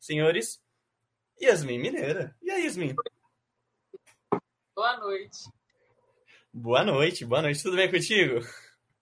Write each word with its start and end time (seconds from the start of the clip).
Senhores, 0.00 0.58
Yasmin 1.40 1.78
Mineira. 1.78 2.34
E 2.42 2.50
aí, 2.50 2.64
Yasmin? 2.64 2.96
Boa 4.74 4.96
noite. 4.96 5.38
Boa 6.52 6.82
noite, 6.82 7.24
boa 7.26 7.42
noite. 7.42 7.62
Tudo 7.62 7.76
bem 7.76 7.90
contigo? 7.90 8.40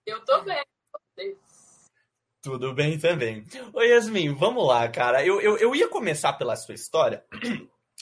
Eu 0.05 0.23
tô 0.25 0.41
bem. 0.41 0.61
Tudo 2.41 2.73
bem 2.73 2.99
também. 2.99 3.45
Oi, 3.73 3.87
Yasmin, 3.87 4.33
vamos 4.33 4.67
lá, 4.67 4.89
cara. 4.89 5.25
Eu, 5.25 5.39
eu, 5.39 5.57
eu 5.57 5.73
ia 5.73 5.87
começar 5.87 6.33
pela 6.33 6.55
sua 6.57 6.75
história, 6.75 7.25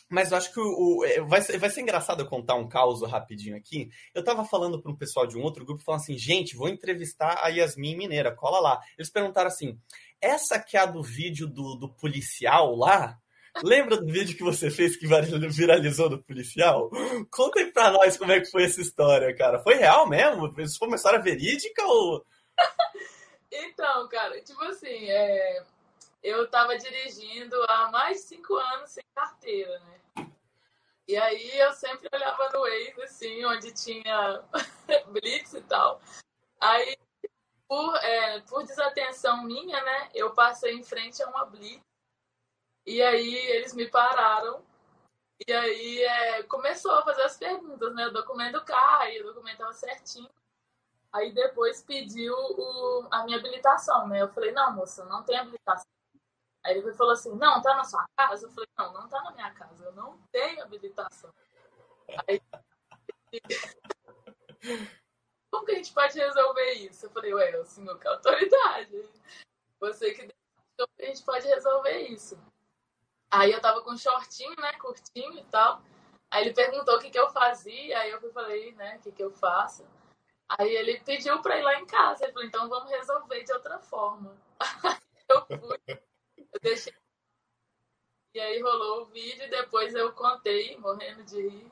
mas 0.10 0.32
eu 0.32 0.38
acho 0.38 0.54
que 0.54 0.60
o, 0.60 1.00
o 1.00 1.05
é, 1.05 1.21
vai, 1.21 1.42
ser, 1.42 1.58
vai 1.58 1.70
ser 1.70 1.82
engraçado 1.82 2.21
eu 2.21 2.28
contar 2.28 2.55
um 2.55 2.68
caos 2.68 3.02
rapidinho 3.02 3.58
aqui. 3.58 3.90
Eu 4.14 4.23
tava 4.23 4.46
falando 4.46 4.82
para 4.82 4.91
um 4.91 4.96
pessoal 4.96 5.28
de 5.28 5.38
um 5.38 5.41
outro 5.41 5.66
grupo, 5.66 5.84
falando 5.84 6.02
assim, 6.02 6.18
gente, 6.18 6.55
vou 6.55 6.70
entrevistar 6.70 7.40
a 7.44 7.50
Yasmin 7.50 7.96
Mineira, 7.96 8.34
cola 8.34 8.59
lá. 8.59 8.80
Eles 8.98 9.09
perguntaram 9.09 9.48
assim, 9.48 9.78
essa 10.22 10.59
que 10.59 10.78
é 10.78 10.82
a 10.82 10.86
do 10.86 11.04
vídeo 11.04 11.48
do, 11.48 11.76
do 11.76 11.90
policial 11.90 12.76
lá? 12.76 13.18
Lembra 13.64 13.98
do 13.98 14.05
vídeo 14.05 14.38
que 14.38 14.44
você 14.44 14.70
fez 14.70 14.95
que 14.95 15.08
viralizou 15.50 16.09
do 16.09 16.23
policial? 16.23 16.89
Conta 17.31 17.59
aí 17.59 17.72
pra 17.72 17.92
nós 17.92 18.17
como 18.17 18.31
é 18.31 18.39
que 18.39 18.52
foi 18.52 18.64
essa 18.64 18.81
história, 18.81 19.36
cara. 19.36 19.59
Foi 19.59 19.76
real 19.76 20.08
mesmo? 20.08 20.53
Isso 20.59 20.78
foi 20.78 20.88
uma 20.88 20.98
história 20.98 21.22
verídica 21.22 21.84
ou... 21.86 22.26
Então, 23.50 24.08
cara, 24.09 24.39
tipo 24.42 24.62
assim, 24.66 25.09
é... 25.09 25.64
eu 26.22 26.50
tava 26.50 26.78
dirigindo 26.78 27.55
há 27.70 27.89
mais 27.89 28.17
de 28.17 28.23
cinco 28.23 28.55
anos 28.55 28.92
sem 28.92 29.03
carteira, 29.16 29.80
né? 29.80 29.98
E 31.07 31.16
aí 31.16 31.57
eu 31.59 31.71
sempre 31.73 32.09
olhava 32.13 32.49
no 32.49 32.61
Waze, 32.61 33.02
assim, 33.02 33.45
onde 33.45 33.71
tinha 33.71 34.43
blitz 35.07 35.53
e 35.53 35.61
tal. 35.61 36.02
Aí, 36.59 36.97
por, 37.67 37.95
é, 37.97 38.41
por 38.41 38.63
desatenção 38.63 39.43
minha, 39.43 39.81
né, 39.83 40.09
eu 40.13 40.33
passei 40.33 40.73
em 40.73 40.83
frente 40.83 41.23
a 41.23 41.30
uma 41.30 41.45
blitz. 41.45 41.81
E 42.85 43.02
aí 43.02 43.35
eles 43.35 43.73
me 43.73 43.89
pararam. 43.89 44.66
E 45.47 45.53
aí 45.53 46.03
é, 46.03 46.43
começou 46.43 46.91
a 46.91 47.03
fazer 47.03 47.21
as 47.23 47.38
perguntas, 47.38 47.94
né? 47.94 48.09
Documento 48.09 48.53
do 48.53 48.66
carro, 48.66 49.09
o 49.19 49.23
documento 49.23 49.59
tava 49.59 49.73
certinho. 49.73 50.30
Aí 51.11 51.31
depois 51.33 51.81
pediu 51.83 52.33
o, 52.33 53.08
a 53.11 53.23
minha 53.23 53.38
habilitação, 53.38 54.08
né? 54.08 54.21
Eu 54.21 54.30
falei, 54.30 54.52
não, 54.52 54.73
moça, 54.73 55.05
não 55.05 55.23
tem 55.23 55.38
habilitação. 55.38 55.86
Aí 56.68 56.78
ele 56.80 56.94
falou 56.94 57.14
assim, 57.14 57.34
não, 57.36 57.62
tá 57.62 57.76
na 57.76 57.86
sua 57.86 58.06
casa? 58.18 58.46
Eu 58.46 58.52
falei, 58.52 58.68
não, 58.78 58.92
não 58.92 59.08
tá 59.08 59.22
na 59.23 59.32
minha 59.32 59.54
casa, 59.54 59.86
eu 59.86 59.94
não 59.94 60.20
tenho 60.34 60.62
habilitação. 60.62 61.34
Aí, 62.28 62.42
como 65.50 65.66
que 65.66 65.72
a 65.72 65.76
gente 65.76 65.94
pode 65.94 66.20
resolver 66.20 66.73
isso? 66.73 67.06
Eu 67.06 67.10
falei, 67.12 67.34
ué, 67.34 67.58
o 67.58 67.64
senhor 67.64 67.98
que 67.98 68.06
é 68.06 68.12
autoridade. 68.12 69.10
Você 69.80 70.14
que 70.14 70.30
a 71.00 71.06
gente 71.06 71.23
pode 71.23 71.48
resolver 71.48 72.00
isso. 72.10 72.38
Aí 73.32 73.54
eu 73.54 73.62
tava 73.62 73.82
com 73.82 73.92
um 73.92 73.98
shortinho, 73.98 74.56
né, 74.60 74.73
curtinho 74.73 75.40
e 75.40 75.45
tal. 75.45 75.82
Aí 76.30 76.44
ele 76.44 76.54
perguntou 76.54 76.98
o 76.98 77.00
que 77.00 77.10
que 77.10 77.20
eu 77.20 77.30
fazia, 77.30 77.98
aí 77.98 78.12
eu 78.12 78.20
falei, 78.34 78.73
né, 78.73 78.98
o 78.98 79.00
que 79.04 79.14
que 79.14 79.23
eu 79.23 79.32
faço. 79.32 79.88
Aí 80.50 80.70
ele 80.76 81.00
pediu 81.00 81.42
pra 81.42 81.58
ir 81.58 81.64
lá 81.64 81.80
em 81.80 81.86
casa. 81.86 82.26
Ele 82.26 82.34
falou, 82.34 82.48
então 82.50 82.68
vamos 82.68 82.92
resolver 82.92 83.42
de 83.42 83.54
outra 83.54 83.80
forma. 83.80 84.36
eu 85.30 85.45
fui, 85.45 86.08
eu 86.53 86.59
deixei. 86.62 86.94
E 88.34 88.40
aí 88.40 88.62
rolou 88.62 89.03
o 89.03 89.06
vídeo 89.06 89.45
e 89.45 89.50
depois 89.50 89.95
eu 89.95 90.12
contei, 90.14 90.78
morrendo 90.78 91.23
de 91.23 91.48
rir. 91.48 91.72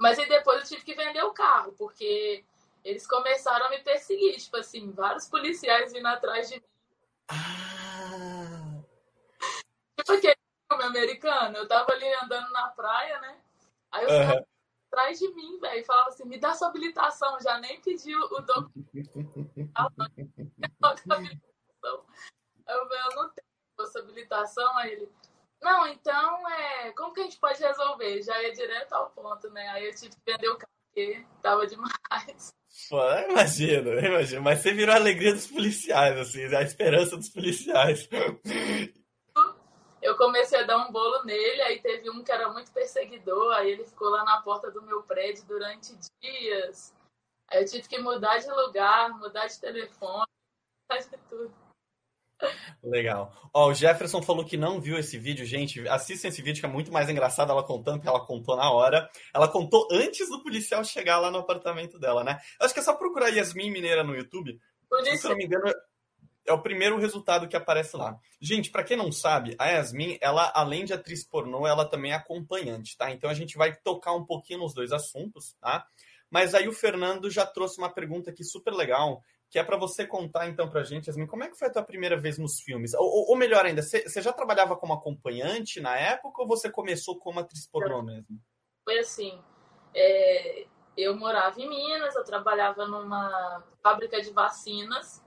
Mas 0.00 0.18
aí 0.18 0.28
depois 0.28 0.62
eu 0.62 0.68
tive 0.68 0.84
que 0.84 0.94
vender 0.94 1.22
o 1.22 1.32
carro, 1.32 1.72
porque 1.72 2.44
eles 2.84 3.06
começaram 3.06 3.66
a 3.66 3.70
me 3.70 3.80
perseguir. 3.80 4.36
Tipo 4.36 4.58
assim, 4.58 4.92
vários 4.92 5.28
policiais 5.28 5.92
vindo 5.92 6.06
atrás 6.06 6.48
de 6.48 6.56
mim. 6.56 6.66
Ah. 7.28 8.82
Tipo 9.98 10.12
aquele 10.12 10.36
filme 10.70 10.84
americano. 10.84 11.56
Eu 11.56 11.66
tava 11.66 11.92
ali 11.92 12.12
andando 12.22 12.52
na 12.52 12.68
praia, 12.68 13.18
né? 13.20 13.40
Aí 13.90 14.04
eu 14.04 14.10
uhum 14.10 14.44
atrás 14.94 15.18
de 15.18 15.28
mim, 15.34 15.58
velho. 15.58 15.84
Falava 15.84 16.08
assim, 16.08 16.24
me 16.24 16.38
dá 16.38 16.54
sua 16.54 16.68
habilitação. 16.68 17.38
Já 17.40 17.58
nem 17.58 17.80
pediu 17.80 18.20
o 18.20 18.40
documento. 18.40 18.84
Aí 22.66 22.76
eu 22.76 22.88
falei, 22.88 23.02
eu 23.02 23.16
não 23.16 23.28
tenho 23.30 23.43
habilitação. 24.00 24.76
Aí 24.78 24.92
ele, 24.92 25.08
não, 25.62 25.86
então, 25.88 26.48
é, 26.48 26.92
como 26.92 27.12
que 27.12 27.20
a 27.20 27.24
gente 27.24 27.38
pode 27.38 27.62
resolver? 27.62 28.22
Já 28.22 28.42
ia 28.42 28.52
direto 28.52 28.92
ao 28.92 29.10
ponto, 29.10 29.50
né? 29.50 29.68
Aí 29.68 29.86
eu 29.86 29.94
tive 29.94 30.10
que 30.10 30.32
vender 30.32 30.48
o 30.48 30.56
carro, 30.56 30.72
porque 30.86 31.24
tava 31.42 31.66
demais. 31.66 32.54
Pô, 32.90 33.00
imagino, 33.30 33.98
imagino. 33.98 34.42
Mas 34.42 34.60
você 34.60 34.72
virou 34.72 34.94
a 34.94 34.98
alegria 34.98 35.32
dos 35.32 35.46
policiais, 35.46 36.18
assim, 36.18 36.44
a 36.54 36.62
esperança 36.62 37.16
dos 37.16 37.28
policiais 37.28 38.08
eu 40.04 40.18
comecei 40.18 40.60
a 40.60 40.64
dar 40.64 40.86
um 40.86 40.92
bolo 40.92 41.24
nele, 41.24 41.62
aí 41.62 41.80
teve 41.80 42.10
um 42.10 42.22
que 42.22 42.30
era 42.30 42.52
muito 42.52 42.70
perseguidor, 42.70 43.54
aí 43.54 43.70
ele 43.70 43.84
ficou 43.84 44.10
lá 44.10 44.22
na 44.22 44.42
porta 44.42 44.70
do 44.70 44.82
meu 44.82 45.02
prédio 45.02 45.46
durante 45.46 45.96
dias. 46.20 46.94
Aí 47.48 47.62
eu 47.62 47.66
tive 47.66 47.88
que 47.88 47.98
mudar 47.98 48.38
de 48.38 48.50
lugar, 48.50 49.18
mudar 49.18 49.46
de 49.46 49.58
telefone, 49.58 50.26
fazer 50.86 51.18
tudo. 51.26 51.54
Legal. 52.82 53.32
Ó, 53.52 53.68
o 53.68 53.74
Jefferson 53.74 54.20
falou 54.20 54.44
que 54.44 54.56
não 54.56 54.80
viu 54.80 54.98
esse 54.98 55.18
vídeo, 55.18 55.46
gente. 55.46 55.86
Assistam 55.88 56.28
esse 56.28 56.42
vídeo 56.42 56.60
que 56.60 56.66
é 56.66 56.68
muito 56.68 56.92
mais 56.92 57.08
engraçado 57.08 57.50
ela 57.50 57.62
contando, 57.62 58.00
que 58.00 58.08
ela 58.08 58.24
contou 58.24 58.56
na 58.56 58.70
hora. 58.70 59.08
Ela 59.32 59.48
contou 59.48 59.88
antes 59.90 60.28
do 60.28 60.42
policial 60.42 60.84
chegar 60.84 61.18
lá 61.18 61.30
no 61.30 61.38
apartamento 61.38 61.98
dela, 61.98 62.22
né? 62.22 62.38
acho 62.60 62.74
que 62.74 62.80
é 62.80 62.82
só 62.82 62.94
procurar 62.94 63.28
Yasmin 63.28 63.70
Mineira 63.70 64.04
no 64.04 64.14
YouTube. 64.14 64.58
Polícia... 64.88 65.18
Se 65.18 65.28
não 65.28 65.36
me 65.36 65.44
engano, 65.44 65.72
é 66.46 66.52
o 66.52 66.60
primeiro 66.60 66.98
resultado 66.98 67.48
que 67.48 67.56
aparece 67.56 67.96
lá. 67.96 68.18
Gente, 68.40 68.70
para 68.70 68.84
quem 68.84 68.96
não 68.96 69.10
sabe, 69.10 69.54
a 69.58 69.66
Yasmin, 69.68 70.18
ela 70.20 70.52
além 70.54 70.84
de 70.84 70.92
atriz 70.92 71.26
pornô, 71.26 71.66
ela 71.66 71.84
também 71.84 72.12
é 72.12 72.14
acompanhante, 72.14 72.96
tá? 72.96 73.10
Então 73.10 73.30
a 73.30 73.34
gente 73.34 73.56
vai 73.56 73.74
tocar 73.74 74.12
um 74.12 74.24
pouquinho 74.24 74.60
nos 74.60 74.74
dois 74.74 74.92
assuntos, 74.92 75.56
tá? 75.60 75.86
Mas 76.30 76.54
aí 76.54 76.68
o 76.68 76.72
Fernando 76.72 77.30
já 77.30 77.46
trouxe 77.46 77.78
uma 77.78 77.88
pergunta 77.88 78.30
aqui 78.30 78.44
super 78.44 78.74
legal, 78.74 79.22
que 79.54 79.58
é 79.60 79.62
para 79.62 79.76
você 79.76 80.04
contar 80.04 80.48
então 80.48 80.68
pra 80.68 80.82
gente, 80.82 81.06
Yasmin, 81.06 81.28
como 81.28 81.44
é 81.44 81.48
que 81.48 81.56
foi 81.56 81.68
a 81.68 81.72
tua 81.72 81.84
primeira 81.84 82.16
vez 82.16 82.38
nos 82.38 82.60
filmes? 82.60 82.92
Ou, 82.92 83.30
ou 83.30 83.36
melhor 83.36 83.64
ainda, 83.64 83.82
você, 83.82 84.20
já 84.20 84.32
trabalhava 84.32 84.76
como 84.76 84.92
acompanhante 84.92 85.80
na 85.80 85.96
época 85.96 86.42
ou 86.42 86.48
você 86.48 86.68
começou 86.68 87.20
como 87.20 87.38
atriz 87.38 87.64
pornô 87.68 88.02
mesmo? 88.02 88.42
Foi 88.84 88.98
assim, 88.98 89.40
é, 89.94 90.66
eu 90.96 91.16
morava 91.16 91.60
em 91.60 91.68
Minas, 91.68 92.16
eu 92.16 92.24
trabalhava 92.24 92.84
numa 92.88 93.62
fábrica 93.80 94.20
de 94.20 94.32
vacinas 94.32 95.22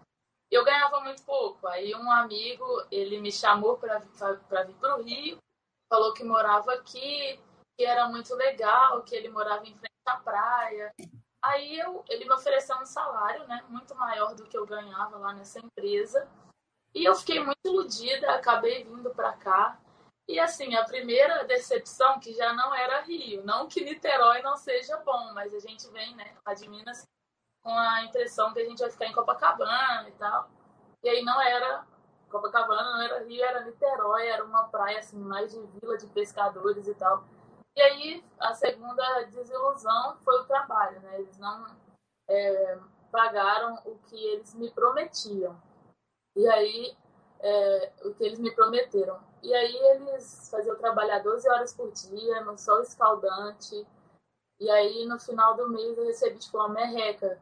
eu 0.51 0.65
ganhava 0.65 0.99
muito 0.99 1.23
pouco. 1.23 1.65
Aí 1.67 1.95
um 1.95 2.11
amigo, 2.11 2.65
ele 2.91 3.21
me 3.21 3.31
chamou 3.31 3.77
para 3.77 3.99
vir 3.99 4.75
para 4.75 4.97
o 4.97 5.03
Rio, 5.03 5.37
falou 5.89 6.13
que 6.13 6.23
morava 6.23 6.73
aqui, 6.73 7.39
que 7.77 7.85
era 7.85 8.09
muito 8.09 8.35
legal, 8.35 9.03
que 9.03 9.15
ele 9.15 9.29
morava 9.29 9.65
em 9.65 9.73
frente 9.73 9.93
à 10.05 10.17
praia. 10.17 10.93
Aí 11.43 11.79
eu, 11.79 12.03
ele 12.09 12.25
me 12.25 12.33
ofereceu 12.33 12.75
um 12.77 12.85
salário, 12.85 13.47
né, 13.47 13.63
muito 13.69 13.95
maior 13.95 14.33
do 14.33 14.45
que 14.45 14.57
eu 14.57 14.65
ganhava 14.65 15.17
lá 15.17 15.33
nessa 15.33 15.59
empresa. 15.59 16.27
E 16.93 17.05
eu 17.05 17.15
fiquei 17.15 17.43
muito 17.43 17.59
iludida, 17.63 18.31
acabei 18.31 18.83
vindo 18.83 19.09
para 19.11 19.33
cá. 19.33 19.79
E 20.27 20.39
assim, 20.39 20.75
a 20.75 20.83
primeira 20.83 21.45
decepção 21.45 22.19
que 22.19 22.33
já 22.33 22.51
não 22.53 22.73
era 22.73 23.01
Rio, 23.01 23.45
não 23.45 23.67
que 23.67 23.83
Niterói 23.83 24.41
não 24.41 24.57
seja 24.57 24.97
bom, 24.97 25.31
mas 25.33 25.53
a 25.53 25.59
gente 25.59 25.87
vem, 25.91 26.15
né, 26.15 26.35
lá 26.45 26.53
de 26.53 26.67
Minas 26.69 27.07
com 27.63 27.71
a 27.71 28.03
impressão 28.03 28.53
que 28.53 28.59
a 28.59 28.65
gente 28.65 28.79
vai 28.79 28.89
ficar 28.89 29.05
em 29.07 29.13
Copacabana 29.13 30.07
e 30.07 30.11
tal. 30.13 30.49
E 31.03 31.09
aí 31.09 31.23
não 31.23 31.39
era 31.39 31.85
Copacabana, 32.29 32.91
não 32.91 33.01
era 33.01 33.23
Rio, 33.23 33.43
era 33.43 33.63
Niterói, 33.63 34.27
era 34.27 34.43
uma 34.43 34.63
praia 34.67 34.99
assim, 34.99 35.17
mais 35.17 35.51
de 35.51 35.61
vila 35.79 35.97
de 35.97 36.07
pescadores 36.07 36.87
e 36.87 36.95
tal. 36.95 37.23
E 37.77 37.81
aí 37.81 38.25
a 38.39 38.55
segunda 38.55 39.21
desilusão 39.25 40.17
foi 40.25 40.39
o 40.39 40.45
trabalho, 40.45 40.99
né? 41.01 41.19
Eles 41.19 41.37
não 41.37 41.67
é, 42.27 42.79
pagaram 43.11 43.79
o 43.85 43.99
que 43.99 44.15
eles 44.15 44.55
me 44.55 44.71
prometiam. 44.71 45.55
E 46.35 46.47
aí, 46.47 46.97
é, 47.39 47.91
o 48.03 48.15
que 48.15 48.23
eles 48.23 48.39
me 48.39 48.49
prometeram. 48.49 49.19
E 49.43 49.53
aí 49.53 49.75
eles 49.91 50.49
faziam 50.49 50.75
trabalhar 50.75 51.19
12 51.19 51.47
horas 51.47 51.71
por 51.71 51.91
dia, 51.91 52.41
no 52.41 52.57
sol 52.57 52.81
escaldante. 52.81 53.85
E 54.59 54.71
aí, 54.71 55.05
no 55.05 55.19
final 55.19 55.55
do 55.55 55.69
mês, 55.69 55.95
eu 55.99 56.05
recebi, 56.05 56.39
tipo, 56.39 56.57
uma 56.57 56.69
merreca 56.69 57.39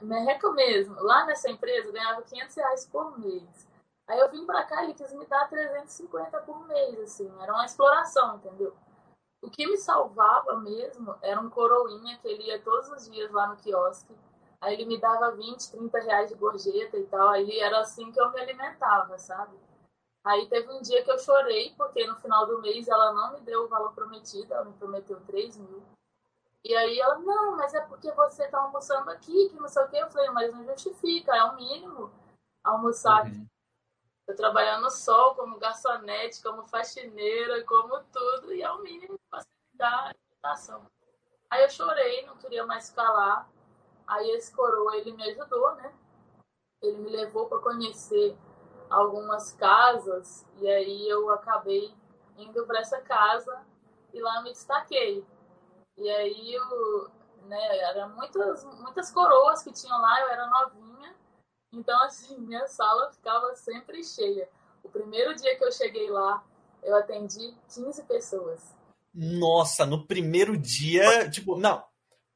merreca 0.00 0.50
mesmo. 0.52 0.94
Lá 1.02 1.26
nessa 1.26 1.50
empresa 1.50 1.88
eu 1.88 1.92
ganhava 1.92 2.22
500 2.22 2.56
reais 2.56 2.86
por 2.86 3.18
mês. 3.18 3.68
Aí 4.08 4.18
eu 4.18 4.30
vim 4.30 4.46
pra 4.46 4.64
cá 4.64 4.84
e 4.84 4.94
quis 4.94 5.12
me 5.12 5.26
dar 5.26 5.46
350 5.50 6.38
por 6.38 6.66
mês, 6.68 6.98
assim. 7.00 7.30
Era 7.42 7.52
uma 7.52 7.66
exploração, 7.66 8.36
entendeu? 8.36 8.74
O 9.42 9.50
que 9.50 9.66
me 9.66 9.76
salvava 9.76 10.56
mesmo 10.60 11.16
era 11.20 11.40
um 11.40 11.50
coroinha 11.50 12.16
que 12.18 12.28
ele 12.28 12.44
ia 12.44 12.62
todos 12.62 12.88
os 12.90 13.10
dias 13.10 13.30
lá 13.32 13.48
no 13.48 13.56
quiosque. 13.56 14.16
Aí 14.60 14.74
ele 14.74 14.86
me 14.86 15.00
dava 15.00 15.32
20, 15.32 15.72
30 15.72 15.98
reais 15.98 16.30
de 16.30 16.36
gorjeta 16.36 16.96
e 16.96 17.04
tal. 17.06 17.28
Aí 17.30 17.58
era 17.58 17.80
assim 17.80 18.12
que 18.12 18.20
eu 18.20 18.30
me 18.30 18.40
alimentava, 18.40 19.18
sabe? 19.18 19.58
Aí 20.24 20.48
teve 20.48 20.70
um 20.70 20.80
dia 20.80 21.02
que 21.02 21.10
eu 21.10 21.18
chorei, 21.18 21.74
porque 21.76 22.06
no 22.06 22.14
final 22.14 22.46
do 22.46 22.60
mês 22.60 22.86
ela 22.86 23.12
não 23.12 23.32
me 23.32 23.40
deu 23.40 23.64
o 23.64 23.68
valor 23.68 23.92
prometido, 23.92 24.54
ela 24.54 24.64
me 24.64 24.72
prometeu 24.74 25.20
3 25.26 25.56
mil. 25.56 25.82
E 26.64 26.72
aí 26.76 27.00
ela, 27.00 27.18
não, 27.18 27.56
mas 27.56 27.74
é 27.74 27.80
porque 27.80 28.12
você 28.12 28.46
tá 28.46 28.60
almoçando 28.60 29.10
aqui, 29.10 29.48
que 29.48 29.56
não 29.56 29.66
sei 29.68 29.82
o 29.82 29.88
quê. 29.88 29.96
Eu 29.96 30.10
falei, 30.10 30.30
mas 30.30 30.54
não 30.54 30.64
justifica, 30.64 31.36
é 31.36 31.42
o 31.42 31.56
mínimo 31.56 32.12
almoçar. 32.62 33.26
Uhum. 33.26 33.46
Eu 34.26 34.36
trabalhando 34.36 34.82
no 34.82 34.90
sol, 34.90 35.34
como 35.34 35.58
garçonete, 35.58 36.42
como 36.42 36.66
faxineira, 36.66 37.64
como 37.64 38.00
tudo, 38.04 38.54
e 38.54 38.62
é 38.62 38.70
o 38.70 38.82
mínimo 38.82 39.18
para 39.30 39.44
dar 39.74 40.12
alimentação. 40.14 40.86
Aí 41.50 41.62
eu 41.64 41.70
chorei, 41.70 42.24
não 42.24 42.36
queria 42.36 42.64
mais 42.64 42.90
ficar 42.90 43.10
lá. 43.10 43.48
Aí 44.06 44.30
esse 44.30 44.54
coroa, 44.54 44.96
ele 44.96 45.12
me 45.12 45.22
ajudou, 45.30 45.74
né? 45.76 45.92
Ele 46.80 46.98
me 46.98 47.10
levou 47.10 47.46
para 47.46 47.58
conhecer 47.58 48.36
algumas 48.88 49.52
casas, 49.52 50.46
e 50.58 50.68
aí 50.68 51.08
eu 51.08 51.30
acabei 51.30 51.94
indo 52.36 52.66
para 52.66 52.80
essa 52.80 53.00
casa 53.00 53.64
e 54.12 54.20
lá 54.20 54.42
me 54.42 54.50
destaquei. 54.50 55.26
E 55.96 56.10
aí 56.10 56.54
eu, 56.54 57.10
né, 57.44 57.78
eram 57.90 58.10
muitas, 58.10 58.64
muitas 58.80 59.10
coroas 59.10 59.62
que 59.62 59.72
tinham 59.72 60.00
lá, 60.00 60.20
eu 60.20 60.28
era 60.28 60.46
novinha, 60.46 60.91
então 61.72 62.00
assim, 62.04 62.36
minha 62.40 62.66
sala 62.66 63.10
ficava 63.12 63.54
sempre 63.54 64.02
cheia. 64.04 64.48
O 64.82 64.88
primeiro 64.88 65.34
dia 65.34 65.56
que 65.56 65.64
eu 65.64 65.72
cheguei 65.72 66.10
lá, 66.10 66.44
eu 66.82 66.96
atendi 66.96 67.54
15 67.72 68.02
pessoas. 68.04 68.74
Nossa, 69.14 69.86
no 69.86 70.06
primeiro 70.06 70.56
dia, 70.56 71.30
tipo, 71.30 71.56
não, 71.56 71.84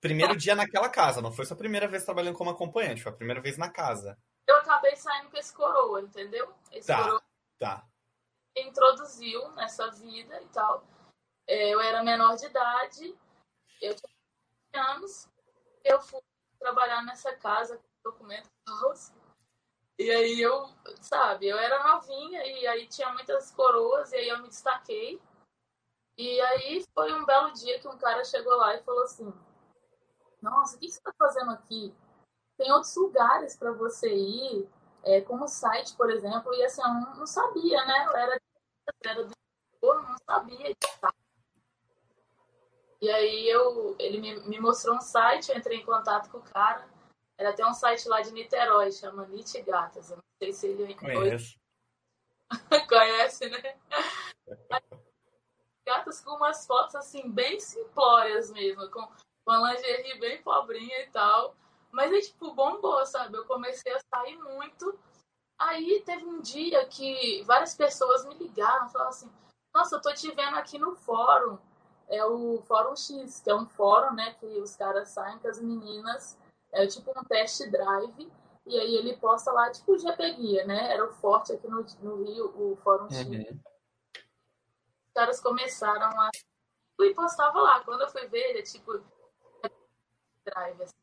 primeiro 0.01 0.37
dia 0.37 0.55
naquela 0.55 0.89
casa, 0.89 1.23
não 1.23 1.33
foi 1.33 1.45
sua 1.47 1.57
primeira 1.57 1.89
vez 1.89 2.05
trabalhando 2.05 2.37
como 2.37 2.51
acompanhante, 2.51 3.03
foi 3.03 3.13
a 3.13 3.17
primeira 3.17 3.41
vez 3.41 3.57
na 3.57 3.71
casa. 3.71 4.17
Eu 4.47 4.57
acabei 4.59 4.95
saindo 4.95 5.31
com 5.31 5.37
esse 5.37 5.53
coroa, 5.53 6.01
entendeu? 6.03 6.55
Esse 6.71 6.87
tá, 6.87 7.03
coroa 7.03 7.23
tá. 7.59 7.85
introduziu 8.57 9.51
nessa 9.53 9.91
vida 9.91 10.41
e 10.41 10.47
tal. 10.49 10.85
É, 11.49 11.71
eu 11.71 11.81
era 11.81 12.05
menor 12.05 12.37
de 12.37 12.47
idade, 12.47 13.17
eu 13.81 13.95
tinha 13.95 14.85
anos, 14.93 15.29
eu 15.85 16.01
fui 16.01 16.21
trabalhar 16.59 17.03
nessa 17.03 17.35
casa 17.37 17.77
com 17.77 18.11
documentos 18.11 18.51
falsos. 18.69 19.16
E 19.99 20.11
aí 20.11 20.41
eu, 20.41 20.69
sabe, 21.01 21.49
eu 21.49 21.59
era 21.59 21.83
novinha 21.83 22.45
e 22.45 22.67
aí 22.67 22.87
tinha 22.87 23.13
muitas 23.13 23.51
coroas 23.51 24.13
e 24.13 24.17
aí 24.17 24.29
eu 24.29 24.43
me 24.43 24.49
destaquei. 24.49 25.21
E 26.19 26.41
aí 26.41 26.85
foi 26.95 27.13
um 27.15 27.25
belo 27.25 27.53
dia 27.53 27.79
que 27.79 27.89
um 27.89 27.97
cara 27.97 28.25
chegou 28.25 28.57
lá 28.57 28.75
e 28.75 28.83
falou 28.83 29.03
assim: 29.03 29.33
Nossa, 30.43 30.77
o 30.77 30.81
que 30.81 30.91
você 30.91 30.99
está 30.99 31.13
fazendo 31.19 31.51
aqui? 31.51 31.95
Tem 32.57 32.73
outros 32.73 32.95
lugares 32.97 33.57
para 33.57 33.73
você 33.73 34.15
ir, 34.15 34.69
é, 35.03 35.21
como 35.21 35.45
o 35.45 35.49
site, 35.49 35.95
por 35.97 36.11
exemplo. 36.11 36.55
E 36.55 36.65
assim, 36.65 36.83
eu 36.83 36.89
não, 36.89 37.27
sabia, 37.27 37.85
né? 37.85 38.07
Eu 38.07 38.17
era, 38.17 38.41
era 39.05 39.25
do 39.25 39.35
não 39.83 40.17
sabia. 40.29 40.75
E 43.01 43.11
aí 43.11 43.49
eu, 43.49 43.95
ele 43.99 44.21
me, 44.21 44.41
me 44.49 44.59
mostrou 44.59 44.97
um 44.97 45.01
site, 45.01 45.51
eu 45.51 45.59
entrei 45.59 45.79
em 45.79 45.85
contato 45.85 46.31
com 46.31 46.39
o 46.39 46.43
cara. 46.43 46.89
Era 47.39 47.51
até 47.51 47.67
um 47.67 47.75
site 47.75 48.09
lá 48.09 48.21
de 48.21 48.33
Niterói, 48.33 48.91
chama 48.93 49.27
Nit 49.27 49.61
Gatas. 49.63 50.11
Eu 50.11 50.17
não 50.17 50.25
sei 50.43 50.53
se 50.53 50.67
ele 50.67 50.95
conhece. 50.95 51.59
Conhece, 52.89 53.49
né? 53.49 53.77
Gatas 55.85 56.21
com 56.21 56.33
umas 56.33 56.67
fotos 56.67 56.95
assim, 56.95 57.31
bem 57.31 57.59
simplórias 57.61 58.51
mesmo, 58.51 58.89
com 58.91 59.07
uma 59.47 59.73
lingerie 59.73 60.19
bem 60.19 60.43
pobrinha 60.43 61.03
e 61.03 61.11
tal. 61.11 61.55
Mas 61.91 62.13
é 62.13 62.21
tipo, 62.21 62.55
bombou, 62.55 63.05
sabe? 63.07 63.37
Eu 63.37 63.45
comecei 63.47 63.93
a 63.93 64.01
sair 64.15 64.37
muito. 64.39 64.99
Aí 65.59 66.03
teve 66.05 66.25
um 66.25 66.41
dia 66.41 66.87
que 66.87 67.43
várias 67.45 67.75
pessoas 67.75 68.25
me 68.27 68.35
ligaram, 68.35 68.89
falaram 68.89 69.11
assim: 69.11 69.33
Nossa, 69.75 69.97
eu 69.97 70.01
tô 70.01 70.13
te 70.15 70.31
vendo 70.33 70.57
aqui 70.57 70.79
no 70.79 70.95
fórum 70.95 71.59
é 72.09 72.25
o 72.25 72.63
Fórum 72.63 72.95
X, 72.95 73.41
que 73.41 73.51
é 73.51 73.55
um 73.55 73.67
fórum, 73.67 74.15
né, 74.15 74.35
que 74.35 74.47
os 74.61 74.77
caras 74.77 75.09
saem 75.09 75.39
com 75.39 75.49
as 75.49 75.61
meninas, 75.61 76.39
é 76.73 76.87
tipo 76.87 77.11
um 77.11 77.25
test 77.25 77.69
drive, 77.71 78.33
e 78.67 78.79
aí 78.79 78.97
ele 78.97 79.17
posta 79.17 79.53
lá, 79.53 79.71
tipo 79.71 79.93
o 79.93 79.99
GP 79.99 80.35
Guia, 80.35 80.65
né, 80.65 80.93
era 80.93 81.05
o 81.05 81.13
forte 81.15 81.53
aqui 81.53 81.69
no, 81.69 81.85
no 82.03 82.25
Rio, 82.25 82.73
o 82.73 82.77
Fórum 82.77 83.09
X. 83.11 83.27
Uhum. 83.27 83.61
Os 85.07 85.13
caras 85.15 85.41
começaram 85.41 86.21
a... 86.21 86.31
e 87.01 87.15
postava 87.15 87.61
lá, 87.61 87.85
quando 87.85 88.03
eu 88.03 88.09
fui 88.09 88.27
ver, 88.29 88.51
ele 88.51 88.59
é 88.61 88.63
tipo 88.63 89.03
drive, 90.45 90.83
assim, 90.83 90.95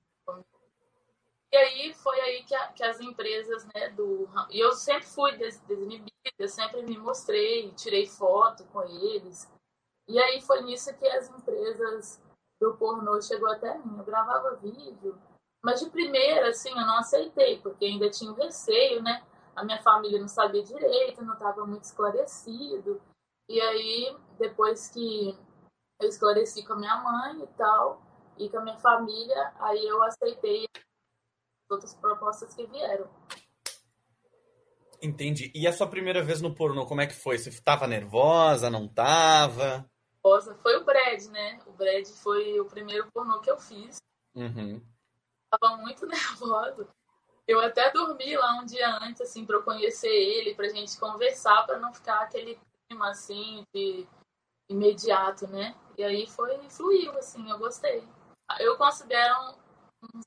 e 1.51 1.56
aí 1.56 1.94
foi 1.94 2.19
aí 2.19 2.44
que, 2.45 2.56
a, 2.56 2.68
que, 2.69 2.83
as 2.83 3.00
empresas, 3.00 3.63
né, 3.75 3.89
do... 3.89 4.27
E 4.50 4.60
eu 4.60 4.74
sempre 4.74 5.06
fui 5.06 5.38
des, 5.38 5.60
desinibida, 5.60 6.48
sempre 6.48 6.81
me 6.81 6.98
mostrei, 6.98 7.71
tirei 7.74 8.07
foto 8.07 8.63
com 8.74 8.81
eles, 8.81 9.48
e 10.07 10.19
aí 10.19 10.42
foi 10.42 10.62
nisso 10.63 10.92
que 10.98 11.07
as 11.07 11.30
empresas 11.30 12.19
do 12.60 12.75
pornô 12.75 13.21
chegou 13.21 13.50
até 13.51 13.77
mim. 13.77 13.98
Eu 13.98 14.04
gravava 14.04 14.56
vídeo, 14.56 15.21
mas 15.63 15.80
de 15.80 15.89
primeira, 15.89 16.50
assim, 16.50 16.69
eu 16.69 16.86
não 16.86 16.98
aceitei, 16.98 17.60
porque 17.60 17.86
ainda 17.86 18.10
tinha 18.10 18.30
um 18.30 18.36
receio, 18.36 19.01
né? 19.01 19.24
A 19.56 19.63
minha 19.63 19.81
família 19.81 20.19
não 20.19 20.27
sabia 20.27 20.62
direito, 20.62 21.24
não 21.24 21.33
estava 21.33 21.65
muito 21.65 21.83
esclarecido. 21.83 23.01
E 23.48 23.62
aí, 23.62 24.18
depois 24.38 24.89
que 24.89 25.38
eu 26.01 26.10
esclareci 26.10 26.65
com 26.65 26.74
a 26.74 26.77
minha 26.77 26.98
mãe 26.98 27.44
e 27.44 27.48
tal, 27.57 28.01
e 28.38 28.50
com 28.50 28.57
a 28.57 28.63
minha 28.63 28.77
família, 28.77 29.54
aí 29.60 29.86
eu 29.86 30.04
aceitei 30.04 30.65
as 30.75 31.71
outras 31.71 31.94
propostas 31.95 32.54
que 32.54 32.65
vieram. 32.68 33.07
Entendi. 35.01 35.51
E 35.56 35.68
a 35.68 35.74
sua 35.74 35.88
primeira 35.88 36.21
vez 36.21 36.42
no 36.42 36.54
pornô, 36.54 36.86
como 36.86 37.01
é 37.01 37.07
que 37.07 37.13
foi? 37.13 37.38
Você 37.38 37.50
estava 37.50 37.88
nervosa, 37.88 38.69
não 38.69 38.86
estava? 38.86 39.89
nervosa 40.24 40.56
foi 40.56 40.77
o 40.77 40.86
Brad, 40.86 41.24
né? 41.25 41.60
O 41.68 41.71
Brad 41.71 42.06
foi 42.07 42.60
o 42.60 42.65
primeiro 42.65 43.10
pornô 43.13 43.39
que 43.42 43.51
eu 43.51 43.57
fiz. 43.57 43.98
Uhum. 44.36 44.81
Tava 45.60 45.78
muito 45.78 46.06
nervosa. 46.08 46.88
Eu 47.48 47.60
até 47.60 47.92
dormi 47.92 48.38
lá 48.38 48.60
um 48.62 48.66
dia 48.66 48.90
antes, 49.00 49.22
assim, 49.22 49.46
pra 49.46 49.58
eu 49.58 49.64
conhecer 49.64 50.08
ele, 50.08 50.56
pra 50.56 50.70
gente 50.70 50.98
conversar, 50.98 51.64
pra 51.66 51.78
não 51.78 51.94
ficar 51.94 52.22
aquele 52.22 52.58
clima, 52.88 53.10
assim, 53.10 53.66
de 53.74 54.08
imediato, 54.70 55.48
né? 55.48 55.76
E 55.98 56.04
aí 56.04 56.26
foi, 56.26 56.58
fluiu, 56.70 57.12
assim, 57.18 57.50
eu 57.50 57.58
gostei. 57.58 58.08
Eu 58.60 58.78
considero 58.78 59.56
um 60.02 60.22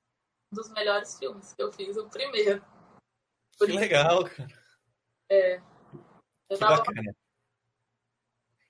dos 0.52 0.68
melhores 0.70 1.18
filmes 1.18 1.54
que 1.54 1.62
eu 1.62 1.72
fiz, 1.72 1.96
o 1.96 2.08
primeiro. 2.08 2.62
Por 3.58 3.66
que 3.66 3.72
legal, 3.72 4.24
cara. 4.24 4.48
É. 5.30 5.56
Eu 5.56 5.62
que 6.50 6.58
tava... 6.58 6.76
bacana. 6.76 7.16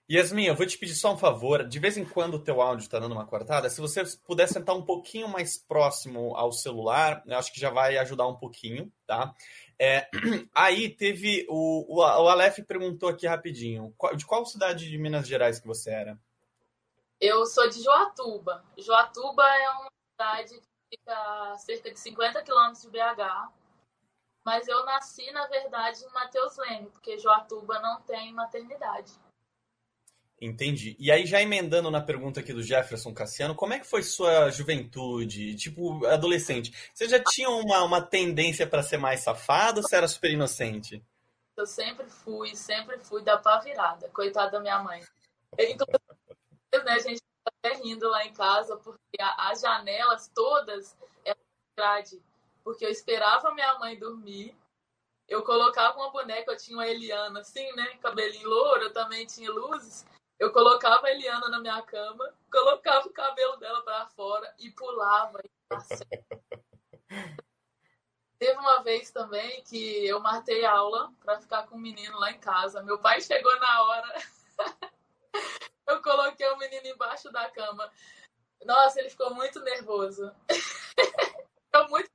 Yasmin, 0.08 0.44
eu 0.44 0.54
vou 0.54 0.64
te 0.64 0.78
pedir 0.78 0.94
só 0.94 1.12
um 1.12 1.18
favor. 1.18 1.66
De 1.66 1.80
vez 1.80 1.96
em 1.96 2.04
quando 2.04 2.34
o 2.34 2.42
teu 2.42 2.62
áudio 2.62 2.84
está 2.84 2.98
dando 2.98 3.12
uma 3.12 3.26
cortada, 3.26 3.68
se 3.68 3.80
você 3.80 4.04
puder 4.24 4.46
sentar 4.46 4.76
um 4.76 4.84
pouquinho 4.84 5.26
mais 5.26 5.58
próximo 5.58 6.36
ao 6.36 6.52
celular, 6.52 7.24
eu 7.26 7.36
acho 7.36 7.52
que 7.52 7.58
já 7.58 7.70
vai 7.70 7.98
ajudar 7.98 8.28
um 8.28 8.36
pouquinho, 8.36 8.92
tá? 9.04 9.34
É, 9.76 10.08
aí 10.54 10.88
teve 10.88 11.44
o, 11.48 11.84
o, 11.88 11.98
o 11.98 12.28
Aleph 12.28 12.60
perguntou 12.66 13.08
aqui 13.08 13.26
rapidinho, 13.26 13.92
de 14.14 14.24
qual 14.24 14.46
cidade 14.46 14.88
de 14.88 14.96
Minas 14.96 15.26
Gerais 15.26 15.58
que 15.58 15.66
você 15.66 15.90
era? 15.90 16.16
Eu 17.20 17.44
sou 17.44 17.68
de 17.68 17.82
Joatuba. 17.82 18.64
Joatuba 18.78 19.42
é 19.42 19.70
uma 19.70 19.90
cidade 20.12 20.60
que 20.60 20.96
fica 20.96 21.52
a 21.52 21.58
cerca 21.58 21.90
de 21.90 21.98
50 21.98 22.42
quilômetros 22.44 22.82
de 22.82 22.90
BH. 22.90 23.50
Mas 24.44 24.68
eu 24.68 24.84
nasci, 24.84 25.28
na 25.32 25.48
verdade, 25.48 26.04
em 26.04 26.12
Mateus 26.12 26.56
Leme, 26.58 26.90
porque 26.90 27.18
Joatuba 27.18 27.80
não 27.80 28.00
tem 28.02 28.32
maternidade. 28.32 29.12
Entendi. 30.40 30.94
E 30.98 31.10
aí, 31.10 31.24
já 31.24 31.40
emendando 31.40 31.90
na 31.90 32.00
pergunta 32.00 32.40
aqui 32.40 32.52
do 32.52 32.62
Jefferson 32.62 33.14
Cassiano, 33.14 33.54
como 33.54 33.72
é 33.72 33.78
que 33.78 33.86
foi 33.86 34.02
sua 34.02 34.50
juventude, 34.50 35.54
tipo, 35.54 36.04
adolescente? 36.04 36.90
Você 36.92 37.08
já 37.08 37.22
tinha 37.22 37.48
uma, 37.48 37.82
uma 37.82 38.02
tendência 38.02 38.66
para 38.66 38.82
ser 38.82 38.98
mais 38.98 39.20
safado 39.20 39.80
ou 39.80 39.88
você 39.88 39.96
era 39.96 40.06
super 40.06 40.30
inocente? 40.30 41.02
Eu 41.56 41.64
sempre 41.64 42.06
fui, 42.10 42.54
sempre 42.54 42.98
fui 42.98 43.22
da 43.22 43.38
pá 43.38 43.60
virada, 43.60 44.10
coitada 44.10 44.52
da 44.52 44.60
minha 44.60 44.78
mãe. 44.82 45.02
Inclusive, 45.58 46.84
né, 46.84 46.92
a 46.92 46.98
gente 46.98 47.20
tá 47.42 47.52
até 47.64 47.76
rindo 47.78 48.06
lá 48.06 48.26
em 48.26 48.32
casa, 48.34 48.76
porque 48.76 49.16
as 49.18 49.62
janelas 49.62 50.30
todas 50.34 50.94
eram 51.24 51.40
grade. 51.74 52.22
Porque 52.62 52.84
eu 52.84 52.90
esperava 52.90 53.54
minha 53.54 53.78
mãe 53.78 53.98
dormir, 53.98 54.54
eu 55.26 55.42
colocava 55.42 55.96
uma 55.96 56.10
boneca, 56.10 56.52
eu 56.52 56.58
tinha 56.58 56.76
uma 56.76 56.86
Eliana 56.86 57.40
assim, 57.40 57.72
né, 57.72 57.96
cabelinho 58.02 58.50
louro, 58.50 58.82
eu 58.82 58.92
também 58.92 59.24
tinha 59.24 59.50
luzes. 59.50 60.04
Eu 60.38 60.52
colocava 60.52 61.06
a 61.06 61.10
Eliana 61.10 61.48
na 61.48 61.60
minha 61.60 61.80
cama, 61.82 62.34
colocava 62.52 63.06
o 63.08 63.12
cabelo 63.12 63.56
dela 63.56 63.82
para 63.82 64.06
fora 64.08 64.54
e 64.58 64.70
pulava. 64.70 65.40
Teve 68.38 68.58
uma 68.58 68.82
vez 68.82 69.10
também 69.10 69.62
que 69.64 70.06
eu 70.06 70.20
martei 70.20 70.62
aula 70.64 71.10
para 71.24 71.40
ficar 71.40 71.66
com 71.66 71.76
o 71.76 71.80
menino 71.80 72.18
lá 72.18 72.30
em 72.30 72.38
casa. 72.38 72.82
Meu 72.82 72.98
pai 72.98 73.18
chegou 73.22 73.58
na 73.58 73.82
hora. 73.82 74.14
eu 75.86 76.02
coloquei 76.02 76.46
o 76.50 76.58
menino 76.58 76.86
embaixo 76.86 77.32
da 77.32 77.50
cama. 77.50 77.90
Nossa, 78.64 79.00
ele 79.00 79.08
ficou 79.08 79.34
muito 79.34 79.58
nervoso. 79.60 80.30
ficou 80.50 81.88
muito. 81.88 82.10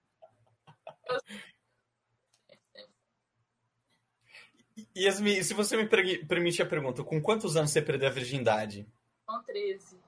Yasmin, 5.05 5.43
se 5.43 5.53
você 5.53 5.77
me 5.77 5.87
permite 5.87 6.61
a 6.61 6.65
pergunta, 6.65 7.03
com 7.03 7.21
quantos 7.21 7.55
anos 7.55 7.71
você 7.71 7.81
perdeu 7.81 8.07
a 8.09 8.11
virgindade? 8.11 8.87
Com 9.25 9.41
13. 9.43 9.99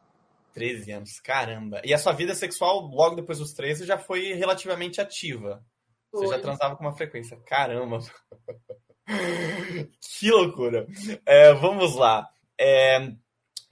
13 0.54 0.92
anos, 0.92 1.20
caramba. 1.20 1.82
E 1.84 1.94
a 1.94 1.98
sua 1.98 2.14
vida 2.14 2.36
sexual, 2.36 2.82
logo 2.82 3.16
depois 3.16 3.40
dos 3.40 3.54
13, 3.54 3.86
já 3.86 3.98
foi 3.98 4.34
relativamente 4.34 5.02
ativa. 5.02 5.64
Foi. 6.12 6.28
Você 6.28 6.36
já 6.36 6.40
transava 6.40 6.76
com 6.76 6.84
uma 6.84 6.96
frequência. 6.96 7.38
Caramba. 7.46 8.00
que 10.20 10.30
loucura. 10.30 10.88
É, 11.26 11.54
vamos 11.54 11.96
lá. 11.96 12.30
É, 12.60 13.12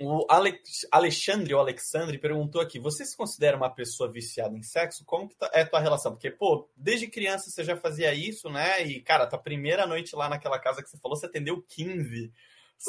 o 0.02 0.26
Alex, 0.30 0.88
Alexandre 0.92 1.54
ou 1.54 1.60
Alexandre 1.60 2.18
perguntou 2.18 2.62
aqui: 2.62 2.80
você 2.80 3.06
se 3.06 3.16
considera 3.16 3.56
uma 3.56 3.70
pessoa 3.70 4.12
viciada 4.12 4.58
em 4.58 4.64
sexo? 4.64 5.06
Como 5.06 5.30
que 5.30 5.36
tá, 5.36 5.50
é 5.54 5.62
a 5.62 5.68
tua 5.68 5.80
relação? 5.80 6.12
Porque, 6.12 6.32
pô, 6.32 6.70
desde 6.76 7.08
criança 7.08 7.50
você 7.50 7.64
já 7.64 7.78
fazia 7.78 8.14
isso, 8.14 8.50
né? 8.50 8.84
E, 8.84 9.02
cara, 9.02 9.28
tua 9.28 9.40
primeira 9.40 9.86
noite 9.86 10.16
lá 10.16 10.28
naquela 10.28 10.60
casa 10.60 10.82
que 10.82 10.90
você 10.90 10.98
falou, 10.98 11.16
você 11.16 11.26
atendeu 11.26 11.62
15. 11.62 12.32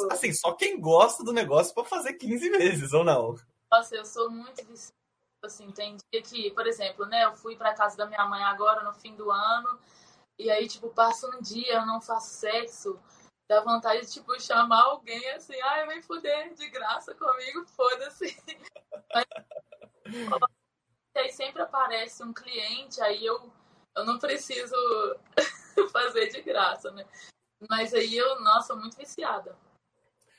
Assim, 0.09 0.33
só 0.33 0.53
quem 0.53 0.79
gosta 0.79 1.23
do 1.23 1.31
negócio 1.31 1.73
para 1.73 1.83
fazer 1.83 2.13
15 2.13 2.49
vezes, 2.49 2.93
ou 2.93 3.03
não? 3.03 3.35
Nossa, 3.71 3.95
eu 3.95 4.05
sou 4.05 4.29
muito 4.29 4.65
viciada. 4.65 4.93
Assim, 5.43 5.69
tem 5.71 5.97
dia 6.11 6.21
que, 6.21 6.51
por 6.51 6.65
exemplo, 6.65 7.05
né? 7.05 7.25
Eu 7.25 7.35
fui 7.35 7.55
pra 7.55 7.73
casa 7.73 7.97
da 7.97 8.05
minha 8.07 8.25
mãe 8.25 8.41
agora 8.43 8.83
no 8.83 8.93
fim 8.93 9.15
do 9.15 9.29
ano. 9.29 9.77
E 10.39 10.49
aí, 10.49 10.67
tipo, 10.67 10.89
passa 10.89 11.27
um 11.27 11.41
dia, 11.41 11.73
eu 11.73 11.85
não 11.85 12.01
faço 12.01 12.29
sexo 12.29 12.99
dá 13.47 13.61
vontade 13.61 14.01
de, 14.01 14.11
tipo, 14.11 14.39
chamar 14.39 14.83
alguém 14.83 15.29
assim, 15.31 15.59
ai, 15.61 15.87
vem 15.87 16.01
fuder 16.01 16.53
de 16.53 16.69
graça 16.69 17.13
comigo, 17.15 17.65
foda-se. 17.67 18.35
aí 21.15 21.31
sempre 21.31 21.61
aparece 21.61 22.23
um 22.23 22.33
cliente, 22.33 23.01
aí 23.01 23.25
eu, 23.25 23.51
eu 23.95 24.05
não 24.05 24.17
preciso 24.19 24.75
fazer 25.91 26.27
de 26.29 26.41
graça, 26.41 26.91
né? 26.91 27.05
Mas 27.69 27.93
aí 27.93 28.15
eu, 28.15 28.41
nossa, 28.41 28.75
muito 28.75 28.97
viciada. 28.97 29.57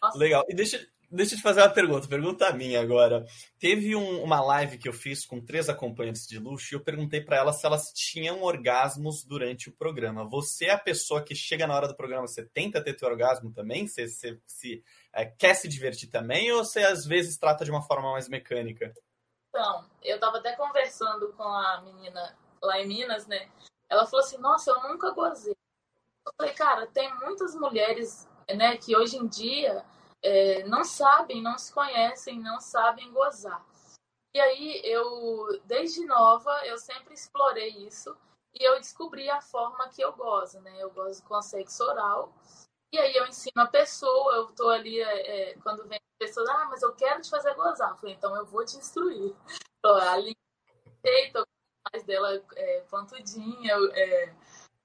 Nossa. 0.02 0.18
Legal. 0.18 0.44
E 0.48 0.54
deixa, 0.54 0.86
Deixa 1.10 1.34
eu 1.34 1.38
te 1.38 1.42
fazer 1.42 1.60
uma 1.60 1.70
pergunta, 1.70 2.08
pergunta 2.08 2.52
minha 2.52 2.80
agora. 2.80 3.24
Teve 3.58 3.94
um, 3.94 4.22
uma 4.22 4.40
live 4.40 4.78
que 4.78 4.88
eu 4.88 4.92
fiz 4.92 5.24
com 5.24 5.40
três 5.40 5.68
acompanhantes 5.68 6.26
de 6.26 6.38
luxo 6.38 6.74
e 6.74 6.76
eu 6.76 6.82
perguntei 6.82 7.20
para 7.20 7.36
elas 7.36 7.60
se 7.60 7.66
elas 7.66 7.92
tinham 7.92 8.42
orgasmos 8.42 9.24
durante 9.24 9.68
o 9.68 9.72
programa. 9.72 10.28
Você 10.28 10.66
é 10.66 10.72
a 10.72 10.78
pessoa 10.78 11.22
que 11.22 11.34
chega 11.34 11.66
na 11.66 11.74
hora 11.74 11.88
do 11.88 11.96
programa, 11.96 12.26
você 12.26 12.44
tenta 12.44 12.82
ter 12.82 12.94
teu 12.94 13.08
orgasmo 13.08 13.52
também? 13.52 13.86
Você, 13.86 14.08
você 14.08 14.40
se, 14.46 14.82
é, 15.12 15.24
quer 15.24 15.54
se 15.54 15.68
divertir 15.68 16.10
também 16.10 16.50
ou 16.52 16.64
você 16.64 16.80
às 16.80 17.04
vezes 17.04 17.38
trata 17.38 17.64
de 17.64 17.70
uma 17.70 17.82
forma 17.82 18.12
mais 18.12 18.28
mecânica? 18.28 18.92
Então, 19.50 19.84
eu 20.02 20.18
tava 20.18 20.38
até 20.38 20.56
conversando 20.56 21.32
com 21.34 21.44
a 21.44 21.80
menina 21.82 22.36
lá 22.60 22.80
em 22.80 22.88
Minas, 22.88 23.26
né? 23.26 23.48
Ela 23.88 24.06
falou 24.06 24.24
assim, 24.24 24.38
nossa, 24.38 24.70
eu 24.70 24.88
nunca 24.88 25.12
gozei. 25.12 25.54
Eu 26.26 26.32
falei, 26.36 26.54
cara, 26.54 26.86
tem 26.88 27.14
muitas 27.20 27.54
mulheres, 27.54 28.28
né, 28.48 28.76
que 28.78 28.96
hoje 28.96 29.16
em 29.16 29.28
dia 29.28 29.84
é, 30.24 30.64
não 30.64 30.82
sabem, 30.82 31.42
não 31.42 31.58
se 31.58 31.70
conhecem, 31.70 32.40
não 32.40 32.58
sabem 32.58 33.12
gozar. 33.12 33.64
E 34.34 34.40
aí 34.40 34.80
eu, 34.82 35.60
desde 35.64 36.04
nova, 36.06 36.50
eu 36.66 36.78
sempre 36.78 37.12
explorei 37.12 37.68
isso 37.86 38.16
e 38.54 38.64
eu 38.64 38.76
descobri 38.78 39.28
a 39.28 39.40
forma 39.40 39.88
que 39.90 40.02
eu 40.02 40.12
gozo, 40.14 40.60
né? 40.62 40.82
Eu 40.82 40.90
gozo 40.90 41.22
com 41.24 41.40
sexo 41.42 41.84
oral. 41.84 42.32
E 42.90 42.98
aí 42.98 43.14
eu 43.14 43.26
ensino 43.26 43.62
a 43.62 43.66
pessoa, 43.66 44.34
eu 44.36 44.46
tô 44.52 44.70
ali, 44.70 44.98
é, 45.00 45.50
é 45.50 45.54
quando 45.58 45.86
vem 45.86 45.98
a 45.98 46.18
pessoa, 46.18 46.50
ah, 46.50 46.64
mas 46.70 46.82
eu 46.82 46.94
quero 46.94 47.20
te 47.20 47.28
fazer 47.28 47.54
gozar. 47.54 47.90
Eu 47.90 47.96
falei, 47.96 48.14
então 48.14 48.34
eu 48.34 48.46
vou 48.46 48.64
te 48.64 48.76
instruir. 48.78 49.36
Tô 49.82 49.92
ali, 49.94 50.34
tô 51.32 51.44
mais 51.92 52.02
dela 52.04 52.42
é, 52.56 52.80
pontudinha, 52.88 53.74
é, 53.92 54.34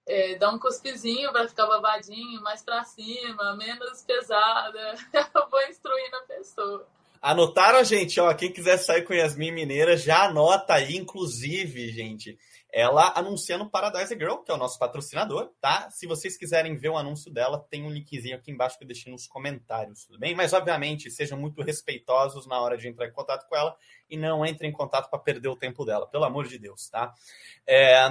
é, 0.09 0.35
dá 0.37 0.49
um 0.49 0.57
cuspizinho 0.57 1.31
para 1.31 1.47
ficar 1.47 1.67
babadinho, 1.67 2.41
mais 2.41 2.63
para 2.63 2.83
cima, 2.83 3.55
menos 3.55 4.01
pesada. 4.01 4.95
Eu 5.13 5.49
vou 5.49 5.61
instruindo 5.69 6.15
a 6.15 6.21
pessoa. 6.21 6.87
Anotaram, 7.21 7.83
gente? 7.83 8.19
Ó, 8.19 8.33
quem 8.33 8.51
quiser 8.51 8.77
sair 8.77 9.03
com 9.03 9.13
Yasmin 9.13 9.51
Mineira, 9.51 9.95
já 9.95 10.23
anota 10.23 10.73
aí, 10.73 10.95
inclusive, 10.95 11.91
gente. 11.91 12.39
Ela 12.71 13.13
anuncia 13.15 13.57
no 13.57 13.69
Paradise 13.69 14.15
Girl, 14.15 14.37
que 14.37 14.49
é 14.49 14.53
o 14.53 14.57
nosso 14.57 14.79
patrocinador, 14.79 15.51
tá? 15.61 15.91
Se 15.91 16.07
vocês 16.07 16.37
quiserem 16.37 16.75
ver 16.75 16.89
o 16.89 16.97
anúncio 16.97 17.31
dela, 17.31 17.63
tem 17.69 17.83
um 17.83 17.91
linkzinho 17.91 18.35
aqui 18.35 18.51
embaixo 18.51 18.77
que 18.77 18.85
eu 18.85 18.87
deixei 18.87 19.11
nos 19.11 19.27
comentários, 19.27 20.05
tudo 20.05 20.17
bem? 20.17 20.33
Mas, 20.33 20.53
obviamente, 20.53 21.11
sejam 21.11 21.37
muito 21.37 21.61
respeitosos 21.61 22.47
na 22.47 22.59
hora 22.59 22.77
de 22.77 22.87
entrar 22.87 23.07
em 23.07 23.11
contato 23.11 23.47
com 23.47 23.55
ela 23.55 23.75
e 24.09 24.17
não 24.17 24.45
entrem 24.45 24.71
em 24.71 24.73
contato 24.73 25.09
para 25.09 25.19
perder 25.19 25.49
o 25.49 25.55
tempo 25.55 25.85
dela, 25.85 26.07
pelo 26.07 26.23
amor 26.23 26.47
de 26.47 26.57
Deus, 26.57 26.89
tá? 26.89 27.13
É, 27.67 28.09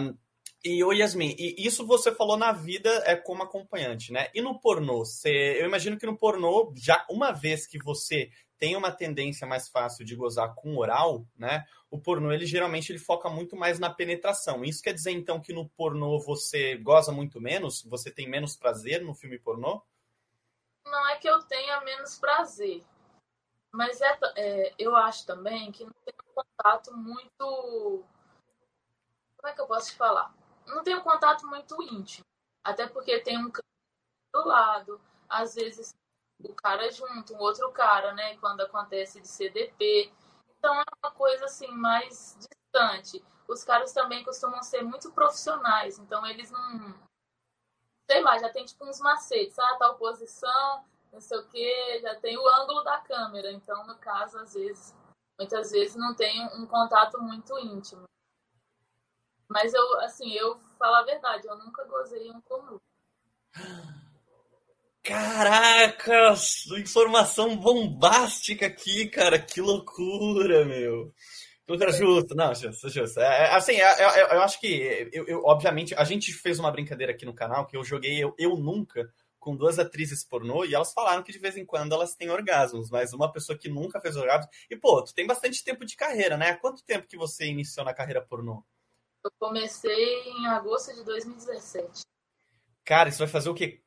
e 0.65 0.83
o 0.83 0.93
Yasmin, 0.93 1.37
e 1.39 1.55
isso 1.67 1.87
você 1.87 2.13
falou 2.13 2.37
na 2.37 2.51
vida 2.51 2.91
é 3.07 3.15
como 3.15 3.45
acompanhante, 3.45 4.13
né? 4.13 4.29
E 4.35 4.43
no 4.43 4.59
pornô, 4.59 5.05
você, 5.05 5.57
eu 5.61 5.67
imagino 5.67 5.97
que 5.97 6.07
no 6.07 6.19
pornô, 6.19 6.73
já 6.77 7.07
uma 7.09 7.31
vez 7.31 7.67
que 7.67 7.79
você 7.79 8.31
tem 8.59 8.77
uma 8.77 8.91
tendência 8.91 9.47
mais 9.47 9.69
fácil 9.69 10.05
de 10.05 10.17
gozar 10.17 10.53
com 10.57 10.77
oral, 10.77 11.25
né? 11.37 11.65
O 11.89 11.99
pornô, 11.99 12.33
ele 12.33 12.45
geralmente 12.45 12.91
ele 12.91 12.99
foca 12.99 13.31
muito 13.31 13.57
mais 13.57 13.79
na 13.79 13.89
penetração. 13.89 14.65
Isso 14.65 14.83
quer 14.83 14.93
dizer 14.93 15.13
então 15.13 15.41
que 15.41 15.53
no 15.53 15.69
pornô 15.71 16.19
você 16.19 16.77
goza 16.77 17.13
muito 17.13 17.41
menos? 17.41 17.83
Você 17.85 18.11
tem 18.11 18.29
menos 18.29 18.57
prazer 18.57 19.01
no 19.01 19.15
filme 19.15 19.39
pornô? 19.39 19.81
Não 20.85 21.09
é 21.09 21.19
que 21.19 21.29
eu 21.29 21.41
tenha 21.45 21.81
menos 21.83 22.19
prazer, 22.19 22.83
mas 23.73 24.01
é, 24.01 24.19
é 24.37 24.75
eu 24.79 24.97
acho 24.97 25.25
também 25.25 25.71
que 25.71 25.85
não 25.85 25.93
tem 26.05 26.15
um 26.29 26.35
contato 26.35 26.97
muito. 26.97 28.05
Como 29.37 29.49
é 29.49 29.53
que 29.53 29.61
eu 29.61 29.67
posso 29.67 29.93
te 29.93 29.97
falar? 29.97 30.38
Não 30.69 30.83
tem 30.83 30.97
um 30.97 31.03
contato 31.03 31.47
muito 31.47 31.83
íntimo. 31.83 32.25
Até 32.65 32.87
porque 32.87 33.21
tem 33.21 33.39
um 33.39 33.51
cara 33.51 33.67
do 34.35 34.47
lado, 34.47 35.01
às 35.29 35.55
vezes 35.55 35.95
o 36.45 36.55
cara 36.55 36.91
junto, 36.91 37.35
um 37.35 37.39
outro 37.39 37.71
cara, 37.73 38.13
né? 38.15 38.37
Quando 38.39 38.61
acontece 38.61 39.21
de 39.21 39.29
CDP. 39.29 40.13
Então 40.59 40.75
é 40.75 40.85
uma 41.03 41.13
coisa 41.13 41.47
assim 41.47 41.69
mais 41.69 42.37
distante. 42.39 43.25
Os 43.49 43.65
caras 43.65 43.93
também 43.93 44.23
costumam 44.25 44.63
ser 44.63 44.83
muito 44.83 45.11
profissionais, 45.13 45.99
então 45.99 46.25
eles 46.27 46.51
não. 46.51 46.95
Sei 48.11 48.23
lá, 48.23 48.39
já 48.39 48.51
tem 48.51 48.65
tipo 48.65 48.87
uns 48.87 49.01
macetes, 49.01 49.59
ah, 49.59 49.77
tal 49.79 49.97
posição, 49.97 50.85
não 51.13 51.21
sei 51.21 51.39
o 51.39 51.49
que, 51.49 52.01
já 52.01 52.15
tem 52.17 52.39
o 52.39 52.49
ângulo 52.49 52.83
da 52.83 52.99
câmera. 52.99 53.51
Então, 53.53 53.87
no 53.87 53.97
caso, 53.97 54.39
às 54.39 54.55
vezes, 54.55 54.95
muitas 55.39 55.71
vezes 55.71 55.97
não 55.97 56.15
tem 56.15 56.43
um 56.57 56.67
contato 56.67 57.21
muito 57.21 57.59
íntimo. 57.59 58.05
Mas 59.49 59.73
eu, 59.73 60.01
assim, 60.01 60.31
eu 60.33 60.59
falo 60.79 60.97
a 60.97 61.03
verdade, 61.05 61.47
eu 61.47 61.57
nunca 61.57 61.85
gozei 61.85 62.31
um 62.31 62.41
pornô. 62.43 62.81
Caraca, 65.03 66.35
informação 66.79 67.57
bombástica 67.57 68.67
aqui, 68.67 69.09
cara. 69.09 69.39
Que 69.39 69.61
loucura, 69.61 70.67
meu. 70.67 71.15
Loucura 71.67 71.93
justo, 71.93 72.35
não, 72.35 72.55
justo, 72.55 72.89
justo. 72.91 73.21
É, 73.21 73.45
é 73.45 73.55
assim, 73.55 73.73
é, 73.73 74.03
é, 74.03 74.35
eu 74.37 74.43
acho 74.43 74.61
que, 74.61 75.09
eu, 75.13 75.27
eu, 75.27 75.43
obviamente, 75.45 75.95
a 75.95 76.05
gente 76.05 76.33
fez 76.33 76.59
uma 76.59 76.71
brincadeira 76.71 77.13
aqui 77.13 77.25
no 77.25 77.35
canal 77.35 77.67
que 77.67 77.77
eu 77.77 77.85
joguei 77.85 78.23
Eu, 78.23 78.35
eu 78.39 78.57
Nunca 78.57 79.11
com 79.39 79.57
duas 79.57 79.79
atrizes 79.79 80.25
pornô 80.25 80.65
e 80.65 80.75
elas 80.75 80.93
falaram 80.93 81.23
que 81.23 81.33
de 81.33 81.39
vez 81.39 81.57
em 81.57 81.65
quando 81.65 81.95
elas 81.95 82.15
têm 82.15 82.29
orgasmos, 82.29 82.91
mas 82.91 83.13
uma 83.15 83.33
pessoa 83.33 83.57
que 83.57 83.69
nunca 83.69 84.01
fez 84.01 84.17
orgasmo. 84.17 84.51
E, 84.69 84.77
pô, 84.77 85.03
tu 85.03 85.15
tem 85.15 85.27
bastante 85.27 85.65
tempo 85.65 85.87
de 85.87 85.97
carreira, 85.97 86.37
né? 86.37 86.55
Quanto 86.57 86.85
tempo 86.85 87.07
que 87.07 87.17
você 87.17 87.47
iniciou 87.47 87.87
na 87.87 87.95
carreira 87.95 88.21
pornô? 88.21 88.63
Eu 89.29 89.33
comecei 89.39 90.23
em 90.23 90.47
agosto 90.47 90.95
de 90.95 91.05
2017. 91.05 92.01
Cara, 92.83 93.11
isso 93.11 93.19
vai 93.19 93.29
fazer 93.29 93.51
o 93.51 93.55
quê? 93.55 93.83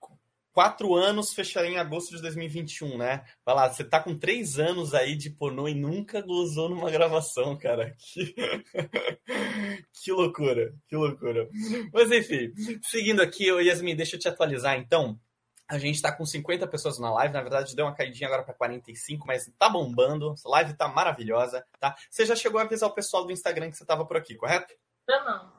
Quatro 0.54 0.94
anos 0.94 1.34
fecharia 1.34 1.72
em 1.72 1.80
agosto 1.80 2.16
de 2.16 2.22
2021, 2.22 2.98
né? 2.98 3.26
Vai 3.44 3.56
lá, 3.56 3.68
você 3.68 3.84
tá 3.84 4.00
com 4.00 4.16
três 4.16 4.60
anos 4.60 4.94
aí 4.94 5.16
de 5.16 5.32
pornô 5.32 5.68
e 5.68 5.74
nunca 5.74 6.22
gozou 6.22 6.70
numa 6.70 6.92
gravação, 6.92 7.58
cara. 7.58 7.96
Que, 7.98 8.36
que 10.04 10.12
loucura, 10.12 10.76
que 10.88 10.96
loucura. 10.96 11.50
Mas 11.92 12.12
enfim, 12.12 12.54
seguindo 12.84 13.22
aqui, 13.22 13.46
Yasmin, 13.46 13.96
deixa 13.96 14.18
eu 14.18 14.20
te 14.20 14.28
atualizar 14.28 14.78
então. 14.78 15.20
A 15.68 15.80
gente 15.80 15.96
está 15.96 16.12
com 16.12 16.26
50 16.26 16.68
pessoas 16.68 17.00
na 17.00 17.12
live, 17.14 17.34
na 17.34 17.42
verdade 17.42 17.76
deu 17.76 17.86
uma 17.86 17.96
caidinha 17.96 18.28
agora 18.28 18.44
para 18.44 18.54
45, 18.54 19.26
mas 19.26 19.50
tá 19.58 19.70
bombando, 19.70 20.36
a 20.46 20.50
live 20.50 20.76
tá 20.76 20.88
maravilhosa, 20.88 21.66
tá? 21.80 21.96
Você 22.12 22.26
já 22.26 22.36
chegou 22.36 22.60
a 22.60 22.64
avisar 22.64 22.90
o 22.90 22.94
pessoal 22.94 23.26
do 23.26 23.32
Instagram 23.32 23.72
que 23.72 23.78
você 23.78 23.84
estava 23.84 24.06
por 24.06 24.18
aqui, 24.18 24.36
correto? 24.36 24.76
Ainda 25.12 25.24
não. 25.26 25.52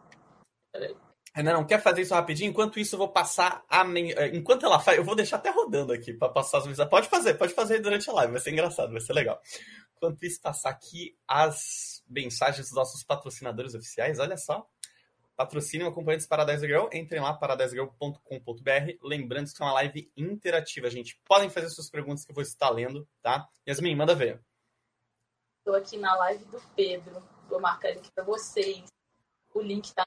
Peraí. 0.72 0.96
Não, 1.42 1.66
quer 1.66 1.80
fazer 1.80 2.02
isso 2.02 2.14
rapidinho? 2.14 2.50
Enquanto 2.50 2.78
isso, 2.78 2.94
eu 2.94 2.98
vou 2.98 3.08
passar 3.08 3.64
a. 3.68 3.82
Eh, 3.86 4.36
enquanto 4.36 4.66
ela 4.66 4.78
faz, 4.78 4.98
eu 4.98 5.04
vou 5.04 5.14
deixar 5.14 5.36
até 5.36 5.50
rodando 5.50 5.92
aqui 5.92 6.12
para 6.12 6.28
passar 6.28 6.58
as 6.58 6.66
mensagens. 6.66 6.90
Pode 6.90 7.08
fazer, 7.08 7.34
pode 7.34 7.54
fazer 7.54 7.78
durante 7.80 8.08
a 8.10 8.12
live, 8.12 8.32
vai 8.32 8.40
ser 8.40 8.52
engraçado, 8.52 8.92
vai 8.92 9.00
ser 9.00 9.14
legal. 9.14 9.40
Enquanto 9.96 10.22
isso, 10.24 10.40
passar 10.40 10.70
aqui 10.70 11.16
as 11.26 12.02
mensagens 12.06 12.66
dos 12.66 12.76
nossos 12.76 13.02
patrocinadores 13.02 13.74
oficiais, 13.74 14.18
olha 14.18 14.36
só. 14.36 14.66
Patrocínio 15.34 15.88
acompanhantes 15.88 16.26
Paradise 16.26 16.66
Girl, 16.66 16.88
entrem 16.92 17.22
lá, 17.22 17.32
paradisegirl.com.br. 17.32 18.98
Lembrando 19.02 19.50
que 19.50 19.62
é 19.62 19.64
uma 19.64 19.72
live 19.72 20.12
interativa, 20.14 20.90
gente. 20.90 21.18
Podem 21.24 21.48
fazer 21.48 21.70
suas 21.70 21.88
perguntas 21.88 22.26
que 22.26 22.30
eu 22.30 22.34
vou 22.34 22.42
estar 22.42 22.68
lendo, 22.68 23.08
tá? 23.22 23.48
Yasmin, 23.66 23.96
manda 23.96 24.14
ver. 24.14 24.42
Estou 25.60 25.74
aqui 25.74 25.96
na 25.96 26.14
live 26.16 26.44
do 26.44 26.60
Pedro. 26.76 27.22
Vou 27.48 27.58
marcar 27.58 27.88
ele 27.88 28.00
aqui 28.00 28.10
para 28.12 28.24
vocês 28.24 28.84
o 29.54 29.62
link 29.62 29.92
tá 29.94 30.06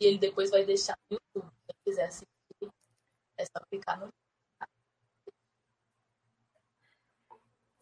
e 0.00 0.06
ele 0.06 0.18
depois 0.18 0.50
vai 0.50 0.64
deixar 0.64 0.96
no 1.10 1.16
YouTube. 1.16 1.52
Quem 1.66 1.76
quiser 1.84 2.06
assistir, 2.06 2.28
é 3.36 3.44
só 3.44 3.64
clicar 3.68 3.98
no 3.98 4.06
link. 4.06 4.14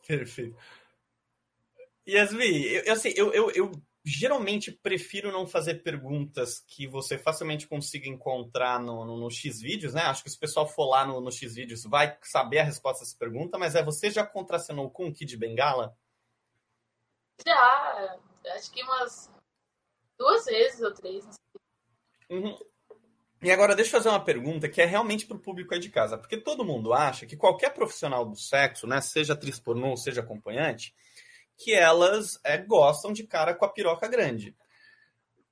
Perfeito. 0.06 0.56
Yasmin, 2.08 2.62
eu, 2.62 2.92
assim, 2.92 3.12
eu, 3.16 3.32
eu, 3.32 3.50
eu 3.50 3.72
geralmente 4.04 4.70
prefiro 4.70 5.32
não 5.32 5.46
fazer 5.46 5.82
perguntas 5.82 6.60
que 6.60 6.86
você 6.86 7.18
facilmente 7.18 7.66
consiga 7.66 8.08
encontrar 8.08 8.78
no, 8.78 9.04
no, 9.04 9.16
no 9.16 9.30
X 9.30 9.60
vídeos, 9.60 9.94
né? 9.94 10.02
Acho 10.02 10.22
que 10.22 10.30
se 10.30 10.36
o 10.36 10.40
pessoal 10.40 10.68
for 10.68 10.86
lá 10.86 11.04
no, 11.04 11.20
no 11.20 11.32
X 11.32 11.56
vídeos 11.56 11.82
vai 11.82 12.16
saber 12.22 12.60
a 12.60 12.64
resposta 12.64 13.02
a 13.02 13.04
essa 13.04 13.18
pergunta, 13.18 13.58
mas 13.58 13.74
é 13.74 13.82
você 13.82 14.08
já 14.08 14.24
contracenou 14.24 14.88
com 14.90 15.08
o 15.08 15.12
Kid 15.12 15.36
Bengala? 15.36 15.98
Já, 17.44 18.18
acho 18.54 18.70
que 18.70 18.82
umas 18.84 19.28
duas 20.18 20.44
vezes 20.44 20.80
ou 20.80 20.92
três. 20.92 21.24
Uhum. 22.30 22.58
E 23.42 23.50
agora 23.50 23.76
deixa 23.76 23.90
eu 23.90 24.00
fazer 24.00 24.08
uma 24.08 24.24
pergunta 24.24 24.68
que 24.68 24.80
é 24.80 24.84
realmente 24.84 25.26
para 25.26 25.36
o 25.36 25.40
público 25.40 25.74
aí 25.74 25.80
de 25.80 25.90
casa, 25.90 26.16
porque 26.16 26.38
todo 26.38 26.64
mundo 26.64 26.92
acha 26.92 27.26
que 27.26 27.36
qualquer 27.36 27.72
profissional 27.72 28.24
do 28.24 28.36
sexo, 28.36 28.86
né, 28.86 29.00
seja 29.00 29.34
atriz 29.34 29.60
pornô, 29.60 29.96
seja 29.96 30.22
acompanhante, 30.22 30.94
que 31.56 31.74
elas 31.74 32.40
é, 32.42 32.56
gostam 32.58 33.12
de 33.12 33.24
cara 33.24 33.54
com 33.54 33.64
a 33.64 33.68
piroca 33.68 34.08
grande. 34.08 34.56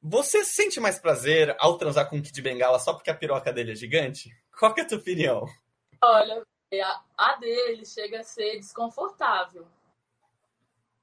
Você 0.02 0.44
sente 0.44 0.80
mais 0.80 0.98
prazer 0.98 1.54
ao 1.58 1.78
transar 1.78 2.08
com 2.08 2.16
um 2.16 2.22
Kid 2.22 2.40
Bengala 2.42 2.78
só 2.78 2.92
porque 2.92 3.10
a 3.10 3.14
piroca 3.14 3.52
dele 3.52 3.72
é 3.72 3.76
gigante? 3.76 4.30
Qual 4.58 4.74
que 4.74 4.80
é 4.80 4.84
a 4.84 4.86
tua 4.86 4.98
opinião? 4.98 5.46
Olha, 6.02 6.42
a 7.16 7.36
dele 7.36 7.86
chega 7.86 8.20
a 8.20 8.24
ser 8.24 8.56
desconfortável 8.56 9.66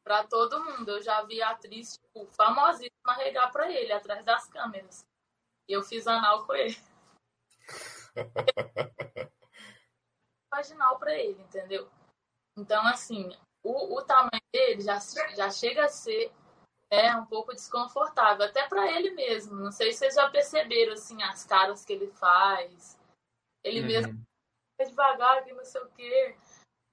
para 0.04 0.26
todo 0.28 0.64
mundo. 0.64 0.90
Eu 0.92 1.02
já 1.02 1.22
vi 1.24 1.42
atriz 1.42 1.98
tipo, 1.98 2.26
famosíssima 2.32 3.14
regar 3.18 3.52
para 3.52 3.72
ele 3.72 3.92
atrás 3.92 4.24
das 4.26 4.48
câmeras. 4.48 5.06
Eu 5.68 5.84
fiz 5.84 6.08
anal 6.08 6.46
com 6.46 6.54
ele. 6.54 6.78
Vaginal 10.52 11.00
para 11.00 11.16
ele, 11.16 11.42
entendeu? 11.42 11.90
Então, 12.58 12.86
assim, 12.86 13.30
o, 13.64 13.98
o 13.98 14.02
tamanho 14.04 14.42
dele 14.54 14.82
já, 14.82 15.00
já 15.36 15.50
chega 15.50 15.86
a 15.86 15.90
ser 15.90 16.32
é, 16.90 17.16
um 17.16 17.26
pouco 17.26 17.54
desconfortável, 17.54 18.46
até 18.46 18.68
para 18.68 18.92
ele 18.92 19.12
mesmo. 19.12 19.56
Não 19.56 19.72
sei 19.72 19.94
se 19.94 20.00
vocês 20.00 20.16
já 20.16 20.30
perceberam 20.30 20.94
assim, 20.94 21.24
as 21.24 21.46
caras 21.46 21.86
que 21.86 21.94
ele 21.94 22.08
faz. 22.08 23.00
Ele 23.64 23.80
uhum. 23.80 23.88
mesmo 23.88 24.22
devagar, 24.86 25.44
que 25.44 25.54
não 25.54 25.64
sei 25.64 25.82
o 25.82 25.90
quê. 25.92 26.36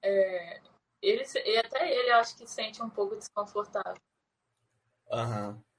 É, 0.01 0.61
ele, 1.01 1.23
até 1.57 1.91
ele 1.91 2.11
acho 2.11 2.37
que 2.37 2.47
sente 2.47 2.81
um 2.81 2.89
pouco 2.89 3.15
desconfortável. 3.15 4.01
Aham. 5.11 5.49
Uhum. 5.49 5.69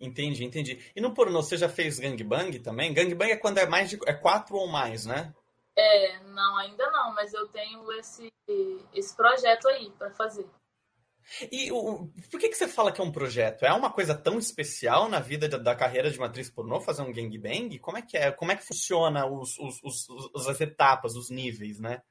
Entendi, 0.00 0.44
entendi. 0.44 0.90
E 0.96 1.00
no 1.00 1.12
pornô, 1.12 1.42
você 1.42 1.58
já 1.58 1.68
fez 1.68 1.98
gangbang 1.98 2.58
também? 2.60 2.94
Gangbang 2.94 3.32
é 3.32 3.36
quando 3.36 3.58
é 3.58 3.66
mais 3.66 3.90
de 3.90 3.98
é 4.06 4.14
quatro 4.14 4.56
ou 4.56 4.66
mais, 4.66 5.04
né? 5.04 5.34
É, 5.76 6.18
não, 6.20 6.56
ainda 6.56 6.90
não, 6.90 7.12
mas 7.14 7.34
eu 7.34 7.46
tenho 7.48 7.92
esse, 7.92 8.32
esse 8.94 9.14
projeto 9.14 9.68
aí 9.68 9.90
para 9.92 10.10
fazer. 10.10 10.48
E 11.52 11.70
o, 11.70 12.08
por 12.30 12.40
que, 12.40 12.48
que 12.48 12.54
você 12.54 12.66
fala 12.66 12.90
que 12.90 13.00
é 13.00 13.04
um 13.04 13.12
projeto? 13.12 13.64
É 13.64 13.72
uma 13.72 13.92
coisa 13.92 14.14
tão 14.14 14.38
especial 14.38 15.08
na 15.08 15.20
vida 15.20 15.48
da, 15.48 15.58
da 15.58 15.76
carreira 15.76 16.10
de 16.10 16.18
uma 16.18 16.26
atriz 16.26 16.50
pornô 16.50 16.80
fazer 16.80 17.02
um 17.02 17.12
gangbang? 17.12 17.78
Como 17.78 17.98
é 17.98 18.02
que 18.02 18.16
é? 18.16 18.32
Como 18.32 18.50
é 18.50 18.56
que 18.56 18.66
funciona 18.66 19.26
os, 19.26 19.58
os, 19.58 19.80
os, 19.82 20.48
as 20.48 20.60
etapas, 20.60 21.14
os 21.14 21.30
níveis, 21.30 21.78
né? 21.78 22.02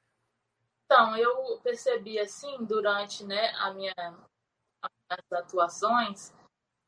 Então, 0.92 1.16
eu 1.16 1.56
percebi 1.62 2.18
assim, 2.18 2.64
durante 2.64 3.24
né, 3.24 3.50
a 3.50 3.72
minha, 3.72 3.94
as 5.08 5.32
atuações, 5.32 6.34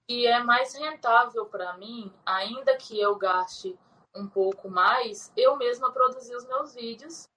que 0.09 0.26
é 0.26 0.42
mais 0.42 0.75
rentável 0.75 1.47
para 1.47 1.78
mim, 1.78 2.12
ainda 2.26 2.76
que 2.76 2.99
eu 2.99 3.14
gaste 3.14 3.78
um 4.12 4.26
pouco 4.26 4.68
mais, 4.68 5.32
eu 5.37 5.56
mesma 5.56 5.92
produzir 5.92 6.35
os 6.35 6.44
meus 6.47 6.75
vídeos 6.75 7.28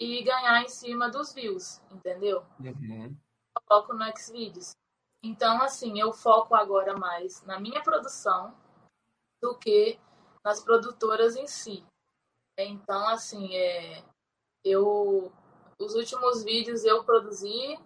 e 0.00 0.22
ganhar 0.22 0.62
em 0.62 0.68
cima 0.68 1.10
dos 1.10 1.32
views, 1.32 1.82
entendeu? 1.90 2.46
Uhum. 2.60 3.16
Coloco 3.66 3.92
no 3.92 4.04
Xvideos. 4.16 4.76
Então, 5.24 5.60
assim, 5.60 5.98
eu 5.98 6.12
foco 6.12 6.54
agora 6.54 6.96
mais 6.96 7.42
na 7.42 7.58
minha 7.58 7.82
produção 7.82 8.56
do 9.42 9.58
que 9.58 9.98
nas 10.44 10.62
produtoras 10.62 11.34
em 11.34 11.48
si. 11.48 11.84
Então, 12.56 13.08
assim, 13.08 13.56
é, 13.56 14.04
eu 14.64 15.32
os 15.82 15.94
últimos 15.94 16.44
vídeos 16.44 16.84
eu 16.84 17.04
produzi. 17.04 17.78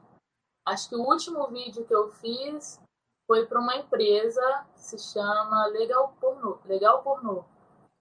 Acho 0.65 0.89
que 0.89 0.97
o 0.97 1.03
último 1.03 1.47
vídeo 1.49 1.85
que 1.85 1.95
eu 1.95 2.09
fiz 2.09 2.81
foi 3.27 3.47
para 3.47 3.61
uma 3.61 3.77
empresa 3.77 4.67
que 4.75 4.81
se 4.81 4.99
chama 4.99 5.67
Legal 5.67 6.17
Pornô. 6.21 6.59
Legal 6.65 7.03
Pornô. 7.03 7.45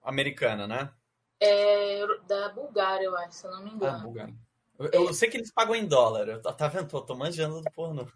Americana, 0.02 0.66
né? 0.66 0.92
É 1.40 2.06
da 2.26 2.48
Bulgária, 2.48 3.04
eu 3.04 3.16
acho, 3.16 3.32
se 3.32 3.46
eu 3.46 3.50
não 3.50 3.62
me 3.62 3.70
engano. 3.70 3.98
Ah, 3.98 4.02
Bulgária. 4.02 4.34
Eu, 4.78 4.90
eu 4.92 5.10
é. 5.10 5.12
sei 5.12 5.28
que 5.28 5.36
eles 5.36 5.52
pagam 5.52 5.74
em 5.74 5.86
dólar. 5.86 6.28
Eu, 6.28 6.42
tá 6.42 6.68
vendo? 6.68 6.88
Tô, 6.88 7.02
tô 7.02 7.14
manjando 7.14 7.60
do 7.60 7.70
pornô. 7.72 8.06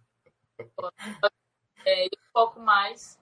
É, 1.84 2.06
eu 2.06 2.10
foco 2.32 2.60
mais 2.60 3.18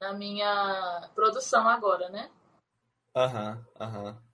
na 0.00 0.12
minha 0.12 1.10
produção 1.14 1.68
agora, 1.68 2.08
né? 2.08 2.30
Aham, 3.14 3.54
uhum, 3.54 3.64
aham. 3.80 4.10
Uhum. 4.10 4.25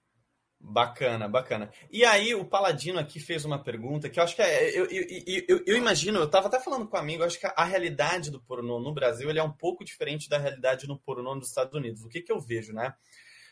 Bacana, 0.65 1.29
bacana. 1.29 1.73
E 1.91 2.05
aí, 2.05 2.37
o 2.37 2.45
Paladino 2.45 3.01
aqui 3.01 3.19
fez 3.19 3.45
uma 3.45 3.61
pergunta 3.61 4.09
que 4.09 4.21
eu 4.21 4.23
acho 4.23 4.37
que 4.37 4.43
é. 4.43 4.71
Eu, 4.79 4.87
eu, 4.87 5.45
eu, 5.49 5.65
eu 5.67 5.77
imagino, 5.77 6.21
eu 6.21 6.25
estava 6.25 6.47
até 6.47 6.61
falando 6.61 6.87
com 6.87 6.97
um 6.97 7.01
amigo, 7.01 7.25
acho 7.25 7.39
que 7.39 7.47
a, 7.47 7.65
realidade 7.65 8.31
do 8.31 8.41
pornô 8.41 8.79
no 8.79 8.95
Brasil 8.95 9.29
ele 9.29 9.41
é 9.41 9.43
um 9.43 9.53
pouco 9.53 9.85
diferente 9.85 10.29
da 10.29 10.39
realidade 10.39 10.87
no 10.87 10.97
pornô 10.97 11.35
nos 11.35 11.49
Estados 11.49 11.75
Unidos. 11.75 12.05
O 12.05 12.09
que, 12.09 12.23
que 12.23 12.31
eu 12.31 12.41
vejo, 12.41 12.73
né? 12.73 12.95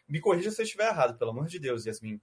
Me 0.08 0.20
corrija 0.20 0.52
se 0.52 0.62
eu 0.62 0.64
estiver 0.64 0.86
errado, 0.86 1.18
pelo 1.18 1.32
amor 1.32 1.48
de 1.48 1.58
Deus, 1.58 1.84
Yasmin. 1.84 2.20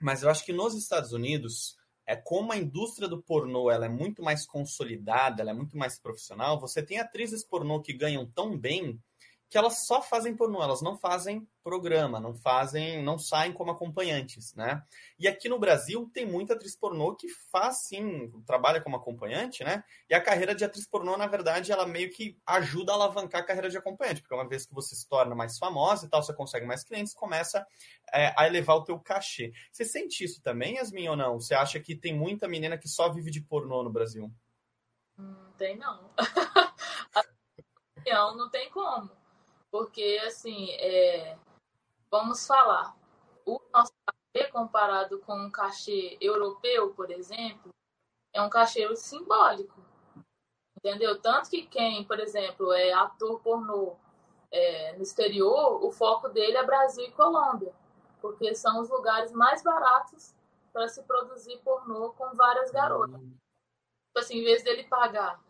Mas 0.00 0.24
eu 0.24 0.30
acho 0.30 0.44
que 0.44 0.52
nos 0.52 0.74
Estados 0.74 1.12
Unidos, 1.12 1.76
é 2.04 2.16
como 2.16 2.52
a 2.52 2.56
indústria 2.56 3.06
do 3.06 3.22
pornô 3.22 3.70
ela 3.70 3.86
é 3.86 3.88
muito 3.88 4.20
mais 4.20 4.44
consolidada, 4.44 5.42
ela 5.42 5.52
é 5.52 5.54
muito 5.54 5.76
mais 5.76 5.96
profissional. 5.96 6.58
Você 6.58 6.82
tem 6.82 6.98
atrizes 6.98 7.44
pornô 7.44 7.80
que 7.80 7.92
ganham 7.92 8.26
tão 8.26 8.58
bem 8.58 9.00
que 9.48 9.56
elas 9.56 9.86
só 9.86 10.02
fazem 10.02 10.36
pornô, 10.36 10.62
elas 10.62 10.82
não 10.82 10.96
fazem 10.96 11.48
programa, 11.64 12.20
não 12.20 12.34
fazem, 12.34 13.02
não 13.02 13.18
saem 13.18 13.52
como 13.52 13.70
acompanhantes, 13.70 14.54
né? 14.54 14.82
E 15.18 15.26
aqui 15.26 15.48
no 15.48 15.58
Brasil 15.58 16.08
tem 16.12 16.26
muita 16.26 16.52
atriz 16.52 16.76
pornô 16.76 17.14
que 17.14 17.28
faz 17.50 17.84
sim, 17.84 18.30
trabalha 18.46 18.80
como 18.80 18.96
acompanhante, 18.96 19.64
né? 19.64 19.82
E 20.08 20.14
a 20.14 20.22
carreira 20.22 20.54
de 20.54 20.64
atriz 20.64 20.86
pornô, 20.86 21.16
na 21.16 21.26
verdade, 21.26 21.72
ela 21.72 21.86
meio 21.86 22.10
que 22.10 22.38
ajuda 22.46 22.92
a 22.92 22.94
alavancar 22.94 23.40
a 23.40 23.44
carreira 23.44 23.70
de 23.70 23.78
acompanhante, 23.78 24.20
porque 24.20 24.34
uma 24.34 24.46
vez 24.46 24.66
que 24.66 24.74
você 24.74 24.94
se 24.94 25.08
torna 25.08 25.34
mais 25.34 25.56
famosa 25.56 26.04
e 26.04 26.10
tal, 26.10 26.22
você 26.22 26.34
consegue 26.34 26.66
mais 26.66 26.84
clientes, 26.84 27.14
começa 27.14 27.66
é, 28.12 28.34
a 28.36 28.46
elevar 28.46 28.76
o 28.76 28.84
teu 28.84 28.98
cachê. 29.00 29.52
Você 29.72 29.84
sente 29.84 30.24
isso 30.24 30.42
também, 30.42 30.76
Yasmin, 30.76 31.08
ou 31.08 31.16
não? 31.16 31.40
Você 31.40 31.54
acha 31.54 31.80
que 31.80 31.96
tem 31.96 32.14
muita 32.14 32.46
menina 32.46 32.76
que 32.76 32.88
só 32.88 33.10
vive 33.10 33.30
de 33.30 33.40
pornô 33.40 33.82
no 33.82 33.90
Brasil? 33.90 34.30
Não 35.16 35.52
tem, 35.52 35.76
não. 35.76 36.10
não, 38.06 38.36
não 38.36 38.50
tem 38.50 38.70
como 38.70 39.17
porque, 39.70 40.20
assim, 40.26 40.70
é, 40.72 41.36
vamos 42.10 42.46
falar, 42.46 42.96
o 43.44 43.60
nosso 43.72 43.92
cachê 44.06 44.50
comparado 44.50 45.18
com 45.20 45.34
um 45.34 45.50
cachê 45.50 46.16
europeu, 46.20 46.92
por 46.94 47.10
exemplo, 47.10 47.70
é 48.32 48.40
um 48.42 48.50
cachê 48.50 48.94
simbólico. 48.96 49.80
Entendeu? 50.76 51.20
Tanto 51.20 51.50
que 51.50 51.66
quem, 51.66 52.04
por 52.04 52.20
exemplo, 52.20 52.72
é 52.72 52.92
ator 52.92 53.40
pornô 53.40 53.96
é, 54.50 54.92
no 54.96 55.02
exterior, 55.02 55.84
o 55.84 55.90
foco 55.90 56.28
dele 56.28 56.56
é 56.56 56.64
Brasil 56.64 57.04
e 57.04 57.12
Colômbia, 57.12 57.74
porque 58.20 58.54
são 58.54 58.80
os 58.80 58.88
lugares 58.88 59.32
mais 59.32 59.62
baratos 59.62 60.34
para 60.72 60.88
se 60.88 61.02
produzir 61.02 61.58
pornô 61.58 62.10
com 62.10 62.34
várias 62.34 62.70
garotas. 62.70 63.20
Tipo 63.20 64.18
assim, 64.18 64.38
em 64.38 64.44
vez 64.44 64.62
dele 64.62 64.84
pagar 64.84 65.40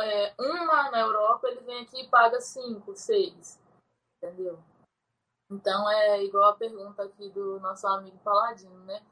é, 0.00 0.34
uma 0.38 0.90
na 0.90 1.00
Europa, 1.00 1.48
ele 1.48 1.60
vem 1.60 1.82
aqui 1.82 2.02
e 2.02 2.08
paga 2.08 2.40
cinco, 2.40 2.94
seis. 2.94 3.60
Entendeu? 4.16 4.58
Então 5.50 5.90
é 5.90 6.22
igual 6.24 6.50
a 6.50 6.56
pergunta 6.56 7.02
aqui 7.02 7.30
do 7.30 7.58
nosso 7.60 7.86
amigo 7.86 8.18
Paladino, 8.18 8.78
né? 8.84 9.02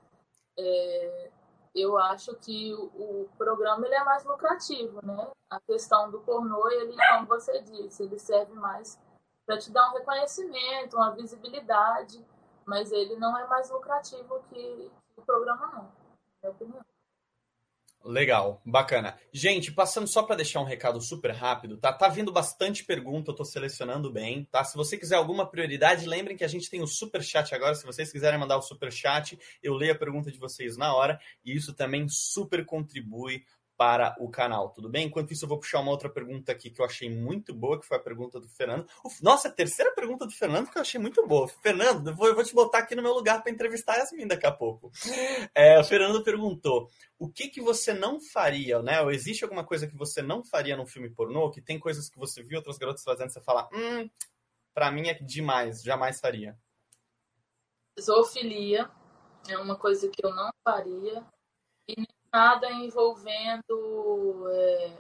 É, 0.59 1.31
eu 1.75 1.99
acho 1.99 2.35
que 2.37 2.75
o, 2.75 2.85
o, 2.85 3.29
programa 3.37 3.87
ele 3.87 3.95
é 3.95 4.05
mais 4.05 4.25
lucrativo, 4.25 5.05
né? 5.05 5.31
A 5.51 5.61
questão 5.61 6.11
do 6.11 6.21
pornô, 6.21 6.69
ele, 6.71 6.97
como 7.11 7.27
você 7.27 7.61
disse, 7.63 8.03
ele 8.03 8.19
serve 8.19 8.53
mais 8.55 8.99
para 9.47 9.59
te 9.59 9.71
dar 9.71 9.91
um 9.91 9.95
reconhecimento, 9.95 10.97
uma 10.97 11.15
visibilidade, 11.15 12.25
mas 12.65 12.91
ele 12.91 13.17
não 13.17 13.37
é 13.39 13.47
mais 13.47 13.71
lucrativo 13.71 14.43
que 14.51 14.91
o 15.17 15.23
programa, 15.23 15.67
não, 15.69 15.83
na 15.83 15.91
minha 16.43 16.53
opinião. 16.53 16.85
Legal, 18.07 18.63
bacana. 18.65 19.19
Gente, 19.33 19.73
passando 19.73 20.07
só 20.07 20.23
para 20.23 20.37
deixar 20.37 20.61
um 20.61 20.65
recado 20.65 21.01
super 21.01 21.33
rápido, 21.33 21.77
tá? 21.77 21.93
Tá 21.93 22.07
vindo 22.07 22.31
bastante 22.31 22.85
pergunta, 22.85 23.33
eu 23.33 23.35
tô 23.35 23.45
selecionando 23.45 24.13
bem, 24.13 24.45
tá? 24.45 24.63
Se 24.63 24.77
você 24.77 24.97
quiser 24.97 25.17
alguma 25.17 25.45
prioridade, 25.45 26.07
lembrem 26.07 26.37
que 26.37 26.45
a 26.45 26.49
gente 26.49 26.71
tem 26.71 26.81
o 26.81 26.87
super 26.87 27.21
chat 27.21 27.53
agora. 27.53 27.75
Se 27.75 27.85
vocês 27.85 28.13
quiserem 28.13 28.39
mandar 28.39 28.59
o 28.59 28.63
super 28.63 28.93
chat, 28.93 29.37
eu 29.61 29.75
leio 29.75 29.93
a 29.93 29.99
pergunta 29.99 30.31
de 30.31 30.39
vocês 30.39 30.77
na 30.77 30.95
hora 30.95 31.19
e 31.45 31.57
isso 31.57 31.75
também 31.75 32.07
super 32.09 32.65
contribui 32.65 33.43
para 33.77 34.17
o 34.19 34.31
canal, 34.31 34.71
tudo 34.71 34.89
bem? 34.89 35.07
Enquanto 35.07 35.33
isso, 35.33 35.45
eu 35.45 35.49
vou 35.49 35.59
puxar 35.59 35.81
uma 35.81 35.91
outra 35.91 36.09
pergunta 36.09 36.51
aqui 36.51 36.71
que 36.71 36.81
eu 36.81 36.85
achei 36.85 37.11
muito 37.11 37.55
boa, 37.55 37.79
que 37.79 37.87
foi 37.87 37.99
a 37.99 38.01
pergunta 38.01 38.41
do 38.41 38.49
Fernando. 38.49 38.89
Nossa, 39.21 39.49
a 39.49 39.53
terceira 39.53 39.93
pergunta 39.95 40.25
do 40.25 40.33
Fernando 40.33 40.71
que 40.71 40.79
eu 40.79 40.83
achei 40.83 40.99
muito 40.99 41.27
boa. 41.27 41.47
Fernando, 41.47 42.09
eu 42.09 42.15
vou, 42.15 42.29
eu 42.29 42.35
vou 42.35 42.45
te 42.45 42.55
botar 42.55 42.79
aqui 42.79 42.95
no 42.95 43.03
meu 43.03 43.13
lugar 43.13 43.43
para 43.43 43.53
entrevistar 43.53 43.95
a 43.95 43.97
Yasmin 43.99 44.27
daqui 44.27 44.47
a 44.47 44.53
pouco. 44.53 44.91
É, 45.55 45.79
o 45.79 45.85
Fernando 45.85 46.23
perguntou: 46.25 46.89
o 47.19 47.29
que, 47.29 47.49
que 47.49 47.61
você 47.61 47.93
não 47.93 48.21
faria, 48.21 48.83
né? 48.83 49.01
Ou 49.03 49.11
existe 49.11 49.45
alguma 49.45 49.65
coisa 49.65 49.87
que 49.87 49.97
você 49.97 50.23
não 50.23 50.45
faria 50.45 50.77
num 50.77 50.87
filme 50.87 51.11
pornô? 51.11 51.51
Que 51.51 51.61
tem 51.61 51.79
coisas 51.79 52.09
que 52.09 52.19
você 52.19 52.43
viu 52.43 52.59
outras 52.59 52.79
garotas 52.79 53.05
fazendo, 53.05 53.31
você 53.31 53.41
fala, 53.41 53.69
hum, 53.73 54.09
pra 54.75 54.91
mim 54.91 55.09
é 55.09 55.15
demais, 55.15 55.83
jamais 55.83 56.19
faria. 56.21 56.57
Zoofilia 58.01 58.91
é 59.49 59.59
uma 59.59 59.77
coisa 59.77 60.09
que 60.09 60.25
eu 60.25 60.35
não 60.35 60.51
faria. 60.65 61.25
E 61.89 62.05
nada 62.33 62.71
envolvendo 62.73 64.49
é, 64.51 64.97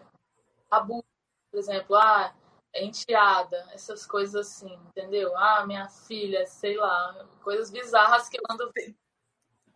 abuso, 0.70 1.04
por 1.50 1.58
exemplo, 1.58 1.96
ah, 1.96 2.34
enteada, 2.74 3.66
essas 3.72 4.06
coisas 4.06 4.34
assim, 4.34 4.72
entendeu? 4.88 5.36
Ah, 5.36 5.66
minha 5.66 5.88
filha, 5.88 6.46
sei 6.46 6.76
lá, 6.76 7.26
coisas 7.42 7.70
bizarras 7.70 8.28
que 8.28 8.38
eu 8.38 8.42
ando. 8.50 8.70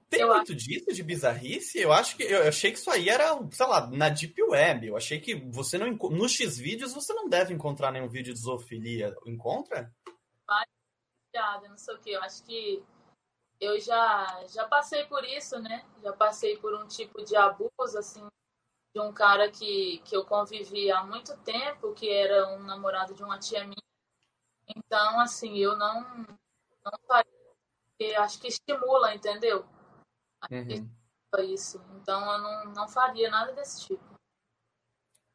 Tem 0.08 0.22
eu 0.22 0.28
muito 0.28 0.52
acho... 0.52 0.56
disso 0.56 0.92
de 0.92 1.02
bizarrice? 1.02 1.78
Eu 1.78 1.92
acho 1.92 2.16
que 2.16 2.24
eu 2.24 2.48
achei 2.48 2.72
que 2.72 2.78
isso 2.78 2.90
aí 2.90 3.08
era, 3.08 3.38
sei 3.52 3.66
lá, 3.66 3.86
na 3.86 4.08
Deep 4.08 4.42
Web. 4.42 4.88
Eu 4.88 4.96
achei 4.96 5.20
que 5.20 5.34
você 5.34 5.78
não 5.78 5.92
no 5.92 6.28
X 6.28 6.58
vídeos 6.58 6.92
você 6.92 7.14
não 7.14 7.28
deve 7.28 7.54
encontrar 7.54 7.92
nenhum 7.92 8.08
vídeo 8.08 8.34
de 8.34 8.40
zoofilia. 8.40 9.14
Encontra? 9.24 9.94
Ah, 10.48 11.60
não 11.62 11.78
sei 11.78 11.94
o 11.94 11.98
que. 12.00 12.10
Eu 12.10 12.22
acho 12.22 12.42
que 12.42 12.82
eu 13.60 13.78
já, 13.78 14.46
já 14.48 14.66
passei 14.66 15.04
por 15.04 15.22
isso, 15.24 15.58
né? 15.60 15.84
Já 16.02 16.12
passei 16.12 16.56
por 16.56 16.74
um 16.74 16.86
tipo 16.86 17.22
de 17.22 17.36
abuso, 17.36 17.98
assim, 17.98 18.26
de 18.94 19.00
um 19.00 19.12
cara 19.12 19.50
que, 19.50 19.98
que 20.04 20.16
eu 20.16 20.24
convivi 20.24 20.90
há 20.90 21.04
muito 21.04 21.36
tempo, 21.38 21.92
que 21.92 22.08
era 22.08 22.48
um 22.54 22.62
namorado 22.62 23.14
de 23.14 23.22
uma 23.22 23.38
tia 23.38 23.64
minha. 23.64 23.76
Então, 24.74 25.20
assim, 25.20 25.56
eu 25.58 25.76
não, 25.76 26.00
não 26.84 26.98
faria, 27.06 28.20
acho 28.20 28.40
que 28.40 28.48
estimula, 28.48 29.14
entendeu? 29.14 29.66
Uhum. 30.50 30.90
Isso. 31.44 31.80
Então, 32.00 32.20
eu 32.32 32.38
não, 32.38 32.64
não 32.72 32.88
faria 32.88 33.30
nada 33.30 33.52
desse 33.52 33.86
tipo. 33.86 34.02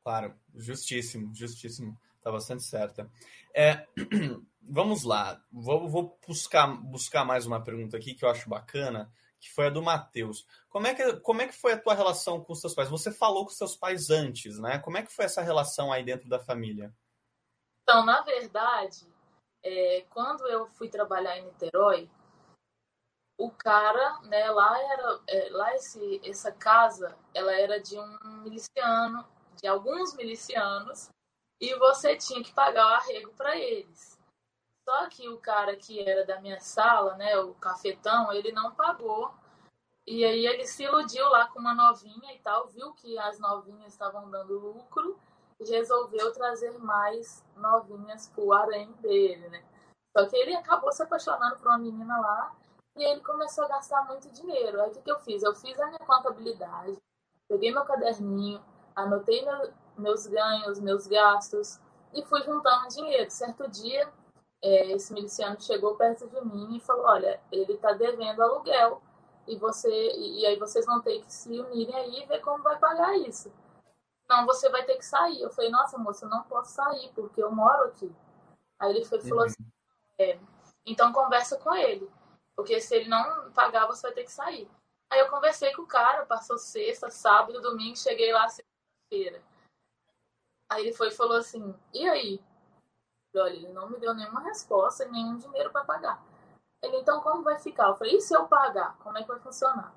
Claro, 0.04 0.38
justíssimo, 0.54 1.34
justíssimo. 1.34 1.98
Tá 2.22 2.32
bastante 2.32 2.64
certa. 2.64 3.10
É, 3.54 3.88
vamos 4.70 5.04
lá. 5.04 5.42
Vou, 5.52 5.88
vou, 5.88 6.20
buscar, 6.28 6.68
buscar 6.68 7.26
mais 7.26 7.46
uma 7.46 7.64
pergunta 7.64 7.98
aqui 7.98 8.14
que 8.14 8.26
eu 8.26 8.30
acho 8.30 8.50
bacana, 8.50 9.12
que 9.40 9.52
foi 9.52 9.68
a 9.68 9.70
do 9.70 9.82
Matheus. 9.82 10.46
Como 10.70 10.88
é, 10.88 10.94
que, 10.94 11.18
como 11.18 11.42
é 11.42 11.48
que 11.48 11.54
foi 11.54 11.74
a 11.74 11.80
tua 11.80 11.94
relação 11.94 12.44
com 12.44 12.54
os 12.54 12.62
seus 12.62 12.74
pais? 12.74 12.90
Você 12.90 13.12
falou 13.12 13.46
com 13.46 13.52
seus 13.52 13.76
pais 13.76 14.10
antes, 14.10 14.60
né? 14.60 14.80
Como 14.80 14.98
é 14.98 15.04
que 15.04 15.12
foi 15.12 15.26
essa 15.26 15.42
relação 15.42 15.92
aí 15.92 16.04
dentro 16.04 16.28
da 16.28 16.40
família? 16.40 16.94
Então, 17.84 18.06
na 18.06 18.22
verdade, 18.22 19.08
é, 19.64 20.06
quando 20.10 20.48
eu 20.48 20.68
fui 20.68 20.90
trabalhar 20.90 21.38
em 21.38 21.46
Niterói, 21.46 22.10
o 23.38 23.52
cara, 23.52 24.22
né, 24.22 24.50
lá 24.50 24.80
era, 24.94 25.20
é, 25.28 25.50
lá 25.52 25.76
esse, 25.76 26.22
essa 26.24 26.52
casa, 26.52 27.18
ela 27.34 27.54
era 27.54 27.82
de 27.82 28.00
um 28.00 28.42
miliciano, 28.44 29.28
de 29.62 29.68
alguns 29.68 30.16
milicianos, 30.16 31.10
e 31.60 31.76
você 31.78 32.16
tinha 32.16 32.44
que 32.44 32.54
pagar 32.54 32.86
o 32.86 32.96
arrego 32.96 33.34
para 33.34 33.58
eles. 33.58 34.15
Só 34.86 35.10
que 35.10 35.28
o 35.28 35.40
cara 35.40 35.76
que 35.76 36.00
era 36.00 36.24
da 36.24 36.40
minha 36.40 36.60
sala, 36.60 37.16
né, 37.16 37.36
o 37.40 37.56
cafetão, 37.56 38.32
ele 38.32 38.52
não 38.52 38.72
pagou. 38.72 39.34
E 40.06 40.24
aí 40.24 40.46
ele 40.46 40.68
se 40.68 40.84
iludiu 40.84 41.28
lá 41.30 41.48
com 41.48 41.60
uma 41.60 41.74
novinha 41.74 42.32
e 42.32 42.38
tal, 42.40 42.68
viu 42.68 42.94
que 42.94 43.18
as 43.18 43.40
novinhas 43.40 43.92
estavam 43.92 44.30
dando 44.30 44.60
lucro 44.60 45.20
e 45.60 45.68
resolveu 45.68 46.32
trazer 46.32 46.78
mais 46.78 47.44
novinhas 47.56 48.30
pro 48.30 48.54
harém 48.54 48.92
dele, 49.02 49.50
né? 49.50 49.64
Só 50.16 50.28
que 50.28 50.36
ele 50.36 50.56
acabou 50.56 50.92
se 50.92 51.02
apaixonando 51.02 51.58
por 51.58 51.68
uma 51.68 51.80
menina 51.80 52.20
lá 52.20 52.56
e 52.96 53.04
ele 53.04 53.22
começou 53.22 53.66
a 53.66 53.70
gastar 53.70 54.06
muito 54.06 54.30
dinheiro. 54.30 54.80
Aí 54.80 54.90
o 54.90 54.94
que, 54.94 55.02
que 55.02 55.12
eu 55.12 55.20
fiz? 55.20 55.42
Eu 55.42 55.56
fiz 55.56 55.80
a 55.80 55.88
minha 55.88 56.00
contabilidade, 56.00 56.96
peguei 57.48 57.72
meu 57.72 57.84
caderninho, 57.84 58.64
anotei 58.96 59.44
meu, 59.44 59.74
meus 59.98 60.28
ganhos, 60.28 60.80
meus 60.80 61.08
gastos 61.08 61.80
e 62.14 62.24
fui 62.24 62.44
juntando 62.44 62.88
dinheiro. 62.90 63.32
Certo 63.32 63.68
dia, 63.68 64.08
é, 64.66 64.92
esse 64.94 65.14
miliciano 65.14 65.62
chegou 65.62 65.96
perto 65.96 66.28
de 66.28 66.44
mim 66.44 66.76
e 66.76 66.80
falou: 66.80 67.06
Olha, 67.06 67.40
ele 67.52 67.74
está 67.74 67.94
devendo 67.94 68.42
aluguel 68.42 69.00
e 69.48 69.56
você 69.58 69.92
e 70.18 70.44
aí 70.44 70.58
vocês 70.58 70.88
vão 70.88 71.00
ter 71.02 71.22
que 71.22 71.32
se 71.32 71.60
unirem 71.60 71.96
aí 71.96 72.24
e 72.24 72.26
ver 72.26 72.42
como 72.42 72.64
vai 72.64 72.80
pagar 72.80 73.16
isso. 73.20 73.54
Não, 74.28 74.44
você 74.48 74.68
vai 74.70 74.84
ter 74.84 74.98
que 74.98 75.06
sair. 75.06 75.40
Eu 75.40 75.52
falei: 75.52 75.70
Nossa, 75.70 76.00
moça, 76.00 76.26
eu 76.26 76.30
não 76.30 76.42
posso 76.44 76.72
sair 76.72 77.12
porque 77.14 77.44
eu 77.44 77.52
moro 77.52 77.90
aqui. 77.90 78.12
Aí 78.80 78.96
ele 78.96 79.06
foi, 79.06 79.22
falou 79.22 79.42
uhum. 79.42 79.46
assim: 79.46 79.66
é, 80.18 80.40
Então 80.84 81.14
conversa 81.14 81.58
com 81.60 81.76
ele, 81.76 82.10
porque 82.56 82.82
se 82.82 82.96
ele 82.96 83.08
não 83.08 83.52
pagar, 83.52 83.86
você 83.86 84.02
vai 84.02 84.14
ter 84.14 84.24
que 84.24 84.32
sair. 84.32 84.68
Aí 85.12 85.20
eu 85.20 85.30
conversei 85.30 85.72
com 85.74 85.84
o 85.84 85.88
cara, 85.88 86.26
passou 86.26 86.58
sexta, 86.58 87.12
sábado, 87.12 87.62
domingo, 87.62 87.96
cheguei 87.96 88.34
lá 88.34 88.50
sexta-feira. 88.50 89.44
Aí 90.68 90.88
ele 90.88 90.94
foi 90.94 91.10
e 91.10 91.16
falou 91.16 91.38
assim: 91.38 91.76
E 91.94 92.10
aí? 92.10 92.42
Olha, 93.38 93.54
ele 93.54 93.70
não 93.70 93.90
me 93.90 93.98
deu 94.00 94.14
nenhuma 94.14 94.42
resposta 94.42 95.06
e 95.06 95.12
nenhum 95.12 95.38
dinheiro 95.38 95.72
para 95.72 95.84
pagar. 95.84 96.24
Ele, 96.82 96.98
então 96.98 97.22
como 97.22 97.44
vai 97.44 97.58
ficar? 97.60 97.90
Eu 97.90 97.96
falei: 97.96 98.16
E 98.16 98.22
se 98.22 98.36
eu 98.36 98.48
pagar? 98.48 98.98
Como 99.00 99.18
é 99.18 99.22
que 99.22 99.28
vai 99.28 99.40
funcionar? 99.40 99.94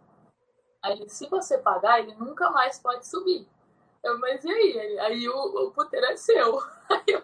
Aí 0.83 0.92
ele: 0.92 1.09
Se 1.09 1.29
você 1.29 1.59
pagar, 1.59 2.01
ele 2.01 2.14
nunca 2.14 2.51
mais 2.51 2.79
pode 2.79 3.07
subir. 3.07 3.48
Eu, 4.03 4.18
mas 4.18 4.44
e 4.44 4.51
aí? 4.51 4.79
Ele, 4.79 4.98
aí 5.01 5.29
o, 5.29 5.66
o 5.66 5.70
puteiro 5.72 6.07
é 6.07 6.16
seu. 6.16 6.59
Aí 6.88 7.05
eu, 7.09 7.22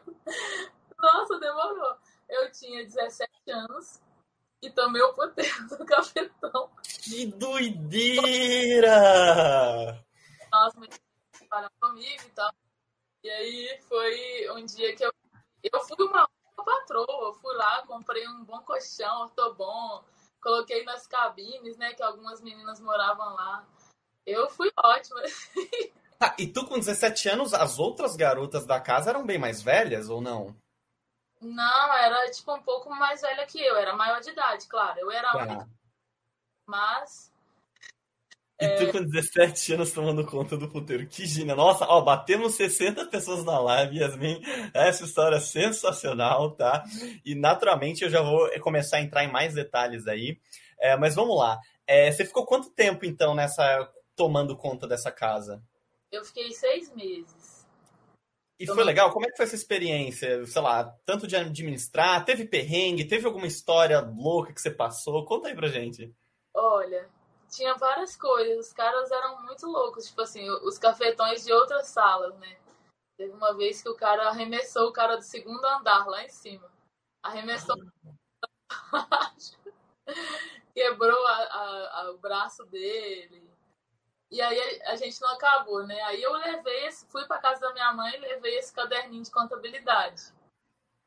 Nossa, 0.98 1.38
demorou. 1.38 1.96
Eu 2.28 2.50
tinha 2.50 2.84
17 2.84 3.30
anos 3.50 4.00
e 4.60 4.70
tomei 4.70 5.00
o 5.02 5.14
puteiro 5.14 5.68
do 5.68 5.84
cafetão. 5.84 6.70
Que 6.82 7.26
doideira! 7.26 8.90
Nossa, 10.50 10.78
mas 10.80 11.00
falando 11.48 11.72
comigo 11.80 12.22
e 12.26 12.30
tal. 12.30 12.52
E 13.22 13.30
aí 13.30 13.80
foi 13.88 14.50
um 14.50 14.64
dia 14.64 14.94
que 14.94 15.04
eu, 15.04 15.12
eu 15.72 15.80
fui 15.80 16.06
uma 16.06 16.28
patroa, 16.56 17.34
fui 17.34 17.54
lá, 17.56 17.86
comprei 17.86 18.26
um 18.28 18.44
bom 18.44 18.60
colchão, 18.60 19.22
ortobom, 19.22 20.02
coloquei 20.40 20.84
nas 20.84 21.06
cabines, 21.06 21.76
né, 21.76 21.94
que 21.94 22.02
algumas 22.02 22.40
meninas 22.40 22.80
moravam 22.80 23.34
lá. 23.34 23.66
Eu 24.26 24.48
fui 24.50 24.70
ótima. 24.76 25.22
Tá, 26.16 26.32
e 26.38 26.46
tu 26.46 26.64
com 26.64 26.78
17 26.78 27.28
anos, 27.28 27.52
as 27.52 27.80
outras 27.80 28.14
garotas 28.14 28.64
da 28.64 28.80
casa 28.80 29.10
eram 29.10 29.26
bem 29.26 29.36
mais 29.36 29.60
velhas 29.60 30.08
ou 30.08 30.20
não? 30.20 30.56
Não, 31.40 31.92
era 31.92 32.30
tipo 32.30 32.54
um 32.54 32.62
pouco 32.62 32.88
mais 32.88 33.20
velha 33.20 33.44
que 33.46 33.60
eu, 33.60 33.76
era 33.76 33.96
maior 33.96 34.20
de 34.20 34.30
idade, 34.30 34.68
claro. 34.68 35.00
Eu 35.00 35.10
era 35.10 35.32
tá. 35.32 35.68
Mas 36.66 37.33
e 38.60 38.68
tu 38.76 38.92
com 38.92 39.02
17 39.02 39.74
anos 39.74 39.92
tomando 39.92 40.24
conta 40.24 40.56
do 40.56 40.68
puteiro. 40.68 41.06
Que 41.06 41.26
gina. 41.26 41.54
Nossa, 41.54 41.84
ó, 41.86 42.00
batemos 42.00 42.54
60 42.54 43.06
pessoas 43.06 43.44
na 43.44 43.58
live, 43.58 43.98
Yasmin. 43.98 44.40
Essa 44.72 45.04
história 45.04 45.36
é 45.36 45.40
sensacional, 45.40 46.52
tá? 46.52 46.84
E 47.24 47.34
naturalmente 47.34 48.04
eu 48.04 48.10
já 48.10 48.22
vou 48.22 48.48
começar 48.60 48.98
a 48.98 49.00
entrar 49.00 49.24
em 49.24 49.32
mais 49.32 49.54
detalhes 49.54 50.06
aí. 50.06 50.38
É, 50.78 50.96
mas 50.96 51.14
vamos 51.14 51.36
lá. 51.36 51.58
É, 51.86 52.10
você 52.10 52.24
ficou 52.24 52.46
quanto 52.46 52.70
tempo, 52.70 53.04
então, 53.04 53.34
nessa 53.34 53.90
tomando 54.14 54.56
conta 54.56 54.86
dessa 54.86 55.10
casa? 55.10 55.60
Eu 56.10 56.24
fiquei 56.24 56.52
seis 56.52 56.94
meses. 56.94 57.66
E 58.58 58.66
foi 58.66 58.84
legal? 58.84 59.10
Como 59.10 59.26
é 59.26 59.30
que 59.30 59.36
foi 59.36 59.46
essa 59.46 59.56
experiência? 59.56 60.46
Sei 60.46 60.62
lá, 60.62 60.84
tanto 61.04 61.26
de 61.26 61.34
administrar, 61.34 62.24
teve 62.24 62.44
perrengue, 62.46 63.04
teve 63.04 63.26
alguma 63.26 63.48
história 63.48 63.98
louca 64.00 64.52
que 64.52 64.60
você 64.60 64.70
passou? 64.70 65.24
Conta 65.24 65.48
aí 65.48 65.56
pra 65.56 65.66
gente. 65.66 66.14
Olha, 66.54 67.08
tinha 67.54 67.74
várias 67.74 68.16
coisas. 68.16 68.66
Os 68.66 68.72
caras 68.72 69.10
eram 69.10 69.42
muito 69.42 69.66
loucos, 69.66 70.06
tipo 70.06 70.22
assim, 70.22 70.48
os 70.50 70.78
cafetões 70.78 71.44
de 71.44 71.52
outras 71.52 71.88
salas, 71.88 72.34
né? 72.38 72.56
Teve 73.16 73.32
uma 73.32 73.54
vez 73.54 73.82
que 73.82 73.88
o 73.88 73.96
cara 73.96 74.28
arremessou 74.28 74.88
o 74.88 74.92
cara 74.92 75.16
do 75.16 75.22
segundo 75.22 75.64
andar 75.64 76.06
lá 76.06 76.24
em 76.24 76.28
cima. 76.28 76.70
Arremessou. 77.22 77.76
Quebrou 80.74 81.26
a, 81.26 81.32
a, 81.32 82.00
a, 82.00 82.10
o 82.10 82.18
braço 82.18 82.64
dele. 82.66 83.48
E 84.30 84.40
aí 84.40 84.82
a, 84.82 84.96
gente 84.96 85.20
não 85.20 85.28
acabou, 85.28 85.86
né? 85.86 86.00
Aí 86.02 86.20
eu 86.20 86.32
levei 86.32 86.86
esse, 86.86 87.06
fui 87.06 87.24
para 87.26 87.40
casa 87.40 87.60
da 87.60 87.72
minha 87.72 87.92
mãe 87.92 88.16
e 88.16 88.20
levei 88.20 88.58
esse 88.58 88.74
caderninho 88.74 89.22
de 89.22 89.30
contabilidade. 89.30 90.32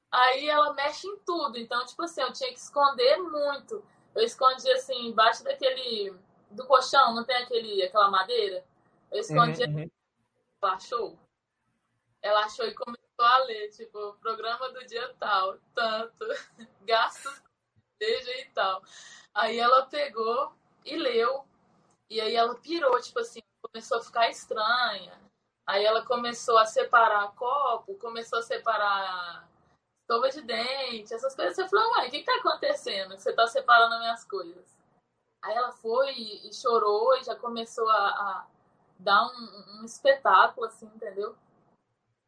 Aí 0.09 0.47
ela 0.47 0.73
mexe 0.73 1.05
em 1.05 1.17
tudo, 1.19 1.57
então, 1.57 1.85
tipo 1.85 2.01
assim, 2.03 2.21
eu 2.21 2.31
tinha 2.31 2.53
que 2.53 2.59
esconder 2.59 3.17
muito. 3.17 3.83
Eu 4.15 4.23
escondi 4.23 4.71
assim, 4.71 5.07
embaixo 5.07 5.43
daquele 5.43 6.17
do 6.51 6.65
colchão, 6.65 7.13
não 7.13 7.23
tem 7.23 7.35
aquele, 7.37 7.83
aquela 7.83 8.09
madeira? 8.09 8.63
Eu 9.11 9.19
escondi. 9.19 9.63
Uhum, 9.63 9.81
uhum. 9.81 9.91
Ela 10.61 10.73
achou. 10.73 11.19
Ela 12.21 12.45
achou 12.45 12.65
e 12.65 12.73
começou 12.73 13.25
a 13.25 13.37
ler, 13.45 13.69
tipo, 13.69 14.13
programa 14.21 14.69
do 14.69 14.85
dia 14.85 15.13
tal, 15.19 15.57
tanto, 15.73 16.25
gastos, 16.81 17.41
seja 18.01 18.31
e 18.41 18.45
tal. 18.49 18.81
Aí 19.33 19.57
ela 19.57 19.85
pegou 19.85 20.53
e 20.83 20.95
leu. 20.95 21.45
E 22.09 22.21
aí 22.21 22.35
ela 22.35 22.55
pirou, 22.55 22.99
tipo 23.01 23.19
assim, 23.19 23.41
começou 23.61 23.97
a 23.97 24.03
ficar 24.03 24.29
estranha. 24.29 25.19
Aí 25.65 25.83
ela 25.83 26.05
começou 26.05 26.57
a 26.57 26.65
separar 26.65 27.33
copo, 27.35 27.95
começou 27.95 28.39
a 28.39 28.43
separar 28.43 29.47
escova 30.07 30.29
de 30.29 30.41
dente, 30.41 31.13
essas 31.13 31.35
coisas. 31.35 31.55
Você 31.55 31.67
falou, 31.67 31.95
mãe, 31.95 32.07
o 32.07 32.11
que, 32.11 32.19
que 32.19 32.25
tá 32.25 32.35
acontecendo? 32.37 33.17
Você 33.17 33.33
tá 33.33 33.45
separando 33.45 33.99
minhas 33.99 34.23
coisas. 34.23 34.76
Aí 35.47 35.55
ela 35.55 35.71
foi 35.71 36.11
e, 36.11 36.53
chorou 36.53 37.15
e 37.15 37.23
já 37.23 37.33
começou 37.33 37.89
a, 37.89 37.95
a 37.95 38.47
dar 38.99 39.27
um, 39.27 39.79
um, 39.79 39.85
espetáculo, 39.85 40.67
assim, 40.67 40.87
entendeu? 40.87 41.37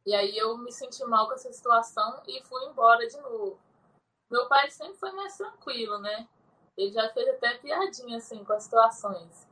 E 0.06 0.16
aí 0.16 0.38
eu 0.38 0.58
me 0.58 0.72
senti 0.72 1.04
mal 1.04 1.28
com 1.28 1.34
essa 1.34 1.52
situação 1.52 2.24
e 2.26 2.42
fui 2.46 2.64
embora 2.64 3.06
de 3.06 3.20
novo. 3.20 3.60
Meu 4.32 4.48
pai 4.48 4.72
sempre 4.72 4.98
foi 4.98 5.12
mais 5.12 5.36
tranquilo, 5.36 6.00
né? 6.00 6.30
Ele 6.78 6.94
já 6.94 7.10
fez 7.10 7.28
até 7.28 7.58
piadinha, 7.58 8.20
assim, 8.20 8.42
com 8.46 8.54
as 8.54 8.64
situações. 8.64 9.46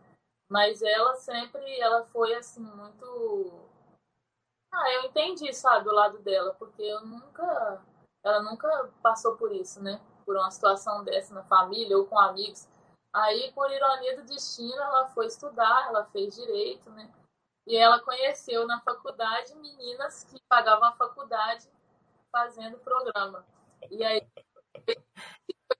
Mas 0.49 0.81
ela 0.81 1.15
sempre, 1.15 1.77
ela 1.81 2.05
foi, 2.05 2.35
assim, 2.35 2.61
muito... 2.61 3.51
Ah, 4.71 4.93
eu 4.93 5.03
entendi, 5.03 5.51
sabe, 5.53 5.83
do 5.83 5.93
lado 5.93 6.19
dela, 6.19 6.53
porque 6.53 6.83
eu 6.83 7.01
nunca... 7.05 7.83
Ela 8.23 8.41
nunca 8.43 8.89
passou 9.03 9.35
por 9.35 9.51
isso, 9.51 9.83
né? 9.83 9.99
Por 10.25 10.37
uma 10.37 10.51
situação 10.51 11.03
dessa 11.03 11.33
na 11.33 11.43
família 11.43 11.97
ou 11.97 12.05
com 12.05 12.17
amigos. 12.17 12.65
Aí, 13.17 13.51
por 13.53 13.71
ironia 13.71 14.15
do 14.15 14.25
destino, 14.25 14.75
ela 14.75 15.07
foi 15.07 15.25
estudar, 15.25 15.87
ela 15.87 16.05
fez 16.05 16.35
direito, 16.35 16.87
né? 16.91 17.11
E 17.65 17.75
ela 17.75 17.99
conheceu 17.99 18.67
na 18.67 18.79
faculdade 18.81 19.55
meninas 19.55 20.23
que 20.25 20.39
pagavam 20.47 20.89
a 20.89 20.93
faculdade 20.93 21.67
fazendo 22.31 22.77
programa. 22.77 23.43
E 23.89 24.03
aí 24.03 24.21
foi 24.85 24.95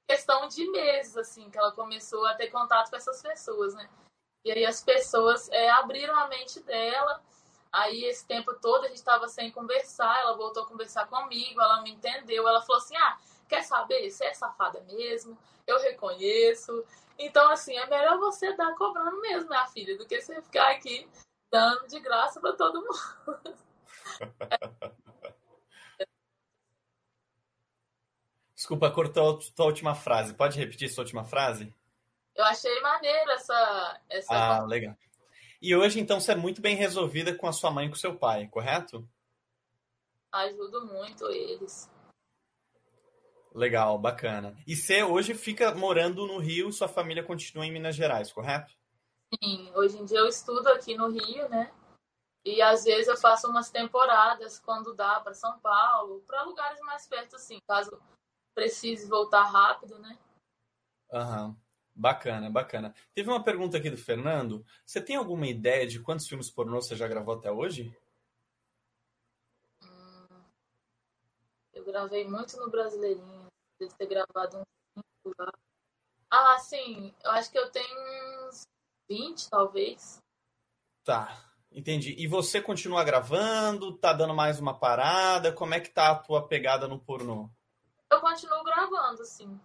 questão 0.09 0.47
de 0.47 0.67
meses, 0.71 1.15
assim, 1.15 1.47
que 1.51 1.59
ela 1.59 1.71
começou 1.73 2.25
a 2.25 2.33
ter 2.33 2.47
contato 2.47 2.89
com 2.89 2.95
essas 2.95 3.21
pessoas, 3.21 3.75
né? 3.75 3.87
E 4.43 4.51
aí 4.51 4.65
as 4.65 4.83
pessoas 4.83 5.47
é, 5.49 5.69
abriram 5.69 6.15
a 6.15 6.27
mente 6.27 6.59
dela. 6.61 7.23
Aí 7.71 8.03
esse 8.05 8.25
tempo 8.25 8.51
todo 8.55 8.85
a 8.85 8.87
gente 8.87 8.97
estava 8.97 9.27
sem 9.27 9.51
conversar, 9.51 10.21
ela 10.21 10.35
voltou 10.35 10.63
a 10.63 10.67
conversar 10.67 11.07
comigo, 11.07 11.61
ela 11.61 11.83
me 11.83 11.91
entendeu, 11.91 12.47
ela 12.47 12.63
falou 12.63 12.81
assim: 12.81 12.97
ah, 12.97 13.19
quer 13.47 13.61
saber? 13.61 14.09
Você 14.09 14.25
é 14.25 14.33
safada 14.33 14.81
mesmo, 14.81 15.37
eu 15.67 15.79
reconheço. 15.79 16.83
Então, 17.17 17.51
assim, 17.51 17.75
é 17.75 17.87
melhor 17.87 18.19
você 18.19 18.55
dar 18.55 18.75
cobrando 18.75 19.19
mesmo, 19.21 19.49
minha 19.49 19.65
filha, 19.67 19.97
do 19.97 20.05
que 20.05 20.21
você 20.21 20.41
ficar 20.41 20.71
aqui 20.71 21.09
dando 21.51 21.87
de 21.87 21.99
graça 21.99 22.39
para 22.39 22.53
todo 22.53 22.81
mundo. 22.81 23.57
Desculpa, 28.53 28.91
cortou 28.91 29.35
a 29.35 29.39
tua 29.55 29.65
última 29.67 29.95
frase. 29.95 30.33
Pode 30.33 30.57
repetir 30.57 30.89
sua 30.89 31.03
última 31.03 31.23
frase? 31.23 31.73
Eu 32.35 32.43
achei 32.43 32.79
maneiro 32.81 33.31
essa. 33.31 34.01
essa... 34.09 34.33
Ah, 34.33 34.65
legal. 34.65 34.95
E 35.61 35.75
hoje, 35.75 35.99
então, 35.99 36.19
você 36.19 36.33
é 36.33 36.35
muito 36.35 36.61
bem 36.61 36.75
resolvida 36.75 37.35
com 37.35 37.47
a 37.47 37.53
sua 37.53 37.71
mãe 37.71 37.85
e 37.85 37.89
com 37.89 37.95
o 37.95 37.99
seu 37.99 38.15
pai, 38.15 38.47
correto? 38.47 39.07
Ajudo 40.31 40.85
muito 40.85 41.25
eles. 41.31 41.89
Legal, 43.57 43.97
bacana. 43.97 44.55
E 44.67 44.75
você 44.75 45.01
hoje 45.01 45.33
fica 45.33 45.73
morando 45.73 46.27
no 46.27 46.37
Rio, 46.37 46.71
sua 46.71 46.87
família 46.87 47.23
continua 47.23 47.65
em 47.65 47.71
Minas 47.71 47.95
Gerais, 47.95 48.31
correto? 48.31 48.71
Sim, 49.33 49.71
hoje 49.73 49.97
em 49.97 50.05
dia 50.05 50.19
eu 50.19 50.27
estudo 50.27 50.67
aqui 50.67 50.95
no 50.95 51.09
Rio, 51.09 51.49
né? 51.49 51.73
E 52.45 52.61
às 52.61 52.83
vezes 52.83 53.07
eu 53.07 53.17
faço 53.17 53.49
umas 53.49 53.71
temporadas 53.71 54.59
quando 54.59 54.93
dá 54.93 55.19
para 55.21 55.33
São 55.33 55.57
Paulo, 55.59 56.23
para 56.27 56.43
lugares 56.43 56.79
mais 56.81 57.07
perto 57.07 57.35
assim, 57.35 57.59
caso 57.67 57.99
precise 58.53 59.09
voltar 59.09 59.45
rápido, 59.45 59.97
né? 59.97 60.19
Aham. 61.11 61.47
Uhum. 61.47 61.55
Bacana, 61.95 62.51
bacana. 62.51 62.93
Teve 63.15 63.27
uma 63.27 63.43
pergunta 63.43 63.75
aqui 63.75 63.89
do 63.89 63.97
Fernando. 63.97 64.63
Você 64.85 65.01
tem 65.01 65.15
alguma 65.15 65.47
ideia 65.47 65.87
de 65.87 65.99
quantos 65.99 66.27
filmes 66.27 66.51
pornô 66.51 66.79
você 66.79 66.95
já 66.95 67.07
gravou 67.07 67.33
até 67.33 67.51
hoje? 67.51 67.91
Hum, 69.81 70.43
eu 71.73 71.83
gravei 71.83 72.27
muito 72.27 72.55
no 72.57 72.69
Brasileirinho 72.69 73.36
de 73.79 73.87
ter 73.95 74.07
gravado 74.07 74.57
um 74.57 74.63
cinco 74.97 75.35
lá. 75.37 75.51
Ah, 76.29 76.57
sim, 76.59 77.13
eu 77.23 77.31
acho 77.31 77.51
que 77.51 77.57
eu 77.57 77.69
tenho 77.71 78.47
uns 78.47 78.63
20, 79.09 79.49
talvez. 79.49 80.17
Tá, 81.03 81.41
entendi. 81.71 82.15
E 82.17 82.27
você 82.27 82.61
continua 82.61 83.03
gravando? 83.03 83.97
Tá 83.97 84.11
dando 84.11 84.33
mais 84.33 84.59
uma 84.59 84.77
parada? 84.77 85.53
Como 85.53 85.73
é 85.73 85.79
que 85.79 85.89
tá 85.89 86.11
a 86.11 86.15
tua 86.15 86.47
pegada 86.47 86.87
no 86.87 86.99
pornô? 86.99 87.49
Eu 88.11 88.19
continuo 88.19 88.63
gravando, 88.63 89.23
sim. 89.25 89.59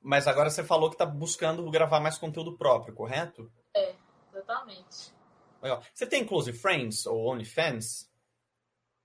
Mas 0.00 0.26
agora 0.26 0.50
você 0.50 0.64
falou 0.64 0.90
que 0.90 0.96
tá 0.96 1.06
buscando 1.06 1.68
gravar 1.70 2.00
mais 2.00 2.18
conteúdo 2.18 2.56
próprio, 2.56 2.94
correto? 2.94 3.50
É, 3.74 3.94
exatamente. 4.28 5.14
Legal. 5.62 5.82
Você 5.94 6.06
tem 6.06 6.26
Close 6.26 6.52
Friends 6.52 7.06
ou 7.06 7.32
OnlyFans? 7.32 8.10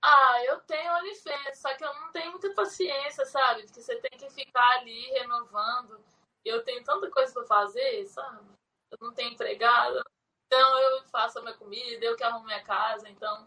Ah, 0.02 0.44
eu 0.46 0.60
tenho 0.60 0.94
OnlyFans, 0.96 1.58
só 1.58 1.74
que 1.76 1.84
eu 1.84 1.92
não 1.94 2.10
tenho 2.12 2.30
muita 2.32 2.52
paciência, 2.54 3.24
sabe? 3.26 3.64
Porque 3.64 3.82
você 3.82 3.96
tem 4.00 4.18
que 4.18 4.30
ficar 4.30 4.78
ali 4.78 5.00
renovando. 5.10 6.02
Eu 6.44 6.62
tenho 6.64 6.82
tanta 6.82 7.10
coisa 7.10 7.32
para 7.34 7.44
fazer, 7.44 8.06
sabe? 8.06 8.40
Eu 8.90 8.98
não 9.00 9.12
tenho 9.14 9.32
empregada. 9.32 10.02
Então 10.46 10.78
eu 10.78 11.04
faço 11.04 11.38
a 11.38 11.42
minha 11.42 11.54
comida, 11.54 12.04
eu 12.04 12.16
que 12.16 12.24
arrumo 12.24 12.46
minha 12.46 12.62
casa, 12.64 13.08
então. 13.08 13.46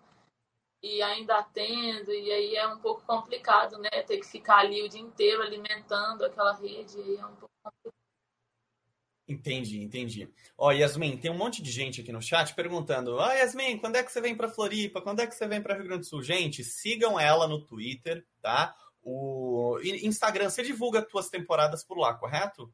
E 0.83 1.01
ainda 1.01 1.37
atendo, 1.39 2.11
e 2.13 2.31
aí 2.31 2.55
é 2.55 2.67
um 2.67 2.79
pouco 2.79 3.03
complicado, 3.05 3.77
né? 3.79 3.89
Ter 4.05 4.19
que 4.19 4.25
ficar 4.27 4.59
ali 4.59 4.83
o 4.83 4.89
dia 4.89 5.01
inteiro 5.01 5.41
alimentando 5.41 6.25
aquela 6.25 6.53
rede, 6.53 6.99
aí 7.01 7.17
é 7.17 7.25
um 7.25 7.35
pouco 7.35 7.53
complicado. 7.63 8.02
Entendi, 9.33 9.81
entendi. 9.81 10.31
Ó, 10.57 10.71
Yasmin, 10.71 11.17
tem 11.17 11.31
um 11.31 11.37
monte 11.37 11.61
de 11.61 11.71
gente 11.71 12.01
aqui 12.01 12.11
no 12.11 12.21
chat 12.21 12.53
perguntando: 12.53 13.19
Ah, 13.19 13.33
Yasmin, 13.33 13.79
quando 13.79 13.95
é 13.95 14.03
que 14.03 14.11
você 14.11 14.21
vem 14.21 14.35
para 14.35 14.47
Floripa? 14.47 15.01
Quando 15.01 15.21
é 15.21 15.27
que 15.27 15.33
você 15.33 15.47
vem 15.47 15.61
para 15.61 15.73
Rio 15.73 15.85
Grande 15.85 16.01
do 16.01 16.05
Sul? 16.05 16.21
Gente, 16.21 16.63
sigam 16.63 17.19
ela 17.19 17.47
no 17.47 17.65
Twitter, 17.65 18.25
tá? 18.41 18.75
O 19.01 19.79
Instagram, 19.83 20.49
você 20.49 20.63
divulga 20.63 20.99
as 20.99 21.07
tuas 21.07 21.29
temporadas 21.29 21.83
por 21.83 21.97
lá, 21.97 22.13
correto? 22.13 22.71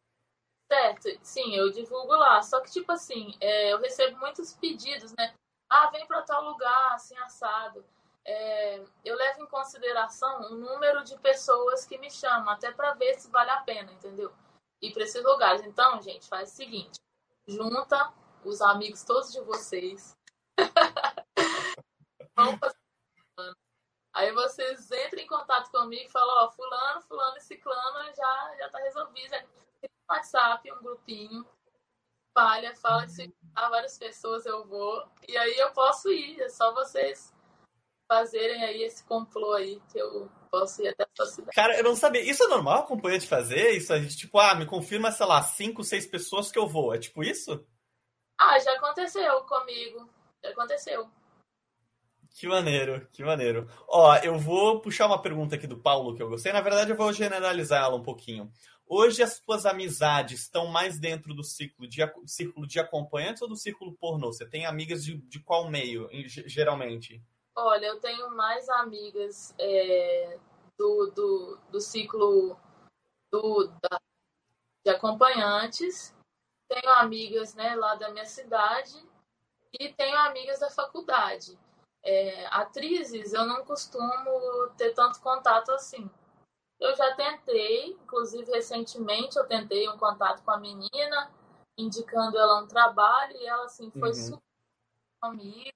Certo, 0.72 1.10
sim, 1.24 1.56
eu 1.56 1.72
divulgo 1.72 2.13
lá. 2.13 2.41
Só 2.43 2.62
que, 2.62 2.72
tipo 2.72 2.91
assim, 2.91 3.34
é, 3.39 3.74
eu 3.74 3.80
recebo 3.80 4.19
muitos 4.19 4.54
pedidos, 4.54 5.13
né? 5.17 5.34
Ah, 5.69 5.89
vem 5.89 6.06
para 6.06 6.22
tal 6.22 6.43
lugar, 6.43 6.93
assim, 6.93 7.17
assado. 7.19 7.84
É, 8.26 8.84
eu 9.04 9.15
levo 9.15 9.43
em 9.43 9.48
consideração 9.48 10.52
o 10.52 10.56
número 10.56 11.04
de 11.04 11.17
pessoas 11.17 11.86
que 11.86 11.98
me 11.98 12.12
chamam, 12.12 12.50
até 12.50 12.72
para 12.72 12.93
ver 12.93 13.15
se 13.15 13.30
vale 13.32 13.50
a 13.50 13.62
pena, 13.62 13.91
entendeu? 13.91 14.32
Ir 14.82 14.94
para 14.94 15.04
esses 15.04 15.24
lugares. 15.24 15.62
Então, 15.65 16.02
gente, 16.02 16.28
faz 16.28 16.52
o 16.52 16.56
seguinte: 16.56 17.00
junta 17.48 18.13
os 18.44 18.62
amigos 18.62 19.04
todos 19.04 19.32
de 19.32 19.42
vocês. 19.42 20.18
Vamos 22.36 22.60
fazer 22.60 22.80
Aí 24.13 24.34
vocês 24.34 24.92
entram 24.92 25.22
em 25.22 25.28
contato 25.28 25.72
comigo 25.72 26.04
e 26.04 26.12
falam, 26.12 26.46
ó, 26.46 26.52
fulano, 26.52 27.02
fulano 27.02 27.38
e 27.38 27.42
ciclano 27.42 28.13
já, 28.13 28.56
já 28.58 28.70
tá 28.70 28.80
resolvido. 28.80 29.32
Tem 29.80 29.89
um 29.89 30.13
WhatsApp, 30.13 30.72
um 30.74 30.82
grupinho, 30.82 31.48
palha, 32.34 32.76
fala 32.76 33.06
que 33.06 33.12
se 33.12 33.34
há 33.56 33.70
várias 33.70 33.98
pessoas 33.98 34.46
eu 34.46 34.65
vou. 34.65 35.08
E 35.28 35.38
aí 35.38 35.56
eu 35.58 35.72
posso 35.72 36.12
ir, 36.12 36.42
é 36.42 36.50
só 36.50 36.74
vocês 36.74 37.34
fazerem 38.10 38.63
aí 38.63 38.82
esse 38.82 39.04
complô 39.04 39.54
aí 39.54 39.80
que 39.91 40.00
eu 40.00 40.28
posso 40.50 40.82
ir 40.82 40.88
até 40.88 41.04
a 41.04 41.08
sua 41.15 41.26
cidade. 41.28 41.56
Cara, 41.56 41.78
eu 41.78 41.84
não 41.84 41.95
sabia. 41.95 42.22
Isso 42.22 42.43
é 42.43 42.48
normal 42.48 42.80
acompanhante 42.80 43.28
fazer? 43.28 43.69
Isso 43.72 43.93
a 43.93 44.00
gente, 44.00 44.17
tipo, 44.17 44.39
ah, 44.39 44.56
me 44.56 44.65
confirma, 44.65 45.12
sei 45.12 45.28
lá, 45.28 45.43
cinco, 45.43 45.84
seis 45.84 46.08
pessoas 46.08 46.52
que 46.52 46.58
eu 46.58 46.67
vou. 46.67 46.93
É 46.93 46.98
tipo 46.98 47.24
isso? 47.24 47.63
Ah, 48.36 48.58
já 48.58 48.74
aconteceu 48.74 49.41
comigo. 49.43 50.10
Já 50.43 50.50
aconteceu. 50.50 51.08
Que 52.32 52.48
maneiro, 52.48 53.08
que 53.12 53.24
maneiro. 53.24 53.69
Ó, 53.88 54.15
eu 54.17 54.38
vou 54.39 54.82
puxar 54.82 55.06
uma 55.06 55.22
pergunta 55.22 55.56
aqui 55.56 55.67
do 55.67 55.78
Paulo 55.78 56.15
que 56.15 56.24
eu 56.24 56.30
gostei. 56.30 56.52
Na 56.52 56.62
verdade, 56.62 56.91
eu 56.91 56.98
vou 56.98 57.13
generalizar 57.13 57.84
ela 57.84 57.95
um 57.95 58.04
pouquinho. 58.04 58.52
Hoje 58.88 59.22
as 59.22 59.39
tuas 59.39 59.67
amizades 59.67 60.41
estão 60.41 60.65
mais 60.65 60.98
dentro 60.98 61.36
do 61.36 61.43
ciclo 61.43 61.88
de, 61.88 62.02
círculo 62.26 62.65
de 62.65 62.80
acompanhantes 62.80 63.41
ou 63.41 63.48
do 63.48 63.56
círculo 63.56 63.93
pornô? 63.93 64.34
Você 64.34 64.48
tem 64.48 64.65
amigas 64.65 65.04
de, 65.04 65.17
de 65.17 65.39
qual 65.39 65.69
meio, 65.69 66.10
geralmente? 66.48 67.22
Olha, 67.55 67.88
eu 67.88 67.99
tenho 67.99 68.29
mais 68.35 68.69
amigas 68.69 69.53
é, 69.59 70.39
do, 70.77 71.07
do, 71.07 71.59
do 71.71 71.81
ciclo 71.81 72.57
do, 73.31 73.67
da, 73.81 73.99
de 74.85 74.91
acompanhantes, 74.91 76.15
tenho 76.69 76.93
amigas 76.93 77.53
né, 77.55 77.75
lá 77.75 77.95
da 77.95 78.09
minha 78.09 78.25
cidade 78.25 79.03
e 79.73 79.93
tenho 79.93 80.17
amigas 80.17 80.59
da 80.59 80.69
faculdade. 80.69 81.59
É, 82.01 82.45
atrizes, 82.47 83.33
eu 83.33 83.45
não 83.45 83.65
costumo 83.65 84.69
ter 84.77 84.93
tanto 84.93 85.19
contato 85.19 85.71
assim. 85.71 86.09
Eu 86.79 86.95
já 86.95 87.13
tentei, 87.13 87.91
inclusive 87.91 88.49
recentemente 88.51 89.38
eu 89.38 89.45
tentei 89.45 89.89
um 89.89 89.97
contato 89.97 90.41
com 90.43 90.51
a 90.51 90.57
menina, 90.57 91.31
indicando 91.77 92.38
ela 92.38 92.62
um 92.62 92.67
trabalho, 92.67 93.35
e 93.35 93.45
ela 93.45 93.65
assim 93.65 93.91
foi 93.91 94.09
uhum. 94.09 94.15
super 94.15 94.43
amiga, 95.21 95.71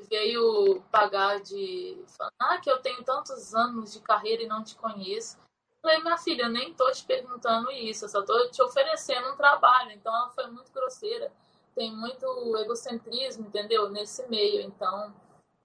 veio 0.00 0.82
pagar 0.90 1.40
de 1.40 2.02
falar 2.16 2.32
ah, 2.38 2.58
que 2.58 2.70
eu 2.70 2.80
tenho 2.80 3.02
tantos 3.04 3.54
anos 3.54 3.92
de 3.92 4.00
carreira 4.00 4.42
e 4.42 4.48
não 4.48 4.62
te 4.62 4.74
conheço. 4.76 5.38
Falei, 5.80 6.00
minha 6.00 6.16
filha, 6.16 6.44
eu 6.44 6.50
nem 6.50 6.72
tô 6.74 6.90
te 6.92 7.04
perguntando 7.04 7.70
isso, 7.70 8.04
eu 8.04 8.08
só 8.08 8.22
tô 8.22 8.48
te 8.50 8.62
oferecendo 8.62 9.32
um 9.32 9.36
trabalho. 9.36 9.90
Então 9.92 10.14
ela 10.14 10.30
foi 10.30 10.46
muito 10.48 10.72
grosseira. 10.72 11.32
tem 11.74 11.94
muito 11.94 12.26
egocentrismo, 12.58 13.46
entendeu? 13.46 13.88
Nesse 13.90 14.28
meio, 14.28 14.60
então 14.62 15.14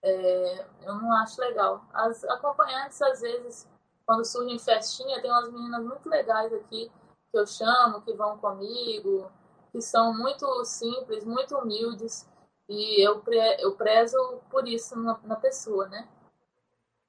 é, 0.02 0.66
eu 0.84 0.96
não 0.96 1.14
acho 1.18 1.40
legal. 1.42 1.86
As 1.94 2.24
acompanhantes, 2.26 3.02
às 3.02 3.22
vezes, 3.22 3.70
quando 4.06 4.26
surgem 4.26 4.58
festinha, 4.58 5.22
tem 5.22 5.30
umas 5.30 5.52
meninas 5.52 5.84
muito 5.84 6.10
legais 6.10 6.54
aqui 6.54 6.92
que 7.32 7.38
eu 7.38 7.46
chamo, 7.46 8.02
que 8.02 8.14
vão 8.14 8.38
comigo, 8.38 9.30
que 9.72 9.82
são 9.82 10.14
muito 10.14 10.64
simples, 10.64 11.26
muito 11.26 11.58
humildes, 11.58 12.28
e 12.70 13.06
eu, 13.06 13.22
pre 13.22 13.38
eu 13.60 13.76
prezo 13.76 14.18
por 14.50 14.68
isso 14.68 14.96
na, 14.96 15.20
na 15.24 15.36
pessoa, 15.36 15.88
né? 15.88 16.08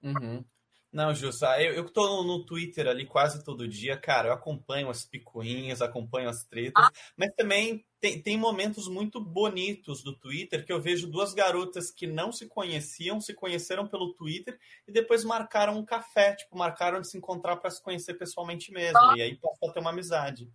Uhum. 0.02 0.44
Não, 0.90 1.14
Jussa, 1.14 1.60
eu, 1.60 1.74
eu 1.74 1.92
tô 1.92 2.22
no, 2.22 2.46
Twitter 2.46 2.88
ali 2.88 3.06
quase 3.06 3.44
todo 3.44 3.68
dia, 3.68 3.98
cara, 3.98 4.28
eu 4.28 4.32
acompanho 4.32 4.88
as 4.88 5.04
picuinhas, 5.04 5.82
acompanho 5.82 6.30
as 6.30 6.44
tretas, 6.44 6.82
ah. 6.82 6.90
mas 7.14 7.30
também 7.36 7.84
tem, 8.00 8.22
tem 8.22 8.38
momentos 8.38 8.88
muito 8.88 9.20
bonitos 9.20 10.02
do 10.02 10.16
Twitter 10.18 10.64
que 10.64 10.72
eu 10.72 10.80
vejo 10.80 11.10
duas 11.10 11.34
garotas 11.34 11.90
que 11.90 12.06
não 12.06 12.32
se 12.32 12.48
conheciam, 12.48 13.20
se 13.20 13.34
conheceram 13.34 13.86
pelo 13.86 14.14
Twitter 14.14 14.58
e 14.86 14.92
depois 14.92 15.24
marcaram 15.24 15.76
um 15.76 15.84
café, 15.84 16.34
tipo, 16.34 16.56
marcaram 16.56 17.02
de 17.02 17.10
se 17.10 17.18
encontrar 17.18 17.56
para 17.56 17.70
se 17.70 17.82
conhecer 17.82 18.14
pessoalmente 18.14 18.72
mesmo, 18.72 18.98
ah. 18.98 19.14
e 19.14 19.20
aí 19.20 19.36
passou 19.36 19.68
a 19.68 19.72
ter 19.72 19.80
uma 19.80 19.90
amizade. 19.90 20.50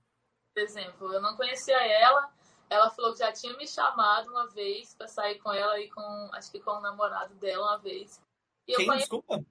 Por 0.52 0.64
exemplo, 0.64 1.14
eu 1.14 1.22
não 1.22 1.36
conhecia 1.36 1.78
ela, 1.78 2.32
ela 2.70 2.90
falou 2.90 3.14
que 3.14 3.20
já 3.20 3.32
tinha 3.32 3.56
me 3.58 3.68
chamado 3.68 4.30
uma 4.30 4.48
vez 4.48 4.94
para 4.96 5.08
sair 5.08 5.40
com 5.40 5.52
ela 5.52 5.80
e 5.80 5.90
com, 5.90 6.30
acho 6.34 6.52
que 6.52 6.60
com 6.60 6.72
o 6.72 6.82
namorado 6.82 7.34
dela 7.36 7.68
uma 7.68 7.78
vez. 7.78 8.22
E 8.68 8.76
Quem? 8.76 8.98
Desculpa? 8.98 9.46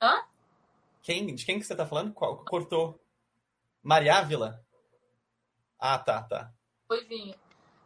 Hã? 0.00 0.24
Quem? 1.02 1.34
De 1.34 1.44
quem 1.44 1.58
que 1.58 1.64
você 1.64 1.74
tá 1.74 1.86
falando? 1.86 2.12
Qual? 2.12 2.44
Cortou. 2.44 3.00
Maria 3.82 4.18
Ávila? 4.18 4.64
Ah, 5.78 5.98
tá, 5.98 6.22
tá. 6.22 6.52
Foi 6.86 7.04
vinho. 7.04 7.34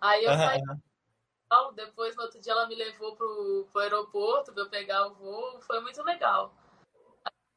Aí 0.00 0.24
eu 0.24 0.34
saí. 0.34 0.60
Depois, 1.74 2.16
no 2.16 2.24
outro 2.24 2.40
dia, 2.40 2.52
ela 2.52 2.66
me 2.66 2.74
levou 2.74 3.16
pro, 3.16 3.68
pro 3.72 3.80
aeroporto 3.80 4.52
pra 4.52 4.62
eu 4.62 4.68
pegar 4.68 5.06
o 5.06 5.14
voo. 5.14 5.60
Foi 5.62 5.80
muito 5.80 6.02
legal. 6.02 6.52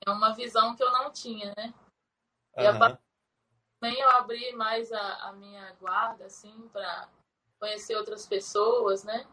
É 0.05 0.09
uma 0.09 0.33
visão 0.33 0.75
que 0.75 0.83
eu 0.83 0.91
não 0.91 1.11
tinha, 1.11 1.53
né? 1.57 1.73
E 2.57 2.65
a 2.65 2.99
também 3.79 3.99
eu 3.99 4.09
abri 4.09 4.51
mais 4.53 4.91
a, 4.91 5.29
a 5.29 5.33
minha 5.33 5.71
guarda, 5.79 6.25
assim, 6.25 6.67
para 6.71 7.09
conhecer 7.59 7.95
outras 7.95 8.27
pessoas, 8.27 9.03
né? 9.03 9.25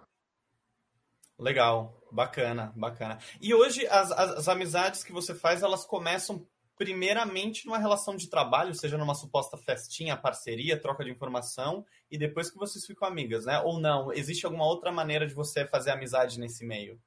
Legal, 1.38 2.00
bacana, 2.10 2.72
bacana. 2.76 3.18
E 3.40 3.52
hoje 3.52 3.86
as, 3.88 4.10
as, 4.12 4.30
as, 4.30 4.48
amizades 4.48 5.04
que 5.04 5.12
você 5.12 5.34
faz, 5.34 5.62
elas 5.62 5.84
começam 5.84 6.46
primeiramente 6.76 7.66
numa 7.66 7.78
relação 7.78 8.16
de 8.16 8.28
trabalho, 8.28 8.74
seja 8.74 8.96
numa 8.96 9.14
suposta 9.14 9.56
festinha, 9.56 10.16
parceria, 10.16 10.80
troca 10.80 11.04
de 11.04 11.10
informação, 11.10 11.84
e 12.10 12.16
depois 12.16 12.50
que 12.50 12.58
vocês 12.58 12.86
ficam 12.86 13.06
amigas, 13.08 13.44
né? 13.46 13.60
Ou 13.60 13.80
não? 13.80 14.12
Existe 14.12 14.46
alguma 14.46 14.64
outra 14.66 14.92
maneira 14.92 15.26
de 15.26 15.34
você 15.34 15.66
fazer 15.66 15.90
amizade 15.90 16.38
nesse 16.38 16.64
meio? 16.64 17.00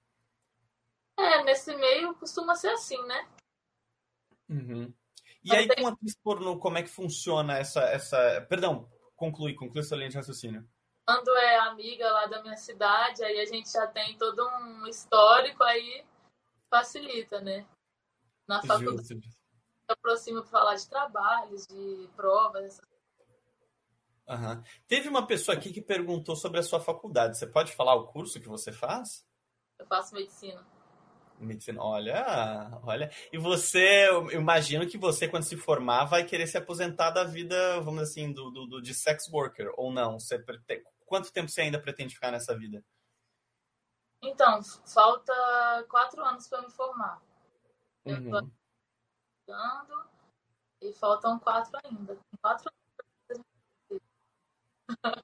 É, 1.18 1.44
nesse 1.44 1.76
meio 1.76 2.14
costuma 2.16 2.56
ser 2.56 2.70
assim, 2.70 3.02
né? 3.06 3.28
Uhum. 4.50 4.94
E 5.44 5.56
aí, 5.56 5.68
com 5.68 5.88
atriz 5.88 6.16
pornô, 6.22 6.58
como 6.58 6.78
é 6.78 6.84
que 6.84 6.90
funciona 6.90 7.58
essa. 7.58 7.82
essa... 7.82 8.46
Perdão, 8.50 8.90
conclui, 9.16 9.54
conclui 9.54 9.84
sua 9.84 9.98
linha 9.98 10.10
de 10.10 10.18
raciocínio 10.18 10.68
quando 11.10 11.36
é 11.38 11.58
amiga 11.58 12.08
lá 12.12 12.28
da 12.28 12.40
minha 12.44 12.56
cidade, 12.56 13.24
aí 13.24 13.40
a 13.40 13.46
gente 13.46 13.72
já 13.72 13.88
tem 13.88 14.16
todo 14.16 14.48
um 14.48 14.86
histórico, 14.86 15.64
aí 15.64 16.06
facilita, 16.70 17.42
né? 17.42 17.66
Na 18.48 18.62
faculdade, 18.62 19.08
se 19.08 19.20
aproxima 19.88 20.42
para 20.42 20.52
falar 20.52 20.76
de 20.76 20.88
trabalhos, 20.88 21.66
de 21.66 22.08
provas. 22.16 22.80
Uhum. 24.28 24.64
Teve 24.88 25.10
uma 25.10 25.26
pessoa 25.26 25.58
aqui 25.58 25.74
que 25.74 25.82
perguntou 25.82 26.36
sobre 26.36 26.60
a 26.60 26.64
sua 26.64 26.80
faculdade. 26.80 27.40
Você 27.40 27.48
pode 27.48 27.76
falar 27.76 27.96
o 27.96 28.06
curso 28.06 28.40
que 28.40 28.48
você 28.48 28.72
faz? 28.72 29.26
Eu 29.80 29.88
faço 29.88 30.14
medicina. 30.14 30.64
Medicina, 31.40 31.82
olha, 31.82 32.80
olha. 32.84 33.12
E 33.32 33.38
você, 33.38 34.08
eu 34.10 34.32
imagino 34.32 34.88
que 34.88 34.98
você, 34.98 35.28
quando 35.28 35.44
se 35.44 35.56
formar, 35.58 36.06
vai 36.06 36.26
querer 36.26 36.48
se 36.48 36.58
aposentar 36.58 37.12
da 37.12 37.24
vida, 37.24 37.80
vamos 37.82 38.02
dizer 38.02 38.22
assim, 38.22 38.34
do, 38.34 38.50
do, 38.52 38.66
do 38.66 38.82
de 38.82 38.94
sex 38.94 39.28
worker, 39.32 39.72
ou 39.78 39.92
não? 39.92 40.20
Você 40.20 40.44
quanto 41.06 41.32
tempo 41.32 41.50
você 41.50 41.62
ainda 41.62 41.82
pretende 41.82 42.14
ficar 42.14 42.32
nessa 42.32 42.58
vida? 42.58 42.84
Então, 44.22 44.60
falta 44.86 45.34
quatro 45.90 46.24
anos 46.24 46.48
para 46.48 46.62
me 46.62 46.70
formar. 46.72 47.22
Eu 48.06 48.16
uhum. 48.18 48.52
estudando 49.48 50.10
e 50.82 50.94
faltam 50.94 51.40
quatro 51.40 51.72
ainda. 51.84 52.18
Quatro 52.42 52.70
anos. 53.30 53.46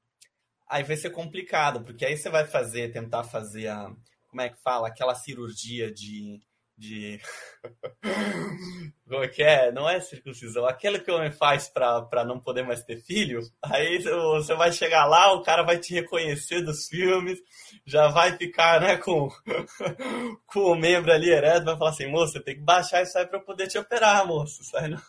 Aí 0.67 0.84
vai 0.84 0.97
ser 0.97 1.12
complicado, 1.12 1.84
porque 1.84 2.04
aí 2.04 2.17
você 2.17 2.28
vai 2.28 2.43
fazer, 2.47 2.91
tentar 2.91 3.23
fazer 3.23 3.67
a. 3.67 3.95
Como 4.36 4.41
é 4.41 4.50
que 4.50 4.62
fala? 4.62 4.89
Aquela 4.89 5.15
cirurgia 5.15 5.89
de 5.89 6.41
de. 6.78 7.21
Como 9.08 9.24
é 9.24 9.28
que 9.28 9.43
é? 9.43 9.71
Não 9.71 9.89
é 9.89 10.00
circuncisão. 10.00 10.65
Aquilo 10.65 11.00
que 11.00 11.10
o 11.10 11.15
homem 11.15 11.32
faz 11.32 11.69
para 11.69 12.26
não 12.26 12.39
poder 12.39 12.63
mais 12.63 12.84
ter 12.84 12.98
filho. 13.02 13.39
Aí 13.63 14.02
você 14.02 14.54
vai 14.56 14.71
chegar 14.71 15.06
lá, 15.06 15.34
o 15.34 15.43
cara 15.43 15.63
vai 15.63 15.80
te 15.80 15.93
reconhecer 15.93 16.62
dos 16.62 16.88
filmes, 16.88 17.39
já 17.86 18.08
vai 18.08 18.36
ficar 18.36 18.82
né, 18.82 18.98
com, 18.98 19.30
com 20.48 20.60
o 20.71 20.76
membro 20.76 21.12
ali 21.12 21.30
ereto, 21.30 21.65
vai 21.65 21.78
falar 21.78 21.91
assim: 21.91 22.12
você 22.12 22.41
tem 22.41 22.56
que 22.56 22.62
baixar 22.62 23.04
isso 23.04 23.17
aí 23.17 23.26
para 23.26 23.39
poder 23.39 23.67
te 23.67 23.78
operar, 23.78 24.28
moço. 24.28 24.63
Sai 24.65 24.89
não... 24.89 25.02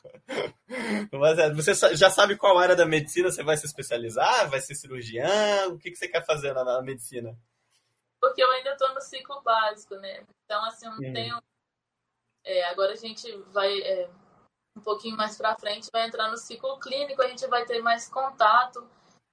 Mas 1.12 1.38
é, 1.38 1.52
você 1.52 1.74
já 1.96 2.10
sabe 2.10 2.36
qual 2.36 2.58
área 2.58 2.76
da 2.76 2.86
medicina 2.86 3.30
você 3.30 3.42
vai 3.42 3.56
se 3.56 3.66
especializar? 3.66 4.48
Vai 4.48 4.60
ser 4.60 4.74
cirurgião? 4.74 5.72
O 5.72 5.78
que, 5.78 5.90
que 5.90 5.96
você 5.96 6.06
quer 6.06 6.24
fazer 6.24 6.52
na, 6.52 6.64
na 6.64 6.82
medicina? 6.82 7.36
Porque 8.26 8.42
eu 8.42 8.50
ainda 8.50 8.72
estou 8.72 8.94
no 8.94 9.00
ciclo 9.00 9.40
básico, 9.42 9.94
né? 9.96 10.24
Então, 10.44 10.64
assim, 10.64 10.86
eu 10.86 10.92
não 10.92 10.98
uhum. 10.98 11.12
tenho 11.12 11.42
é, 12.44 12.64
agora 12.66 12.92
a 12.92 12.96
gente 12.96 13.30
vai 13.52 13.80
é, 13.82 14.08
um 14.76 14.80
pouquinho 14.80 15.16
mais 15.16 15.36
para 15.36 15.56
frente, 15.56 15.90
vai 15.92 16.06
entrar 16.06 16.30
no 16.30 16.36
ciclo 16.36 16.78
clínico, 16.78 17.20
a 17.20 17.28
gente 17.28 17.46
vai 17.48 17.64
ter 17.64 17.80
mais 17.82 18.08
contato 18.08 18.88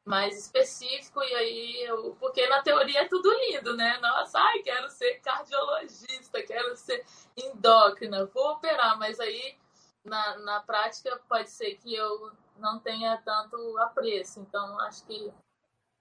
mais 0.06 0.38
específico 0.38 1.24
e 1.24 1.34
aí 1.34 1.84
eu, 1.84 2.16
porque 2.20 2.46
na 2.48 2.62
teoria 2.62 3.04
é 3.04 3.08
tudo 3.08 3.32
lindo, 3.32 3.76
né? 3.76 3.98
Nossa, 4.00 4.38
ai, 4.38 4.60
quero 4.60 4.90
ser 4.90 5.20
cardiologista, 5.22 6.44
quero 6.44 6.76
ser 6.76 7.06
endócrina, 7.38 8.26
vou 8.26 8.52
operar, 8.52 8.98
mas 9.00 9.20
aí 9.20 9.58
na, 10.04 10.38
na 10.40 10.60
prática 10.60 11.18
pode 11.30 11.50
ser 11.50 11.76
que 11.76 11.96
eu 11.96 12.34
não 12.58 12.80
tenha 12.80 13.16
tanto 13.24 13.78
apreço, 13.78 14.42
então 14.42 14.78
acho 14.82 15.06
que 15.06 15.34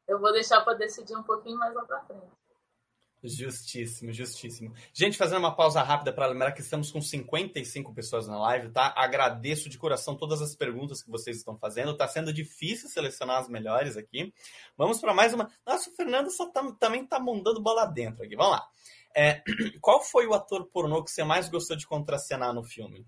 eu 0.09 0.19
vou 0.19 0.33
deixar 0.33 0.63
para 0.63 0.75
decidir 0.75 1.15
um 1.15 1.23
pouquinho 1.23 1.59
mais 1.59 1.73
lá 1.73 1.85
para 1.85 2.01
frente. 2.01 2.42
Justíssimo, 3.25 4.13
justíssimo. 4.13 4.75
Gente, 4.93 5.17
fazendo 5.17 5.39
uma 5.39 5.55
pausa 5.55 5.81
rápida 5.81 6.13
para 6.13 6.27
lembrar 6.27 6.51
que 6.51 6.61
estamos 6.61 6.91
com 6.91 7.01
55 7.01 7.95
pessoas 7.95 8.27
na 8.27 8.37
live, 8.37 8.71
tá? 8.71 8.93
Agradeço 8.97 9.69
de 9.69 9.79
coração 9.79 10.17
todas 10.17 10.43
as 10.43 10.57
perguntas 10.57 11.03
que 11.05 11.11
vocês 11.11 11.37
estão 11.37 11.57
fazendo. 11.57 11.97
Tá 11.97 12.09
sendo 12.09 12.33
difícil 12.33 12.89
selecionar 12.89 13.39
as 13.39 13.49
melhores 13.49 13.97
aqui. 13.97 14.35
Vamos 14.77 15.01
para 15.01 15.15
mais 15.15 15.33
uma. 15.33 15.49
Nossa, 15.65 15.89
o 15.89 15.95
Fernando 15.95 16.33
só 16.33 16.51
tá, 16.51 16.69
também 16.81 17.07
tá 17.07 17.21
mandando 17.21 17.63
bola 17.63 17.87
dentro 17.87 18.25
aqui. 18.25 18.35
Vamos 18.35 18.53
lá. 18.53 18.67
É, 19.15 19.41
qual 19.81 20.03
foi 20.03 20.27
o 20.27 20.35
ator 20.35 20.67
pornô 20.67 21.05
que 21.05 21.11
você 21.11 21.23
mais 21.23 21.49
gostou 21.49 21.77
de 21.77 21.87
contracenar 21.87 22.53
no 22.53 22.65
filme? 22.65 23.07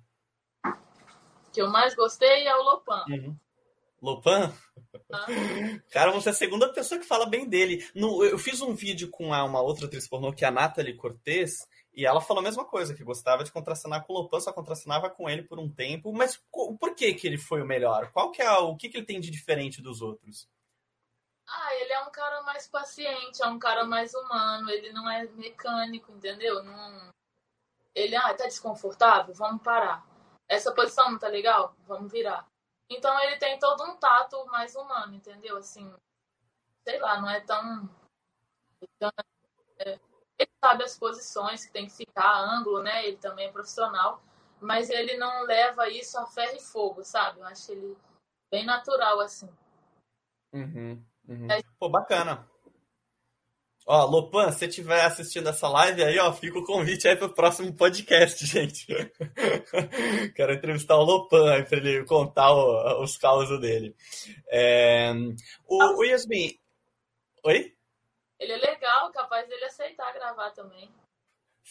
Que 1.53 1.61
eu 1.61 1.71
mais 1.71 1.93
gostei 1.97 2.47
é 2.47 2.55
o 2.55 2.63
Lopan. 2.63 3.05
Uhum. 3.09 3.37
Lopan? 4.05 4.53
Ah. 5.13 5.27
Cara, 5.91 6.13
você 6.13 6.29
é 6.29 6.33
a 6.33 6.35
segunda 6.35 6.73
pessoa 6.73 7.01
que 7.01 7.07
fala 7.07 7.27
bem 7.27 7.49
dele. 7.49 7.89
No, 7.95 8.23
eu 8.25 8.39
fiz 8.39 8.61
um 8.61 8.75
vídeo 8.75 9.11
com 9.11 9.29
uma 9.29 9.61
outra 9.61 9.87
atriz 9.87 10.07
pornô, 10.07 10.33
que 10.33 10.45
é 10.45 10.49
a 10.49 10.51
Nathalie 10.51 10.97
Cortez, 10.97 11.67
e 11.95 12.05
ela 12.05 12.21
falou 12.21 12.41
a 12.41 12.45
mesma 12.45 12.65
coisa, 12.65 12.95
que 12.95 13.03
gostava 13.03 13.45
de 13.45 13.51
contracenar 13.51 14.05
com 14.05 14.13
o 14.13 14.17
Lopan, 14.17 14.41
só 14.41 14.53
contracenava 14.53 15.09
com 15.09 15.29
ele 15.29 15.43
por 15.43 15.59
um 15.59 15.71
tempo. 15.71 16.13
Mas 16.13 16.41
por 16.53 16.95
que 16.95 17.15
que 17.15 17.27
ele 17.27 17.39
foi 17.39 17.63
o 17.63 17.67
melhor? 17.67 18.11
Qual 18.13 18.31
que 18.31 18.43
é 18.43 18.51
o 18.51 18.77
que, 18.77 18.89
que 18.89 18.99
ele 18.99 19.07
tem 19.07 19.21
de 19.21 19.31
diferente 19.31 19.81
dos 19.81 20.03
outros? 20.03 20.49
Ah, 21.47 21.75
ele 21.77 21.93
é 21.93 22.01
um 22.01 22.11
cara 22.11 22.43
mais 22.43 22.67
paciente, 22.69 23.43
é 23.43 23.47
um 23.47 23.59
cara 23.59 23.85
mais 23.85 24.15
humano, 24.15 24.71
ele 24.71 24.93
não 24.93 25.11
é 25.11 25.25
mecânico, 25.29 26.13
entendeu? 26.13 26.63
Não... 26.63 27.11
Ele, 27.95 28.17
ah, 28.17 28.35
tá 28.35 28.45
desconfortável? 28.45 29.35
Vamos 29.35 29.63
parar. 29.63 30.05
Essa 30.49 30.73
posição 30.73 31.11
não 31.11 31.19
tá 31.19 31.29
legal? 31.29 31.77
Vamos 31.87 32.11
virar. 32.11 32.47
Então 32.89 33.19
ele 33.21 33.37
tem 33.37 33.59
todo 33.59 33.83
um 33.85 33.97
tato 33.97 34.45
mais 34.47 34.75
humano, 34.75 35.15
entendeu? 35.15 35.57
Assim, 35.57 35.93
sei 36.87 36.99
lá, 36.99 37.21
não 37.21 37.31
é 37.31 37.41
tão. 37.41 37.89
É, 39.79 39.99
ele 40.39 40.51
sabe 40.63 40.85
as 40.85 40.99
posições 40.99 41.65
que 41.65 41.73
tem 41.73 41.87
que 41.87 41.93
ficar, 41.93 42.41
ângulo, 42.41 42.83
né? 42.83 43.07
Ele 43.07 43.17
também 43.17 43.47
é 43.47 43.53
profissional, 43.53 44.23
mas 44.61 44.91
ele 44.91 45.17
não 45.17 45.43
leva 45.45 45.89
isso 45.89 46.19
a 46.19 46.27
ferro 46.27 46.57
e 46.57 46.61
fogo, 46.61 47.05
sabe? 47.05 47.41
Eu 47.41 47.47
acho 47.47 47.73
ele 47.73 47.97
bem 48.51 48.65
natural, 48.65 49.21
assim. 49.21 49.49
Uhum, 50.53 51.05
uhum. 51.29 51.51
É... 51.51 51.61
Pô, 51.79 51.89
bacana. 51.89 52.49
Ó, 53.87 54.07
Lopan, 54.07 54.51
se 54.51 54.61
você 54.61 54.67
estiver 54.67 55.05
assistindo 55.05 55.49
essa 55.49 55.69
live 55.69 56.03
aí, 56.03 56.19
ó, 56.19 56.33
fica 56.33 56.59
o 56.59 56.65
convite 56.65 57.07
aí 57.07 57.17
para 57.17 57.27
o 57.27 57.35
próximo 57.35 57.73
podcast, 57.75 58.45
gente. 58.47 58.87
Quero 60.35 60.55
entrevistar 60.55 60.97
o 60.97 61.05
Lopan 61.05 61.53
aí 61.53 61.65
para 61.65 61.79
ele 61.79 62.05
contar 62.05 62.53
o, 62.53 63.03
os 63.03 63.19
causos 63.19 63.61
dele. 63.61 63.95
É... 64.49 65.13
O, 65.67 65.99
o 65.99 66.05
Yasmin, 66.05 66.59
Oi? 67.47 67.77
Ele 68.41 68.53
é 68.53 68.57
legal, 68.57 69.13
capaz 69.13 69.47
dele 69.47 69.67
aceitar 69.67 70.15
gravar 70.15 70.51
também. 70.53 70.91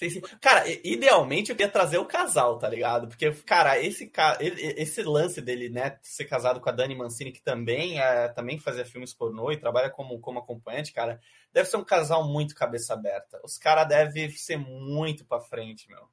Sim. 0.09 0.21
Cara, 0.41 0.63
idealmente 0.83 1.49
eu 1.51 1.55
queria 1.55 1.71
trazer 1.71 1.97
o 1.97 2.05
casal, 2.05 2.57
tá 2.57 2.67
ligado? 2.67 3.07
Porque, 3.07 3.31
cara, 3.43 3.79
esse, 3.79 4.11
esse 4.39 5.03
lance 5.03 5.41
dele, 5.41 5.69
né, 5.69 5.99
ser 6.01 6.25
casado 6.25 6.59
com 6.61 6.69
a 6.69 6.71
Dani 6.71 6.95
Mancini, 6.95 7.31
que 7.31 7.41
também 7.41 7.99
é, 7.99 8.27
também 8.29 8.59
fazia 8.59 8.85
filmes 8.85 9.13
pornô 9.13 9.51
e 9.51 9.57
trabalha 9.59 9.89
como, 9.89 10.19
como 10.19 10.39
acompanhante, 10.39 10.93
cara, 10.93 11.19
deve 11.51 11.69
ser 11.69 11.77
um 11.77 11.83
casal 11.83 12.27
muito 12.27 12.55
cabeça 12.55 12.93
aberta. 12.93 13.39
Os 13.43 13.57
caras 13.57 13.87
devem 13.87 14.29
ser 14.29 14.57
muito 14.57 15.25
pra 15.25 15.39
frente, 15.39 15.87
meu. 15.89 16.07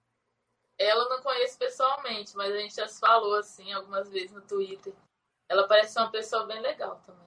Ela 0.78 1.08
não 1.08 1.22
conheço 1.22 1.58
pessoalmente, 1.58 2.34
mas 2.36 2.52
a 2.52 2.58
gente 2.58 2.74
já 2.74 2.88
se 2.88 2.98
falou, 2.98 3.36
assim, 3.36 3.70
algumas 3.72 4.08
vezes 4.10 4.32
no 4.32 4.40
Twitter. 4.40 4.94
Ela 5.48 5.68
parece 5.68 5.98
uma 5.98 6.10
pessoa 6.10 6.46
bem 6.46 6.60
legal 6.60 7.00
também. 7.04 7.26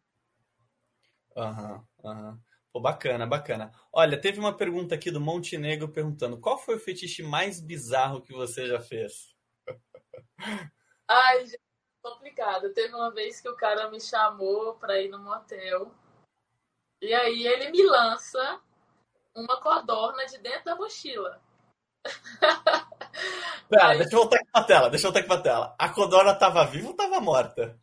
Aham, 1.36 1.86
uhum, 2.03 2.09
aham. 2.11 2.30
Uhum. 2.32 2.52
Pô, 2.74 2.80
bacana, 2.80 3.28
bacana. 3.28 3.71
Olha, 3.93 4.19
teve 4.19 4.39
uma 4.39 4.57
pergunta 4.57 4.95
aqui 4.95 5.11
do 5.11 5.21
Montenegro 5.21 5.88
perguntando: 5.88 6.39
qual 6.39 6.57
foi 6.57 6.76
o 6.76 6.80
fetiche 6.80 7.21
mais 7.21 7.61
bizarro 7.61 8.19
que 8.19 8.34
você 8.34 8.65
já 8.65 8.80
fez? 8.80 9.32
Ai, 11.07 11.45
gente, 11.45 11.61
complicado. 12.01 12.74
Teve 12.74 12.95
uma 12.95 13.13
vez 13.13 13.39
que 13.39 13.47
o 13.47 13.55
cara 13.55 13.91
me 13.91 14.01
chamou 14.01 14.74
pra 14.74 14.99
ir 14.99 15.09
no 15.09 15.19
motel. 15.19 15.93
E 16.99 17.13
aí 17.13 17.45
ele 17.45 17.69
me 17.69 17.84
lança 17.84 18.59
uma 19.36 19.61
codorna 19.61 20.26
de 20.26 20.39
dentro 20.39 20.65
da 20.65 20.76
mochila. 20.76 21.39
Pera, 23.69 23.89
aí... 23.89 23.99
deixa 23.99 24.15
eu 24.15 24.19
voltar 24.19 24.38
aqui 24.38 24.51
pra 24.51 24.63
tela, 24.63 24.89
deixa 24.89 25.05
eu 25.05 25.11
voltar 25.11 25.19
aqui 25.19 25.28
pra 25.28 25.41
tela. 25.41 25.76
A 25.78 25.89
codorna 25.89 26.34
tava 26.34 26.65
viva 26.65 26.88
ou 26.88 26.95
tava 26.95 27.21
morta? 27.21 27.80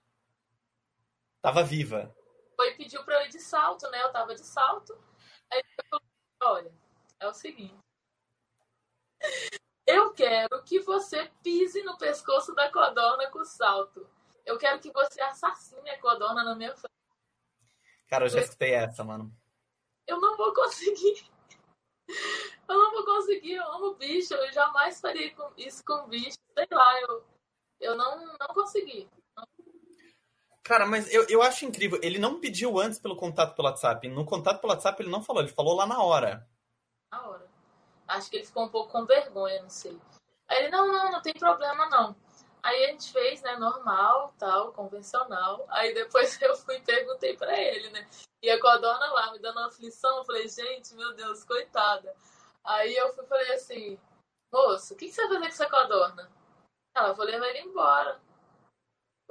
Tava 1.41 1.63
viva 1.63 2.13
foi 2.61 2.73
e 2.73 2.75
pediu 2.75 3.03
para 3.05 3.15
eu 3.15 3.27
ir 3.27 3.31
de 3.31 3.41
salto, 3.41 3.89
né? 3.89 4.03
Eu 4.03 4.13
tava 4.13 4.35
de 4.35 4.45
salto. 4.45 4.95
Aí 5.51 5.63
olha, 6.43 6.71
é 7.19 7.27
o 7.27 7.33
seguinte. 7.33 7.79
Eu 9.87 10.13
quero 10.13 10.63
que 10.65 10.79
você 10.81 11.31
pise 11.43 11.83
no 11.83 11.97
pescoço 11.97 12.55
da 12.55 12.71
codorna 12.71 13.31
com 13.31 13.43
salto. 13.47 14.07
Eu 14.45 14.59
quero 14.59 14.79
que 14.79 14.93
você 14.93 15.23
assassine 15.23 15.89
a 15.89 16.01
codorna 16.01 16.45
na 16.45 16.55
minha 16.55 16.77
frente. 16.77 16.93
Cara, 18.09 18.27
eu 18.27 18.29
já 18.29 18.41
escutei 18.41 18.75
essa, 18.75 19.03
mano. 19.03 19.35
Eu 20.07 20.21
não 20.21 20.37
vou 20.37 20.53
conseguir. 20.53 21.31
Eu 22.69 22.79
não 22.79 22.91
vou 22.93 23.05
conseguir, 23.05 23.55
eu 23.55 23.73
amo 23.73 23.95
bicho, 23.95 24.35
eu 24.35 24.53
jamais 24.53 25.01
faria 25.01 25.35
isso 25.57 25.83
com 25.85 26.09
bicho. 26.09 26.39
Sei 26.55 26.67
lá, 26.71 27.01
eu, 27.01 27.25
eu 27.81 27.97
não, 27.97 28.27
não 28.27 28.55
consegui. 28.55 29.09
Cara, 30.71 30.87
mas 30.87 31.13
eu, 31.13 31.27
eu 31.29 31.43
acho 31.43 31.65
incrível. 31.65 31.99
Ele 32.01 32.17
não 32.17 32.39
pediu 32.39 32.79
antes 32.79 32.97
pelo 32.97 33.17
contato 33.17 33.57
pelo 33.57 33.67
WhatsApp. 33.67 34.07
No 34.07 34.25
contato 34.25 34.61
pelo 34.61 34.73
WhatsApp 34.73 35.03
ele 35.03 35.11
não 35.11 35.21
falou, 35.21 35.43
ele 35.43 35.51
falou 35.51 35.75
lá 35.75 35.85
na 35.85 36.01
hora. 36.01 36.49
Na 37.11 37.27
hora. 37.27 37.45
Acho 38.07 38.31
que 38.31 38.37
ele 38.37 38.47
ficou 38.47 38.67
um 38.67 38.69
pouco 38.69 38.93
com 38.93 39.05
vergonha, 39.05 39.61
não 39.63 39.69
sei. 39.69 40.01
Aí 40.47 40.59
ele, 40.59 40.69
não, 40.71 40.87
não, 40.87 41.11
não 41.11 41.21
tem 41.21 41.35
problema 41.35 41.89
não. 41.89 42.15
Aí 42.63 42.85
a 42.85 42.87
gente 42.93 43.13
fez, 43.13 43.43
né, 43.43 43.57
normal, 43.57 44.33
tal, 44.39 44.73
convencional. 44.73 45.67
Aí 45.71 45.93
depois 45.93 46.39
eu 46.41 46.55
fui 46.55 46.77
e 46.77 46.83
perguntei 46.83 47.37
pra 47.37 47.59
ele, 47.61 47.91
né? 47.91 48.09
E 48.41 48.49
a 48.49 48.61
codorna 48.61 49.11
lá 49.11 49.33
me 49.33 49.41
dando 49.41 49.59
aflição, 49.59 50.19
eu 50.19 50.25
falei, 50.25 50.49
gente, 50.49 50.95
meu 50.95 51.13
Deus, 51.17 51.43
coitada. 51.43 52.15
Aí 52.63 52.95
eu 52.95 53.13
fui 53.13 53.27
falei 53.27 53.55
assim, 53.55 53.99
moço, 54.53 54.95
o 54.95 54.97
que, 54.97 55.07
que 55.07 55.13
você 55.13 55.23
vai 55.23 55.31
fazer 55.31 55.41
com 55.41 55.47
essa 55.47 55.69
codorna? 55.69 56.31
Ela, 56.97 57.13
vou 57.13 57.27
levar 57.27 57.49
ele 57.49 57.59
embora. 57.63 58.21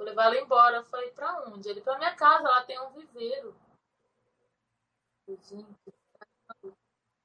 Vou 0.00 0.06
levar 0.06 0.28
ela 0.28 0.38
embora. 0.38 0.76
Eu 0.76 0.84
falei, 0.86 1.10
pra 1.10 1.42
onde? 1.42 1.68
Ele, 1.68 1.82
pra 1.82 1.98
minha 1.98 2.14
casa, 2.14 2.48
lá 2.48 2.64
tem 2.64 2.80
um 2.80 2.88
viveiro. 2.88 3.54
Gente, 5.28 5.76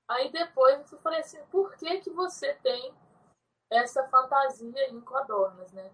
Aí 0.10 0.30
depois 0.30 0.92
eu 0.92 1.00
falei 1.00 1.22
assim, 1.22 1.42
por 1.46 1.74
que 1.78 2.02
que 2.02 2.10
você 2.10 2.54
tem 2.56 2.94
essa 3.72 4.06
fantasia 4.10 4.90
em 4.90 5.00
codornas, 5.00 5.72
né? 5.72 5.90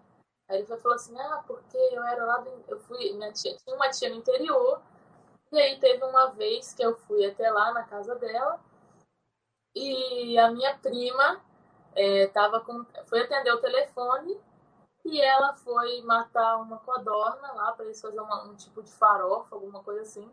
Aí 0.48 0.58
ele 0.58 0.66
falou 0.66 0.96
assim, 0.96 1.16
ah, 1.20 1.44
porque 1.46 1.78
eu 1.78 2.02
era 2.02 2.24
lá, 2.24 2.38
do, 2.38 2.64
eu 2.66 2.80
fui, 2.80 3.12
minha 3.12 3.32
tia, 3.32 3.56
tinha 3.58 3.76
uma 3.76 3.88
tia 3.88 4.10
no 4.10 4.16
interior, 4.16 4.82
e 5.52 5.60
aí 5.60 5.78
teve 5.78 6.02
uma 6.04 6.32
vez 6.32 6.74
que 6.74 6.84
eu 6.84 6.96
fui 6.96 7.24
até 7.24 7.48
lá 7.48 7.72
na 7.72 7.84
casa 7.84 8.16
dela, 8.16 8.60
e 9.74 10.36
a 10.36 10.50
minha 10.50 10.76
prima 10.78 11.40
é, 11.94 12.26
tava 12.26 12.60
com, 12.60 12.84
foi 13.06 13.20
atender 13.20 13.52
o 13.52 13.60
telefone, 13.60 14.38
e 15.04 15.20
ela 15.20 15.54
foi 15.54 16.00
matar 16.02 16.56
uma 16.58 16.78
codorna 16.78 17.52
lá 17.52 17.72
para 17.72 17.84
eles 17.86 18.00
fazerem 18.00 18.24
um 18.46 18.54
tipo 18.54 18.82
de 18.82 18.92
farofa, 18.92 19.54
alguma 19.54 19.82
coisa 19.82 20.02
assim. 20.02 20.30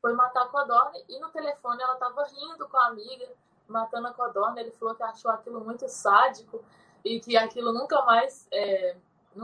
Foi 0.00 0.12
matar 0.12 0.44
a 0.44 0.48
codorna 0.48 0.98
e 1.08 1.18
no 1.18 1.30
telefone 1.30 1.82
ela 1.82 1.96
tava 1.96 2.24
rindo 2.24 2.68
com 2.68 2.76
a 2.76 2.86
amiga, 2.88 3.28
matando 3.66 4.08
a 4.08 4.12
codorna. 4.12 4.60
Ele 4.60 4.70
falou 4.72 4.94
que 4.94 5.02
achou 5.02 5.30
aquilo 5.30 5.60
muito 5.64 5.88
sádico 5.88 6.62
e 7.04 7.18
que 7.18 7.36
aquilo 7.36 7.72
nunca 7.72 8.02
mais. 8.02 8.46
É, 8.52 8.96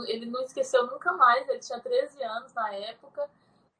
ele 0.06 0.26
não 0.26 0.42
esqueceu 0.42 0.86
nunca 0.86 1.12
mais. 1.14 1.48
Ele 1.48 1.58
tinha 1.58 1.80
13 1.80 2.22
anos 2.22 2.52
na 2.52 2.74
época. 2.74 3.28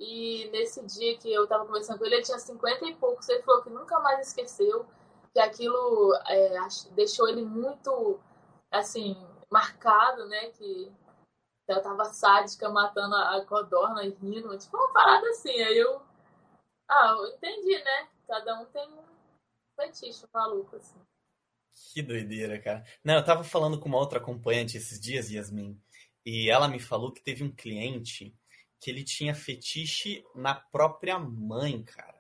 E 0.00 0.48
nesse 0.50 0.84
dia 0.84 1.16
que 1.18 1.32
eu 1.32 1.46
tava 1.46 1.66
conversando 1.66 1.98
com 1.98 2.06
ele, 2.06 2.16
ele 2.16 2.24
tinha 2.24 2.38
50 2.38 2.84
e 2.86 2.94
poucos. 2.94 3.28
Ele 3.28 3.42
falou 3.42 3.62
que 3.62 3.70
nunca 3.70 3.98
mais 4.00 4.28
esqueceu, 4.28 4.86
que 5.32 5.40
aquilo 5.40 6.14
é, 6.26 6.58
deixou 6.92 7.28
ele 7.28 7.42
muito, 7.42 8.18
assim, 8.70 9.16
marcado, 9.56 10.28
né? 10.28 10.50
Que 10.50 10.92
ela 11.66 11.80
tava 11.80 12.04
sádica 12.04 12.68
matando 12.68 13.14
a 13.16 13.44
codorna 13.46 14.04
e 14.04 14.10
rindo, 14.10 14.56
tipo 14.58 14.76
uma 14.76 14.92
parada 14.92 15.26
assim. 15.30 15.62
Aí 15.62 15.78
eu. 15.78 16.02
Ah, 16.86 17.14
eu 17.16 17.26
entendi, 17.28 17.82
né? 17.82 18.08
Cada 18.28 18.60
um 18.60 18.66
tem 18.66 18.86
um 18.88 19.02
fetiche 19.74 20.26
maluco, 20.32 20.76
assim. 20.76 21.00
Que 21.92 22.02
doideira, 22.02 22.60
cara. 22.60 22.84
Não, 23.02 23.14
eu 23.14 23.24
tava 23.24 23.42
falando 23.42 23.80
com 23.80 23.88
uma 23.88 23.98
outra 23.98 24.18
acompanhante 24.18 24.76
esses 24.76 25.00
dias, 25.00 25.30
Yasmin, 25.30 25.80
e 26.24 26.50
ela 26.50 26.68
me 26.68 26.78
falou 26.78 27.12
que 27.12 27.22
teve 27.22 27.42
um 27.42 27.54
cliente 27.54 28.34
que 28.80 28.90
ele 28.90 29.02
tinha 29.02 29.34
fetiche 29.34 30.24
na 30.34 30.54
própria 30.54 31.18
mãe, 31.18 31.82
cara. 31.82 32.15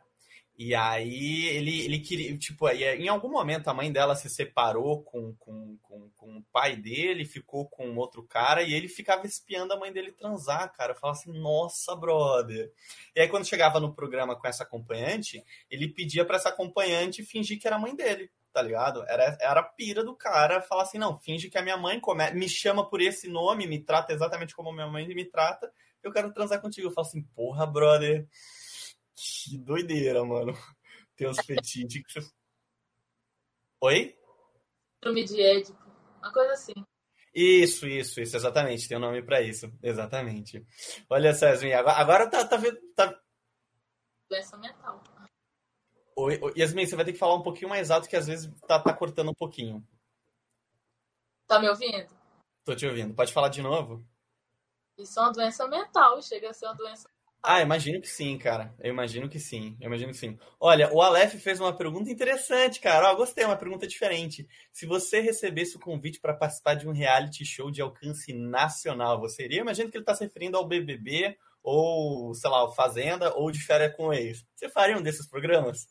E 0.58 0.74
aí 0.74 1.48
ele, 1.48 1.84
ele 1.84 1.98
queria, 1.98 2.36
tipo, 2.38 2.64
aí, 2.64 2.82
em 2.82 3.08
algum 3.08 3.28
momento 3.28 3.68
a 3.68 3.74
mãe 3.74 3.92
dela 3.92 4.16
se 4.16 4.30
separou 4.30 5.02
com, 5.02 5.34
com, 5.38 5.76
com, 5.82 6.10
com, 6.16 6.38
o 6.38 6.42
pai 6.50 6.74
dele, 6.74 7.26
ficou 7.26 7.68
com 7.68 7.94
outro 7.96 8.22
cara, 8.22 8.62
e 8.62 8.72
ele 8.72 8.88
ficava 8.88 9.26
espiando 9.26 9.74
a 9.74 9.78
mãe 9.78 9.92
dele 9.92 10.12
transar, 10.12 10.72
cara. 10.72 10.94
Falava 10.94 11.18
assim, 11.18 11.38
nossa, 11.38 11.94
brother. 11.94 12.72
E 13.14 13.20
aí 13.20 13.28
quando 13.28 13.46
chegava 13.46 13.78
no 13.78 13.94
programa 13.94 14.34
com 14.34 14.48
essa 14.48 14.62
acompanhante, 14.62 15.44
ele 15.70 15.88
pedia 15.88 16.24
para 16.24 16.36
essa 16.36 16.48
acompanhante 16.48 17.22
fingir 17.22 17.60
que 17.60 17.66
era 17.66 17.76
a 17.76 17.80
mãe 17.80 17.94
dele, 17.94 18.30
tá 18.50 18.62
ligado? 18.62 19.04
Era, 19.08 19.36
era 19.38 19.60
a 19.60 19.64
pira 19.64 20.02
do 20.02 20.16
cara, 20.16 20.62
falar 20.62 20.84
assim, 20.84 20.96
não, 20.96 21.18
finge 21.18 21.50
que 21.50 21.58
é 21.58 21.62
minha 21.62 21.76
mãe, 21.76 22.00
come... 22.00 22.30
me 22.30 22.48
chama 22.48 22.88
por 22.88 23.02
esse 23.02 23.28
nome, 23.28 23.66
me 23.66 23.78
trata 23.78 24.14
exatamente 24.14 24.54
como 24.56 24.72
minha 24.72 24.88
mãe 24.88 25.06
me 25.06 25.24
trata, 25.26 25.70
eu 26.02 26.10
quero 26.10 26.32
transar 26.32 26.62
contigo. 26.62 26.86
Eu 26.86 26.92
falo 26.92 27.06
assim, 27.06 27.22
porra, 27.34 27.66
brother 27.66 28.26
que 29.16 29.58
doideira, 29.58 30.24
mano. 30.24 30.52
Tem 31.16 31.28
uns 31.28 31.38
fetiches 31.38 32.04
que 32.06 32.20
você... 32.20 32.30
Oi? 33.80 34.18
Filme 35.02 35.24
de 35.24 35.40
Édipo. 35.40 35.82
Uma 36.18 36.32
coisa 36.32 36.52
assim. 36.52 36.74
Isso, 37.34 37.86
isso, 37.86 38.20
isso, 38.20 38.36
exatamente. 38.36 38.88
Tem 38.88 38.96
um 38.96 39.00
nome 39.00 39.22
para 39.22 39.40
isso. 39.40 39.72
Exatamente. 39.82 40.66
Olha, 41.08 41.32
César, 41.32 41.66
agora, 41.74 41.96
agora 41.96 42.30
tá, 42.30 42.46
tá 42.46 42.56
vendo. 42.56 42.78
Tá... 42.94 43.18
Doença 44.28 44.56
mental. 44.58 45.02
Oi, 46.16 46.40
Yasmin, 46.56 46.86
você 46.86 46.96
vai 46.96 47.04
ter 47.04 47.12
que 47.12 47.18
falar 47.18 47.34
um 47.34 47.42
pouquinho 47.42 47.68
mais 47.68 47.90
alto, 47.90 48.08
que 48.08 48.16
às 48.16 48.26
vezes 48.26 48.50
tá, 48.66 48.80
tá 48.80 48.92
cortando 48.94 49.30
um 49.30 49.34
pouquinho. 49.34 49.86
Tá 51.46 51.60
me 51.60 51.68
ouvindo? 51.68 52.08
Tô 52.64 52.74
te 52.74 52.86
ouvindo. 52.86 53.14
Pode 53.14 53.32
falar 53.32 53.50
de 53.50 53.60
novo? 53.60 54.04
Isso 54.98 55.18
é 55.18 55.22
uma 55.22 55.32
doença 55.32 55.68
mental, 55.68 56.20
chega 56.22 56.50
a 56.50 56.54
ser 56.54 56.66
uma 56.66 56.74
doença 56.74 57.08
ah, 57.42 57.62
imagino 57.62 58.00
que 58.00 58.08
sim, 58.08 58.36
cara. 58.36 58.74
Eu 58.80 58.90
imagino 58.90 59.28
que 59.28 59.38
sim. 59.38 59.76
Eu 59.80 59.86
imagino 59.86 60.10
que 60.10 60.18
sim. 60.18 60.36
Olha, 60.58 60.92
o 60.92 61.00
Aleph 61.00 61.34
fez 61.34 61.60
uma 61.60 61.76
pergunta 61.76 62.10
interessante, 62.10 62.80
cara. 62.80 63.12
Ó, 63.12 63.14
gostei, 63.14 63.44
uma 63.44 63.56
pergunta 63.56 63.86
diferente. 63.86 64.48
Se 64.72 64.84
você 64.84 65.20
recebesse 65.20 65.76
o 65.76 65.80
convite 65.80 66.20
para 66.20 66.34
participar 66.34 66.74
de 66.74 66.88
um 66.88 66.92
reality 66.92 67.44
show 67.44 67.70
de 67.70 67.80
alcance 67.80 68.32
nacional, 68.32 69.20
você 69.20 69.44
iria? 69.44 69.60
Imagino 69.60 69.90
que 69.90 69.96
ele 69.96 70.02
está 70.02 70.14
se 70.14 70.24
referindo 70.24 70.56
ao 70.56 70.66
BBB 70.66 71.36
ou, 71.62 72.34
sei 72.34 72.50
lá, 72.50 72.64
o 72.64 72.72
Fazenda 72.72 73.34
ou 73.34 73.50
de 73.50 73.60
Férias 73.60 73.94
com 73.96 74.12
Ex. 74.12 74.44
Você 74.54 74.68
faria 74.68 74.96
um 74.96 75.02
desses 75.02 75.28
programas? 75.28 75.86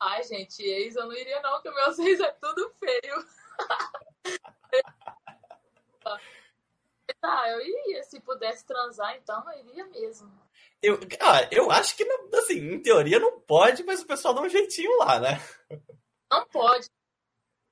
Ai, 0.00 0.22
gente, 0.22 0.62
ex 0.62 0.94
eu 0.94 1.06
não 1.06 1.12
iria 1.12 1.42
não, 1.42 1.60
porque 1.60 1.70
meus 1.70 1.98
ex 1.98 2.20
é 2.20 2.30
tudo 2.40 2.72
feio. 2.78 3.24
tá, 7.14 7.48
eu 7.50 7.60
iria. 7.60 8.02
Se 8.04 8.20
pudesse 8.20 8.64
transar, 8.66 9.16
então 9.16 9.42
eu 9.50 9.66
iria 9.66 9.86
mesmo. 9.86 10.30
Eu, 10.82 10.98
ah, 11.20 11.48
eu 11.50 11.70
acho 11.70 11.96
que, 11.96 12.04
não, 12.04 12.28
assim, 12.38 12.58
em 12.58 12.82
teoria 12.82 13.18
não 13.18 13.40
pode, 13.40 13.82
mas 13.82 14.02
o 14.02 14.06
pessoal 14.06 14.34
dá 14.34 14.40
um 14.40 14.48
jeitinho 14.48 14.98
lá, 14.98 15.18
né? 15.18 15.40
Não 16.30 16.46
pode. 16.46 16.88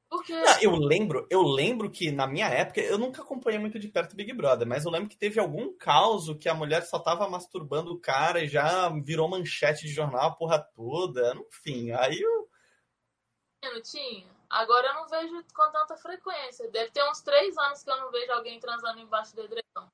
Porque... 0.09 0.33
Não, 0.33 0.63
eu 0.63 0.77
lembro, 0.77 1.27
eu 1.31 1.43
lembro 1.43 1.91
que 1.91 2.11
na 2.11 2.27
minha 2.27 2.49
época, 2.49 2.81
eu 2.81 2.97
nunca 2.97 3.23
acompanhei 3.23 3.59
muito 3.59 3.79
de 3.79 3.89
perto 3.89 4.13
o 4.13 4.17
Big 4.17 4.33
Brother, 4.33 4.67
mas 4.67 4.85
eu 4.85 4.91
lembro 4.91 5.09
que 5.09 5.17
teve 5.17 5.41
algum 5.41 5.77
caos 5.77 6.33
que 6.39 6.49
a 6.49 6.55
mulher 6.55 6.83
só 6.83 6.99
tava 6.99 7.29
masturbando 7.29 7.93
o 7.93 8.01
cara 8.01 8.43
e 8.43 8.49
já 8.49 8.89
virou 9.03 9.29
manchete 9.29 9.87
de 9.87 9.93
jornal 9.93 10.29
a 10.29 10.35
porra 10.35 10.59
toda. 10.59 11.35
Enfim, 11.49 11.91
aí 11.91 12.21
eu. 12.21 12.49
Não 13.65 13.83
tinha. 13.83 14.36
Agora 14.49 14.89
eu 14.89 14.95
não 14.95 15.09
vejo 15.09 15.45
com 15.55 15.71
tanta 15.71 15.97
frequência. 15.97 16.71
Deve 16.71 16.91
ter 16.91 17.03
uns 17.09 17.21
três 17.21 17.57
anos 17.59 17.83
que 17.83 17.91
eu 17.91 17.97
não 17.97 18.11
vejo 18.11 18.33
alguém 18.33 18.61
transando 18.61 19.01
embaixo 19.01 19.35
do 19.35 19.43
edredom. 19.43 19.89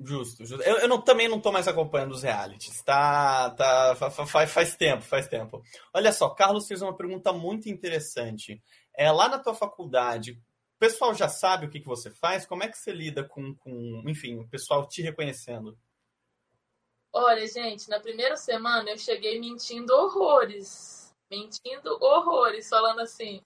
Justo, 0.00 0.44
justo. 0.44 0.62
Eu, 0.62 0.78
eu 0.78 0.88
não, 0.88 1.00
também 1.00 1.28
não 1.28 1.40
tô 1.40 1.50
mais 1.50 1.66
acompanhando 1.66 2.12
os 2.12 2.22
realities. 2.22 2.82
Tá, 2.82 3.50
tá, 3.50 3.96
faz, 4.26 4.50
faz 4.50 4.76
tempo, 4.76 5.02
faz 5.02 5.26
tempo. 5.26 5.60
Olha 5.92 6.12
só, 6.12 6.30
Carlos 6.30 6.68
fez 6.68 6.80
uma 6.80 6.96
pergunta 6.96 7.32
muito 7.32 7.68
interessante. 7.68 8.62
É, 8.96 9.10
lá 9.10 9.28
na 9.28 9.38
tua 9.38 9.54
faculdade, 9.54 10.32
o 10.32 10.78
pessoal 10.78 11.12
já 11.14 11.28
sabe 11.28 11.66
o 11.66 11.70
que, 11.70 11.80
que 11.80 11.86
você 11.86 12.10
faz? 12.12 12.46
Como 12.46 12.62
é 12.62 12.68
que 12.68 12.78
você 12.78 12.92
lida 12.92 13.24
com, 13.24 13.54
com, 13.56 14.04
enfim, 14.06 14.38
o 14.38 14.48
pessoal 14.48 14.86
te 14.86 15.02
reconhecendo? 15.02 15.76
Olha, 17.12 17.44
gente, 17.48 17.88
na 17.88 17.98
primeira 17.98 18.36
semana 18.36 18.90
eu 18.90 18.98
cheguei 18.98 19.40
mentindo 19.40 19.92
horrores. 19.92 20.97
Mentindo 21.30 21.98
horrores, 22.02 22.68
falando 22.68 23.00
assim. 23.00 23.44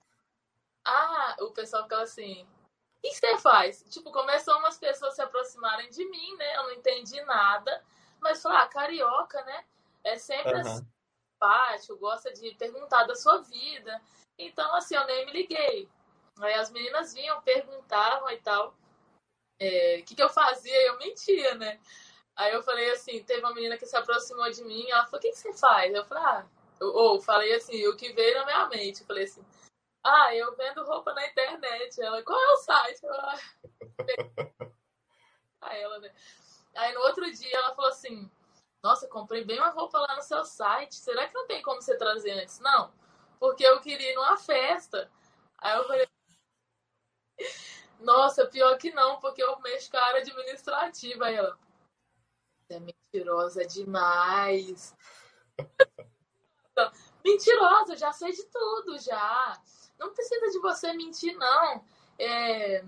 Ah, 0.84 1.36
o 1.40 1.50
pessoal 1.50 1.84
ficava 1.84 2.02
assim, 2.02 2.44
o 2.44 3.00
que 3.02 3.14
você 3.14 3.38
faz? 3.38 3.84
Tipo, 3.90 4.10
começou 4.12 4.56
umas 4.58 4.78
pessoas 4.78 5.14
se 5.14 5.22
aproximarem 5.22 5.88
de 5.90 6.04
mim, 6.04 6.36
né? 6.36 6.56
Eu 6.56 6.64
não 6.64 6.72
entendi 6.72 7.20
nada. 7.22 7.82
Mas 8.20 8.40
falar, 8.40 8.62
ah, 8.62 8.68
carioca, 8.68 9.42
né? 9.44 9.64
É 10.04 10.16
sempre 10.16 10.54
uhum. 10.54 10.60
assim, 10.60 10.86
simpático, 11.32 11.96
gosta 11.96 12.32
de 12.32 12.54
perguntar 12.54 13.04
da 13.04 13.14
sua 13.16 13.38
vida. 13.42 14.00
Então, 14.38 14.74
assim, 14.74 14.94
eu 14.94 15.06
nem 15.06 15.26
me 15.26 15.32
liguei. 15.32 15.88
Aí 16.40 16.54
as 16.54 16.70
meninas 16.70 17.12
vinham, 17.12 17.42
perguntavam 17.42 18.30
e 18.30 18.38
tal. 18.38 18.68
O 18.70 18.74
é, 19.58 20.02
que, 20.02 20.14
que 20.14 20.22
eu 20.22 20.30
fazia? 20.30 20.86
Eu 20.86 20.98
mentia, 20.98 21.54
né? 21.56 21.80
Aí 22.36 22.52
eu 22.52 22.62
falei 22.62 22.90
assim, 22.92 23.22
teve 23.24 23.40
uma 23.40 23.54
menina 23.54 23.76
que 23.76 23.86
se 23.86 23.96
aproximou 23.96 24.48
de 24.50 24.64
mim, 24.64 24.88
ela 24.88 25.04
falou, 25.04 25.18
o 25.18 25.20
que, 25.20 25.30
que 25.30 25.36
você 25.38 25.52
faz? 25.52 25.92
Eu 25.92 26.04
falei, 26.04 26.24
ah, 26.24 26.46
ou 26.82 27.20
falei 27.20 27.54
assim, 27.54 27.86
o 27.86 27.96
que 27.96 28.12
veio 28.12 28.38
na 28.38 28.44
minha 28.44 28.68
mente. 28.68 29.00
Eu 29.00 29.06
falei 29.06 29.24
assim, 29.24 29.44
ah, 30.04 30.34
eu 30.34 30.54
vendo 30.56 30.84
roupa 30.84 31.12
na 31.14 31.26
internet. 31.26 32.00
Ela, 32.00 32.22
qual 32.22 32.40
é 32.40 32.52
o 32.52 32.56
site? 32.56 33.02
Eu, 33.04 33.14
ah, 33.14 33.38
ela, 35.76 35.98
né? 36.00 36.12
Aí 36.74 36.92
no 36.94 37.00
outro 37.02 37.30
dia 37.32 37.56
ela 37.56 37.74
falou 37.74 37.90
assim: 37.90 38.30
Nossa, 38.82 39.06
comprei 39.08 39.44
bem 39.44 39.58
uma 39.58 39.70
roupa 39.70 39.98
lá 39.98 40.16
no 40.16 40.22
seu 40.22 40.44
site. 40.44 40.94
Será 40.96 41.28
que 41.28 41.34
não 41.34 41.46
tem 41.46 41.62
como 41.62 41.80
você 41.80 41.96
trazer 41.96 42.32
antes? 42.32 42.58
Não, 42.60 42.92
porque 43.38 43.64
eu 43.64 43.80
queria 43.80 44.10
ir 44.10 44.14
numa 44.14 44.36
festa. 44.36 45.10
Aí 45.58 45.76
eu 45.76 45.84
falei: 45.86 46.06
Nossa, 48.00 48.46
pior 48.46 48.76
que 48.78 48.90
não, 48.92 49.20
porque 49.20 49.42
eu 49.42 49.58
mexo 49.60 49.90
com 49.90 49.98
a 49.98 50.04
área 50.04 50.20
administrativa. 50.20 51.26
Aí 51.26 51.36
ela: 51.36 51.58
é 52.70 52.80
mentirosa 52.80 53.64
demais. 53.66 54.96
Mentirosa, 57.24 57.96
já 57.96 58.12
sei 58.12 58.32
de 58.32 58.44
tudo 58.44 58.98
já 58.98 59.60
não 60.02 60.12
precisa 60.12 60.50
de 60.50 60.58
você 60.58 60.92
mentir, 60.92 61.36
não. 61.36 61.84
É, 62.18 62.84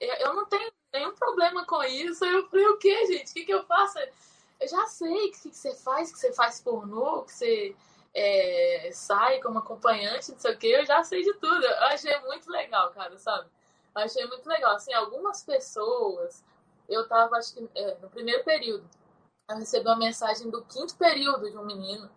eu 0.00 0.34
não 0.34 0.46
tenho 0.46 0.72
nenhum 0.92 1.12
problema 1.14 1.66
com 1.66 1.82
isso. 1.82 2.24
Eu 2.24 2.48
falei, 2.48 2.66
o 2.66 2.78
que, 2.78 3.06
gente? 3.06 3.30
O 3.30 3.34
que, 3.34 3.44
que 3.44 3.54
eu 3.54 3.64
faço? 3.64 3.98
Eu 4.60 4.68
já 4.68 4.86
sei 4.86 5.28
o 5.28 5.32
que, 5.32 5.50
que 5.50 5.56
você 5.56 5.74
faz, 5.74 6.12
que 6.12 6.18
você 6.18 6.32
faz 6.32 6.60
pornô, 6.60 7.22
que 7.22 7.32
você 7.32 7.76
é, 8.14 8.90
sai 8.92 9.40
como 9.40 9.58
acompanhante, 9.58 10.30
não 10.30 10.38
sei 10.38 10.54
o 10.54 10.58
que. 10.58 10.68
Eu 10.68 10.86
já 10.86 11.02
sei 11.02 11.22
de 11.22 11.34
tudo. 11.34 11.64
Eu 11.64 11.84
achei 11.84 12.16
muito 12.20 12.48
legal, 12.50 12.90
cara, 12.92 13.18
sabe? 13.18 13.48
Eu 13.94 14.02
achei 14.02 14.24
muito 14.26 14.48
legal. 14.48 14.76
Assim, 14.76 14.92
algumas 14.94 15.42
pessoas, 15.42 16.44
eu 16.88 17.06
tava, 17.08 17.36
acho 17.36 17.54
que 17.54 17.68
é, 17.74 17.96
no 17.96 18.08
primeiro 18.08 18.44
período, 18.44 18.88
eu 19.48 19.56
recebi 19.56 19.86
uma 19.86 19.96
mensagem 19.96 20.48
do 20.48 20.64
quinto 20.64 20.96
período 20.96 21.50
de 21.50 21.58
um 21.58 21.66
menino. 21.66 22.08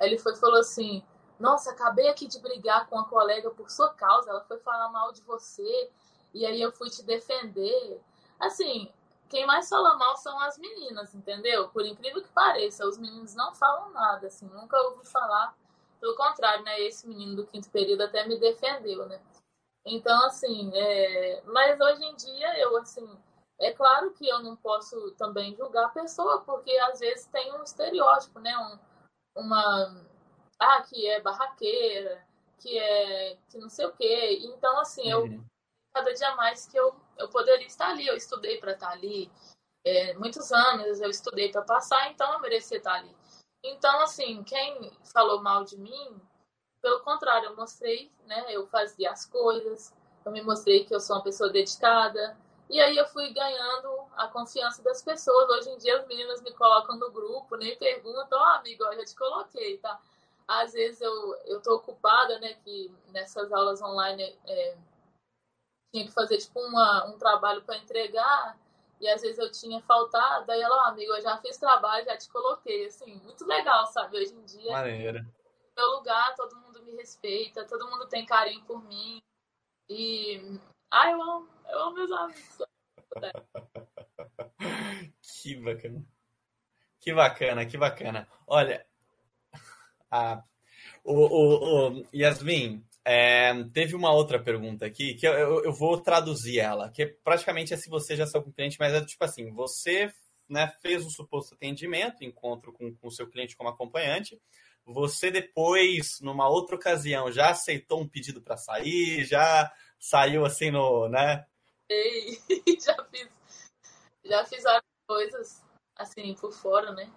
Aí 0.00 0.08
ele 0.08 0.18
foi 0.18 0.34
falou 0.34 0.58
assim: 0.58 1.04
nossa, 1.38 1.70
acabei 1.70 2.08
aqui 2.08 2.26
de 2.26 2.38
brigar 2.40 2.88
com 2.88 2.96
uma 2.96 3.08
colega 3.08 3.50
por 3.50 3.70
sua 3.70 3.92
causa, 3.94 4.30
ela 4.30 4.44
foi 4.44 4.58
falar 4.58 4.88
mal 4.90 5.12
de 5.12 5.22
você 5.22 5.90
e 6.32 6.46
aí 6.46 6.60
eu 6.60 6.72
fui 6.72 6.88
te 6.90 7.02
defender. 7.02 8.00
Assim, 8.38 8.92
quem 9.28 9.46
mais 9.46 9.68
fala 9.68 9.96
mal 9.96 10.16
são 10.16 10.38
as 10.40 10.58
meninas, 10.58 11.14
entendeu? 11.14 11.68
Por 11.68 11.84
incrível 11.84 12.22
que 12.22 12.28
pareça, 12.28 12.86
os 12.86 12.98
meninos 12.98 13.34
não 13.34 13.54
falam 13.54 13.90
nada, 13.90 14.26
assim, 14.26 14.46
nunca 14.46 14.80
ouvi 14.82 15.06
falar. 15.06 15.56
Pelo 16.00 16.16
contrário, 16.16 16.64
né? 16.64 16.80
Esse 16.80 17.08
menino 17.08 17.36
do 17.36 17.46
quinto 17.46 17.70
período 17.70 18.02
até 18.02 18.26
me 18.26 18.38
defendeu, 18.38 19.06
né? 19.06 19.20
Então, 19.86 20.26
assim, 20.26 20.70
é... 20.74 21.42
mas 21.46 21.80
hoje 21.80 22.04
em 22.04 22.14
dia 22.16 22.58
eu, 22.60 22.76
assim, 22.76 23.08
é 23.60 23.72
claro 23.72 24.12
que 24.12 24.28
eu 24.28 24.40
não 24.40 24.56
posso 24.56 25.12
também 25.12 25.54
julgar 25.54 25.86
a 25.86 25.90
pessoa, 25.90 26.40
porque 26.42 26.70
às 26.78 27.00
vezes 27.00 27.26
tem 27.26 27.52
um 27.52 27.62
estereótipo, 27.62 28.40
né? 28.40 28.56
Um, 28.58 28.78
uma 29.40 30.11
ah, 30.62 30.82
que 30.82 31.06
é 31.06 31.20
barraqueira, 31.20 32.24
que 32.58 32.78
é 32.78 33.36
que 33.50 33.58
não 33.58 33.68
sei 33.68 33.86
o 33.86 33.92
quê. 33.92 34.38
Então, 34.42 34.78
assim, 34.78 35.12
uhum. 35.12 35.26
eu 35.26 35.44
cada 35.92 36.12
dia 36.12 36.34
mais 36.36 36.66
que 36.66 36.76
eu, 36.76 36.94
eu 37.18 37.28
poderia 37.28 37.66
estar 37.66 37.90
ali, 37.90 38.06
eu 38.06 38.16
estudei 38.16 38.58
para 38.58 38.72
estar 38.72 38.90
ali. 38.90 39.30
É, 39.84 40.14
muitos 40.14 40.50
anos 40.52 41.00
eu 41.00 41.10
estudei 41.10 41.50
para 41.50 41.62
passar, 41.62 42.10
então 42.10 42.32
eu 42.32 42.40
merecia 42.40 42.78
estar 42.78 42.94
ali. 42.94 43.14
Então, 43.64 44.00
assim, 44.00 44.42
quem 44.42 44.90
falou 45.12 45.42
mal 45.42 45.64
de 45.64 45.76
mim, 45.76 46.20
pelo 46.80 47.00
contrário, 47.00 47.50
eu 47.50 47.56
mostrei, 47.56 48.10
né? 48.26 48.46
Eu 48.48 48.66
fazia 48.66 49.10
as 49.10 49.26
coisas, 49.26 49.94
eu 50.24 50.32
me 50.32 50.42
mostrei 50.42 50.84
que 50.84 50.94
eu 50.94 51.00
sou 51.00 51.16
uma 51.16 51.22
pessoa 51.22 51.50
dedicada. 51.50 52.36
E 52.70 52.80
aí 52.80 52.96
eu 52.96 53.06
fui 53.06 53.32
ganhando 53.32 54.06
a 54.16 54.28
confiança 54.28 54.82
das 54.82 55.02
pessoas. 55.02 55.48
Hoje 55.50 55.70
em 55.70 55.78
dia 55.78 56.00
as 56.00 56.06
meninas 56.06 56.42
me 56.42 56.52
colocam 56.54 56.96
no 56.96 57.10
grupo, 57.10 57.56
nem 57.56 57.76
perguntam, 57.76 58.38
ó, 58.38 58.42
oh, 58.42 58.56
amigo, 58.56 58.82
eu 58.84 58.96
já 58.96 59.04
te 59.04 59.14
coloquei, 59.14 59.78
tá? 59.78 60.00
Às 60.46 60.72
vezes 60.72 61.00
eu 61.00 61.34
eu 61.46 61.62
tô 61.62 61.76
ocupada, 61.76 62.38
né, 62.38 62.54
que 62.64 62.90
nessas 63.08 63.52
aulas 63.52 63.82
online 63.82 64.22
é, 64.46 64.76
tinha 65.92 66.06
que 66.06 66.12
fazer 66.12 66.38
tipo 66.38 66.60
uma, 66.60 67.06
um 67.06 67.18
trabalho 67.18 67.62
para 67.62 67.76
entregar 67.76 68.58
e 69.00 69.08
às 69.08 69.20
vezes 69.20 69.38
eu 69.38 69.50
tinha 69.50 69.80
faltado, 69.82 70.50
aí 70.50 70.60
ela, 70.60 70.76
oh, 70.76 70.90
amigo, 70.90 71.12
eu 71.12 71.20
já 71.20 71.36
fiz 71.38 71.58
trabalho, 71.58 72.04
já 72.04 72.16
te 72.16 72.30
coloquei, 72.30 72.86
assim, 72.86 73.16
muito 73.16 73.44
legal, 73.44 73.84
sabe? 73.88 74.16
Hoje 74.16 74.32
em 74.32 74.44
dia, 74.44 74.70
Maneira. 74.70 75.26
meu 75.76 75.86
lugar, 75.96 76.34
todo 76.36 76.56
mundo 76.56 76.82
me 76.84 76.92
respeita, 76.92 77.66
todo 77.66 77.90
mundo 77.90 78.06
tem 78.06 78.24
carinho 78.24 78.64
por 78.64 78.82
mim 78.84 79.20
e, 79.90 80.40
ah, 80.90 81.10
eu 81.10 81.20
amo, 81.20 81.48
eu 81.68 81.80
amo 81.80 81.94
meus 81.94 82.12
amigos. 82.12 82.58
que 85.20 85.56
bacana. 85.56 86.06
Que 87.00 87.12
bacana, 87.12 87.66
que 87.66 87.76
bacana. 87.76 88.28
Olha, 88.46 88.86
ah, 90.12 90.44
o, 91.02 91.14
o, 91.14 92.00
o 92.00 92.04
Yasmin, 92.14 92.84
é, 93.04 93.52
teve 93.72 93.96
uma 93.96 94.12
outra 94.12 94.38
pergunta 94.38 94.86
aqui 94.86 95.14
que 95.14 95.26
eu, 95.26 95.32
eu, 95.32 95.64
eu, 95.64 95.72
vou 95.72 96.00
traduzir 96.00 96.60
ela, 96.60 96.90
que 96.90 97.06
praticamente 97.06 97.74
é 97.74 97.76
se 97.76 97.88
você 97.88 98.14
já 98.14 98.26
saiu 98.26 98.44
com 98.44 98.50
o 98.50 98.52
cliente, 98.52 98.76
mas 98.78 98.92
é 98.92 99.04
tipo 99.04 99.24
assim, 99.24 99.50
você 99.50 100.12
né, 100.48 100.68
fez 100.80 101.04
o 101.04 101.10
suposto 101.10 101.54
atendimento, 101.54 102.22
encontro 102.22 102.72
com 102.72 102.94
o 103.02 103.10
seu 103.10 103.28
cliente 103.28 103.56
como 103.56 103.70
acompanhante, 103.70 104.40
você 104.84 105.30
depois, 105.30 106.20
numa 106.20 106.48
outra 106.48 106.76
ocasião, 106.76 107.32
já 107.32 107.50
aceitou 107.50 108.00
um 108.00 108.08
pedido 108.08 108.42
para 108.42 108.56
sair, 108.56 109.24
já 109.24 109.72
saiu 109.98 110.44
assim 110.44 110.70
no, 110.70 111.08
né? 111.08 111.46
Ei, 111.88 112.38
já 112.78 113.04
fiz, 113.04 113.28
já 114.24 114.44
fiz 114.44 114.62
várias 114.62 114.82
coisas 115.08 115.64
assim 115.96 116.34
por 116.34 116.52
fora, 116.52 116.92
né? 116.92 117.10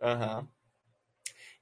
Aham. 0.00 0.40
Uhum. 0.40 0.55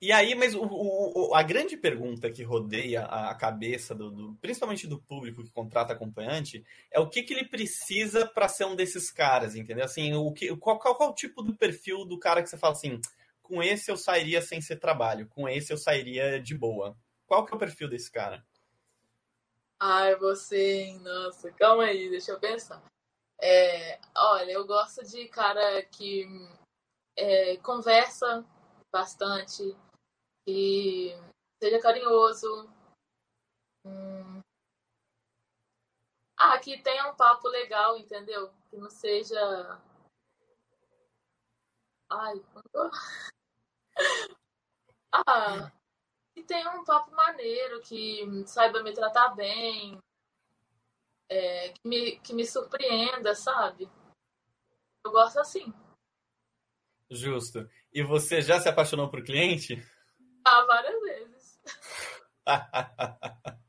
E 0.04 0.12
aí, 0.12 0.34
mas 0.34 0.54
o, 0.54 0.60
o, 0.62 1.34
a 1.34 1.42
grande 1.42 1.78
pergunta 1.78 2.30
que 2.30 2.42
rodeia 2.42 3.06
a, 3.06 3.34
cabeça, 3.34 3.94
do, 3.94 4.10
do, 4.10 4.34
principalmente 4.34 4.86
do 4.86 5.00
público 5.00 5.42
que 5.42 5.50
contrata 5.50 5.94
acompanhante, 5.94 6.62
é 6.90 7.00
o 7.00 7.08
que, 7.08 7.22
que 7.22 7.32
ele 7.32 7.48
precisa 7.48 8.26
para 8.26 8.46
ser 8.46 8.66
um 8.66 8.76
desses 8.76 9.10
caras, 9.10 9.56
entendeu? 9.56 9.82
Assim, 9.82 10.12
o 10.12 10.30
que, 10.30 10.54
qual, 10.58 10.78
qual, 10.78 10.94
qual 10.94 11.08
o 11.08 11.14
tipo 11.14 11.42
do 11.42 11.56
perfil 11.56 12.04
do 12.04 12.18
cara 12.18 12.42
que 12.42 12.50
você 12.50 12.58
fala 12.58 12.74
assim, 12.74 13.00
com 13.40 13.62
esse 13.62 13.90
eu 13.90 13.96
sairia 13.96 14.42
sem 14.42 14.60
ser 14.60 14.76
trabalho, 14.76 15.26
com 15.26 15.48
esse 15.48 15.72
eu 15.72 15.78
sairia 15.78 16.38
de 16.38 16.54
boa. 16.54 16.94
Qual 17.26 17.46
que 17.46 17.54
é 17.54 17.56
o 17.56 17.58
perfil 17.58 17.88
desse 17.88 18.12
cara? 18.12 18.44
Ai, 19.80 20.16
você, 20.16 20.98
nossa, 21.00 21.50
calma 21.52 21.84
aí, 21.84 22.10
deixa 22.10 22.30
eu 22.30 22.38
pensar. 22.38 22.84
É, 23.40 23.98
olha, 24.14 24.52
eu 24.52 24.66
gosto 24.66 25.02
de 25.02 25.26
cara 25.28 25.82
que 25.84 26.26
é, 27.16 27.56
conversa 27.56 28.44
bastante, 28.92 29.74
que 30.46 31.12
seja 31.62 31.80
carinhoso. 31.80 32.68
Ah, 36.36 36.58
que 36.58 36.82
tenha 36.82 37.10
um 37.10 37.16
papo 37.16 37.48
legal, 37.48 37.96
entendeu? 37.96 38.52
Que 38.68 38.76
não 38.76 38.90
seja. 38.90 39.38
Ai, 42.10 42.34
ah, 45.12 45.72
que 46.34 46.42
tenha 46.44 46.70
um 46.72 46.84
papo 46.84 47.10
maneiro, 47.12 47.80
que 47.80 48.44
saiba 48.46 48.82
me 48.82 48.92
tratar 48.92 49.34
bem, 49.34 49.98
é, 51.30 51.70
que, 51.70 51.88
me, 51.88 52.20
que 52.20 52.34
me 52.34 52.46
surpreenda, 52.46 53.34
sabe? 53.34 53.88
Eu 55.04 55.12
gosto 55.12 55.40
assim. 55.40 55.72
Justo. 57.10 57.68
E 57.92 58.02
você 58.02 58.42
já 58.42 58.60
se 58.60 58.68
apaixonou 58.68 59.08
por 59.08 59.24
cliente? 59.24 59.76
Ah, 60.44 60.64
várias 60.66 61.00
vezes. 61.00 61.60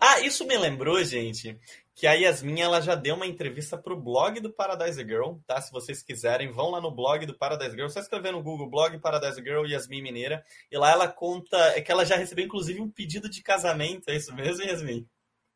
ah, 0.00 0.20
isso 0.20 0.46
me 0.46 0.56
lembrou, 0.58 1.02
gente, 1.02 1.58
que 1.94 2.06
a 2.06 2.12
Yasmin 2.12 2.60
ela 2.60 2.82
já 2.82 2.94
deu 2.94 3.14
uma 3.14 3.26
entrevista 3.26 3.78
para 3.78 3.94
o 3.94 4.00
blog 4.00 4.40
do 4.40 4.52
Paradise 4.52 5.02
Girl, 5.02 5.36
tá? 5.46 5.58
Se 5.60 5.72
vocês 5.72 6.02
quiserem, 6.02 6.52
vão 6.52 6.70
lá 6.70 6.80
no 6.80 6.90
blog 6.90 7.24
do 7.24 7.36
Paradise 7.36 7.74
Girl. 7.74 7.88
Só 7.88 8.00
escrever 8.00 8.32
no 8.32 8.42
Google 8.42 8.68
blog 8.68 8.98
Paradise 8.98 9.42
Girl 9.42 9.64
Yasmin 9.64 10.02
Mineira. 10.02 10.44
E 10.70 10.76
lá 10.76 10.90
ela 10.90 11.08
conta 11.08 11.56
é 11.74 11.80
que 11.80 11.90
ela 11.90 12.04
já 12.04 12.16
recebeu 12.16 12.44
inclusive 12.44 12.82
um 12.82 12.90
pedido 12.90 13.30
de 13.30 13.42
casamento. 13.42 14.10
É 14.10 14.16
isso 14.16 14.34
mesmo, 14.34 14.62
Yasmin? 14.62 15.08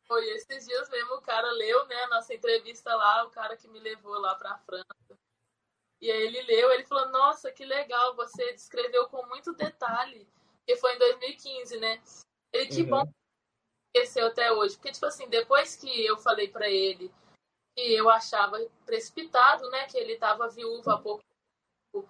Foi 0.07 0.25
esses 0.31 0.65
dias 0.65 0.89
mesmo 0.89 1.13
o 1.15 1.21
cara 1.21 1.49
leu, 1.51 1.85
né, 1.87 1.95
a 2.03 2.09
nossa 2.09 2.33
entrevista 2.33 2.93
lá, 2.93 3.23
o 3.23 3.29
cara 3.29 3.55
que 3.55 3.67
me 3.67 3.79
levou 3.79 4.19
lá 4.19 4.35
para 4.35 4.51
a 4.51 4.57
França. 4.57 5.20
E 6.01 6.11
aí 6.11 6.23
ele 6.23 6.41
leu, 6.43 6.71
ele 6.71 6.83
falou: 6.85 7.09
"Nossa, 7.09 7.51
que 7.51 7.65
legal, 7.65 8.15
você 8.15 8.53
descreveu 8.53 9.07
com 9.07 9.25
muito 9.27 9.53
detalhe". 9.53 10.27
Que 10.65 10.75
foi 10.75 10.95
em 10.95 10.99
2015, 10.99 11.79
né? 11.79 12.01
Ele 12.53 12.67
que 12.67 12.81
uhum. 12.83 12.89
bom 12.89 13.11
esqueceu 13.93 14.27
até 14.27 14.51
hoje. 14.51 14.75
Porque, 14.75 14.91
tipo 14.91 15.05
assim, 15.05 15.27
depois 15.29 15.75
que 15.75 16.05
eu 16.05 16.17
falei 16.17 16.47
para 16.47 16.69
ele 16.69 17.11
que 17.75 17.93
eu 17.93 18.09
achava 18.09 18.57
precipitado, 18.85 19.69
né? 19.69 19.85
Que 19.85 19.97
ele 19.97 20.17
tava 20.17 20.49
viúvo 20.49 20.89
há 20.89 20.97
pouco 20.97 21.23
tempo, 21.93 22.07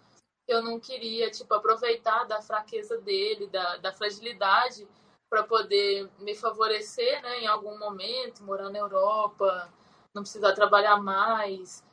que 0.47 0.53
eu 0.53 0.61
não 0.61 0.79
queria, 0.79 1.29
tipo, 1.29 1.53
aproveitar 1.53 2.23
da 2.23 2.41
fraqueza 2.41 2.99
dele, 2.99 3.47
da, 3.47 3.77
da 3.77 3.93
fragilidade 3.93 4.87
para 5.29 5.43
poder 5.43 6.09
me 6.19 6.35
favorecer, 6.35 7.21
né? 7.21 7.41
Em 7.41 7.47
algum 7.47 7.77
momento, 7.77 8.43
morar 8.43 8.69
na 8.69 8.79
Europa, 8.79 9.71
não 10.13 10.23
precisar 10.23 10.53
trabalhar 10.53 10.97
mais. 10.97 11.83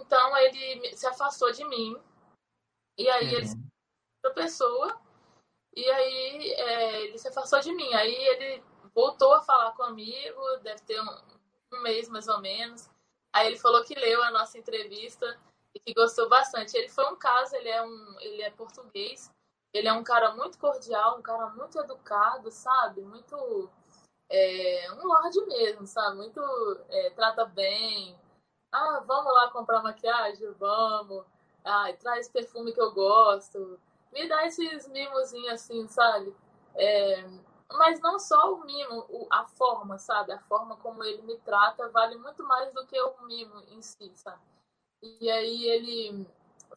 Então, 0.00 0.36
ele 0.36 0.96
se 0.96 1.06
afastou 1.06 1.50
de 1.52 1.64
mim. 1.64 1.96
E 2.98 3.08
aí, 3.08 3.26
uhum. 3.26 3.38
ele 3.38 3.48
outra 4.24 4.42
pessoa. 4.42 5.00
E 5.76 5.90
aí, 5.90 6.52
é, 6.52 7.02
ele 7.02 7.18
se 7.18 7.28
afastou 7.28 7.60
de 7.60 7.72
mim. 7.74 7.92
Aí, 7.94 8.14
ele 8.14 8.64
voltou 8.94 9.34
a 9.34 9.42
falar 9.42 9.72
comigo, 9.72 10.40
deve 10.62 10.80
ter 10.82 11.00
um, 11.00 11.18
um 11.72 11.82
mês 11.82 12.08
mais 12.08 12.28
ou 12.28 12.40
menos. 12.40 12.88
Aí 13.34 13.48
ele 13.48 13.58
falou 13.58 13.82
que 13.84 13.94
leu 13.94 14.22
a 14.22 14.30
nossa 14.30 14.56
entrevista 14.56 15.36
e 15.74 15.80
que 15.80 15.92
gostou 15.92 16.28
bastante. 16.28 16.76
Ele 16.76 16.88
foi 16.88 17.04
um 17.12 17.16
caso, 17.16 17.56
ele 17.56 17.68
é 17.68 17.82
um, 17.82 18.16
ele 18.20 18.42
é 18.42 18.50
português. 18.50 19.28
Ele 19.72 19.88
é 19.88 19.92
um 19.92 20.04
cara 20.04 20.32
muito 20.36 20.56
cordial, 20.56 21.18
um 21.18 21.22
cara 21.22 21.48
muito 21.48 21.76
educado, 21.80 22.48
sabe? 22.52 23.02
Muito 23.02 23.68
é, 24.30 24.92
um 24.92 25.04
lorde 25.04 25.44
mesmo, 25.46 25.84
sabe? 25.84 26.16
Muito 26.16 26.40
é, 26.88 27.10
trata 27.10 27.44
bem. 27.44 28.16
Ah, 28.74 29.00
vamos 29.06 29.32
lá 29.32 29.50
comprar 29.50 29.80
maquiagem, 29.84 30.50
vamos. 30.58 31.24
Ah, 31.64 31.92
traz 32.00 32.28
perfume 32.28 32.72
que 32.72 32.80
eu 32.80 32.90
gosto. 32.92 33.78
Me 34.12 34.28
dá 34.28 34.46
esses 34.46 34.88
mimozinhos 34.88 35.52
assim, 35.52 35.86
sabe? 35.86 36.34
É, 36.74 37.24
mas 37.72 38.00
não 38.00 38.18
só 38.18 38.52
o 38.52 38.64
mimo, 38.64 39.28
a 39.30 39.44
forma, 39.46 39.96
sabe? 39.98 40.32
A 40.32 40.40
forma 40.40 40.76
como 40.78 41.04
ele 41.04 41.22
me 41.22 41.36
trata 41.38 41.88
vale 41.90 42.16
muito 42.18 42.42
mais 42.42 42.74
do 42.74 42.84
que 42.84 43.00
o 43.00 43.22
mimo 43.22 43.62
em 43.68 43.80
si, 43.80 44.10
sabe? 44.16 44.42
E 45.02 45.30
aí 45.30 45.66
ele 45.68 46.26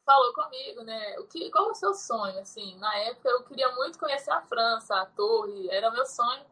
falou 0.06 0.34
comigo, 0.34 0.84
né? 0.84 1.18
O 1.20 1.26
que, 1.28 1.50
qual 1.50 1.72
o 1.72 1.76
seu 1.76 1.95
sonho? 1.95 2.39
Assim, 2.39 2.78
na 2.78 2.95
época 2.98 3.28
eu 3.30 3.43
queria 3.43 3.72
muito 3.76 3.98
conhecer 3.98 4.32
a 4.32 4.41
França, 4.43 4.95
a 5.02 5.06
torre, 5.08 5.68
era 5.72 5.89
meu 5.89 6.06
sonho. 6.06 6.45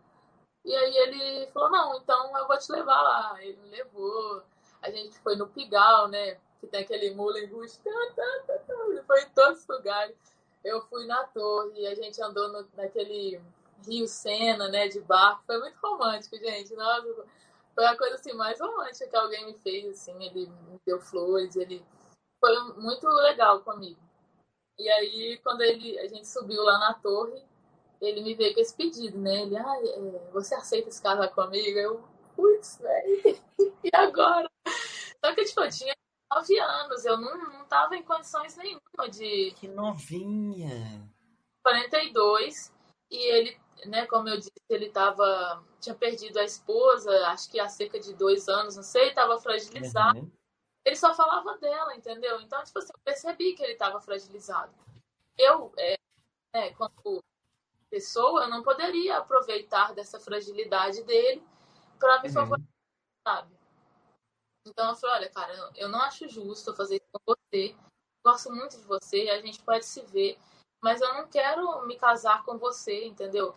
E 0.65 0.75
aí 0.75 0.97
ele 0.97 1.47
falou, 1.51 1.69
não, 1.69 1.97
então 1.97 2.35
eu 2.37 2.47
vou 2.47 2.57
te 2.57 2.71
levar 2.71 3.01
lá. 3.01 3.43
Ele 3.43 3.57
me 3.61 3.69
levou. 3.69 4.43
A 4.85 4.91
gente 4.91 5.17
foi 5.19 5.35
no 5.35 5.47
Pigal, 5.47 6.07
né? 6.07 6.37
Que 6.59 6.67
tem 6.67 6.81
aquele 6.81 7.15
Moulin 7.15 7.47
Rouge. 7.47 7.79
Ele 7.85 9.01
foi 9.01 9.23
em 9.23 9.29
todos 9.29 9.61
os 9.61 9.67
lugares. 9.67 10.15
Eu 10.63 10.81
fui 10.87 11.05
na 11.07 11.23
torre, 11.25 11.87
a 11.87 11.95
gente 11.95 12.21
andou 12.21 12.47
no, 12.49 12.67
naquele 12.75 13.41
Rio 13.87 14.07
Sena, 14.07 14.67
né, 14.67 14.87
de 14.87 14.99
barco. 15.01 15.43
Foi 15.45 15.59
muito 15.59 15.77
romântico, 15.81 16.37
gente. 16.37 16.73
Nossa, 16.75 17.25
foi 17.73 17.85
a 17.85 17.97
coisa 17.97 18.15
assim 18.15 18.33
mais 18.33 18.59
romântica 18.59 19.07
que 19.07 19.15
alguém 19.15 19.45
me 19.47 19.53
fez, 19.55 19.89
assim. 19.89 20.23
Ele 20.23 20.47
me 20.47 20.79
deu 20.85 20.99
flores, 21.01 21.55
ele 21.55 21.83
foi 22.39 22.53
muito 22.77 23.07
legal 23.07 23.61
comigo. 23.61 23.99
E 24.77 24.89
aí, 24.89 25.39
quando 25.43 25.61
ele, 25.61 25.97
a 25.99 26.07
gente 26.07 26.27
subiu 26.27 26.61
lá 26.63 26.77
na 26.77 26.93
torre, 26.95 27.41
ele 28.01 28.21
me 28.21 28.35
veio 28.35 28.53
com 28.53 28.59
esse 28.59 28.75
pedido, 28.75 29.17
né? 29.17 29.43
Ele, 29.43 29.57
ah, 29.57 29.81
você 30.31 30.53
aceita 30.53 30.91
se 30.91 31.01
casar 31.01 31.29
comigo? 31.29 31.79
Eu, 31.79 32.03
putz, 32.35 32.77
velho, 32.77 33.41
e 33.83 33.89
agora? 33.93 34.49
Só 35.25 35.33
que, 35.33 35.45
tipo, 35.45 35.61
eu 35.61 35.71
tinha 35.71 35.95
nove 36.31 36.59
anos, 36.59 37.03
eu 37.03 37.17
não, 37.17 37.51
não 37.51 37.65
tava 37.65 37.95
em 37.95 38.03
condições 38.03 38.55
nenhuma 38.57 39.09
de... 39.09 39.51
Que 39.57 39.67
novinha! 39.67 41.09
42, 41.63 42.71
e 43.09 43.17
ele 43.17 43.59
né, 43.87 44.05
como 44.05 44.29
eu 44.29 44.37
disse, 44.37 44.51
ele 44.69 44.89
tava, 44.89 45.63
tinha 45.79 45.95
perdido 45.95 46.39
a 46.39 46.43
esposa, 46.43 47.27
acho 47.27 47.49
que 47.49 47.59
há 47.59 47.67
cerca 47.67 47.99
de 47.99 48.13
dois 48.13 48.47
anos, 48.47 48.75
não 48.75 48.83
sei, 48.83 49.09
estava 49.09 49.39
fragilizado. 49.39 50.19
Uhum. 50.19 50.31
Ele 50.85 50.95
só 50.95 51.13
falava 51.13 51.57
dela, 51.57 51.95
entendeu? 51.95 52.39
Então, 52.41 52.63
tipo 52.63 52.77
assim, 52.77 52.91
eu 52.93 52.99
percebi 53.03 53.53
que 53.53 53.63
ele 53.63 53.73
estava 53.73 53.99
fragilizado. 53.99 54.73
Eu, 55.37 55.73
é, 55.77 55.95
é, 56.53 56.69
como 56.73 57.23
pessoa, 57.89 58.43
eu 58.43 58.49
não 58.49 58.61
poderia 58.63 59.17
aproveitar 59.17 59.93
dessa 59.93 60.19
fragilidade 60.19 61.03
dele 61.03 61.43
para 61.99 62.21
me 62.21 62.27
uhum. 62.27 62.33
favorecer, 62.33 62.69
sabe? 63.27 63.54
Então, 64.65 64.89
eu 64.89 64.95
falei, 64.95 65.15
olha, 65.17 65.29
cara, 65.29 65.71
eu 65.75 65.87
não 65.89 66.01
acho 66.01 66.27
justo 66.27 66.73
fazer 66.73 66.95
isso 66.95 67.07
com 67.11 67.35
você. 67.35 67.75
Gosto 68.25 68.51
muito 68.51 68.77
de 68.77 68.83
você, 68.83 69.29
a 69.29 69.39
gente 69.39 69.61
pode 69.61 69.85
se 69.85 70.01
ver 70.01 70.39
mas 70.85 71.01
eu 71.01 71.11
não 71.15 71.27
quero 71.27 71.83
me 71.87 71.97
casar 71.97 72.43
com 72.43 72.59
você, 72.59 73.05
entendeu? 73.05 73.55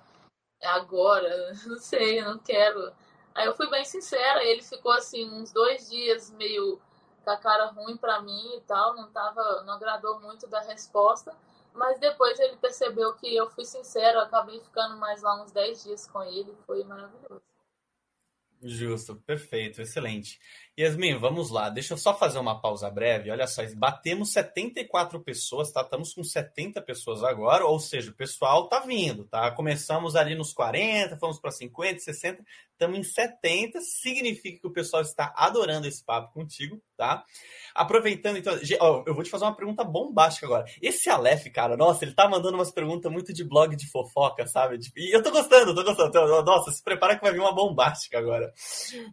agora, 0.62 1.52
não 1.66 1.78
sei, 1.78 2.22
não 2.22 2.38
quero. 2.38 2.92
Aí 3.34 3.46
eu 3.46 3.54
fui 3.54 3.68
bem 3.70 3.84
sincera, 3.84 4.42
ele 4.42 4.62
ficou 4.62 4.92
assim 4.92 5.30
uns 5.30 5.52
dois 5.52 5.90
dias 5.90 6.30
meio 6.30 6.80
com 7.22 7.30
a 7.30 7.36
cara 7.36 7.66
ruim 7.66 7.98
para 7.98 8.22
mim 8.22 8.56
e 8.56 8.60
tal, 8.62 8.96
não 8.96 9.10
tava, 9.12 9.62
não 9.64 9.74
agradou 9.74 10.18
muito 10.20 10.46
da 10.46 10.60
resposta, 10.60 11.36
mas 11.74 12.00
depois 12.00 12.40
ele 12.40 12.56
percebeu 12.56 13.14
que 13.14 13.36
eu 13.36 13.50
fui 13.50 13.66
sincera, 13.66 14.18
eu 14.18 14.22
acabei 14.22 14.58
ficando 14.60 14.96
mais 14.96 15.20
lá 15.20 15.40
uns 15.42 15.52
10 15.52 15.84
dias 15.84 16.06
com 16.06 16.22
ele, 16.22 16.56
foi 16.66 16.82
maravilhoso. 16.84 17.42
Justo, 18.62 19.16
perfeito, 19.16 19.82
excelente. 19.82 20.40
Yasmin, 20.78 21.18
vamos 21.18 21.50
lá. 21.50 21.68
Deixa 21.68 21.94
eu 21.94 21.98
só 21.98 22.16
fazer 22.16 22.38
uma 22.38 22.60
pausa 22.60 22.88
breve. 22.88 23.32
Olha 23.32 23.48
só, 23.48 23.62
batemos 23.74 24.32
74 24.32 25.18
pessoas, 25.20 25.72
tá? 25.72 25.80
Estamos 25.80 26.14
com 26.14 26.22
70 26.22 26.80
pessoas 26.82 27.24
agora, 27.24 27.66
ou 27.66 27.80
seja, 27.80 28.12
o 28.12 28.14
pessoal 28.14 28.68
tá 28.68 28.78
vindo, 28.80 29.24
tá? 29.24 29.50
Começamos 29.50 30.14
ali 30.14 30.36
nos 30.36 30.52
40, 30.52 31.18
fomos 31.18 31.40
para 31.40 31.50
50, 31.50 31.98
60, 31.98 32.44
estamos 32.70 32.96
em 32.96 33.02
70, 33.02 33.80
significa 33.80 34.60
que 34.60 34.66
o 34.68 34.72
pessoal 34.72 35.02
está 35.02 35.34
adorando 35.36 35.88
esse 35.88 36.04
papo 36.04 36.32
contigo, 36.32 36.80
tá? 36.96 37.24
Aproveitando, 37.74 38.36
então, 38.36 38.54
eu 39.04 39.14
vou 39.14 39.24
te 39.24 39.30
fazer 39.30 39.46
uma 39.46 39.56
pergunta 39.56 39.82
bombástica 39.82 40.46
agora. 40.46 40.64
Esse 40.80 41.10
Aleph, 41.10 41.46
cara, 41.52 41.76
nossa, 41.76 42.04
ele 42.04 42.14
tá 42.14 42.28
mandando 42.28 42.56
umas 42.56 42.70
perguntas 42.70 43.10
muito 43.10 43.32
de 43.32 43.42
blog 43.42 43.74
de 43.74 43.90
fofoca, 43.90 44.46
sabe? 44.46 44.78
E 44.96 45.14
eu 45.14 45.22
tô 45.22 45.32
gostando, 45.32 45.74
tô 45.74 45.82
gostando. 45.82 46.42
Nossa, 46.44 46.70
se 46.70 46.82
prepara 46.82 47.16
que 47.16 47.22
vai 47.22 47.32
vir 47.32 47.40
uma 47.40 47.54
bombástica 47.54 48.16
agora. 48.16 48.52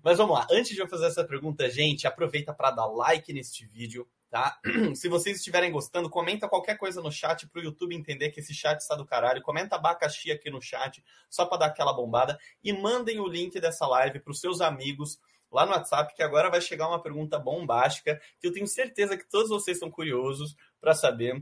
Mas 0.04 0.20
vamos 0.20 0.36
lá, 0.36 0.46
antes 0.52 0.76
de 0.76 0.80
eu 0.80 0.88
fazer 0.88 1.08
essa 1.08 1.24
pergunta, 1.24 1.55
gente, 1.70 2.08
aproveita 2.08 2.54
para 2.54 2.72
dar 2.72 2.86
like 2.88 3.32
neste 3.34 3.66
vídeo, 3.66 4.08
tá? 4.30 4.60
Se 4.96 5.08
vocês 5.08 5.38
estiverem 5.38 5.72
gostando, 5.72 6.10
comenta 6.10 6.48
qualquer 6.50 6.78
coisa 6.78 7.02
no 7.02 7.12
chat 7.12 7.48
para 7.48 7.62
o 7.62 7.64
YouTube 7.64 7.96
entender 7.96 8.32
que 8.32 8.40
esse 8.40 8.54
chat 8.54 8.80
está 8.80 8.96
do 8.96 9.06
caralho. 9.06 9.42
Comenta 9.42 9.76
abacaxi 9.76 10.32
aqui 10.32 10.50
no 10.50 10.62
chat, 10.62 11.04
só 11.30 11.46
para 11.46 11.60
dar 11.60 11.66
aquela 11.68 11.94
bombada. 11.94 12.38
E 12.64 12.74
mandem 12.74 13.20
o 13.20 13.28
link 13.28 13.60
dessa 13.60 13.88
live 13.88 14.20
para 14.20 14.32
os 14.32 14.40
seus 14.40 14.62
amigos 14.62 15.20
lá 15.52 15.66
no 15.66 15.72
WhatsApp, 15.72 16.14
que 16.14 16.22
agora 16.22 16.50
vai 16.50 16.60
chegar 16.60 16.88
uma 16.88 17.02
pergunta 17.02 17.40
bombástica, 17.40 18.20
que 18.40 18.48
eu 18.48 18.52
tenho 18.52 18.68
certeza 18.68 19.18
que 19.18 19.30
todos 19.30 19.50
vocês 19.50 19.78
estão 19.78 19.90
curiosos 19.90 20.56
para 20.82 20.94
saber, 20.94 21.42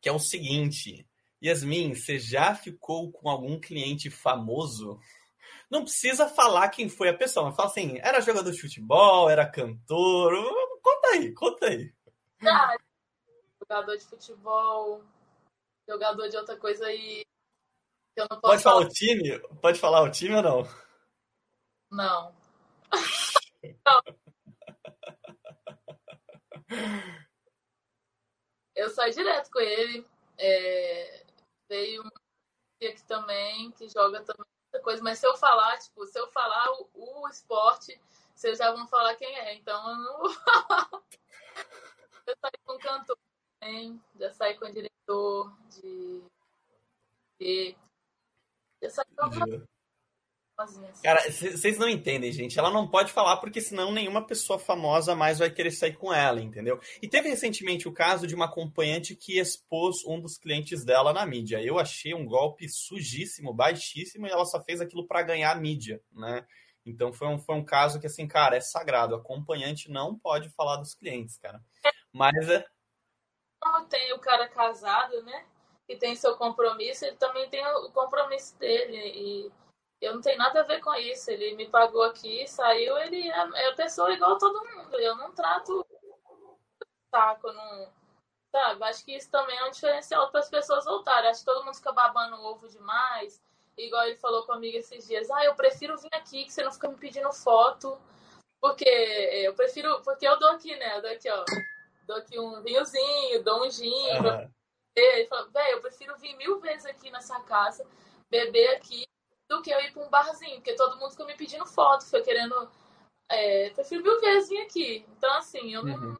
que 0.00 0.08
é 0.08 0.12
o 0.12 0.18
seguinte. 0.18 1.06
Yasmin, 1.42 1.94
você 1.94 2.18
já 2.18 2.54
ficou 2.54 3.12
com 3.12 3.28
algum 3.28 3.60
cliente 3.60 4.10
famoso? 4.10 4.98
Não 5.70 5.82
precisa 5.82 6.28
falar 6.28 6.68
quem 6.68 6.88
foi 6.88 7.08
a 7.08 7.16
pessoa, 7.16 7.52
fala 7.52 7.68
assim, 7.68 7.98
era 7.98 8.20
jogador 8.20 8.50
de 8.50 8.60
futebol, 8.60 9.28
era 9.28 9.50
cantor. 9.50 10.32
Conta 10.82 11.08
aí, 11.08 11.34
conta 11.34 11.66
aí. 11.66 11.92
Ah, 12.42 12.76
jogador 13.60 13.96
de 13.96 14.04
futebol, 14.04 15.02
jogador 15.88 16.28
de 16.28 16.36
outra 16.36 16.56
coisa 16.56 16.86
aí. 16.86 17.24
Eu 18.16 18.26
não 18.30 18.40
posso 18.40 18.52
Pode 18.52 18.62
falar, 18.62 18.80
o 18.80 18.88
time? 18.88 19.40
Pode 19.60 19.80
falar 19.80 20.02
o 20.02 20.10
time 20.10 20.36
ou 20.36 20.42
não? 20.42 20.62
Não. 21.90 22.34
não. 23.86 24.02
Eu 28.74 28.90
saí 28.90 29.12
direto 29.12 29.50
com 29.50 29.60
ele. 29.60 30.04
É, 30.36 31.24
veio 31.68 32.02
aqui 32.82 33.04
também, 33.06 33.70
que 33.72 33.88
joga 33.88 34.20
também 34.22 34.53
coisa, 34.80 35.02
mas 35.02 35.18
se 35.18 35.26
eu 35.26 35.36
falar, 35.36 35.78
tipo, 35.78 36.06
se 36.06 36.18
eu 36.18 36.26
falar 36.28 36.66
o, 36.72 37.22
o 37.22 37.28
esporte, 37.28 38.00
vocês 38.34 38.58
já 38.58 38.70
vão 38.72 38.86
falar 38.86 39.14
quem 39.16 39.34
é, 39.36 39.54
então 39.54 39.88
eu 39.90 39.96
não 39.96 40.18
vou 40.18 40.30
falar. 40.30 40.90
Eu 42.26 42.34
saí 42.40 42.52
com 42.64 42.78
cantor 42.78 43.18
também, 43.60 44.02
já 44.18 44.32
saí 44.32 44.58
com 44.58 44.72
diretor 44.72 45.54
de. 45.68 46.24
de 47.38 47.76
já 48.82 48.88
saí 48.88 49.06
com 49.14 49.73
Cara, 51.02 51.20
vocês 51.30 51.78
não 51.78 51.88
entendem, 51.88 52.30
gente. 52.30 52.58
Ela 52.58 52.70
não 52.70 52.86
pode 52.86 53.12
falar 53.12 53.38
porque 53.38 53.60
senão 53.60 53.90
nenhuma 53.90 54.24
pessoa 54.24 54.56
famosa 54.56 55.14
mais 55.14 55.40
vai 55.40 55.50
querer 55.50 55.72
sair 55.72 55.94
com 55.94 56.12
ela, 56.12 56.40
entendeu? 56.40 56.80
E 57.02 57.08
teve 57.08 57.28
recentemente 57.28 57.88
o 57.88 57.92
caso 57.92 58.24
de 58.26 58.36
uma 58.36 58.44
acompanhante 58.44 59.16
que 59.16 59.38
expôs 59.38 60.04
um 60.06 60.20
dos 60.20 60.38
clientes 60.38 60.84
dela 60.84 61.12
na 61.12 61.26
mídia. 61.26 61.60
Eu 61.60 61.78
achei 61.78 62.14
um 62.14 62.24
golpe 62.24 62.68
sujíssimo, 62.68 63.52
baixíssimo, 63.52 64.26
e 64.28 64.30
ela 64.30 64.44
só 64.44 64.62
fez 64.62 64.80
aquilo 64.80 65.06
para 65.08 65.22
ganhar 65.22 65.60
mídia, 65.60 66.00
né? 66.12 66.46
Então 66.86 67.12
foi 67.12 67.26
um, 67.28 67.38
foi 67.38 67.56
um 67.56 67.64
caso 67.64 67.98
que, 67.98 68.06
assim, 68.06 68.28
cara, 68.28 68.56
é 68.56 68.60
sagrado. 68.60 69.14
A 69.14 69.18
acompanhante 69.18 69.90
não 69.90 70.16
pode 70.16 70.50
falar 70.50 70.76
dos 70.76 70.94
clientes, 70.94 71.36
cara. 71.38 71.60
Mas 72.12 72.48
é. 72.48 72.64
Tem 73.88 74.12
o 74.12 74.18
cara 74.18 74.46
casado, 74.48 75.22
né? 75.22 75.46
Que 75.86 75.96
tem 75.96 76.14
seu 76.14 76.36
compromisso, 76.36 77.04
ele 77.04 77.16
também 77.16 77.48
tem 77.48 77.66
o 77.66 77.90
compromisso 77.90 78.56
dele. 78.58 78.96
E 78.96 79.52
eu 80.00 80.14
não 80.14 80.20
tenho 80.20 80.38
nada 80.38 80.60
a 80.60 80.64
ver 80.64 80.80
com 80.80 80.94
isso. 80.94 81.30
Ele 81.30 81.54
me 81.56 81.68
pagou 81.68 82.02
aqui, 82.02 82.46
saiu, 82.46 82.96
ele 82.98 83.28
é, 83.28 83.68
é 83.68 83.74
pessoa 83.74 84.12
igual 84.12 84.34
a 84.34 84.38
todo 84.38 84.64
mundo. 84.64 84.94
Eu 84.98 85.16
não 85.16 85.32
trato 85.32 85.86
saco, 87.10 87.52
não. 87.52 87.92
Sabe? 88.50 88.84
Acho 88.84 89.04
que 89.04 89.16
isso 89.16 89.30
também 89.30 89.56
é 89.56 89.64
um 89.64 89.70
diferencial 89.70 90.30
para 90.30 90.40
as 90.40 90.48
pessoas 90.48 90.84
voltarem. 90.84 91.30
Acho 91.30 91.40
que 91.40 91.46
todo 91.46 91.64
mundo 91.64 91.74
fica 91.76 91.92
babando 91.92 92.36
o 92.36 92.44
ovo 92.44 92.68
demais. 92.68 93.40
Igual 93.76 94.06
ele 94.06 94.16
falou 94.16 94.44
comigo 94.46 94.76
esses 94.76 95.06
dias. 95.06 95.30
Ah, 95.30 95.44
eu 95.44 95.54
prefiro 95.54 95.98
vir 95.98 96.10
aqui, 96.12 96.44
que 96.44 96.52
você 96.52 96.62
não 96.62 96.72
fica 96.72 96.88
me 96.88 96.96
pedindo 96.96 97.32
foto. 97.32 97.98
Porque 98.60 98.88
eu 98.88 99.54
prefiro. 99.54 100.00
Porque 100.02 100.26
eu 100.26 100.38
dou 100.38 100.50
aqui, 100.50 100.76
né? 100.76 100.96
Eu 100.98 101.02
dou 101.02 101.10
aqui, 101.10 101.30
ó. 101.30 101.44
Dou 102.06 102.16
aqui 102.16 102.38
um 102.38 102.62
vinhozinho, 102.62 103.42
dou 103.42 103.66
um 103.66 103.70
gin. 103.70 103.90
Uhum. 103.90 104.50
Ele 104.94 105.26
falou, 105.26 105.50
velho, 105.50 105.72
eu 105.72 105.80
prefiro 105.80 106.16
vir 106.18 106.36
mil 106.36 106.60
vezes 106.60 106.86
aqui 106.86 107.10
nessa 107.10 107.40
casa, 107.40 107.84
beber 108.30 108.76
aqui 108.76 109.04
do 109.48 109.62
que 109.62 109.70
eu 109.70 109.80
ir 109.80 109.92
para 109.92 110.04
um 110.04 110.10
barzinho, 110.10 110.56
porque 110.56 110.74
todo 110.74 110.96
mundo 110.98 111.10
ficou 111.10 111.26
me 111.26 111.36
pedindo 111.36 111.66
foto, 111.66 112.06
foi 112.06 112.22
querendo. 112.22 112.68
É, 113.30 113.70
prefiro 113.70 114.02
mil 114.02 114.20
vezes 114.20 114.48
vir 114.48 114.62
aqui. 114.62 115.06
Então, 115.16 115.32
assim, 115.34 115.72
eu 115.72 115.84
não. 115.84 115.94
Uhum. 115.94 116.16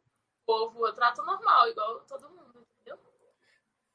povo, 0.46 0.86
eu 0.86 0.92
trato 0.92 1.22
normal, 1.22 1.68
igual 1.68 2.00
todo 2.00 2.28
mundo, 2.30 2.66
entendeu? 2.80 2.98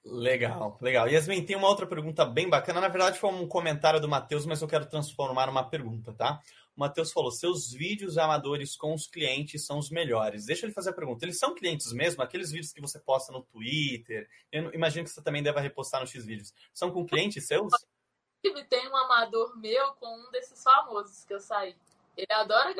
Legal, 0.05 0.77
legal. 0.82 1.07
Yasmin, 1.07 1.45
tem 1.45 1.55
uma 1.55 1.67
outra 1.67 1.88
pergunta 1.88 2.25
bem 2.25 2.49
bacana. 2.49 2.82
Na 2.82 2.88
verdade, 2.88 3.19
foi 3.19 3.30
um 3.30 3.47
comentário 3.47 3.99
do 3.99 4.09
Matheus, 4.09 4.45
mas 4.45 4.61
eu 4.61 4.67
quero 4.67 4.88
transformar 4.88 5.47
numa 5.47 5.67
pergunta, 5.67 6.13
tá? 6.13 6.39
O 6.75 6.80
Matheus 6.80 7.11
falou: 7.11 7.32
seus 7.32 7.71
vídeos 7.71 8.17
amadores 8.17 8.75
com 8.75 8.93
os 8.93 9.05
clientes 9.05 9.65
são 9.65 9.77
os 9.77 9.89
melhores. 9.89 10.45
Deixa 10.45 10.65
ele 10.65 10.73
fazer 10.73 10.91
a 10.91 10.93
pergunta. 10.93 11.25
Eles 11.25 11.38
são 11.38 11.53
clientes 11.53 11.91
mesmo? 11.91 12.23
Aqueles 12.23 12.51
vídeos 12.51 12.71
que 12.71 12.82
você 12.82 12.99
posta 12.99 13.34
no 13.34 13.43
Twitter? 13.43 14.27
Eu 14.51 14.73
imagino 14.73 15.03
que 15.03 15.11
você 15.11 15.21
também 15.21 15.43
deva 15.43 15.59
repostar 15.59 16.01
nos 16.01 16.09
X 16.09 16.25
vídeos. 16.25 16.53
São 16.73 16.89
com 16.89 17.05
clientes 17.05 17.45
seus? 17.45 17.71
Inclusive, 18.43 18.67
tem 18.69 18.87
um 18.87 18.95
amador 18.95 19.57
meu 19.57 19.93
com 19.95 20.07
um 20.07 20.31
desses 20.31 20.63
famosos 20.63 21.25
que 21.25 21.33
eu 21.33 21.39
saí. 21.39 21.75
Ele 22.15 22.31
adora. 22.31 22.75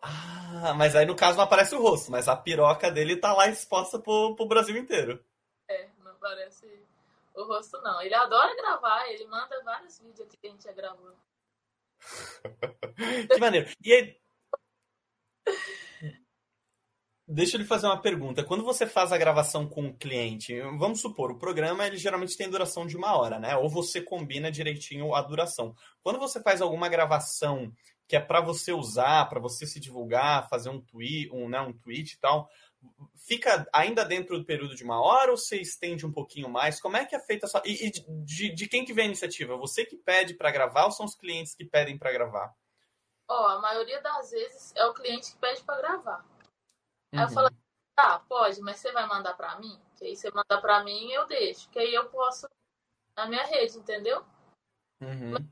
Ah, 0.00 0.74
mas 0.74 0.96
aí 0.96 1.06
no 1.06 1.14
caso 1.14 1.36
não 1.36 1.44
aparece 1.44 1.74
o 1.74 1.82
rosto, 1.82 2.10
mas 2.10 2.28
a 2.28 2.36
piroca 2.36 2.90
dele 2.90 3.16
tá 3.16 3.32
lá 3.32 3.48
exposta 3.48 3.98
pro, 3.98 4.34
pro 4.34 4.46
Brasil 4.46 4.76
inteiro. 4.76 5.24
É, 5.68 5.88
não 5.98 6.12
aparece 6.12 6.66
o 7.34 7.44
rosto 7.44 7.80
não. 7.82 8.00
Ele 8.02 8.14
adora 8.14 8.54
gravar, 8.56 9.08
ele 9.10 9.26
manda 9.26 9.62
vários 9.62 9.98
vídeos 9.98 10.20
aqui 10.20 10.36
que 10.36 10.46
a 10.46 10.50
gente 10.50 10.64
já 10.64 10.72
gravou. 10.72 11.14
que 13.30 13.38
maneiro. 13.38 13.70
E 13.82 13.92
aí, 13.92 14.20
Deixa 17.34 17.56
eu 17.56 17.62
lhe 17.62 17.66
fazer 17.66 17.86
uma 17.86 17.98
pergunta. 17.98 18.44
Quando 18.44 18.62
você 18.62 18.86
faz 18.86 19.10
a 19.10 19.16
gravação 19.16 19.66
com 19.66 19.86
o 19.86 19.96
cliente, 19.96 20.60
vamos 20.78 21.00
supor, 21.00 21.30
o 21.30 21.38
programa 21.38 21.86
ele 21.86 21.96
geralmente 21.96 22.36
tem 22.36 22.50
duração 22.50 22.86
de 22.86 22.94
uma 22.94 23.16
hora, 23.16 23.38
né? 23.38 23.56
Ou 23.56 23.70
você 23.70 24.02
combina 24.02 24.52
direitinho 24.52 25.14
a 25.14 25.22
duração. 25.22 25.74
Quando 26.02 26.18
você 26.18 26.42
faz 26.42 26.60
alguma 26.60 26.90
gravação 26.90 27.72
que 28.06 28.16
é 28.16 28.20
para 28.20 28.42
você 28.42 28.70
usar, 28.70 29.30
para 29.30 29.40
você 29.40 29.66
se 29.66 29.80
divulgar, 29.80 30.46
fazer 30.50 30.68
um 30.68 30.78
tweet, 30.78 31.30
um, 31.32 31.48
né, 31.48 31.58
um 31.62 31.72
tweet 31.72 32.12
e 32.12 32.20
tal, 32.20 32.50
fica 33.26 33.66
ainda 33.72 34.04
dentro 34.04 34.38
do 34.38 34.44
período 34.44 34.74
de 34.74 34.84
uma 34.84 35.00
hora 35.00 35.30
ou 35.30 35.38
você 35.38 35.58
estende 35.58 36.04
um 36.04 36.12
pouquinho 36.12 36.50
mais? 36.50 36.82
Como 36.82 36.98
é 36.98 37.06
que 37.06 37.16
é 37.16 37.20
feita 37.20 37.46
essa. 37.46 37.62
E, 37.64 37.86
e 37.86 37.90
de, 38.26 38.54
de, 38.54 38.68
quem 38.68 38.84
que 38.84 38.92
vem 38.92 39.04
a 39.04 39.08
iniciativa? 39.08 39.56
Você 39.56 39.86
que 39.86 39.96
pede 39.96 40.34
para 40.34 40.50
gravar 40.50 40.84
ou 40.84 40.92
são 40.92 41.06
os 41.06 41.14
clientes 41.14 41.54
que 41.54 41.64
pedem 41.64 41.96
para 41.96 42.12
gravar? 42.12 42.54
Ó, 43.26 43.40
oh, 43.40 43.48
a 43.48 43.60
maioria 43.62 44.02
das 44.02 44.30
vezes 44.32 44.74
é 44.76 44.84
o 44.84 44.92
cliente 44.92 45.32
que 45.32 45.38
pede 45.38 45.62
para 45.62 45.80
gravar. 45.80 46.31
Uhum. 47.12 47.20
Aí 47.20 47.24
eu 47.24 47.28
falei, 47.28 47.50
tá, 47.94 48.18
pode, 48.20 48.60
mas 48.60 48.78
você 48.78 48.90
vai 48.92 49.06
mandar 49.06 49.34
pra 49.34 49.58
mim? 49.58 49.80
Que 49.96 50.06
aí 50.06 50.16
você 50.16 50.30
manda 50.30 50.60
pra 50.60 50.82
mim 50.82 51.08
e 51.08 51.12
eu 51.12 51.26
deixo. 51.26 51.68
Que 51.70 51.78
aí 51.78 51.94
eu 51.94 52.08
posso 52.08 52.48
na 53.16 53.26
minha 53.26 53.44
rede, 53.44 53.78
entendeu? 53.78 54.24
Uhum. 55.00 55.32
Mas, 55.32 55.42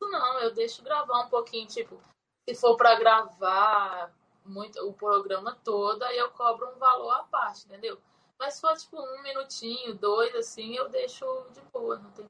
não, 0.00 0.40
eu 0.40 0.52
deixo 0.52 0.82
gravar 0.82 1.20
um 1.20 1.28
pouquinho, 1.28 1.66
tipo, 1.66 2.00
se 2.48 2.54
for 2.54 2.76
pra 2.76 2.98
gravar 2.98 4.12
muito, 4.44 4.78
o 4.86 4.92
programa 4.92 5.54
todo, 5.62 6.02
aí 6.02 6.18
eu 6.18 6.30
cobro 6.32 6.68
um 6.68 6.78
valor 6.78 7.12
à 7.12 7.24
parte, 7.24 7.66
entendeu? 7.66 8.00
Mas 8.38 8.54
se 8.54 8.60
for 8.60 8.76
tipo 8.76 9.00
um 9.00 9.22
minutinho, 9.22 9.94
dois, 9.94 10.34
assim, 10.34 10.74
eu 10.74 10.88
deixo 10.88 11.24
de 11.50 11.60
boa, 11.72 11.98
não 11.98 12.10
tem 12.12 12.26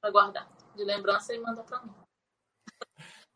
pra 0.00 0.10
guardar. 0.10 0.48
De 0.74 0.84
lembrança 0.84 1.34
e 1.34 1.38
manda 1.38 1.62
pra 1.62 1.82
mim. 1.82 1.94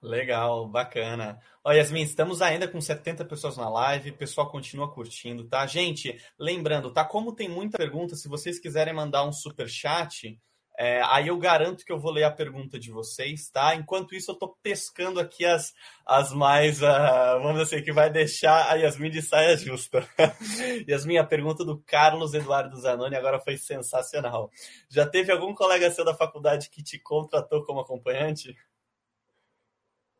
Legal, 0.07 0.69
bacana. 0.69 1.41
Ó, 1.65 1.73
Yasmin, 1.73 2.03
estamos 2.03 2.41
ainda 2.41 2.69
com 2.69 2.81
70 2.81 3.25
pessoas 3.25 3.57
na 3.57 3.69
live, 3.69 4.11
o 4.11 4.17
pessoal 4.17 4.49
continua 4.49 4.93
curtindo, 4.93 5.49
tá? 5.49 5.67
Gente, 5.67 6.17
lembrando, 6.39 6.93
tá? 6.93 7.05
Como 7.05 7.35
tem 7.35 7.49
muita 7.49 7.77
pergunta, 7.77 8.15
se 8.15 8.29
vocês 8.29 8.61
quiserem 8.61 8.95
mandar 8.95 9.25
um 9.25 9.33
super 9.33 9.69
chat, 9.69 10.41
é, 10.79 11.03
aí 11.07 11.27
eu 11.27 11.37
garanto 11.39 11.85
que 11.85 11.91
eu 11.91 11.99
vou 11.99 12.13
ler 12.13 12.23
a 12.23 12.31
pergunta 12.31 12.79
de 12.79 12.93
vocês, 12.93 13.51
tá? 13.51 13.75
Enquanto 13.75 14.15
isso, 14.15 14.31
eu 14.31 14.37
tô 14.37 14.57
pescando 14.63 15.19
aqui 15.19 15.45
as, 15.45 15.75
as 16.07 16.33
mais, 16.33 16.81
uh, 16.81 17.41
vamos 17.43 17.59
dizer 17.59 17.77
assim, 17.77 17.85
que 17.85 17.93
vai 17.93 18.09
deixar 18.09 18.71
a 18.71 18.77
Yasmin 18.77 19.11
de 19.11 19.23
saia 19.23 19.57
justa. 19.57 20.09
Yasmin, 20.89 21.19
a 21.19 21.25
pergunta 21.25 21.65
do 21.65 21.83
Carlos 21.85 22.33
Eduardo 22.33 22.81
Zanoni 22.81 23.17
agora 23.17 23.41
foi 23.41 23.57
sensacional. 23.57 24.53
Já 24.89 25.05
teve 25.05 25.33
algum 25.33 25.53
colega 25.53 25.91
seu 25.91 26.05
da 26.05 26.15
faculdade 26.15 26.71
que 26.71 26.81
te 26.81 26.97
contratou 26.97 27.65
como 27.65 27.81
acompanhante? 27.81 28.55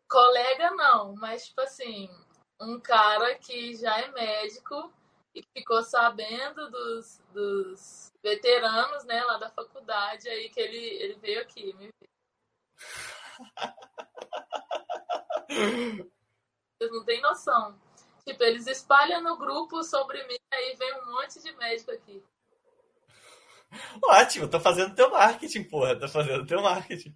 Colega 0.09 0.71
não, 0.73 1.15
mas 1.17 1.49
tipo 1.49 1.61
assim, 1.61 2.09
um 2.61 2.81
cara 2.81 3.35
que 3.37 3.75
já 3.75 4.01
é 4.01 4.11
médico 4.13 4.93
e 5.35 5.43
ficou 5.57 5.83
sabendo 5.83 6.71
dos, 6.71 7.21
dos 7.33 8.13
veteranos, 8.23 9.05
né, 9.05 9.23
lá 9.25 9.39
da 9.39 9.51
faculdade, 9.51 10.29
aí 10.29 10.49
que 10.49 10.61
ele, 10.61 10.79
ele 10.79 11.15
veio 11.15 11.43
aqui 11.43 11.75
me 11.75 11.89
ver. 11.89 12.09
Vocês 16.79 16.93
não 16.93 17.05
têm 17.05 17.21
noção. 17.21 17.79
Tipo, 18.25 18.43
eles 18.43 18.67
espalham 18.67 19.23
no 19.23 19.37
grupo 19.37 19.85
sobre 19.85 20.27
mim, 20.27 20.37
aí 20.53 20.75
vem 20.77 21.01
um 21.01 21.13
monte 21.13 21.41
de 21.43 21.53
médico 21.53 21.93
aqui. 21.93 22.25
Ótimo, 24.03 24.49
tô 24.49 24.59
fazendo 24.61 24.95
teu 24.95 25.11
marketing, 25.11 25.65
porra. 25.65 25.99
Tô 25.99 26.09
fazendo 26.09 26.47
teu 26.47 26.63
marketing. 26.63 27.15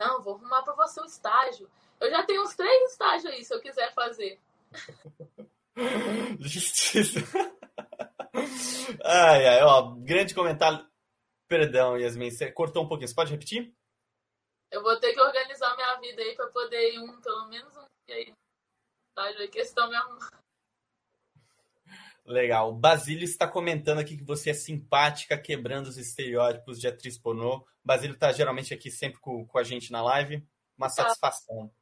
Não, 0.00 0.22
vou 0.22 0.36
arrumar 0.36 0.62
pra 0.62 0.74
você 0.74 1.00
um 1.00 1.06
estágio. 1.06 1.70
Eu 2.02 2.10
já 2.10 2.24
tenho 2.24 2.42
uns 2.42 2.56
três 2.56 2.90
estágios 2.90 3.32
aí, 3.32 3.44
se 3.44 3.54
eu 3.54 3.60
quiser 3.60 3.94
fazer. 3.94 4.40
Justiça. 6.40 7.20
ai, 9.04 9.46
ai, 9.46 9.62
ó, 9.62 9.94
grande 10.00 10.34
comentário. 10.34 10.84
Perdão, 11.46 11.96
Yasmin, 11.96 12.32
você 12.32 12.50
cortou 12.50 12.82
um 12.82 12.88
pouquinho. 12.88 13.06
Você 13.06 13.14
pode 13.14 13.30
repetir? 13.30 13.72
Eu 14.68 14.82
vou 14.82 14.98
ter 14.98 15.12
que 15.12 15.20
organizar 15.20 15.76
minha 15.76 15.94
vida 16.00 16.22
aí 16.22 16.34
para 16.34 16.48
poder 16.48 16.92
ir 16.92 16.98
um, 16.98 17.20
pelo 17.20 17.46
menos 17.46 17.76
um 17.76 17.84
dia 18.08 18.16
aí. 18.16 18.34
Estágio 19.10 19.40
aí, 19.40 19.48
questão 19.48 19.88
me 19.88 19.94
arrumar. 19.94 20.42
Legal. 22.24 22.70
O 22.70 22.74
Basílio 22.74 23.24
está 23.24 23.46
comentando 23.46 24.00
aqui 24.00 24.16
que 24.16 24.24
você 24.24 24.50
é 24.50 24.54
simpática, 24.54 25.38
quebrando 25.38 25.86
os 25.86 25.98
estereótipos 25.98 26.80
de 26.80 26.88
atriz 26.88 27.16
pornô. 27.16 27.64
Basílio 27.84 28.14
está 28.14 28.32
geralmente 28.32 28.74
aqui 28.74 28.90
sempre 28.90 29.20
com, 29.20 29.46
com 29.46 29.58
a 29.58 29.62
gente 29.62 29.92
na 29.92 30.02
live. 30.02 30.44
Uma 30.76 30.88
tá. 30.88 30.94
satisfação. 30.94 31.72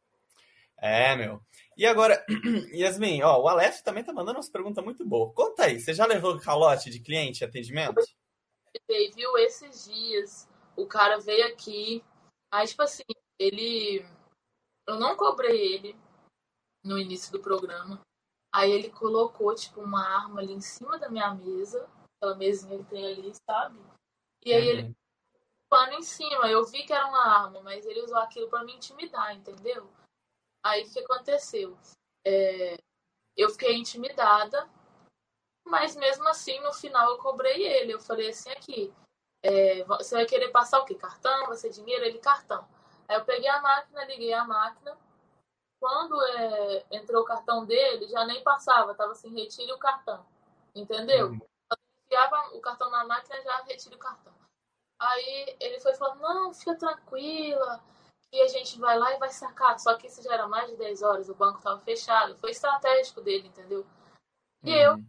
É, 0.80 1.14
meu. 1.14 1.42
E 1.76 1.86
agora, 1.86 2.24
Yasmin, 2.72 3.22
ó, 3.22 3.38
o 3.38 3.48
Aleph 3.48 3.82
também 3.82 4.02
tá 4.02 4.12
mandando 4.12 4.38
umas 4.38 4.48
perguntas 4.48 4.82
muito 4.82 5.04
boas. 5.06 5.34
Conta 5.34 5.64
aí, 5.64 5.78
você 5.78 5.92
já 5.92 6.06
levou 6.06 6.40
calote 6.40 6.90
de 6.90 7.00
cliente 7.00 7.44
atendimento? 7.44 8.00
Ele 8.88 9.10
viu 9.12 9.36
esses 9.38 9.84
dias. 9.84 10.48
O 10.76 10.86
cara 10.86 11.18
veio 11.18 11.46
aqui. 11.48 12.02
Aí, 12.50 12.66
tipo 12.66 12.82
assim, 12.82 13.02
ele. 13.38 14.04
Eu 14.86 14.98
não 14.98 15.16
cobrei 15.16 15.74
ele 15.74 15.96
no 16.82 16.98
início 16.98 17.30
do 17.30 17.40
programa. 17.40 18.00
Aí 18.52 18.72
ele 18.72 18.90
colocou, 18.90 19.54
tipo, 19.54 19.80
uma 19.80 20.02
arma 20.02 20.40
ali 20.40 20.54
em 20.54 20.60
cima 20.60 20.98
da 20.98 21.10
minha 21.10 21.34
mesa. 21.34 21.88
Aquela 22.16 22.36
mesinha 22.36 22.78
que 22.78 22.84
tem 22.84 23.06
ali, 23.06 23.32
sabe? 23.48 23.78
E 24.44 24.52
aí 24.52 24.62
uhum. 24.62 24.68
ele 24.68 24.96
pano 25.68 25.92
em 25.92 26.02
cima. 26.02 26.48
Eu 26.48 26.64
vi 26.64 26.84
que 26.84 26.92
era 26.92 27.06
uma 27.06 27.26
arma, 27.26 27.60
mas 27.60 27.84
ele 27.84 28.02
usou 28.02 28.18
aquilo 28.18 28.48
para 28.48 28.64
me 28.64 28.74
intimidar, 28.74 29.36
entendeu? 29.36 29.88
Aí 30.62 30.84
o 30.84 30.90
que 30.90 31.00
aconteceu? 31.00 31.76
É, 32.24 32.76
eu 33.36 33.48
fiquei 33.50 33.76
intimidada, 33.76 34.68
mas 35.64 35.96
mesmo 35.96 36.28
assim, 36.28 36.60
no 36.60 36.72
final 36.72 37.10
eu 37.10 37.18
cobrei 37.18 37.66
ele. 37.66 37.92
Eu 37.92 38.00
falei 38.00 38.28
assim 38.28 38.50
aqui, 38.50 38.92
é, 39.42 39.84
você 39.84 40.14
vai 40.14 40.26
querer 40.26 40.50
passar 40.50 40.80
o 40.80 40.84
quê? 40.84 40.94
Cartão? 40.94 41.46
Vai 41.46 41.56
ser 41.56 41.70
dinheiro? 41.70 42.04
Ele, 42.04 42.18
cartão. 42.18 42.68
Aí 43.08 43.16
eu 43.16 43.24
peguei 43.24 43.48
a 43.48 43.60
máquina, 43.60 44.04
liguei 44.04 44.32
a 44.32 44.44
máquina. 44.44 44.96
Quando 45.80 46.22
é, 46.22 46.84
entrou 46.90 47.22
o 47.22 47.24
cartão 47.24 47.64
dele, 47.64 48.06
já 48.08 48.24
nem 48.26 48.42
passava, 48.42 48.94
tava 48.94 49.12
assim, 49.12 49.34
retire 49.34 49.72
o 49.72 49.78
cartão. 49.78 50.24
Entendeu? 50.74 51.28
Uhum. 51.28 51.40
Eu 51.70 51.78
enfiava 52.04 52.56
o 52.56 52.60
cartão 52.60 52.90
na 52.90 53.04
máquina 53.04 53.40
já 53.42 53.62
retire 53.62 53.94
o 53.94 53.98
cartão. 53.98 54.34
Aí 54.98 55.56
ele 55.58 55.80
foi 55.80 55.94
falando, 55.94 56.20
não, 56.20 56.52
fica 56.52 56.74
tranquila, 56.76 57.82
que 58.30 58.40
a 58.40 58.48
gente 58.48 58.78
vai 58.78 58.98
lá 58.98 59.14
e 59.14 59.18
vai 59.18 59.30
sacar. 59.30 59.78
Só 59.78 59.94
que 59.96 60.06
isso 60.06 60.22
já 60.22 60.34
era 60.34 60.46
mais 60.46 60.70
de 60.70 60.76
10 60.76 61.02
horas, 61.02 61.28
o 61.28 61.34
banco 61.34 61.60
tava 61.60 61.80
fechado. 61.80 62.36
Foi 62.36 62.50
estratégico 62.50 63.20
dele, 63.20 63.48
entendeu? 63.48 63.84
E 64.62 64.70
uhum. 64.70 64.76
eu 64.76 65.04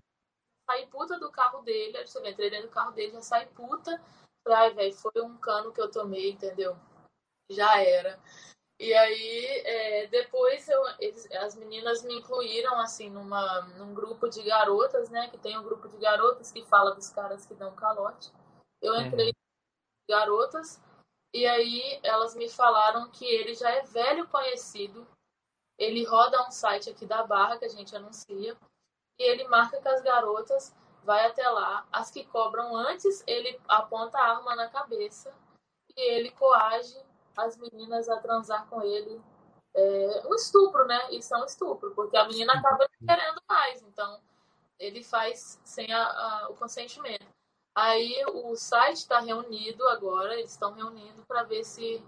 saí 0.69 0.87
puta 0.87 1.19
do 1.19 1.31
carro 1.31 1.61
dele, 1.61 2.05
você 2.05 2.21
vê, 2.21 2.31
entrei 2.31 2.49
dentro 2.49 2.67
do 2.67 2.73
carro 2.73 2.91
dele, 2.91 3.11
já 3.11 3.21
saí 3.21 3.45
puta. 3.47 4.01
Ai, 4.47 4.73
velho, 4.73 4.93
foi 4.95 5.21
um 5.21 5.37
cano 5.37 5.71
que 5.71 5.79
eu 5.79 5.91
tomei, 5.91 6.31
entendeu? 6.31 6.75
Já 7.49 7.81
era. 7.83 8.19
E 8.79 8.91
aí, 8.95 9.61
é, 9.63 10.07
depois 10.07 10.67
eu, 10.67 10.81
eles, 10.97 11.29
as 11.33 11.55
meninas 11.55 12.01
me 12.03 12.15
incluíram, 12.15 12.79
assim, 12.79 13.11
numa, 13.11 13.61
num 13.77 13.93
grupo 13.93 14.27
de 14.27 14.41
garotas, 14.41 15.07
né? 15.11 15.29
Que 15.29 15.37
tem 15.37 15.55
um 15.55 15.63
grupo 15.63 15.87
de 15.87 15.97
garotas 15.97 16.51
que 16.51 16.65
fala 16.65 16.95
dos 16.95 17.09
caras 17.09 17.45
que 17.45 17.53
dão 17.53 17.75
calote. 17.75 18.31
Eu 18.81 18.99
entrei 18.99 19.27
uhum. 19.27 19.33
garotas, 20.09 20.81
e 21.33 21.45
aí 21.45 21.99
elas 22.03 22.35
me 22.35 22.49
falaram 22.49 23.09
que 23.09 23.25
ele 23.25 23.53
já 23.53 23.69
é 23.69 23.81
velho 23.83 24.27
conhecido. 24.27 25.07
Ele 25.77 26.03
roda 26.03 26.45
um 26.47 26.51
site 26.51 26.89
aqui 26.89 27.05
da 27.05 27.23
Barra, 27.23 27.57
que 27.57 27.65
a 27.65 27.69
gente 27.69 27.95
anuncia. 27.95 28.57
E 29.17 29.23
ele 29.23 29.47
marca 29.47 29.81
com 29.81 29.89
as 29.89 30.01
garotas, 30.01 30.75
vai 31.03 31.25
até 31.25 31.47
lá. 31.49 31.87
As 31.91 32.11
que 32.11 32.25
cobram 32.25 32.75
antes, 32.75 33.23
ele 33.25 33.59
aponta 33.67 34.17
a 34.17 34.35
arma 34.35 34.55
na 34.55 34.67
cabeça. 34.67 35.33
E 35.95 36.01
ele 36.01 36.31
coage 36.31 36.97
as 37.37 37.57
meninas 37.57 38.09
a 38.09 38.19
transar 38.19 38.67
com 38.67 38.81
ele. 38.81 39.21
É, 39.73 40.23
um 40.27 40.35
estupro, 40.35 40.85
né? 40.85 41.11
Isso 41.11 41.33
é 41.33 41.37
um 41.37 41.45
estupro, 41.45 41.91
porque 41.95 42.17
a 42.17 42.27
menina 42.27 42.53
acaba 42.53 42.89
querendo 42.99 43.41
mais, 43.47 43.81
então 43.83 44.19
ele 44.77 45.01
faz 45.03 45.61
sem 45.63 45.91
a, 45.93 46.03
a, 46.03 46.49
o 46.49 46.55
consentimento. 46.55 47.25
Aí 47.73 48.23
o 48.27 48.55
site 48.55 48.97
está 48.97 49.19
reunido 49.19 49.87
agora, 49.87 50.33
eles 50.37 50.51
estão 50.51 50.73
reunindo 50.73 51.25
para 51.25 51.43
ver 51.43 51.63
se 51.63 52.03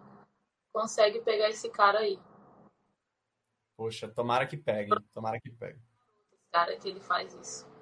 consegue 0.73 1.21
pegar 1.21 1.49
esse 1.49 1.69
cara 1.69 1.99
aí. 1.99 2.19
Poxa, 3.77 4.07
tomara 4.07 4.45
que 4.45 4.57
pegue, 4.57 4.91
tomara 5.13 5.39
que 5.39 5.49
pegue. 5.49 5.79
Cara, 6.51 6.77
que 6.77 6.89
ele 6.89 6.99
faz 6.99 7.33
isso. 7.35 7.72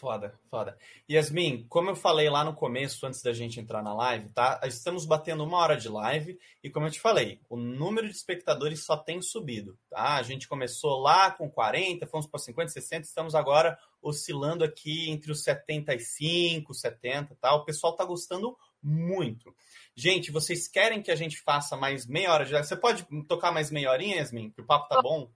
Foda, 0.00 0.32
foda. 0.50 0.78
Yasmin, 1.10 1.66
como 1.68 1.90
eu 1.90 1.94
falei 1.94 2.30
lá 2.30 2.42
no 2.42 2.54
começo, 2.54 3.06
antes 3.06 3.20
da 3.20 3.34
gente 3.34 3.60
entrar 3.60 3.82
na 3.82 3.92
live, 3.92 4.30
tá? 4.30 4.58
Estamos 4.64 5.04
batendo 5.04 5.44
uma 5.44 5.58
hora 5.58 5.76
de 5.76 5.90
live 5.90 6.38
e, 6.64 6.70
como 6.70 6.86
eu 6.86 6.90
te 6.90 6.98
falei, 6.98 7.38
o 7.50 7.56
número 7.58 8.08
de 8.08 8.16
espectadores 8.16 8.82
só 8.82 8.96
tem 8.96 9.20
subido, 9.20 9.78
tá? 9.90 10.14
A 10.14 10.22
gente 10.22 10.48
começou 10.48 11.00
lá 11.00 11.30
com 11.30 11.50
40, 11.50 12.06
fomos 12.06 12.26
para 12.26 12.40
50, 12.40 12.70
60, 12.70 13.02
estamos 13.02 13.34
agora 13.34 13.78
oscilando 14.00 14.64
aqui 14.64 15.10
entre 15.10 15.30
os 15.30 15.44
75, 15.44 16.72
70, 16.72 17.36
tá? 17.38 17.52
O 17.52 17.66
pessoal 17.66 17.94
tá 17.94 18.02
gostando 18.02 18.56
muito. 18.82 19.54
Gente, 19.94 20.30
vocês 20.30 20.66
querem 20.66 21.02
que 21.02 21.10
a 21.10 21.16
gente 21.16 21.38
faça 21.42 21.76
mais 21.76 22.06
meia 22.06 22.32
hora 22.32 22.46
de 22.46 22.54
live? 22.54 22.66
Você 22.66 22.74
pode 22.74 23.06
tocar 23.28 23.52
mais 23.52 23.70
meia 23.70 23.90
horinha, 23.90 24.16
Yasmin? 24.16 24.50
Que 24.50 24.62
o 24.62 24.66
papo 24.66 24.88
tá 24.88 25.02
bom? 25.02 25.30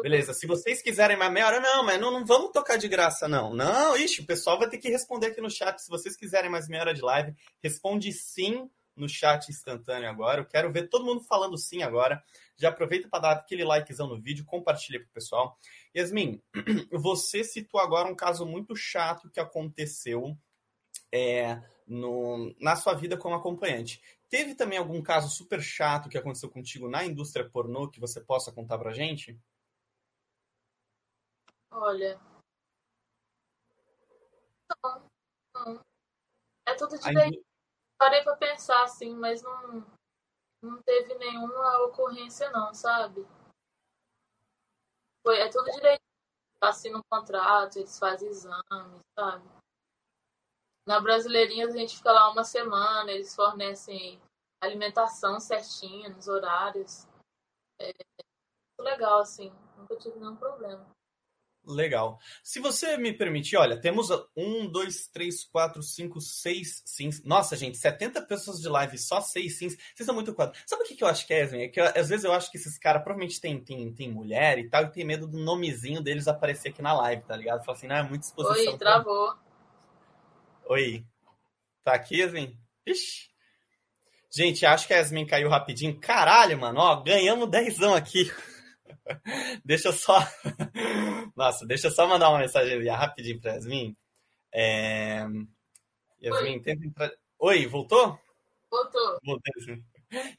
Beleza, 0.00 0.34
se 0.34 0.46
vocês 0.46 0.82
quiserem 0.82 1.16
mais 1.16 1.32
meia 1.32 1.46
hora, 1.46 1.60
não, 1.60 1.84
mas 1.84 2.00
não, 2.00 2.10
não 2.10 2.26
vamos 2.26 2.50
tocar 2.50 2.76
de 2.76 2.88
graça, 2.88 3.28
não. 3.28 3.54
Não, 3.54 3.96
ixi, 3.96 4.20
o 4.20 4.26
pessoal 4.26 4.58
vai 4.58 4.68
ter 4.68 4.78
que 4.78 4.88
responder 4.88 5.28
aqui 5.28 5.40
no 5.40 5.50
chat. 5.50 5.78
Se 5.78 5.88
vocês 5.88 6.16
quiserem 6.16 6.50
mais 6.50 6.68
meia 6.68 6.82
hora 6.82 6.94
de 6.94 7.00
live, 7.00 7.34
responde 7.62 8.12
sim 8.12 8.68
no 8.96 9.08
chat 9.08 9.48
instantâneo 9.48 10.08
agora. 10.08 10.40
Eu 10.40 10.46
quero 10.46 10.72
ver 10.72 10.88
todo 10.88 11.04
mundo 11.04 11.22
falando 11.22 11.56
sim 11.56 11.82
agora. 11.82 12.22
Já 12.56 12.68
aproveita 12.68 13.08
para 13.08 13.20
dar 13.20 13.32
aquele 13.32 13.64
likezão 13.64 14.08
no 14.08 14.20
vídeo, 14.20 14.44
compartilha 14.44 15.00
com 15.00 15.06
o 15.06 15.12
pessoal. 15.12 15.58
Yasmin, 15.96 16.42
você 16.92 17.44
citou 17.44 17.80
agora 17.80 18.08
um 18.08 18.14
caso 18.14 18.44
muito 18.44 18.74
chato 18.76 19.30
que 19.30 19.40
aconteceu 19.40 20.36
é, 21.12 21.60
no, 21.86 22.54
na 22.60 22.76
sua 22.76 22.94
vida 22.94 23.16
como 23.16 23.34
acompanhante. 23.34 24.00
Teve 24.28 24.54
também 24.54 24.78
algum 24.78 25.00
caso 25.00 25.28
super 25.28 25.62
chato 25.62 26.08
que 26.08 26.18
aconteceu 26.18 26.50
contigo 26.50 26.88
na 26.88 27.04
indústria 27.04 27.48
pornô 27.48 27.88
que 27.88 28.00
você 28.00 28.20
possa 28.20 28.52
contar 28.52 28.78
pra 28.78 28.92
gente? 28.92 29.38
Olha. 31.74 32.20
Não, 34.84 35.10
não. 35.54 35.80
É 36.66 36.74
tudo 36.74 36.96
de 36.98 37.08
Aí... 37.08 37.44
Parei 37.98 38.22
pra 38.22 38.36
pensar 38.36 38.82
assim, 38.82 39.14
mas 39.14 39.42
não, 39.42 39.86
não 40.62 40.82
teve 40.82 41.14
nenhuma 41.14 41.84
ocorrência, 41.84 42.50
não, 42.50 42.74
sabe? 42.74 43.26
Foi, 45.24 45.38
é 45.38 45.48
tudo 45.48 45.70
direito. 45.70 46.02
Assina 46.60 46.98
um 46.98 47.02
contrato, 47.10 47.78
eles 47.78 47.98
fazem 47.98 48.28
exames, 48.28 49.00
sabe? 49.18 49.48
Na 50.86 51.00
Brasileirinha 51.00 51.66
a 51.66 51.70
gente 51.70 51.96
fica 51.96 52.12
lá 52.12 52.30
uma 52.30 52.44
semana, 52.44 53.10
eles 53.10 53.34
fornecem 53.34 54.20
alimentação 54.60 55.40
certinha, 55.40 56.08
nos 56.08 56.28
horários. 56.28 57.06
É, 57.80 57.90
é 57.90 58.82
legal, 58.82 59.20
assim. 59.20 59.50
Nunca 59.76 59.96
tive 59.96 60.18
nenhum 60.18 60.36
problema. 60.36 60.86
Legal. 61.66 62.18
Se 62.42 62.60
você 62.60 62.96
me 62.96 63.12
permitir, 63.12 63.56
olha, 63.56 63.80
temos 63.80 64.08
um, 64.36 64.66
dois, 64.66 65.06
três, 65.08 65.44
quatro, 65.44 65.82
cinco, 65.82 66.20
seis 66.20 66.82
sims. 66.84 67.24
Nossa, 67.24 67.56
gente, 67.56 67.78
70 67.78 68.22
pessoas 68.22 68.60
de 68.60 68.68
live, 68.68 68.98
só 68.98 69.20
seis 69.20 69.58
sims. 69.58 69.76
Vocês 69.94 70.06
são 70.06 70.14
muito 70.14 70.34
quadros. 70.34 70.62
Sabe 70.66 70.82
o 70.82 70.86
que, 70.86 71.02
eu 71.02 71.08
acho 71.08 71.26
que 71.26 71.32
é? 71.32 71.64
É 71.64 71.68
que 71.68 71.80
às 71.80 72.08
vezes 72.08 72.24
eu 72.24 72.32
acho 72.32 72.50
que 72.50 72.58
esses 72.58 72.78
caras 72.78 73.02
provavelmente 73.02 73.40
têm 73.40 73.58
tem, 73.58 73.92
tem 73.92 74.10
mulher 74.10 74.58
e 74.58 74.68
tal, 74.68 74.84
e 74.84 74.90
tem 74.90 75.04
medo 75.04 75.26
do 75.26 75.38
nomezinho 75.38 76.02
deles 76.02 76.28
aparecer 76.28 76.68
aqui 76.68 76.82
na 76.82 76.92
live, 76.92 77.22
tá 77.22 77.36
ligado? 77.36 77.64
Fala 77.64 77.78
assim, 77.78 77.86
não, 77.86 77.96
é 77.96 78.02
muita 78.02 78.26
exposição. 78.26 78.72
Oi, 78.72 78.78
travou. 78.78 79.34
Oi. 80.66 81.04
Tá 81.82 81.94
aqui, 81.94 82.20
Esme? 82.20 82.58
Ixi. 82.86 83.34
Gente, 84.36 84.66
acho 84.66 84.88
que 84.88 84.92
a 84.92 84.96
Yasmin 84.96 85.26
caiu 85.26 85.48
rapidinho. 85.48 85.96
Caralho, 86.00 86.58
mano, 86.58 86.80
ó, 86.80 86.96
ganhamos 86.96 87.48
dezão 87.48 87.94
aqui. 87.94 88.32
deixa 89.64 89.88
eu 89.88 89.92
só. 89.92 90.18
Nossa, 91.36 91.66
deixa 91.66 91.88
eu 91.88 91.90
só 91.90 92.06
mandar 92.06 92.30
uma 92.30 92.38
mensagem 92.38 92.86
rapidinho 92.88 93.40
pra 93.40 93.54
Yasmin. 93.54 93.96
É... 94.52 95.26
Yasmin, 96.22 96.60
tenta 96.62 96.86
entrar. 96.86 97.12
Oi, 97.38 97.66
voltou? 97.66 98.18
Voltou. 98.70 99.18
Voltou, 99.24 99.62
sim. 99.64 99.84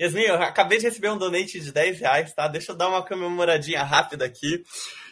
Yasmin, 0.01 0.23
eu 0.23 0.35
acabei 0.35 0.77
de 0.77 0.85
receber 0.85 1.09
um 1.09 1.17
donate 1.17 1.59
de 1.59 1.71
10 1.71 1.99
reais, 1.99 2.33
tá? 2.33 2.47
Deixa 2.47 2.71
eu 2.71 2.75
dar 2.75 2.89
uma 2.89 3.05
comemoradinha 3.05 3.83
rápida 3.83 4.25
aqui. 4.25 4.63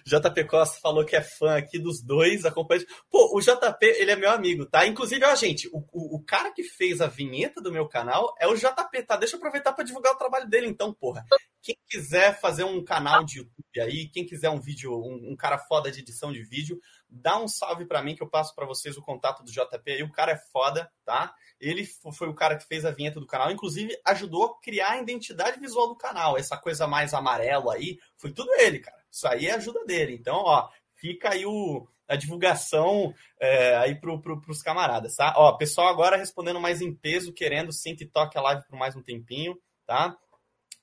JP 0.06 0.44
Costa 0.46 0.80
falou 0.82 1.06
que 1.06 1.16
é 1.16 1.22
fã 1.22 1.56
aqui 1.56 1.80
dos 1.80 2.02
dois 2.02 2.46
acompanha. 2.46 2.86
Pô, 3.10 3.38
o 3.38 3.40
JP, 3.40 3.86
ele 3.86 4.12
é 4.12 4.16
meu 4.16 4.30
amigo, 4.30 4.66
tá? 4.66 4.86
Inclusive, 4.86 5.24
ó, 5.26 5.34
gente, 5.36 5.70
o, 5.72 5.80
o, 5.94 6.18
o 6.18 6.24
cara 6.24 6.52
que 6.52 6.64
fez 6.64 7.00
a 7.00 7.08
vinheta 7.08 7.62
do 7.62 7.72
meu 7.72 7.88
canal 7.88 8.36
é 8.40 8.48
o 8.48 8.56
JP, 8.56 9.04
tá? 9.08 9.16
Deixa 9.16 9.36
eu 9.36 9.38
aproveitar 9.38 9.72
para 9.72 9.86
divulgar 9.86 10.14
o 10.14 10.18
trabalho 10.18 10.50
dele, 10.50 10.68
então, 10.68 10.94
porra. 10.94 11.24
Quem 11.62 11.78
quiser 11.90 12.38
fazer 12.40 12.66
um 12.66 12.84
canal 12.84 13.24
de 13.24 13.38
YouTube 13.40 13.82
aí, 13.82 14.10
quem 14.10 14.26
quiser 14.26 14.50
um 14.50 14.60
vídeo, 14.60 14.92
um, 14.94 15.32
um 15.32 15.36
cara 15.36 15.58
foda 15.58 15.90
de 15.90 16.02
edição 16.02 16.34
de 16.34 16.44
vídeo, 16.44 16.78
dá 17.14 17.40
um 17.40 17.48
salve 17.48 17.86
para 17.86 18.02
mim 18.02 18.16
que 18.16 18.24
eu 18.24 18.30
passo 18.30 18.56
para 18.56 18.66
vocês 18.66 18.98
o 18.98 19.02
contato 19.02 19.44
do 19.44 19.52
JP 19.52 19.92
aí. 19.92 20.04
O 20.04 20.12
cara 20.12 20.32
é 20.32 20.38
foda, 20.52 20.92
tá? 21.06 21.34
Ele 21.60 21.86
foi 21.86 22.28
o 22.28 22.34
cara 22.34 22.58
que 22.58 22.66
fez 22.66 22.84
a 22.84 22.92
vinheta 22.92 23.20
do 23.20 23.28
canal, 23.28 23.52
inclusive 23.52 23.96
ajudou 24.06 24.46
a 24.46 24.60
criar 24.60 24.92
a 24.92 25.02
identidade 25.02 25.60
visual 25.60 25.88
do 25.88 25.96
canal. 25.96 26.38
Essa 26.38 26.58
coisa 26.58 26.88
mais 26.88 27.14
amarelo 27.14 27.70
aí, 27.70 28.00
foi 28.18 28.32
tudo 28.32 28.52
ele, 28.56 28.80
cara. 28.80 28.98
Isso 29.12 29.28
aí 29.28 29.46
é 29.46 29.54
ajuda 29.54 29.86
dele. 29.86 30.14
Então, 30.14 30.38
ó, 30.38 30.68
fica 30.96 31.32
aí 31.32 31.46
o, 31.46 31.88
a 32.08 32.16
divulgação 32.16 33.14
é, 33.40 33.76
aí 33.78 33.96
pro, 33.96 34.20
pro, 34.20 34.42
pros 34.42 34.62
camaradas, 34.64 35.16
tá? 35.16 35.34
Ó, 35.38 35.54
pessoal 35.54 35.88
agora 35.88 36.18
respondendo 36.18 36.60
mais 36.60 36.82
em 36.82 36.94
peso, 36.94 37.32
querendo 37.32 37.72
sim 37.72 37.96
que 37.96 38.06
toque 38.06 38.38
a 38.38 38.42
live 38.42 38.64
por 38.68 38.78
mais 38.78 38.96
um 38.96 39.04
tempinho, 39.04 39.56
tá? 39.86 40.18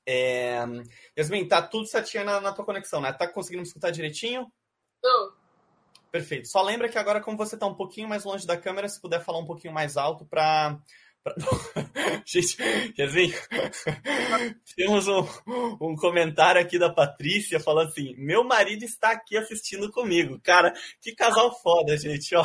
É... 0.07 0.61
Yasmin, 1.18 1.47
tá 1.47 1.61
tudo 1.61 1.87
certinho 1.87 2.24
na, 2.24 2.41
na 2.41 2.53
tua 2.53 2.64
conexão, 2.64 3.01
né? 3.01 3.12
Tá 3.12 3.28
conseguindo 3.28 3.62
me 3.62 3.66
escutar 3.66 3.91
direitinho? 3.91 4.51
Tô. 5.03 5.39
Perfeito. 6.11 6.49
Só 6.49 6.63
lembra 6.63 6.89
que 6.89 6.99
agora, 6.99 7.21
como 7.21 7.37
você 7.37 7.55
está 7.55 7.67
um 7.67 7.75
pouquinho 7.75 8.09
mais 8.09 8.25
longe 8.25 8.47
da 8.47 8.57
câmera, 8.57 8.89
se 8.89 9.01
puder 9.01 9.23
falar 9.23 9.39
um 9.39 9.47
pouquinho 9.47 9.73
mais 9.73 9.97
alto 9.97 10.25
para. 10.25 10.79
Pra... 11.23 11.35
Gente, 12.27 12.57
Yasmin, 12.99 13.33
temos 14.77 15.07
um, 15.07 15.25
um 15.81 15.95
comentário 15.95 16.61
aqui 16.61 16.79
da 16.79 16.93
Patrícia 16.93 17.61
falando 17.61 17.89
assim: 17.89 18.15
meu 18.17 18.43
marido 18.43 18.85
está 18.85 19.13
aqui 19.13 19.37
assistindo 19.37 19.91
comigo. 19.91 20.41
Cara, 20.43 20.73
que 21.01 21.15
casal 21.15 21.55
foda, 21.61 21.97
gente, 21.97 22.35
ó. 22.35 22.45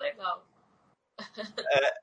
Legal. 0.00 0.46
É, 1.72 1.94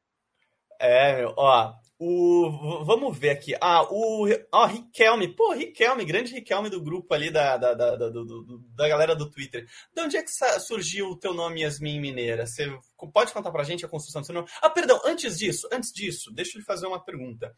É, 0.79 1.17
meu, 1.17 1.33
ó, 1.37 1.73
o, 2.03 2.83
vamos 2.83 3.17
ver 3.17 3.29
aqui. 3.29 3.55
Ah, 3.61 3.83
o 3.83 4.27
ó, 4.51 4.65
Riquelme. 4.65 5.33
Pô, 5.35 5.53
Riquelme, 5.53 6.05
grande 6.05 6.33
Riquelme 6.33 6.69
do 6.69 6.81
grupo 6.81 7.13
ali 7.13 7.31
da, 7.31 7.57
da, 7.57 7.73
da, 7.73 7.95
da, 7.95 8.09
do, 8.09 8.59
da 8.75 8.87
galera 8.87 9.15
do 9.15 9.29
Twitter. 9.29 9.65
De 9.93 10.01
onde 10.01 10.17
é 10.17 10.23
que 10.23 10.31
surgiu 10.59 11.07
o 11.09 11.17
teu 11.17 11.33
nome 11.33 11.61
Yasmin 11.61 11.99
Mineira? 11.99 12.45
Você 12.45 12.67
pode 13.13 13.31
contar 13.31 13.51
pra 13.51 13.63
gente 13.63 13.85
a 13.85 13.89
construção 13.89 14.21
do 14.21 14.25
seu 14.25 14.35
nome? 14.35 14.47
Ah, 14.61 14.69
perdão, 14.69 14.99
antes 15.05 15.37
disso, 15.37 15.67
antes 15.71 15.91
disso, 15.93 16.31
deixa 16.33 16.57
eu 16.57 16.59
lhe 16.59 16.65
fazer 16.65 16.87
uma 16.87 17.03
pergunta. 17.03 17.55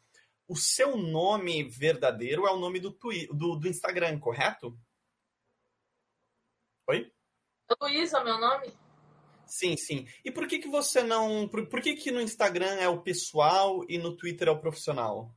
O 0.48 0.56
seu 0.56 0.96
nome 0.96 1.64
verdadeiro 1.64 2.46
é 2.46 2.52
o 2.52 2.60
nome 2.60 2.80
do, 2.80 2.92
twi 2.92 3.28
do, 3.28 3.56
do 3.56 3.68
Instagram, 3.68 4.20
correto? 4.20 4.78
Oi? 6.88 7.12
Luísa, 7.82 8.24
meu 8.24 8.40
nome? 8.40 8.85
Sim, 9.58 9.78
sim. 9.78 10.06
E 10.26 10.30
por 10.30 10.48
que, 10.48 10.60
que 10.60 10.68
você 10.68 11.02
não. 11.02 11.48
Por, 11.48 11.66
por 11.70 11.82
que, 11.82 11.96
que 11.96 12.12
no 12.12 12.20
Instagram 12.20 12.76
é 12.76 12.90
o 12.90 13.02
pessoal 13.02 13.86
e 13.88 13.98
no 13.98 14.18
Twitter 14.18 14.50
é 14.50 14.52
o 14.52 14.60
profissional? 14.60 15.34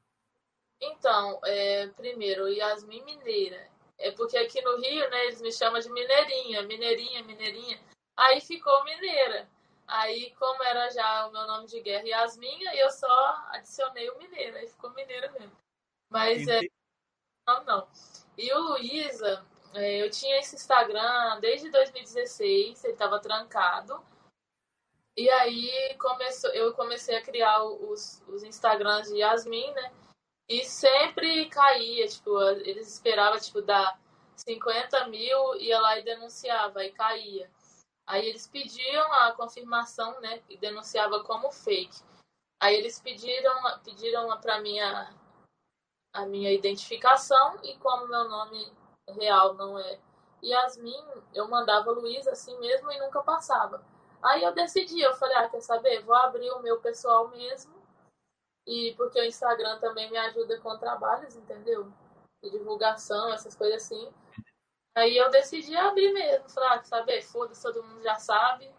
Então, 0.81 1.41
é, 1.45 1.87
primeiro, 1.89 2.49
Yasmin 2.49 3.05
Mineira. 3.05 3.71
É 3.97 4.11
porque 4.11 4.37
aqui 4.37 4.61
no 4.61 4.77
Rio, 4.79 5.09
né, 5.09 5.27
eles 5.27 5.41
me 5.41 5.53
chamam 5.53 5.81
de 5.81 5.89
Mineirinha, 5.89 6.63
Mineirinha, 6.63 7.23
Mineirinha. 7.23 7.81
Aí 8.17 8.41
ficou 8.41 8.85
Mineira. 8.85 9.49
Aí, 9.87 10.35
como 10.37 10.65
era 10.65 10.91
já 10.91 11.29
o 11.29 11.33
meu 11.33 11.47
nome 11.47 11.69
de 11.69 11.81
guerra 11.81 12.09
Yasmin, 12.09 12.65
eu 12.75 12.91
só 12.91 13.47
adicionei 13.51 14.11
o 14.11 14.19
Mineira. 14.19 14.59
Aí 14.59 14.67
ficou 14.67 14.91
Mineira 14.95 15.31
mesmo. 15.31 15.57
Mas 16.11 16.47
é. 16.49 16.61
Não, 17.47 17.65
não. 17.65 17.89
E 18.37 18.53
o 18.53 18.59
Luísa, 18.59 19.47
é, 19.75 20.03
eu 20.03 20.11
tinha 20.11 20.39
esse 20.39 20.57
Instagram 20.57 21.41
desde 21.41 21.71
2016, 21.71 22.85
ele 22.85 22.93
estava 22.93 23.21
trancado. 23.21 24.03
E 25.17 25.29
aí 25.31 25.97
começou, 25.99 26.51
eu 26.51 26.73
comecei 26.75 27.17
a 27.17 27.23
criar 27.23 27.65
os, 27.65 28.23
os 28.29 28.43
Instagrams 28.43 29.09
de 29.09 29.19
Yasmin, 29.19 29.73
né? 29.73 29.93
E 30.49 30.65
sempre 30.65 31.49
caía, 31.51 32.07
tipo, 32.07 32.41
eles 32.41 32.89
esperavam, 32.95 33.39
tipo, 33.39 33.61
dar 33.61 34.01
50 34.37 35.09
mil, 35.09 35.57
ia 35.57 35.79
lá 35.81 35.99
e 35.99 36.05
denunciava, 36.05 36.85
e 36.85 36.93
caía. 36.93 37.51
Aí 38.07 38.27
eles 38.27 38.47
pediam 38.47 39.13
a 39.13 39.33
confirmação, 39.33 40.19
né? 40.21 40.43
E 40.49 40.57
denunciava 40.57 41.23
como 41.25 41.53
fake. 41.53 42.01
Aí 42.61 42.75
eles 42.75 43.01
pediram, 43.01 43.55
pediram 43.85 44.41
para 44.41 44.61
mim 44.61 44.81
a, 44.81 45.15
a 46.15 46.27
minha 46.27 46.53
identificação 46.53 47.59
e 47.63 47.77
como 47.77 48.09
meu 48.09 48.29
nome 48.29 48.73
real 49.15 49.55
não 49.55 49.79
é 49.79 49.99
Yasmin, 50.43 51.05
eu 51.35 51.49
mandava 51.49 51.91
Luísa 51.91 52.33
assim 52.33 52.59
mesmo 52.59 52.91
e 52.91 52.99
nunca 52.99 53.23
passava. 53.23 53.85
Aí 54.23 54.43
eu 54.43 54.53
decidi, 54.53 55.01
eu 55.01 55.15
falei, 55.15 55.37
ah, 55.37 55.49
quer 55.49 55.61
saber? 55.61 56.03
Vou 56.03 56.15
abrir 56.15 56.51
o 56.51 56.63
meu 56.63 56.81
pessoal 56.81 57.29
mesmo. 57.29 57.73
E 58.67 58.95
porque 58.97 59.21
o 59.21 59.25
Instagram 59.25 59.79
também 59.79 60.11
me 60.11 60.19
ajuda 60.19 60.59
com 60.61 60.77
trabalhos, 60.77 61.37
entendeu? 61.37 61.91
De 62.43 62.51
divulgação, 62.51 63.33
essas 63.33 63.55
coisas 63.55 63.85
assim. 63.85 64.13
Aí 64.95 65.17
eu 65.17 65.31
decidi 65.31 65.77
abrir 65.77 66.13
mesmo. 66.13 66.49
Falei, 66.51 66.69
ah, 66.71 66.79
quer 66.79 66.87
saber? 66.87 67.23
Foda-se, 67.23 67.63
todo 67.63 67.83
mundo 67.83 68.03
já 68.03 68.17
sabe. 68.17 68.71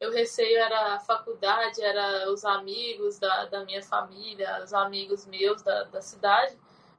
Meu 0.00 0.10
receio 0.10 0.58
era 0.58 0.94
a 0.94 1.00
faculdade, 1.00 1.82
era 1.82 2.30
os 2.30 2.44
amigos 2.44 3.18
da, 3.18 3.46
da 3.46 3.64
minha 3.64 3.82
família, 3.82 4.62
os 4.62 4.74
amigos 4.74 5.24
meus 5.26 5.62
da, 5.62 5.84
da 5.84 6.02
cidade. 6.02 6.58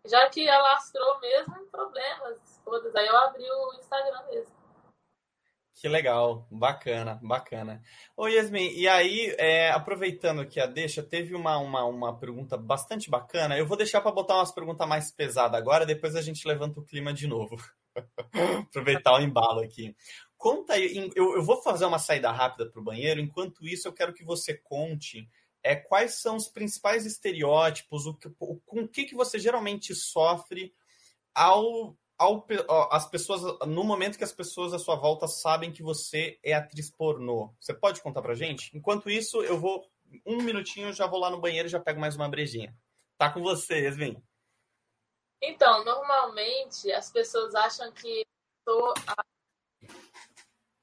Já 0.09 0.29
que 0.29 0.47
alastrou 0.47 1.19
mesmo, 1.19 1.65
problemas, 1.71 2.61
todas. 2.63 2.95
Aí 2.95 3.07
eu 3.07 3.17
abri 3.17 3.43
o 3.43 3.73
Instagram 3.79 4.23
mesmo. 4.29 4.57
Que 5.79 5.87
legal, 5.87 6.47
bacana, 6.49 7.19
bacana. 7.21 7.83
Ô 8.15 8.27
Yasmin, 8.27 8.71
e 8.71 8.87
aí, 8.87 9.35
é, 9.37 9.69
aproveitando 9.69 10.41
aqui 10.41 10.59
a 10.59 10.65
deixa, 10.65 11.03
teve 11.03 11.35
uma, 11.35 11.59
uma, 11.59 11.85
uma 11.85 12.17
pergunta 12.17 12.57
bastante 12.57 13.11
bacana. 13.11 13.55
Eu 13.55 13.67
vou 13.67 13.77
deixar 13.77 14.01
para 14.01 14.11
botar 14.11 14.37
umas 14.37 14.51
perguntas 14.51 14.87
mais 14.87 15.11
pesadas 15.11 15.59
agora, 15.59 15.85
depois 15.85 16.15
a 16.15 16.21
gente 16.21 16.47
levanta 16.47 16.79
o 16.79 16.83
clima 16.83 17.13
de 17.13 17.27
novo. 17.27 17.55
Aproveitar 18.69 19.13
o 19.13 19.21
embalo 19.21 19.59
aqui. 19.59 19.95
Conta 20.35 20.73
aí, 20.73 21.11
eu, 21.15 21.35
eu 21.35 21.43
vou 21.43 21.61
fazer 21.61 21.85
uma 21.85 21.99
saída 21.99 22.31
rápida 22.31 22.67
para 22.71 22.81
o 22.81 22.83
banheiro, 22.83 23.21
enquanto 23.21 23.67
isso 23.67 23.87
eu 23.87 23.93
quero 23.93 24.15
que 24.15 24.23
você 24.23 24.55
conte 24.55 25.29
é, 25.67 25.75
quais 25.75 26.15
são 26.15 26.37
os 26.37 26.47
principais 26.47 27.05
estereótipos, 27.05 28.05
o, 28.05 28.17
o, 28.39 28.59
com 28.61 28.81
o 28.81 28.87
que, 28.87 29.03
que 29.03 29.15
você 29.15 29.37
geralmente 29.37 29.93
sofre 29.93 30.73
ao, 31.35 31.97
ao 32.17 32.47
as 32.89 33.05
pessoas 33.09 33.41
no 33.67 33.83
momento 33.83 34.17
que 34.17 34.23
as 34.23 34.31
pessoas 34.31 34.73
à 34.73 34.79
sua 34.79 34.95
volta 34.95 35.27
sabem 35.27 35.71
que 35.71 35.83
você 35.83 36.39
é 36.41 36.53
atriz 36.53 36.89
pornô. 36.89 37.53
Você 37.59 37.73
pode 37.73 38.01
contar 38.01 38.21
pra 38.21 38.33
gente? 38.33 38.75
Enquanto 38.75 39.09
isso, 39.09 39.43
eu 39.43 39.59
vou 39.59 39.85
um 40.25 40.41
minutinho, 40.41 40.93
já 40.93 41.05
vou 41.05 41.19
lá 41.19 41.29
no 41.29 41.41
banheiro 41.41 41.67
e 41.67 41.71
já 41.71 41.81
pego 41.81 41.99
mais 41.99 42.15
uma 42.15 42.29
brejinha. 42.29 42.73
Tá 43.17 43.29
com 43.29 43.41
você, 43.41 43.81
Yasmin. 43.81 44.23
Então, 45.41 45.83
normalmente 45.83 46.89
as 46.93 47.11
pessoas 47.11 47.53
acham 47.53 47.91
que 47.91 48.25
sou 48.67 48.93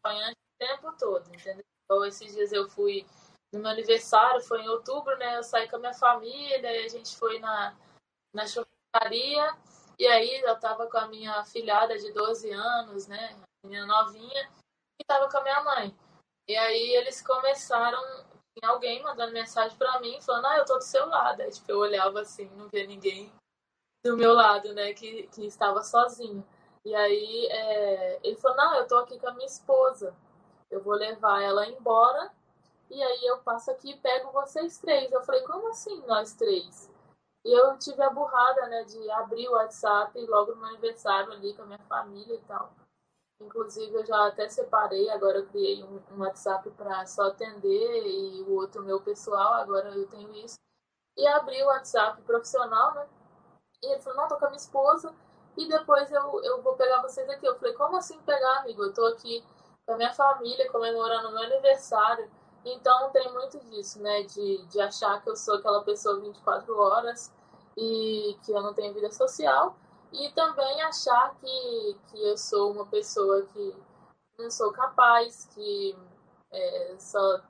acompanhante 0.03 0.37
o 0.37 0.59
tempo 0.59 0.93
todo, 0.99 1.35
entendeu? 1.35 1.64
Então, 1.85 2.05
esses 2.05 2.35
dias 2.35 2.53
eu 2.53 2.68
fui 2.68 3.07
no 3.55 3.61
meu 3.61 3.70
aniversário, 3.70 4.40
foi 4.42 4.61
em 4.61 4.68
outubro, 4.68 5.16
né? 5.16 5.38
Eu 5.38 5.42
saí 5.42 5.68
com 5.68 5.76
a 5.76 5.78
minha 5.78 5.94
família 5.94 6.84
a 6.84 6.88
gente 6.88 7.16
foi 7.16 7.38
na, 7.38 7.74
na 8.34 8.46
churrascaria. 8.46 9.57
E 9.98 10.07
aí 10.07 10.40
eu 10.42 10.59
tava 10.59 10.88
com 10.88 10.98
a 10.98 11.09
minha 11.09 11.44
filhada 11.44 11.96
de 11.96 12.12
12 12.12 12.50
anos, 12.50 13.07
né? 13.07 13.36
Minha 13.64 13.86
novinha, 13.86 14.50
e 15.00 15.05
tava 15.05 15.30
com 15.30 15.38
a 15.38 15.42
minha 15.42 15.62
mãe. 15.62 15.96
E 16.48 16.57
aí 16.57 16.96
eles 16.96 17.22
começaram, 17.22 18.02
tinha 18.59 18.70
alguém 18.70 19.02
mandando 19.02 19.32
mensagem 19.32 19.76
para 19.78 20.00
mim, 20.00 20.20
falando, 20.20 20.46
ah, 20.46 20.59
eu 20.59 20.64
tô 20.64 20.76
do 20.76 20.84
seu 20.84 21.07
lado. 21.07 21.40
Aí 21.40 21.50
tipo, 21.50 21.70
eu 21.70 21.78
olhava 21.78 22.20
assim, 22.20 22.46
não 22.57 22.68
via 22.68 22.86
ninguém 22.86 23.32
do 24.05 24.16
meu 24.16 24.34
lado, 24.34 24.74
né? 24.74 24.92
Que, 24.92 25.28
que 25.28 25.46
estava 25.46 25.82
sozinho. 25.82 26.46
E 26.84 26.94
aí 26.94 27.46
é, 27.46 28.20
ele 28.22 28.36
falou, 28.36 28.57
não, 28.57 28.74
eu 28.74 28.86
tô 28.86 28.98
aqui 28.98 29.18
com 29.18 29.28
a 29.28 29.32
minha 29.32 29.46
esposa. 29.46 30.14
Eu 30.70 30.82
vou 30.82 30.94
levar 30.94 31.40
ela 31.40 31.66
embora 31.66 32.34
e 32.91 33.03
aí 33.03 33.26
eu 33.26 33.39
passo 33.39 33.70
aqui 33.70 33.91
e 33.91 33.99
pego 33.99 34.30
vocês 34.32 34.78
três. 34.78 35.11
Eu 35.12 35.22
falei, 35.22 35.43
como 35.43 35.68
assim 35.68 36.05
nós 36.07 36.35
três? 36.35 36.91
E 37.45 37.53
eu 37.53 37.78
tive 37.78 38.03
a 38.03 38.11
burrada, 38.11 38.66
né, 38.68 38.85
de 38.85 39.11
abrir 39.11 39.49
o 39.49 39.53
WhatsApp 39.53 40.18
logo 40.26 40.53
no 40.53 40.61
meu 40.61 40.68
aniversário 40.70 41.32
ali 41.32 41.55
com 41.55 41.62
a 41.62 41.66
minha 41.66 41.78
família 41.80 42.35
e 42.35 42.41
tal. 42.41 42.72
Inclusive 43.41 43.95
eu 43.95 44.07
já 44.07 44.26
até 44.28 44.49
separei, 44.49 45.11
agora 45.11 45.39
eu 45.39 45.47
criei 45.47 45.82
um, 45.85 46.01
um 46.12 46.20
WhatsApp 46.20 46.70
para 46.70 47.05
só 47.05 47.28
atender 47.28 48.07
e 48.07 48.43
o 48.43 48.55
outro 48.55 48.82
meu 48.82 49.01
pessoal, 49.01 49.55
agora 49.55 49.91
eu 49.91 50.07
tenho 50.09 50.32
isso. 50.37 50.59
E 51.16 51.26
abri 51.26 51.62
o 51.62 51.66
WhatsApp 51.66 52.22
profissional, 52.22 52.95
né? 52.95 53.07
E 53.82 53.93
ele 53.93 54.01
falou, 54.01 54.22
não, 54.22 54.28
tô 54.28 54.39
com 54.39 54.47
a 54.47 54.49
minha 54.49 54.57
esposa 54.57 55.14
e 55.57 55.68
depois 55.68 56.11
eu, 56.11 56.43
eu 56.45 56.62
vou 56.62 56.74
pegar 56.74 57.03
vocês 57.03 57.28
aqui. 57.28 57.47
Eu 57.47 57.57
falei, 57.57 57.74
como 57.74 57.97
assim 57.97 58.18
pegar, 58.22 58.61
amigo? 58.61 58.82
Eu 58.85 58.95
tô 58.95 59.05
aqui 59.07 59.45
com 59.87 59.95
a 59.95 59.97
minha 59.97 60.14
família 60.14 60.70
comemorando 60.70 61.28
o 61.28 61.32
meu 61.32 61.43
aniversário 61.43 62.30
então 62.64 63.10
tem 63.10 63.32
muito 63.32 63.58
disso, 63.66 64.00
né? 64.00 64.22
De, 64.22 64.64
de 64.66 64.80
achar 64.80 65.22
que 65.22 65.28
eu 65.28 65.36
sou 65.36 65.56
aquela 65.56 65.82
pessoa 65.82 66.20
24 66.20 66.78
horas 66.78 67.32
e 67.76 68.36
que 68.44 68.52
eu 68.52 68.62
não 68.62 68.72
tenho 68.72 68.94
vida 68.94 69.10
social. 69.10 69.76
E 70.12 70.30
também 70.32 70.80
achar 70.82 71.34
que, 71.36 71.96
que 72.10 72.22
eu 72.22 72.38
sou 72.38 72.72
uma 72.72 72.86
pessoa 72.86 73.42
que 73.46 73.76
não 74.38 74.50
sou 74.50 74.72
capaz, 74.72 75.46
que 75.54 75.96
é, 76.50 76.96
só, 76.98 77.40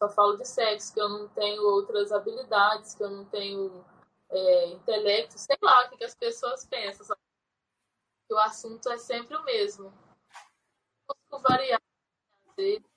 só 0.00 0.08
falo 0.08 0.36
de 0.36 0.46
sexo, 0.46 0.94
que 0.94 1.00
eu 1.00 1.08
não 1.08 1.28
tenho 1.28 1.62
outras 1.62 2.12
habilidades, 2.12 2.94
que 2.94 3.02
eu 3.02 3.10
não 3.10 3.24
tenho 3.24 3.84
é, 4.30 4.66
intelecto, 4.68 5.38
sei 5.38 5.56
lá 5.60 5.84
o 5.84 5.90
que, 5.90 5.96
que 5.98 6.04
as 6.04 6.14
pessoas 6.14 6.64
pensam. 6.64 7.16
Que 8.28 8.34
o 8.34 8.38
assunto 8.38 8.88
é 8.88 8.98
sempre 8.98 9.36
o 9.36 9.44
mesmo. 9.44 9.92
Busco 11.08 11.42
variar, 11.48 11.80
às 12.48 12.54
vezes, 12.56 12.95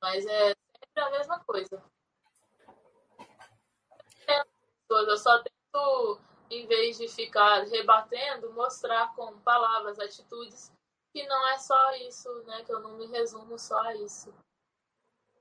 mas 0.00 0.26
é 0.26 0.48
sempre 0.48 1.02
a 1.02 1.10
mesma 1.10 1.40
coisa. 1.40 1.82
Eu 4.90 5.16
só 5.18 5.42
tento, 5.42 6.20
em 6.50 6.66
vez 6.66 6.96
de 6.96 7.08
ficar 7.08 7.64
rebatendo, 7.64 8.52
mostrar 8.54 9.14
com 9.14 9.38
palavras, 9.40 9.98
atitudes, 9.98 10.72
que 11.12 11.26
não 11.26 11.48
é 11.50 11.58
só 11.58 11.94
isso, 12.08 12.28
né? 12.46 12.64
Que 12.64 12.72
eu 12.72 12.80
não 12.80 12.96
me 12.96 13.06
resumo 13.06 13.58
só 13.58 13.78
a 13.82 13.94
isso. 13.96 14.32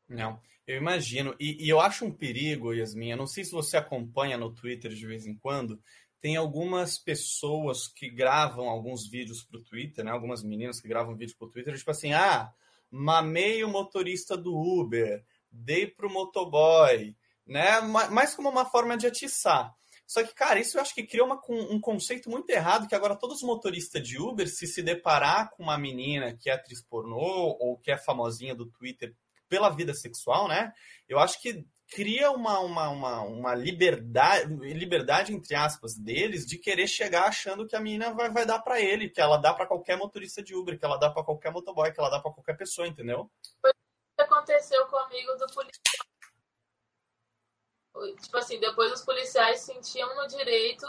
Não, 0.07 0.39
eu 0.65 0.77
imagino. 0.77 1.35
E, 1.39 1.65
e, 1.65 1.69
eu 1.69 1.79
acho 1.79 2.05
um 2.05 2.11
perigo, 2.11 2.73
Yasmin. 2.73 3.11
Eu 3.11 3.17
não 3.17 3.27
sei 3.27 3.43
se 3.43 3.51
você 3.51 3.77
acompanha 3.77 4.37
no 4.37 4.53
Twitter 4.53 4.91
de 4.91 5.07
vez 5.07 5.25
em 5.25 5.37
quando. 5.37 5.81
Tem 6.19 6.35
algumas 6.35 6.97
pessoas 6.97 7.87
que 7.87 8.09
gravam 8.09 8.69
alguns 8.69 9.07
vídeos 9.07 9.43
pro 9.43 9.63
Twitter, 9.63 10.03
né? 10.03 10.11
Algumas 10.11 10.43
meninas 10.43 10.81
que 10.81 10.87
gravam 10.87 11.15
vídeos 11.15 11.37
pro 11.37 11.49
Twitter, 11.49 11.77
tipo 11.77 11.91
assim, 11.91 12.13
ah, 12.13 12.51
mamei 12.89 13.63
o 13.63 13.69
motorista 13.69 14.37
do 14.37 14.55
Uber, 14.55 15.23
dei 15.51 15.87
pro 15.87 16.09
motoboy, 16.09 17.15
né? 17.45 17.81
Mais 17.81 18.35
como 18.35 18.49
uma 18.49 18.65
forma 18.65 18.97
de 18.97 19.07
atiçar. 19.07 19.73
Só 20.05 20.23
que, 20.23 20.33
cara, 20.33 20.59
isso 20.59 20.77
eu 20.77 20.81
acho 20.81 20.95
que 20.95 21.05
cria 21.05 21.23
uma, 21.23 21.41
um 21.49 21.81
conceito 21.81 22.29
muito 22.29 22.49
errado, 22.49 22.87
que 22.87 22.95
agora 22.95 23.15
todos 23.15 23.37
os 23.37 23.43
motoristas 23.43 24.01
de 24.07 24.17
Uber, 24.17 24.47
se 24.47 24.65
se 24.65 24.81
deparar 24.81 25.49
com 25.51 25.63
uma 25.63 25.77
menina 25.77 26.35
que 26.37 26.49
é 26.49 26.53
atriz 26.53 26.81
pornô 26.81 27.57
ou 27.59 27.77
que 27.77 27.91
é 27.91 27.97
famosinha 27.97 28.55
do 28.55 28.65
Twitter 28.65 29.13
pela 29.49 29.69
vida 29.69 29.93
sexual, 29.93 30.47
né? 30.47 30.71
Eu 31.09 31.19
acho 31.19 31.41
que 31.41 31.65
cria 31.89 32.31
uma, 32.31 32.59
uma, 32.59 32.89
uma, 32.89 33.21
uma, 33.21 33.55
liberdade, 33.55 34.53
liberdade, 34.53 35.33
entre 35.33 35.55
aspas, 35.55 35.95
deles 35.95 36.45
de 36.45 36.57
querer 36.57 36.87
chegar 36.87 37.25
achando 37.25 37.65
que 37.65 37.75
a 37.75 37.79
menina 37.79 38.13
vai, 38.13 38.29
vai 38.29 38.45
dar 38.45 38.59
para 38.59 38.79
ele, 38.79 39.09
que 39.09 39.21
ela 39.21 39.37
dá 39.37 39.53
para 39.53 39.65
qualquer 39.65 39.97
motorista 39.97 40.43
de 40.43 40.53
Uber, 40.53 40.77
que 40.77 40.85
ela 40.85 40.97
dá 40.97 41.09
para 41.09 41.23
qualquer 41.23 41.51
motoboy, 41.51 41.91
que 41.91 41.99
ela 41.99 42.09
dá 42.09 42.19
para 42.19 42.31
qualquer 42.33 42.57
pessoa, 42.57 42.87
entendeu? 42.87 43.31
Foi 43.61 43.71
o 43.71 43.73
que 44.17 44.23
aconteceu 44.23 44.85
comigo 44.87 45.33
do 45.35 45.47
policial. 45.47 46.07
Tipo 48.21 48.37
assim, 48.37 48.59
depois 48.59 48.91
os 48.91 49.03
policiais 49.03 49.61
sentiam 49.61 50.13
no 50.15 50.27
direito 50.27 50.85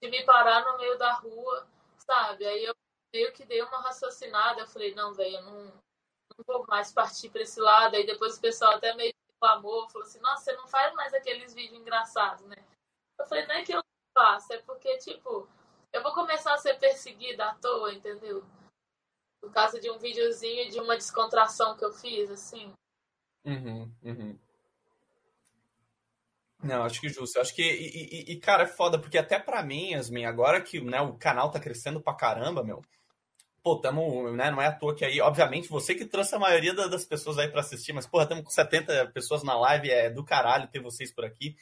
de 0.00 0.08
me 0.08 0.24
parar 0.24 0.64
no 0.64 0.78
meio 0.78 0.96
da 0.96 1.12
rua, 1.14 1.68
sabe? 1.98 2.46
Aí 2.46 2.64
eu 2.64 2.74
meio 3.12 3.32
que 3.32 3.44
dei 3.44 3.60
uma 3.62 3.82
raciocinada, 3.82 4.60
eu 4.60 4.66
falei, 4.66 4.94
não, 4.94 5.12
velho, 5.12 5.40
não, 5.42 5.64
não 5.64 6.44
vou 6.46 6.64
mais 6.66 6.92
partir 6.92 7.30
para 7.30 7.42
esse 7.42 7.60
lado. 7.60 7.96
Aí 7.96 8.06
depois 8.06 8.38
o 8.38 8.40
pessoal 8.40 8.74
até 8.74 8.94
meio 8.94 9.12
reclamou, 9.36 9.88
falou 9.88 10.06
assim, 10.06 10.20
nossa, 10.20 10.44
você 10.44 10.52
não 10.54 10.66
faz 10.66 10.92
mais 10.94 11.12
aqueles 11.14 11.54
vídeos 11.54 11.80
engraçados, 11.80 12.44
né? 12.46 12.56
Eu 13.18 13.26
falei, 13.26 13.46
não 13.46 13.54
é 13.54 13.64
que 13.64 13.72
eu 13.72 13.82
faço, 14.16 14.52
é 14.52 14.58
porque, 14.58 14.96
tipo, 14.98 15.48
eu 15.92 16.02
vou 16.02 16.12
começar 16.12 16.54
a 16.54 16.58
ser 16.58 16.78
perseguida 16.78 17.46
à 17.46 17.54
toa, 17.54 17.92
entendeu? 17.92 18.44
Por 19.40 19.52
causa 19.52 19.80
de 19.80 19.90
um 19.90 19.98
videozinho 19.98 20.70
de 20.70 20.80
uma 20.80 20.96
descontração 20.96 21.76
que 21.76 21.84
eu 21.84 21.92
fiz, 21.92 22.30
assim. 22.30 22.72
Uhum, 23.44 23.92
uhum. 24.02 24.38
Não, 26.62 26.82
acho 26.84 27.00
que 27.00 27.08
justo. 27.08 27.38
Acho 27.38 27.54
que, 27.54 27.62
e, 27.62 28.32
e, 28.32 28.32
e, 28.32 28.40
cara, 28.40 28.64
é 28.64 28.66
foda, 28.66 28.98
porque 28.98 29.18
até 29.18 29.38
pra 29.38 29.62
mim, 29.62 29.92
Yasmin, 29.92 30.24
agora 30.24 30.60
que 30.60 30.80
né, 30.80 31.00
o 31.00 31.16
canal 31.16 31.50
tá 31.50 31.60
crescendo 31.60 32.00
pra 32.00 32.14
caramba, 32.14 32.64
meu, 32.64 32.82
pô, 33.66 33.74
tamo, 33.74 34.30
né, 34.30 34.48
não 34.48 34.62
é 34.62 34.68
à 34.68 34.72
toa 34.72 34.94
que 34.94 35.04
aí, 35.04 35.20
obviamente, 35.20 35.68
você 35.68 35.92
que 35.92 36.04
trouxe 36.04 36.32
a 36.36 36.38
maioria 36.38 36.72
das 36.72 37.04
pessoas 37.04 37.36
aí 37.36 37.48
para 37.48 37.62
assistir, 37.62 37.92
mas, 37.92 38.06
porra, 38.06 38.22
estamos 38.22 38.44
com 38.44 38.50
70 38.50 39.08
pessoas 39.08 39.42
na 39.42 39.58
live, 39.58 39.90
é 39.90 40.08
do 40.08 40.22
caralho 40.22 40.68
ter 40.68 40.78
vocês 40.78 41.12
por 41.12 41.24
aqui. 41.24 41.56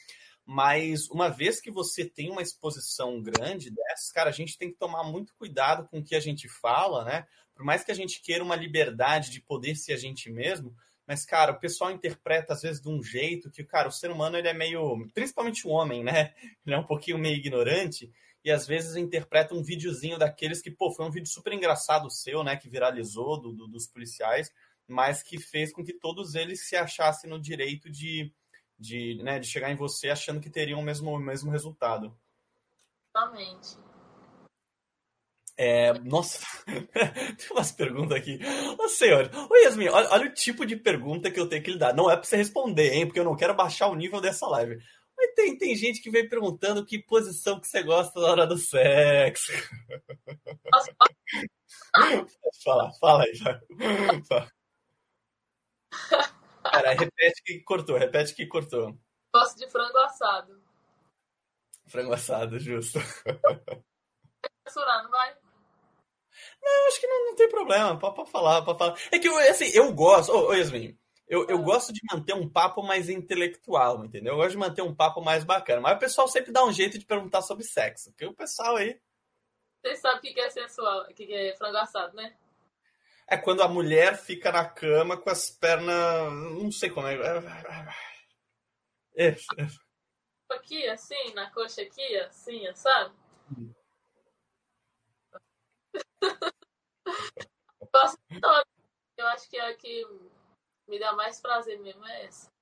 Mas 0.45 1.09
uma 1.09 1.31
vez 1.31 1.63
que 1.63 1.71
você 1.71 2.05
tem 2.05 2.31
uma 2.31 2.43
exposição 2.43 3.23
grande 3.23 3.71
dessas, 3.71 4.13
cara, 4.13 4.29
a 4.29 4.35
gente 4.35 4.59
tem 4.59 4.71
que 4.71 4.77
tomar 4.77 5.03
muito 5.05 5.33
cuidado 5.39 5.89
com 5.89 6.01
o 6.01 6.05
que 6.05 6.15
a 6.15 6.21
gente 6.21 6.47
fala, 6.47 7.07
né? 7.07 7.27
Por 7.55 7.65
mais 7.65 7.83
que 7.83 7.91
a 7.91 7.95
gente 7.95 8.21
queira 8.21 8.45
uma 8.45 8.55
liberdade 8.55 9.31
de 9.31 9.41
poder 9.41 9.75
ser 9.75 9.95
a 9.95 9.97
gente 9.97 10.31
mesmo, 10.31 10.77
mas, 11.07 11.25
cara, 11.25 11.53
o 11.53 11.59
pessoal 11.59 11.91
interpreta 11.91 12.53
às 12.53 12.61
vezes 12.61 12.83
de 12.83 12.89
um 12.91 13.03
jeito 13.03 13.51
que, 13.51 13.65
cara, 13.65 13.89
o 13.89 13.93
ser 13.93 14.11
humano 14.11 14.37
ele 14.37 14.49
é 14.49 14.53
meio. 14.53 15.09
Principalmente 15.15 15.67
o 15.67 15.71
homem, 15.71 16.05
né? 16.05 16.35
Ele 16.67 16.77
é 16.77 16.79
um 16.79 16.85
pouquinho 16.85 17.19
meio 17.19 17.37
ignorante 17.37 18.13
e 18.45 18.51
às 18.51 18.67
vezes 18.67 18.95
interpreta 18.95 19.55
um 19.55 19.63
videozinho 19.63 20.19
daqueles 20.19 20.61
que, 20.61 20.71
pô, 20.71 20.91
foi 20.91 21.07
um 21.07 21.11
vídeo 21.11 21.29
super 21.29 21.53
engraçado 21.53 22.11
seu, 22.11 22.45
né, 22.45 22.57
que 22.57 22.69
viralizou 22.69 23.41
do, 23.41 23.53
do, 23.53 23.67
dos 23.67 23.87
policiais, 23.87 24.53
mas 24.87 25.23
que 25.23 25.39
fez 25.39 25.73
com 25.73 25.83
que 25.83 25.95
todos 25.95 26.35
eles 26.35 26.69
se 26.69 26.77
achassem 26.77 27.31
no 27.31 27.41
direito 27.41 27.91
de, 27.91 28.33
de, 28.79 29.23
né, 29.23 29.39
de 29.39 29.47
chegar 29.47 29.71
em 29.71 29.77
você 29.77 30.11
achando 30.11 30.41
que 30.41 30.51
teriam 30.51 30.81
o 30.81 30.85
mesmo, 30.85 31.11
o 31.11 31.19
mesmo 31.19 31.51
resultado. 31.51 32.15
Exatamente. 33.17 33.79
É, 35.57 35.93
nossa, 36.01 36.45
tem 36.67 37.51
umas 37.53 37.71
perguntas 37.71 38.19
aqui. 38.19 38.41
Ô 38.77 38.89
senhor, 38.89 39.31
ô 39.49 39.57
Yasmin, 39.57 39.89
olha, 39.89 40.11
olha, 40.11 40.27
o 40.27 40.35
tipo 40.35 40.67
de 40.67 40.77
pergunta 40.77 41.31
que 41.31 41.39
eu 41.39 41.49
tenho 41.49 41.63
que 41.63 41.71
lhe 41.71 41.79
dar. 41.79 41.95
Não 41.95 42.11
é 42.11 42.17
pra 42.17 42.25
você 42.25 42.37
responder, 42.37 42.93
hein? 42.93 43.07
Porque 43.07 43.21
eu 43.21 43.25
não 43.25 43.37
quero 43.37 43.55
baixar 43.55 43.87
o 43.87 43.95
nível 43.95 44.21
dessa 44.21 44.47
live. 44.49 44.83
Tem, 45.35 45.59
tem 45.59 45.75
gente 45.77 46.01
que 46.01 46.11
vem 46.11 46.29
perguntando 46.29 46.85
que 46.85 47.03
posição 47.03 47.61
que 47.61 47.67
você 47.67 47.83
gosta 47.83 48.21
na 48.21 48.27
hora 48.29 48.47
do 48.47 48.57
sexo. 48.57 49.53
Falar, 52.65 52.93
fala 53.01 53.25
aí. 53.25 53.37
Fala. 54.27 54.53
Pera, 56.71 56.93
repete 56.93 57.43
que 57.45 57.61
cortou, 57.61 57.97
repete 57.97 58.35
que 58.35 58.47
cortou. 58.47 58.99
Gosto 59.35 59.59
de 59.59 59.71
frango 59.71 59.99
assado. 59.99 60.63
Frango 61.87 62.13
assado, 62.13 62.59
justo. 62.59 62.99
Censurar, 64.67 65.05
não 65.05 65.11
vai? 65.11 65.37
Não, 66.63 66.89
acho 66.89 67.01
que 67.01 67.07
não, 67.07 67.27
não 67.27 67.37
tem 67.37 67.49
problema. 67.49 67.99
Pode, 67.99 68.17
pode 68.17 68.31
falar, 68.31 68.63
pode 68.63 68.79
falar. 68.79 68.99
É 69.13 69.19
que, 69.19 69.29
assim, 69.29 69.71
eu 69.75 69.93
gosto... 69.93 70.33
Ô, 70.33 70.49
ô 70.49 70.55
Yasmin, 70.55 70.99
eu, 71.27 71.47
eu 71.49 71.59
gosto 71.63 71.93
de 71.93 72.01
manter 72.11 72.35
um 72.35 72.49
papo 72.49 72.83
mais 72.83 73.09
intelectual, 73.09 74.05
entendeu? 74.05 74.35
Eu 74.35 74.37
gosto 74.37 74.51
de 74.53 74.59
manter 74.59 74.83
um 74.83 74.95
papo 74.95 75.23
mais 75.23 75.43
bacana. 75.43 75.81
Mas 75.81 75.97
o 75.97 76.01
pessoal 76.01 76.29
sempre 76.29 76.53
dá 76.53 76.65
um 76.65 76.73
jeito 76.73 76.99
de 76.99 77.07
perguntar 77.07 77.43
sobre 77.43 77.65
sexo. 77.65 78.11
Porque 78.11 78.27
o 78.27 78.35
pessoal 78.35 78.77
aí. 78.77 79.01
Você 79.83 79.97
sabe 79.97 80.19
o 80.19 80.21
que 80.35 80.41
é 80.41 80.51
sensual, 80.51 81.03
o 81.03 81.15
que 81.15 81.33
é 81.33 81.57
frango 81.57 81.79
assado, 81.79 82.15
né? 82.15 82.37
É 83.27 83.39
quando 83.39 83.63
a 83.63 83.69
mulher 83.69 84.19
fica 84.19 84.53
na 84.53 84.69
cama 84.69 85.17
com 85.17 85.31
as 85.31 85.51
pernas. 85.51 86.33
Não 86.33 86.71
sei 86.71 86.91
como 86.91 87.07
é. 87.09 87.17
é. 89.17 89.35
Aqui, 90.51 90.87
assim, 90.89 91.33
na 91.35 91.51
coxa 91.51 91.81
aqui, 91.83 92.17
assim, 92.19 92.63
sabe? 92.75 93.15
Hum. 93.57 93.73
Eu 99.17 99.27
acho 99.29 99.49
que 99.49 99.57
é 99.57 99.73
que 99.75 100.05
me 100.89 100.99
dá 100.99 101.13
mais 101.13 101.41
prazer 101.41 101.79
mesmo 101.81 102.07
é 102.07 102.25
essa. 102.27 102.53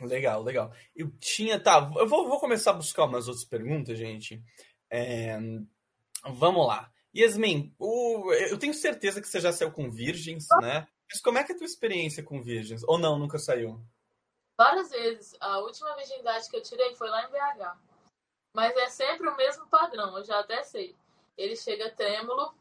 Legal, 0.00 0.42
legal. 0.42 0.72
Eu 0.94 1.10
tinha. 1.18 1.58
Tá, 1.58 1.90
eu 1.96 2.06
vou, 2.06 2.28
vou 2.28 2.38
começar 2.38 2.70
a 2.70 2.74
buscar 2.74 3.04
umas 3.04 3.26
outras 3.26 3.44
perguntas, 3.44 3.98
gente. 3.98 4.42
É, 4.90 5.36
vamos 6.24 6.66
lá. 6.66 6.92
Yasmin, 7.16 7.74
o, 7.78 8.32
eu 8.32 8.58
tenho 8.58 8.74
certeza 8.74 9.20
que 9.20 9.26
você 9.26 9.40
já 9.40 9.52
saiu 9.52 9.72
com 9.72 9.90
virgens, 9.90 10.46
né? 10.60 10.86
Mas 11.10 11.20
como 11.20 11.38
é 11.38 11.44
que 11.44 11.52
é 11.52 11.54
a 11.54 11.58
tua 11.58 11.66
experiência 11.66 12.22
com 12.22 12.42
virgens? 12.42 12.84
Ou 12.84 12.98
não, 12.98 13.18
nunca 13.18 13.38
saiu? 13.38 13.82
Várias 14.56 14.90
vezes. 14.90 15.36
A 15.40 15.58
última 15.58 15.96
virgindade 15.96 16.48
que 16.48 16.56
eu 16.56 16.62
tirei 16.62 16.94
foi 16.94 17.08
lá 17.08 17.24
em 17.24 17.30
BH. 17.30 17.76
Mas 18.54 18.76
é 18.76 18.88
sempre 18.88 19.28
o 19.28 19.36
mesmo 19.36 19.66
padrão, 19.68 20.16
eu 20.18 20.24
já 20.24 20.40
até 20.40 20.62
sei. 20.62 20.96
Ele 21.36 21.56
chega 21.56 21.94
trêmulo, 21.94 22.54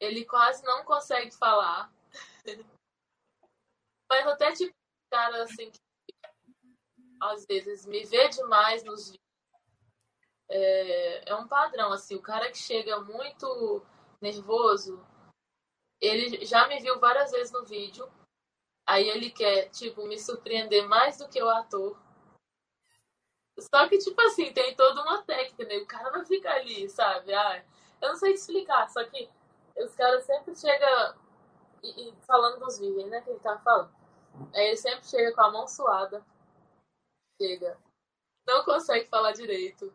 ele 0.00 0.24
quase 0.24 0.64
não 0.64 0.84
consegue 0.84 1.30
falar. 1.36 1.92
Mas 4.08 4.26
até 4.26 4.52
tipo, 4.52 4.74
cara 5.10 5.42
assim, 5.42 5.70
que 5.70 5.80
às 7.20 7.44
vezes 7.46 7.86
me 7.86 8.04
vê 8.04 8.28
demais 8.28 8.84
nos 8.84 9.10
vídeos. 9.10 9.28
É, 10.50 11.30
é 11.30 11.34
um 11.34 11.46
padrão, 11.46 11.92
assim, 11.92 12.14
o 12.14 12.22
cara 12.22 12.50
que 12.50 12.58
chega 12.58 13.00
muito 13.00 13.82
nervoso, 14.20 15.04
ele 16.00 16.44
já 16.44 16.66
me 16.68 16.80
viu 16.80 16.98
várias 16.98 17.30
vezes 17.30 17.52
no 17.52 17.64
vídeo. 17.64 18.10
Aí 18.86 19.06
ele 19.08 19.30
quer, 19.30 19.68
tipo, 19.68 20.06
me 20.06 20.18
surpreender 20.18 20.88
mais 20.88 21.18
do 21.18 21.28
que 21.28 21.42
o 21.42 21.48
ator. 21.50 22.00
Só 23.58 23.88
que, 23.88 23.98
tipo 23.98 24.20
assim, 24.22 24.52
tem 24.52 24.74
toda 24.74 25.02
uma 25.02 25.22
técnica, 25.22 25.64
né? 25.64 25.78
O 25.78 25.86
cara 25.86 26.10
não 26.10 26.24
fica 26.24 26.50
ali, 26.50 26.88
sabe? 26.88 27.34
Ah, 27.34 27.64
eu 28.00 28.08
não 28.08 28.16
sei 28.16 28.32
te 28.32 28.38
explicar, 28.38 28.88
só 28.88 29.04
que 29.04 29.28
os 29.76 29.94
caras 29.94 30.24
sempre 30.24 30.54
chegam 30.54 31.14
e, 31.82 32.08
e, 32.08 32.14
falando 32.26 32.60
dos 32.60 32.78
vídeos, 32.78 33.10
né? 33.10 33.20
Que 33.20 33.30
ele 33.30 33.40
tá 33.40 33.58
falando. 33.58 33.97
Aí 34.54 34.68
ele 34.68 34.76
sempre 34.76 35.06
chega 35.06 35.34
com 35.34 35.40
a 35.42 35.50
mão 35.50 35.66
suada. 35.66 36.24
Chega. 37.40 37.78
Não 38.46 38.64
consegue 38.64 39.06
falar 39.06 39.32
direito. 39.32 39.92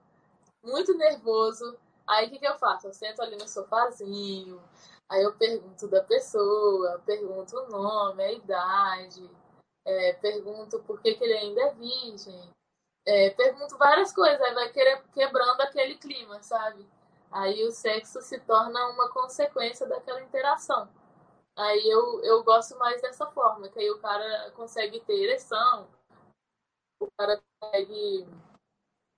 Muito 0.64 0.96
nervoso. 0.98 1.78
Aí 2.08 2.28
o 2.28 2.30
que, 2.30 2.40
que 2.40 2.48
eu 2.48 2.58
faço? 2.58 2.88
Eu 2.88 2.94
sento 2.94 3.22
ali 3.22 3.36
no 3.36 3.48
sofazinho. 3.48 4.62
Aí 5.10 5.22
eu 5.24 5.34
pergunto 5.36 5.88
da 5.88 6.04
pessoa, 6.04 7.02
pergunto 7.06 7.56
o 7.58 7.70
nome, 7.70 8.24
a 8.24 8.32
idade, 8.32 9.30
é, 9.86 10.14
pergunto 10.14 10.80
por 10.80 11.02
que, 11.02 11.14
que 11.14 11.24
ele 11.24 11.34
ainda 11.34 11.62
é 11.62 11.74
virgem. 11.74 12.50
É, 13.06 13.30
pergunto 13.32 13.78
várias 13.78 14.14
coisas, 14.14 14.42
aí 14.42 14.54
vai 14.54 14.72
quebrando 15.14 15.62
aquele 15.62 15.98
clima, 15.98 16.42
sabe? 16.42 16.88
Aí 17.30 17.64
o 17.66 17.72
sexo 17.72 18.22
se 18.22 18.40
torna 18.40 18.88
uma 18.90 19.10
consequência 19.10 19.86
daquela 19.86 20.22
interação. 20.22 20.88
Aí 21.56 21.88
eu, 21.88 22.24
eu 22.24 22.44
gosto 22.44 22.78
mais 22.78 23.02
dessa 23.02 23.28
forma, 23.28 23.70
que 23.70 23.80
aí 23.80 23.90
o 23.92 24.00
cara 24.00 24.52
consegue 24.52 25.00
ter 25.02 25.24
ereção, 25.24 25.88
o 27.00 27.08
cara 27.18 27.42
consegue 27.60 28.28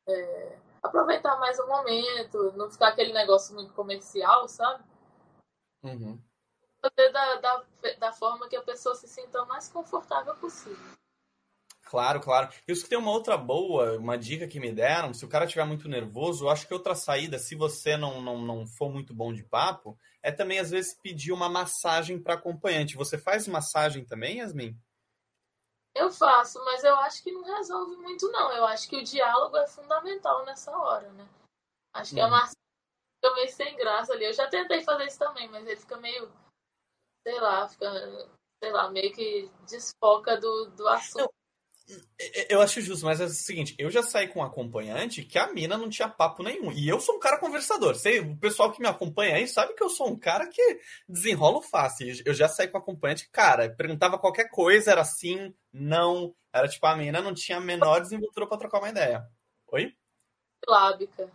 é, 0.08 0.60
aproveitar 0.84 1.40
mais 1.40 1.58
o 1.60 1.68
momento, 1.68 2.52
não 2.54 2.70
ficar 2.70 2.90
aquele 2.90 3.14
negócio 3.14 3.56
muito 3.56 3.74
comercial, 3.74 4.48
sabe? 4.50 4.84
Uhum. 5.84 6.22
Fazer 6.82 7.12
da, 7.12 7.36
da, 7.36 7.66
da 8.00 8.12
forma 8.12 8.50
que 8.50 8.56
a 8.56 8.64
pessoa 8.64 8.96
se 8.96 9.08
sinta 9.08 9.42
o 9.42 9.48
mais 9.48 9.70
confortável 9.70 10.36
possível. 10.36 10.96
Claro, 11.86 12.20
claro. 12.20 12.50
Eu 12.68 12.76
que 12.76 12.90
tem 12.90 12.98
uma 12.98 13.12
outra 13.12 13.38
boa, 13.38 13.98
uma 13.98 14.18
dica 14.18 14.48
que 14.48 14.60
me 14.60 14.74
deram. 14.74 15.14
Se 15.14 15.24
o 15.24 15.30
cara 15.30 15.46
estiver 15.46 15.66
muito 15.66 15.88
nervoso, 15.88 16.46
eu 16.46 16.50
acho 16.50 16.68
que 16.68 16.74
outra 16.74 16.96
saída, 16.96 17.38
se 17.38 17.56
você 17.56 17.96
não, 17.96 18.20
não, 18.22 18.40
não 18.40 18.66
for 18.66 18.92
muito 18.92 19.14
bom 19.14 19.32
de 19.32 19.44
papo, 19.44 19.98
é 20.22 20.32
também 20.32 20.58
às 20.58 20.72
vezes 20.72 21.00
pedir 21.00 21.32
uma 21.32 21.48
massagem 21.48 22.20
para 22.22 22.34
acompanhante. 22.34 22.98
Você 22.98 23.20
faz 23.20 23.48
massagem 23.48 24.04
também, 24.04 24.40
Yasmin? 24.40 24.76
Eu 25.94 26.12
faço, 26.12 26.60
mas 26.66 26.84
eu 26.84 26.96
acho 26.96 27.24
que 27.24 27.32
não 27.32 27.44
resolve 27.44 27.96
muito, 27.98 28.32
não. 28.32 28.52
Eu 28.52 28.66
acho 28.66 28.90
que 28.90 28.98
o 28.98 29.04
diálogo 29.04 29.56
é 29.56 29.68
fundamental 29.68 30.44
nessa 30.44 30.76
hora, 30.76 31.10
né? 31.12 31.30
Acho 31.94 32.16
que 32.16 32.20
hum. 32.20 32.26
a 32.26 32.30
massagem 32.30 32.60
fica 33.24 33.36
meio 33.36 33.52
sem 33.54 33.78
graça 33.78 34.12
ali. 34.12 34.26
Eu 34.26 34.34
já 34.34 34.50
tentei 34.50 34.82
fazer 34.84 35.06
isso 35.06 35.20
também, 35.20 35.48
mas 35.50 35.66
ele 35.68 35.80
fica 35.80 35.98
meio. 35.98 36.34
Sei 37.26 37.40
lá, 37.40 37.70
fica. 37.70 37.90
Sei 38.62 38.72
lá, 38.72 38.90
meio 38.90 39.14
que 39.14 39.52
desfoca 39.68 40.36
do, 40.38 40.72
do 40.72 40.88
assunto. 40.88 41.32
Eu 42.50 42.62
acho 42.62 42.82
justo, 42.82 43.06
mas 43.06 43.22
é 43.22 43.26
o 43.26 43.30
seguinte, 43.30 43.76
eu 43.78 43.92
já 43.92 44.02
saí 44.02 44.28
com 44.28 44.40
um 44.40 44.44
acompanhante 44.44 45.24
que 45.24 45.38
a 45.38 45.52
mina 45.54 45.78
não 45.78 45.90
tinha 45.90 46.10
papo 46.10 46.42
nenhum. 46.42 46.72
E 46.72 46.88
eu 46.88 47.00
sou 47.00 47.16
um 47.16 47.20
cara 47.20 47.40
conversador. 47.40 47.96
Sei, 47.96 48.20
o 48.20 48.36
pessoal 48.38 48.72
que 48.72 48.82
me 48.82 48.88
acompanha 48.88 49.36
aí 49.36 49.48
sabe 49.48 49.74
que 49.76 49.84
eu 49.84 49.90
sou 49.90 50.10
um 50.10 50.18
cara 50.18 50.48
que 50.48 50.80
desenrolo 51.08 51.62
fácil. 51.62 52.08
Eu 52.26 52.34
já 52.34 52.48
saí 52.48 52.68
com 52.68 52.78
um 52.78 52.82
acompanhante, 52.82 53.30
cara, 53.30 53.70
perguntava 53.70 54.18
qualquer 54.18 54.50
coisa, 54.50 54.92
era 54.92 55.04
sim, 55.04 55.54
não. 55.72 56.36
Era 56.52 56.68
tipo, 56.68 56.86
a 56.88 56.96
mina 56.96 57.22
não 57.22 57.34
tinha 57.34 57.60
a 57.60 57.62
menor 57.62 58.00
desenvoltura 58.02 58.48
para 58.48 58.58
trocar 58.58 58.80
uma 58.80 58.90
ideia. 58.90 59.24
Oi? 59.68 59.94
Silábica. 60.64 61.32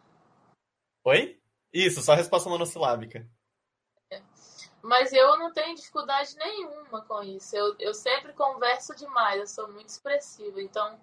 Oi? 1.04 1.38
Isso, 1.72 2.02
só 2.02 2.14
resposta 2.14 2.48
monossilábica. 2.48 3.28
Mas 4.82 5.12
eu 5.12 5.36
não 5.38 5.52
tenho 5.52 5.76
dificuldade 5.76 6.36
nenhuma 6.36 7.02
com 7.02 7.22
isso. 7.22 7.54
Eu, 7.54 7.76
eu 7.78 7.92
sempre 7.92 8.32
converso 8.32 8.94
demais, 8.94 9.40
eu 9.40 9.46
sou 9.46 9.68
muito 9.68 9.88
expressiva. 9.88 10.60
Então, 10.60 10.98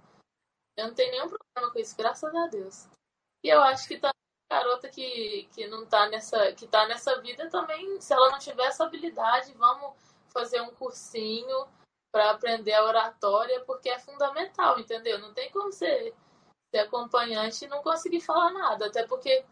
eu 0.75 0.87
não 0.87 0.93
tenho 0.93 1.11
nenhum 1.11 1.29
problema 1.29 1.71
com 1.71 1.79
isso, 1.79 1.95
graças 1.95 2.35
a 2.35 2.47
Deus. 2.47 2.87
E 3.43 3.49
eu 3.49 3.61
acho 3.61 3.87
que 3.87 3.99
tá 3.99 4.11
garota 4.49 4.89
que, 4.89 5.47
que 5.53 5.67
não 5.67 5.85
tá 5.85 6.07
nessa 6.07 6.53
que 6.53 6.65
tá 6.67 6.87
nessa 6.87 7.19
vida 7.21 7.49
também, 7.49 7.99
se 7.99 8.13
ela 8.13 8.31
não 8.31 8.39
tiver 8.39 8.65
essa 8.65 8.85
habilidade, 8.85 9.53
vamos 9.53 9.93
fazer 10.29 10.61
um 10.61 10.73
cursinho 10.73 11.67
para 12.11 12.31
aprender 12.31 12.73
a 12.73 12.85
oratória, 12.85 13.63
porque 13.65 13.89
é 13.89 13.99
fundamental, 13.99 14.79
entendeu? 14.79 15.19
Não 15.19 15.33
tem 15.33 15.51
como 15.51 15.71
ser, 15.71 16.15
ser 16.73 16.79
acompanhante 16.79 17.65
e 17.65 17.67
não 17.67 17.83
conseguir 17.83 18.21
falar 18.21 18.51
nada, 18.51 18.87
até 18.87 19.05
porque 19.05 19.45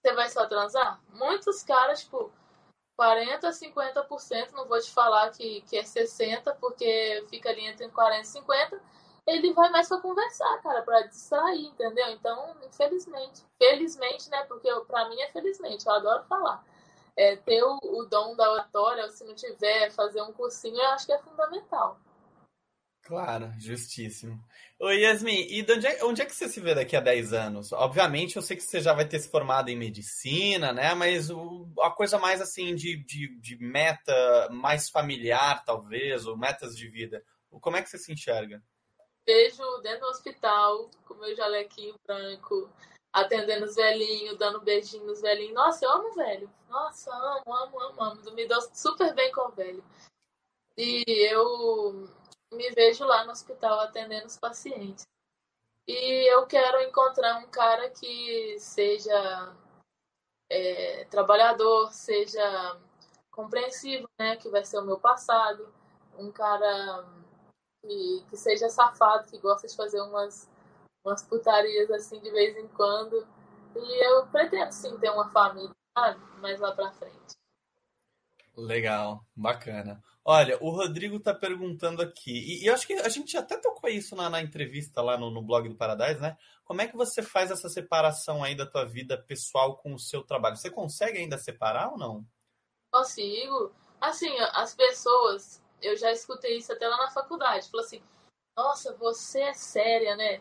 você 0.00 0.12
vai 0.14 0.28
só 0.28 0.46
transar. 0.46 1.00
Muitos 1.08 1.62
caras, 1.62 2.00
tipo, 2.00 2.30
40% 2.98 3.44
a 3.44 3.50
50%, 3.50 4.52
não 4.52 4.66
vou 4.66 4.80
te 4.80 4.90
falar 4.90 5.30
que, 5.30 5.62
que 5.62 5.76
é 5.76 5.82
60%, 5.82 6.54
porque 6.60 7.24
fica 7.28 7.50
ali 7.50 7.66
entre 7.66 7.88
40% 7.88 8.20
e 8.20 8.40
50%, 8.40 8.80
ele 9.26 9.52
vai 9.54 9.70
mais 9.70 9.88
para 9.88 10.00
conversar, 10.00 10.62
cara, 10.62 10.82
para 10.82 11.02
distrair, 11.02 11.66
entendeu? 11.66 12.08
Então, 12.10 12.54
infelizmente, 12.66 13.42
felizmente, 13.58 14.28
né, 14.30 14.42
porque 14.44 14.68
para 14.86 15.08
mim 15.08 15.20
é 15.20 15.28
felizmente, 15.30 15.86
eu 15.86 15.92
adoro 15.92 16.24
falar. 16.24 16.62
É, 17.16 17.36
ter 17.36 17.62
o, 17.62 17.78
o 17.82 18.04
dom 18.06 18.34
da 18.36 18.50
oratória, 18.50 19.04
ou 19.04 19.10
se 19.10 19.24
não 19.24 19.34
tiver, 19.34 19.90
fazer 19.92 20.20
um 20.22 20.32
cursinho, 20.32 20.76
eu 20.76 20.90
acho 20.90 21.06
que 21.06 21.12
é 21.12 21.18
fundamental. 21.18 21.98
Claro, 23.04 23.52
justíssimo. 23.58 24.42
Oi, 24.80 25.00
Yasmin, 25.02 25.46
e 25.50 25.60
onde 25.70 25.86
é, 25.86 26.04
onde 26.04 26.22
é, 26.22 26.26
que 26.26 26.34
você 26.34 26.48
se 26.48 26.58
vê 26.58 26.74
daqui 26.74 26.96
a 26.96 27.00
10 27.00 27.34
anos? 27.34 27.70
Obviamente, 27.70 28.36
eu 28.36 28.42
sei 28.42 28.56
que 28.56 28.62
você 28.62 28.80
já 28.80 28.94
vai 28.94 29.06
ter 29.06 29.20
se 29.20 29.28
formado 29.28 29.68
em 29.68 29.76
medicina, 29.76 30.72
né? 30.72 30.94
Mas 30.94 31.28
o, 31.28 31.68
a 31.80 31.90
coisa 31.90 32.18
mais 32.18 32.40
assim 32.40 32.74
de, 32.74 32.96
de, 33.04 33.28
de, 33.38 33.58
meta 33.58 34.48
mais 34.50 34.88
familiar, 34.88 35.62
talvez, 35.66 36.24
ou 36.24 36.34
metas 36.34 36.74
de 36.74 36.88
vida. 36.88 37.22
Como 37.60 37.76
é 37.76 37.82
que 37.82 37.90
você 37.90 37.98
se 37.98 38.10
enxerga? 38.10 38.62
Vejo 39.26 39.62
dentro 39.82 40.00
do 40.00 40.06
hospital, 40.06 40.90
com 41.06 41.14
meu 41.14 41.36
jalequinho 41.36 41.94
branco, 42.06 42.70
atendendo 43.12 43.66
os 43.66 43.74
velhinhos, 43.74 44.38
dando 44.38 44.62
beijinho 44.62 45.04
nos 45.04 45.20
velhinhos. 45.20 45.54
Nossa, 45.54 45.84
eu 45.84 45.90
amo 45.90 46.14
velho. 46.14 46.50
Nossa, 46.70 47.10
amo, 47.14 47.54
amo, 47.54 47.80
amo, 47.80 48.02
amo. 48.02 48.30
Me 48.32 48.48
dou 48.48 48.62
super 48.72 49.14
bem 49.14 49.30
com 49.30 49.42
o 49.48 49.52
velho. 49.52 49.84
E 50.76 51.04
eu 51.30 52.08
me 52.54 52.70
vejo 52.70 53.04
lá 53.04 53.24
no 53.24 53.32
hospital 53.32 53.80
atendendo 53.80 54.26
os 54.26 54.38
pacientes. 54.38 55.06
E 55.86 56.32
eu 56.32 56.46
quero 56.46 56.80
encontrar 56.82 57.38
um 57.38 57.46
cara 57.48 57.90
que 57.90 58.56
seja 58.58 59.54
é, 60.50 61.04
trabalhador, 61.06 61.92
seja 61.92 62.78
compreensivo, 63.30 64.08
né? 64.18 64.36
Que 64.36 64.48
vai 64.48 64.64
ser 64.64 64.78
o 64.78 64.84
meu 64.84 64.98
passado. 64.98 65.72
Um 66.16 66.30
cara 66.32 67.04
que, 67.82 68.24
que 68.30 68.36
seja 68.36 68.68
safado, 68.68 69.28
que 69.28 69.38
gosta 69.38 69.66
de 69.66 69.76
fazer 69.76 70.00
umas, 70.00 70.48
umas 71.04 71.22
putarias 71.22 71.90
assim 71.90 72.18
de 72.20 72.30
vez 72.30 72.56
em 72.56 72.68
quando. 72.68 73.26
E 73.76 74.06
eu 74.06 74.26
pretendo 74.28 74.72
sim 74.72 74.96
ter 74.98 75.10
uma 75.10 75.28
família, 75.30 75.74
sabe? 75.98 76.20
Mais 76.40 76.60
lá 76.60 76.72
pra 76.72 76.92
frente. 76.92 77.33
Legal, 78.56 79.26
bacana. 79.34 80.02
Olha, 80.24 80.56
o 80.62 80.70
Rodrigo 80.70 81.16
está 81.16 81.34
perguntando 81.34 82.00
aqui, 82.00 82.32
e, 82.32 82.64
e, 82.64 82.70
acho 82.70 82.86
que 82.86 82.94
a 82.94 83.08
gente 83.08 83.36
até 83.36 83.58
tocou 83.58 83.90
isso 83.90 84.14
na, 84.14 84.30
na 84.30 84.40
entrevista 84.40 85.02
lá 85.02 85.18
no, 85.18 85.30
no, 85.30 85.42
blog 85.42 85.68
do 85.68 85.76
Paradise, 85.76 86.20
né? 86.20 86.38
Como 86.64 86.80
é 86.80 86.86
que 86.86 86.96
você 86.96 87.20
faz 87.20 87.50
essa 87.50 87.68
separação 87.68 88.42
aí 88.42 88.54
da 88.54 88.64
tua 88.64 88.86
vida 88.86 89.20
pessoal 89.20 89.76
com 89.76 89.92
o 89.92 89.98
seu 89.98 90.22
trabalho? 90.22 90.56
Você 90.56 90.70
consegue 90.70 91.18
ainda 91.18 91.36
separar 91.36 91.90
ou 91.90 91.98
não? 91.98 92.24
Consigo. 92.92 93.72
Assim, 94.00 94.34
as 94.52 94.74
pessoas, 94.74 95.62
eu 95.82 95.96
já 95.96 96.12
escutei 96.12 96.56
isso 96.58 96.72
até 96.72 96.88
lá 96.88 96.96
na 96.96 97.10
faculdade, 97.10 97.68
falou 97.68 97.84
assim, 97.84 98.02
nossa, 98.56 98.96
você 98.96 99.40
é 99.40 99.52
séria, 99.52 100.16
né? 100.16 100.40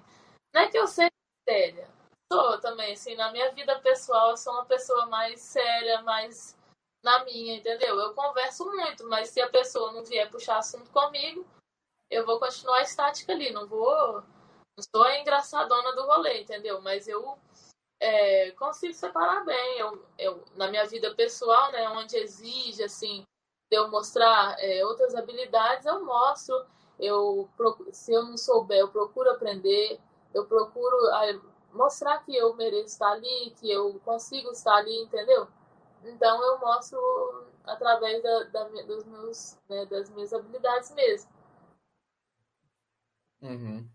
Não 0.53 0.61
é 0.61 0.69
que 0.69 0.77
eu 0.77 0.87
seja 0.87 1.11
séria, 1.49 1.89
sou 2.31 2.59
também, 2.61 2.93
assim, 2.93 3.15
na 3.15 3.31
minha 3.31 3.51
vida 3.51 3.79
pessoal 3.79 4.31
eu 4.31 4.37
sou 4.37 4.53
uma 4.53 4.65
pessoa 4.65 5.07
mais 5.07 5.41
séria, 5.41 6.01
mais 6.03 6.55
na 7.03 7.23
minha, 7.25 7.57
entendeu? 7.57 7.99
Eu 7.99 8.13
converso 8.13 8.65
muito, 8.65 9.07
mas 9.07 9.29
se 9.29 9.41
a 9.41 9.49
pessoa 9.49 9.91
não 9.91 10.03
vier 10.03 10.29
puxar 10.31 10.57
assunto 10.57 10.89
comigo, 10.89 11.45
eu 12.09 12.25
vou 12.25 12.39
continuar 12.39 12.81
estática 12.81 13.33
ali, 13.33 13.51
não 13.51 13.67
vou. 13.67 14.23
Não 14.75 14.83
sou 14.95 15.03
a 15.03 15.19
engraçadona 15.19 15.93
do 15.93 16.05
rolê, 16.05 16.41
entendeu? 16.41 16.81
Mas 16.81 17.07
eu 17.07 17.37
é, 17.99 18.51
consigo 18.51 18.93
separar 18.93 19.45
bem. 19.45 19.79
Eu, 19.79 20.05
eu, 20.17 20.43
na 20.55 20.69
minha 20.69 20.85
vida 20.85 21.13
pessoal, 21.15 21.71
né, 21.71 21.89
onde 21.89 22.15
exige, 22.17 22.83
assim, 22.83 23.23
de 23.71 23.77
eu 23.77 23.89
mostrar 23.89 24.55
é, 24.59 24.85
outras 24.85 25.13
habilidades, 25.15 25.85
eu 25.85 26.03
mostro. 26.05 26.65
Eu, 26.99 27.49
se 27.91 28.13
eu 28.13 28.23
não 28.23 28.37
souber, 28.37 28.77
eu 28.77 28.87
procuro 28.87 29.29
aprender, 29.31 29.99
eu 30.33 30.45
procuro 30.45 30.95
mostrar 31.73 32.23
que 32.23 32.35
eu 32.35 32.53
mereço 32.55 32.93
estar 32.93 33.11
ali, 33.11 33.51
que 33.59 33.69
eu 33.69 33.99
consigo 34.05 34.51
estar 34.51 34.75
ali, 34.75 34.95
entendeu? 35.01 35.47
Então 36.05 36.43
eu 36.43 36.59
mostro 36.59 36.99
através 37.63 38.21
da, 38.21 38.43
da 38.45 38.63
dos 38.83 39.05
meus, 39.05 39.57
né, 39.69 39.85
das 39.85 40.09
minhas 40.09 40.33
habilidades 40.33 40.91
mesmo. 40.91 41.31
Uhum. 43.41 43.89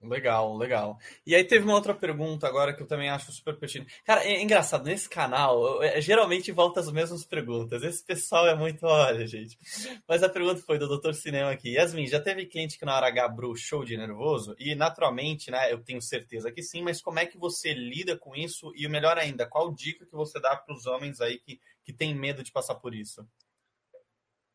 Legal, 0.00 0.56
legal. 0.56 0.96
E 1.26 1.34
aí 1.34 1.42
teve 1.42 1.64
uma 1.64 1.74
outra 1.74 1.92
pergunta 1.92 2.46
agora 2.46 2.72
que 2.72 2.80
eu 2.80 2.86
também 2.86 3.10
acho 3.10 3.32
super 3.32 3.58
pertinente. 3.58 4.00
Cara, 4.04 4.24
é 4.24 4.40
engraçado, 4.40 4.84
nesse 4.84 5.08
canal, 5.08 5.82
é, 5.82 6.00
geralmente 6.00 6.52
volta 6.52 6.78
as 6.78 6.92
mesmas 6.92 7.24
perguntas. 7.24 7.82
Esse 7.82 8.04
pessoal 8.04 8.46
é 8.46 8.54
muito, 8.54 8.86
olha, 8.86 9.26
gente. 9.26 9.58
Mas 10.06 10.22
a 10.22 10.28
pergunta 10.28 10.62
foi 10.62 10.78
do 10.78 10.86
Doutor 10.86 11.14
Cinema 11.14 11.50
aqui. 11.50 11.74
Yasmin, 11.74 12.06
já 12.06 12.20
teve 12.20 12.46
cliente 12.46 12.78
que 12.78 12.84
na 12.84 12.94
hora 12.94 13.08
H 13.08 13.28
show 13.56 13.84
de 13.84 13.96
nervoso? 13.96 14.54
E 14.56 14.76
naturalmente, 14.76 15.50
né, 15.50 15.72
eu 15.72 15.82
tenho 15.82 16.00
certeza 16.00 16.52
que 16.52 16.62
sim, 16.62 16.80
mas 16.80 17.02
como 17.02 17.18
é 17.18 17.26
que 17.26 17.36
você 17.36 17.74
lida 17.74 18.16
com 18.16 18.36
isso? 18.36 18.72
E 18.76 18.86
o 18.86 18.90
melhor 18.90 19.18
ainda, 19.18 19.46
qual 19.46 19.72
dica 19.74 20.06
que 20.06 20.14
você 20.14 20.38
dá 20.38 20.54
para 20.56 20.76
os 20.76 20.86
homens 20.86 21.20
aí 21.20 21.40
que, 21.40 21.60
que 21.84 21.92
têm 21.92 22.14
medo 22.14 22.44
de 22.44 22.52
passar 22.52 22.76
por 22.76 22.94
isso? 22.94 23.26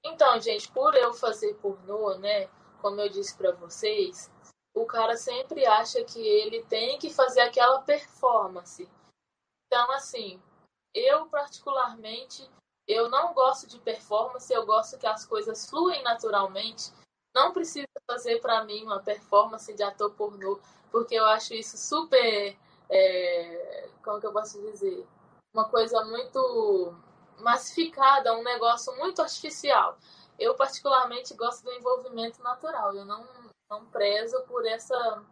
Então, 0.06 0.40
gente, 0.40 0.72
por 0.72 0.96
eu 0.96 1.14
fazer 1.14 1.54
pornô, 1.56 2.18
né, 2.18 2.48
como 2.82 3.00
eu 3.02 3.10
disse 3.10 3.38
para 3.38 3.52
vocês, 3.54 4.30
o 4.74 4.86
cara 4.86 5.16
sempre 5.16 5.66
acha 5.66 6.04
que 6.04 6.20
ele 6.20 6.64
tem 6.64 6.98
que 6.98 7.14
fazer 7.14 7.42
aquela 7.42 7.82
performance. 7.82 8.90
Então, 9.68 9.92
assim, 9.92 10.42
eu 10.94 11.28
particularmente, 11.28 12.50
eu 12.88 13.10
não 13.10 13.34
gosto 13.34 13.68
de 13.68 13.80
performance, 13.80 14.52
eu 14.52 14.66
gosto 14.66 14.98
que 14.98 15.08
as 15.08 15.26
coisas 15.26 15.70
fluem 15.70 16.02
naturalmente. 16.04 16.92
Não 17.36 17.52
precisa 17.52 17.88
fazer 18.10 18.40
para 18.42 18.64
mim 18.64 18.84
uma 18.84 19.00
performance 19.00 19.74
de 19.74 19.84
ator 19.84 20.12
pornô, 20.12 20.60
porque 20.92 21.16
eu 21.16 21.26
acho 21.26 21.54
isso 21.54 21.78
super, 21.78 22.58
é, 22.90 23.90
como 24.04 24.20
que 24.20 24.28
eu 24.28 24.34
posso 24.34 24.62
dizer, 24.62 25.08
uma 25.54 25.70
coisa 25.70 26.04
muito 26.06 26.96
massificada, 27.40 28.34
um 28.34 28.44
negócio 28.44 28.96
muito 28.98 29.22
artificial. 29.22 29.98
Eu 30.40 30.56
particularmente 30.56 31.34
gosto 31.36 31.64
do 31.64 31.72
envolvimento 31.72 32.42
natural. 32.42 32.96
Eu 32.96 33.06
não 33.06 33.24
não 33.74 33.86
prezo 33.86 34.40
por 34.44 34.66
essa, 34.66 35.24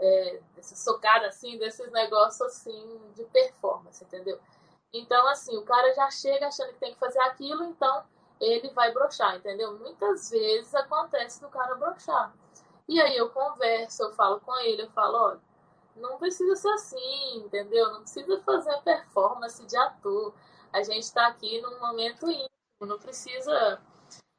é, 0.00 0.40
socada 0.60 1.28
assim, 1.28 1.58
desses 1.58 1.90
negócios 1.92 2.40
assim 2.40 3.00
de 3.14 3.24
performance, 3.24 4.02
entendeu? 4.02 4.38
Então, 4.92 5.28
assim, 5.28 5.56
o 5.56 5.64
cara 5.64 5.94
já 5.94 6.10
chega 6.10 6.48
achando 6.48 6.72
que 6.72 6.80
tem 6.80 6.92
que 6.94 6.98
fazer 6.98 7.20
aquilo, 7.20 7.64
então 7.64 8.04
ele 8.40 8.70
vai 8.70 8.92
brochar, 8.92 9.36
entendeu? 9.36 9.78
Muitas 9.78 10.30
vezes 10.30 10.74
acontece 10.74 11.40
do 11.40 11.48
cara 11.48 11.74
brochar. 11.74 12.34
E 12.88 13.00
aí 13.00 13.16
eu 13.16 13.30
converso, 13.30 14.02
eu 14.02 14.12
falo 14.12 14.40
com 14.40 14.56
ele, 14.60 14.82
eu 14.82 14.90
falo, 14.90 15.18
olha, 15.18 15.40
não 15.96 16.18
precisa 16.18 16.56
ser 16.56 16.70
assim, 16.70 17.36
entendeu? 17.36 17.92
Não 17.92 18.00
precisa 18.00 18.40
fazer 18.42 18.80
performance 18.82 19.64
de 19.66 19.76
ator. 19.76 20.32
A 20.72 20.82
gente 20.82 21.02
está 21.02 21.26
aqui 21.26 21.60
num 21.60 21.78
momento 21.80 22.30
íntimo, 22.30 22.48
não 22.80 22.98
precisa. 22.98 23.80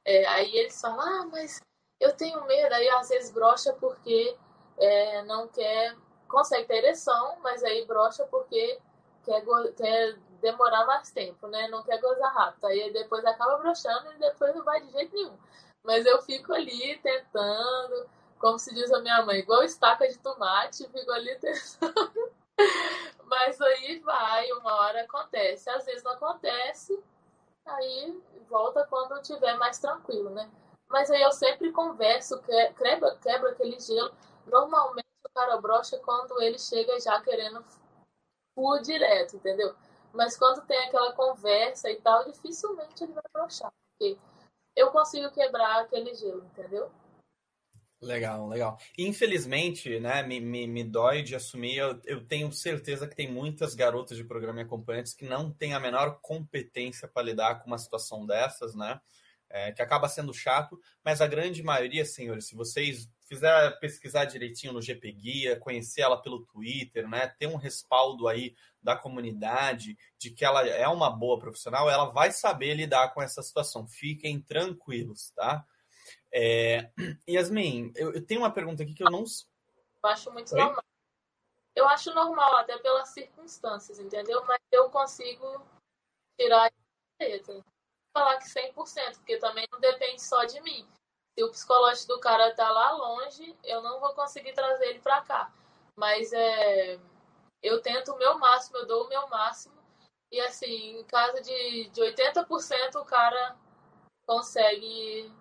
É, 0.05 0.25
aí 0.27 0.55
eles 0.55 0.79
falam, 0.79 1.01
ah, 1.01 1.25
mas 1.31 1.59
eu 1.99 2.15
tenho 2.15 2.45
medo, 2.45 2.73
aí 2.73 2.89
às 2.89 3.09
vezes 3.09 3.31
brocha 3.31 3.73
porque 3.73 4.37
é, 4.77 5.23
não 5.23 5.47
quer, 5.47 5.95
consegue 6.27 6.65
ter 6.65 6.77
ereção, 6.77 7.37
mas 7.41 7.63
aí 7.63 7.85
brocha 7.85 8.25
porque 8.25 8.79
quer, 9.23 9.43
quer 9.75 10.17
demorar 10.41 10.85
mais 10.85 11.11
tempo, 11.11 11.47
né? 11.47 11.67
Não 11.67 11.83
quer 11.83 11.99
gozar 11.99 12.33
rápido. 12.33 12.65
Aí 12.65 12.91
depois 12.93 13.23
acaba 13.25 13.57
brochando 13.57 14.13
e 14.13 14.19
depois 14.19 14.55
não 14.55 14.63
vai 14.63 14.81
de 14.81 14.91
jeito 14.91 15.13
nenhum. 15.13 15.37
Mas 15.83 16.05
eu 16.05 16.21
fico 16.21 16.53
ali 16.53 16.97
tentando, 16.99 18.09
como 18.39 18.57
se 18.57 18.73
diz 18.73 18.91
a 18.91 19.01
minha 19.01 19.25
mãe, 19.25 19.39
igual 19.39 19.63
estaca 19.63 20.07
de 20.07 20.17
tomate, 20.19 20.87
fico 20.89 21.11
ali 21.11 21.35
tentando. 21.39 22.31
Mas 23.25 23.59
aí 23.61 23.99
vai, 23.99 24.51
uma 24.53 24.73
hora 24.81 25.01
acontece. 25.01 25.69
Às 25.69 25.85
vezes 25.85 26.03
não 26.03 26.13
acontece, 26.13 27.01
aí 27.65 28.21
volta 28.49 28.85
quando 28.89 29.21
tiver 29.21 29.55
mais 29.57 29.79
tranquilo, 29.79 30.29
né? 30.31 30.49
Mas 30.89 31.11
aí 31.11 31.21
eu 31.21 31.31
sempre 31.31 31.71
converso, 31.71 32.41
quebra, 32.41 33.15
quebra 33.17 33.51
aquele 33.51 33.79
gelo. 33.79 34.11
Normalmente 34.47 35.05
o 35.23 35.29
cara 35.29 35.57
brocha 35.61 35.97
quando 35.99 36.41
ele 36.41 36.57
chega 36.57 36.99
já 36.99 37.21
querendo 37.21 37.63
full 38.55 38.81
direto, 38.81 39.35
entendeu? 39.35 39.75
Mas 40.11 40.35
quando 40.35 40.65
tem 40.65 40.77
aquela 40.87 41.13
conversa 41.13 41.89
e 41.91 42.01
tal, 42.01 42.25
dificilmente 42.25 43.03
ele 43.03 43.13
vai 43.13 43.23
brochar. 43.31 43.71
Porque 43.91 44.17
eu 44.75 44.91
consigo 44.91 45.29
quebrar 45.31 45.81
aquele 45.81 46.15
gelo, 46.15 46.43
entendeu? 46.45 46.91
Legal, 48.01 48.47
legal. 48.47 48.77
Infelizmente, 48.97 49.99
né, 49.99 50.23
me, 50.23 50.39
me, 50.39 50.65
me 50.65 50.85
dói 50.85 51.21
de 51.21 51.35
assumir, 51.35 51.77
eu, 51.77 52.01
eu, 52.05 52.25
tenho 52.25 52.49
certeza 52.51 53.05
que 53.05 53.15
tem 53.15 53.29
muitas 53.29 53.75
garotas 53.75 54.17
de 54.17 54.23
programa 54.23 54.61
e 54.61 54.63
acompanhantes 54.63 55.13
que 55.13 55.25
não 55.25 55.51
têm 55.51 55.73
a 55.73 55.81
menor 55.81 56.19
competência 56.21 57.09
para 57.09 57.23
lidar 57.23 57.59
com 57.59 57.67
uma 57.67 57.77
situação 57.77 58.25
dessas, 58.25 58.73
né? 58.73 59.01
É, 59.51 59.71
que 59.71 59.81
acaba 59.81 60.07
sendo 60.07 60.31
chato, 60.31 60.79
mas 61.03 61.21
a 61.21 61.27
grande 61.27 61.63
maioria, 61.63 62.05
senhores, 62.05 62.47
se 62.47 62.55
vocês 62.55 63.09
fizer 63.29 63.79
pesquisar 63.79 64.25
direitinho 64.25 64.73
no 64.73 64.81
GP 64.81 65.11
Guia, 65.11 65.59
conhecer 65.59 66.01
ela 66.01 66.21
pelo 66.21 66.45
Twitter, 66.45 67.07
né, 67.07 67.27
ter 67.39 67.47
um 67.47 67.55
respaldo 67.55 68.27
aí 68.27 68.55
da 68.81 68.95
comunidade 68.95 69.97
de 70.17 70.31
que 70.31 70.43
ela 70.45 70.67
é 70.67 70.87
uma 70.87 71.09
boa 71.09 71.39
profissional, 71.39 71.89
ela 71.89 72.05
vai 72.05 72.31
saber 72.31 72.73
lidar 72.73 73.13
com 73.13 73.21
essa 73.21 73.41
situação. 73.41 73.87
Fiquem 73.87 74.41
tranquilos, 74.41 75.31
tá? 75.35 75.65
É... 76.31 76.91
Yasmin, 77.29 77.91
eu, 77.95 78.13
eu, 78.13 78.25
tenho 78.25 78.41
uma 78.41 78.51
pergunta 78.51 78.83
aqui 78.83 78.93
que 78.93 79.03
eu 79.03 79.11
não. 79.11 79.23
Eu 79.23 80.09
acho 80.09 80.31
muito 80.31 80.53
Oi? 80.53 80.61
normal. 80.61 80.83
Eu 81.75 81.87
acho 81.87 82.13
normal, 82.13 82.57
até 82.57 82.77
pelas 82.79 83.09
circunstâncias, 83.09 83.99
entendeu? 83.99 84.43
Mas 84.45 84.59
eu 84.71 84.89
consigo 84.89 85.61
tirar 86.37 86.65
a. 86.65 86.71
Falar 88.13 88.37
que 88.37 88.49
100%, 88.49 89.17
porque 89.17 89.37
também 89.37 89.67
não 89.71 89.79
depende 89.79 90.21
só 90.21 90.43
de 90.45 90.59
mim. 90.61 90.87
Se 91.37 91.43
o 91.43 91.51
psicológico 91.51 92.07
do 92.13 92.19
cara 92.19 92.53
tá 92.55 92.69
lá 92.69 92.91
longe, 92.91 93.55
eu 93.63 93.81
não 93.81 93.99
vou 93.99 94.13
conseguir 94.13 94.53
trazer 94.53 94.87
ele 94.87 94.99
para 94.99 95.21
cá. 95.21 95.53
Mas 95.95 96.33
é, 96.33 96.99
eu 97.61 97.81
tento 97.81 98.11
o 98.11 98.17
meu 98.17 98.37
máximo, 98.37 98.77
eu 98.77 98.87
dou 98.87 99.05
o 99.05 99.09
meu 99.09 99.27
máximo. 99.29 99.77
E 100.31 100.39
assim, 100.41 100.99
em 100.99 101.03
caso 101.05 101.41
de, 101.41 101.89
de 101.89 102.01
80%, 102.01 102.95
o 102.95 103.05
cara 103.05 103.57
consegue 104.25 105.31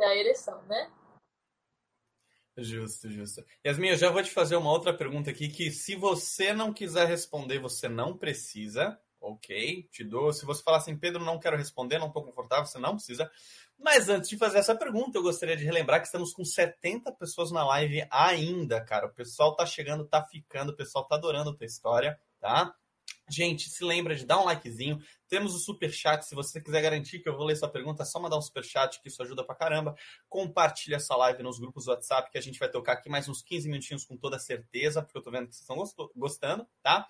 a 0.00 0.14
ereção, 0.14 0.62
né? 0.62 0.90
Justo, 2.56 3.08
justo. 3.08 3.44
Yasmin, 3.64 3.90
eu 3.90 3.96
já 3.96 4.10
vou 4.10 4.22
te 4.22 4.30
fazer 4.30 4.56
uma 4.56 4.70
outra 4.70 4.92
pergunta 4.92 5.30
aqui 5.30 5.48
que 5.48 5.70
se 5.70 5.94
você 5.94 6.52
não 6.52 6.72
quiser 6.72 7.06
responder, 7.06 7.60
você 7.60 7.88
não 7.88 8.16
precisa, 8.16 9.00
ok? 9.20 9.88
Te 9.90 10.04
dou. 10.04 10.32
Se 10.32 10.44
você 10.44 10.62
falar 10.62 10.78
assim, 10.78 10.96
Pedro, 10.96 11.24
não 11.24 11.38
quero 11.38 11.56
responder, 11.56 11.98
não 11.98 12.08
estou 12.08 12.24
confortável, 12.24 12.66
você 12.66 12.78
não 12.78 12.94
precisa. 12.94 13.30
Mas 13.78 14.08
antes 14.08 14.28
de 14.28 14.36
fazer 14.36 14.58
essa 14.58 14.74
pergunta, 14.74 15.18
eu 15.18 15.22
gostaria 15.22 15.56
de 15.56 15.64
relembrar 15.64 16.00
que 16.00 16.06
estamos 16.06 16.32
com 16.32 16.44
70 16.44 17.12
pessoas 17.12 17.52
na 17.52 17.64
live 17.64 18.06
ainda, 18.10 18.80
cara. 18.84 19.06
O 19.06 19.14
pessoal 19.14 19.54
tá 19.54 19.64
chegando, 19.64 20.04
tá 20.04 20.24
ficando, 20.24 20.72
o 20.72 20.76
pessoal 20.76 21.04
tá 21.06 21.14
adorando 21.14 21.50
a 21.50 21.54
tua 21.56 21.66
história, 21.66 22.18
tá? 22.40 22.74
Gente, 23.30 23.68
se 23.68 23.84
lembra 23.84 24.14
de 24.14 24.24
dar 24.24 24.40
um 24.40 24.44
likezinho. 24.44 24.98
Temos 25.28 25.54
o 25.54 25.58
super 25.58 25.92
chat. 25.92 26.22
Se 26.22 26.34
você 26.34 26.60
quiser 26.60 26.80
garantir 26.80 27.18
que 27.18 27.28
eu 27.28 27.36
vou 27.36 27.44
ler 27.44 27.56
sua 27.56 27.68
pergunta, 27.68 28.02
é 28.02 28.06
só 28.06 28.18
mandar 28.18 28.38
um 28.38 28.42
super 28.42 28.64
chat, 28.64 29.00
que 29.02 29.08
isso 29.08 29.22
ajuda 29.22 29.44
pra 29.44 29.54
caramba. 29.54 29.94
Compartilha 30.28 30.96
essa 30.96 31.14
live 31.14 31.42
nos 31.42 31.58
grupos 31.58 31.84
do 31.84 31.90
WhatsApp, 31.90 32.30
que 32.30 32.38
a 32.38 32.40
gente 32.40 32.58
vai 32.58 32.70
tocar 32.70 32.94
aqui 32.94 33.10
mais 33.10 33.28
uns 33.28 33.42
15 33.42 33.68
minutinhos 33.68 34.04
com 34.04 34.16
toda 34.16 34.38
certeza, 34.38 35.02
porque 35.02 35.18
eu 35.18 35.22
tô 35.22 35.30
vendo 35.30 35.46
que 35.46 35.54
vocês 35.54 35.68
estão 35.68 36.10
gostando, 36.16 36.66
tá? 36.82 37.06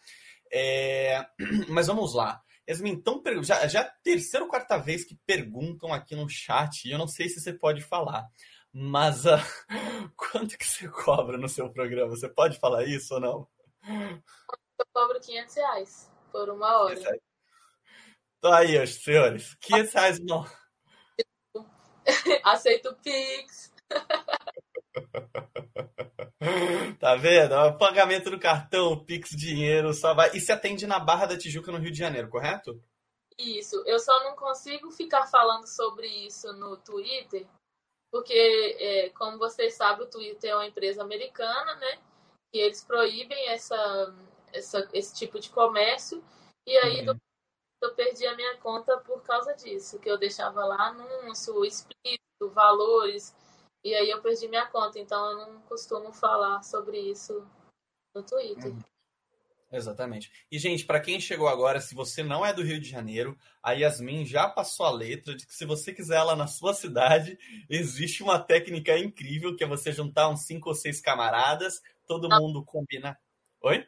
É... 0.52 1.26
Mas 1.68 1.86
vamos 1.86 2.14
lá. 2.14 2.42
Yasmin, 2.68 2.90
então, 2.90 3.22
já, 3.42 3.66
já 3.66 3.80
é 3.80 3.82
a 3.82 3.90
terceira 4.04 4.44
ou 4.44 4.50
quarta 4.50 4.76
vez 4.76 5.02
que 5.02 5.18
perguntam 5.26 5.92
aqui 5.92 6.14
no 6.14 6.28
chat, 6.28 6.84
e 6.84 6.92
eu 6.92 6.98
não 6.98 7.08
sei 7.08 7.28
se 7.28 7.40
você 7.40 7.50
pode 7.50 7.82
falar, 7.82 8.28
mas 8.70 9.24
uh, 9.24 9.38
quanto 10.14 10.58
que 10.58 10.66
você 10.66 10.86
cobra 10.86 11.38
no 11.38 11.48
seu 11.48 11.72
programa? 11.72 12.10
Você 12.10 12.28
pode 12.28 12.58
falar 12.58 12.84
isso 12.84 13.14
ou 13.14 13.20
não? 13.20 13.48
eu 14.78 14.86
cobro 14.92 15.18
500 15.18 15.54
reais 15.54 16.10
por 16.30 16.50
uma 16.50 16.82
hora. 16.82 17.18
Então 18.38 18.52
aí, 18.52 18.86
senhores, 18.86 19.54
500 19.62 19.92
reais 19.94 20.20
não. 20.20 20.46
Aceito 22.44 22.94
Pix. 23.02 23.72
tá 26.98 27.14
vendo? 27.16 27.54
O 27.54 27.78
pagamento 27.78 28.30
do 28.30 28.38
cartão, 28.38 28.92
o 28.92 29.04
Pix 29.04 29.30
dinheiro, 29.30 29.92
só 29.92 30.14
vai. 30.14 30.30
E 30.36 30.40
se 30.40 30.52
atende 30.52 30.86
na 30.86 30.98
Barra 30.98 31.26
da 31.26 31.38
Tijuca, 31.38 31.72
no 31.72 31.78
Rio 31.78 31.92
de 31.92 31.98
Janeiro, 31.98 32.28
correto? 32.28 32.80
Isso. 33.38 33.82
Eu 33.86 33.98
só 33.98 34.24
não 34.24 34.34
consigo 34.34 34.90
ficar 34.90 35.26
falando 35.26 35.66
sobre 35.66 36.06
isso 36.26 36.52
no 36.54 36.76
Twitter, 36.76 37.46
porque, 38.10 38.76
é, 38.80 39.10
como 39.10 39.38
vocês 39.38 39.74
sabem, 39.74 40.06
o 40.06 40.10
Twitter 40.10 40.50
é 40.50 40.54
uma 40.54 40.66
empresa 40.66 41.02
americana, 41.02 41.74
né? 41.76 41.98
E 42.52 42.58
eles 42.58 42.82
proíbem 42.82 43.48
essa 43.48 43.76
essa, 44.52 44.88
esse 44.92 45.14
tipo 45.14 45.38
de 45.38 45.50
comércio. 45.50 46.22
E 46.66 46.76
aí 46.78 47.08
uhum. 47.08 47.18
eu 47.82 47.94
perdi 47.94 48.26
a 48.26 48.36
minha 48.36 48.56
conta 48.58 48.98
por 48.98 49.22
causa 49.22 49.54
disso, 49.54 49.98
que 49.98 50.10
eu 50.10 50.18
deixava 50.18 50.64
lá 50.64 50.88
anúncio 50.88 51.64
explícito, 51.64 52.50
valores, 52.52 53.34
e 53.88 53.94
aí 53.94 54.10
eu 54.10 54.20
perdi 54.20 54.48
minha 54.48 54.66
conta. 54.66 54.98
Então 54.98 55.30
eu 55.32 55.52
não 55.52 55.60
costumo 55.62 56.12
falar 56.12 56.62
sobre 56.62 56.98
isso 56.98 57.46
no 58.14 58.22
Twitter. 58.22 58.72
Uhum. 58.72 58.82
Exatamente. 59.70 60.32
E, 60.50 60.58
gente, 60.58 60.86
para 60.86 60.98
quem 60.98 61.20
chegou 61.20 61.46
agora, 61.46 61.78
se 61.78 61.94
você 61.94 62.22
não 62.22 62.44
é 62.44 62.54
do 62.54 62.62
Rio 62.62 62.80
de 62.80 62.88
Janeiro, 62.88 63.36
a 63.62 63.72
Yasmin 63.72 64.24
já 64.24 64.48
passou 64.48 64.86
a 64.86 64.90
letra 64.90 65.34
de 65.34 65.46
que 65.46 65.54
se 65.54 65.66
você 65.66 65.92
quiser 65.92 66.16
ela 66.16 66.34
na 66.34 66.46
sua 66.46 66.72
cidade, 66.72 67.38
existe 67.68 68.22
uma 68.22 68.38
técnica 68.38 68.96
incrível 68.96 69.54
que 69.54 69.62
é 69.62 69.66
você 69.66 69.92
juntar 69.92 70.30
uns 70.30 70.46
cinco 70.46 70.70
ou 70.70 70.74
seis 70.74 71.02
camaradas, 71.02 71.82
todo 72.06 72.28
não. 72.28 72.40
mundo 72.40 72.64
combinar. 72.64 73.20
Oi? 73.60 73.86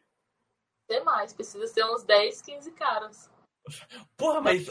ter 0.90 1.04
mais, 1.04 1.32
precisa 1.32 1.68
ser 1.68 1.84
uns 1.84 2.02
10, 2.02 2.42
15 2.42 2.72
caras. 2.72 3.29
Porra, 4.16 4.40
mas 4.40 4.66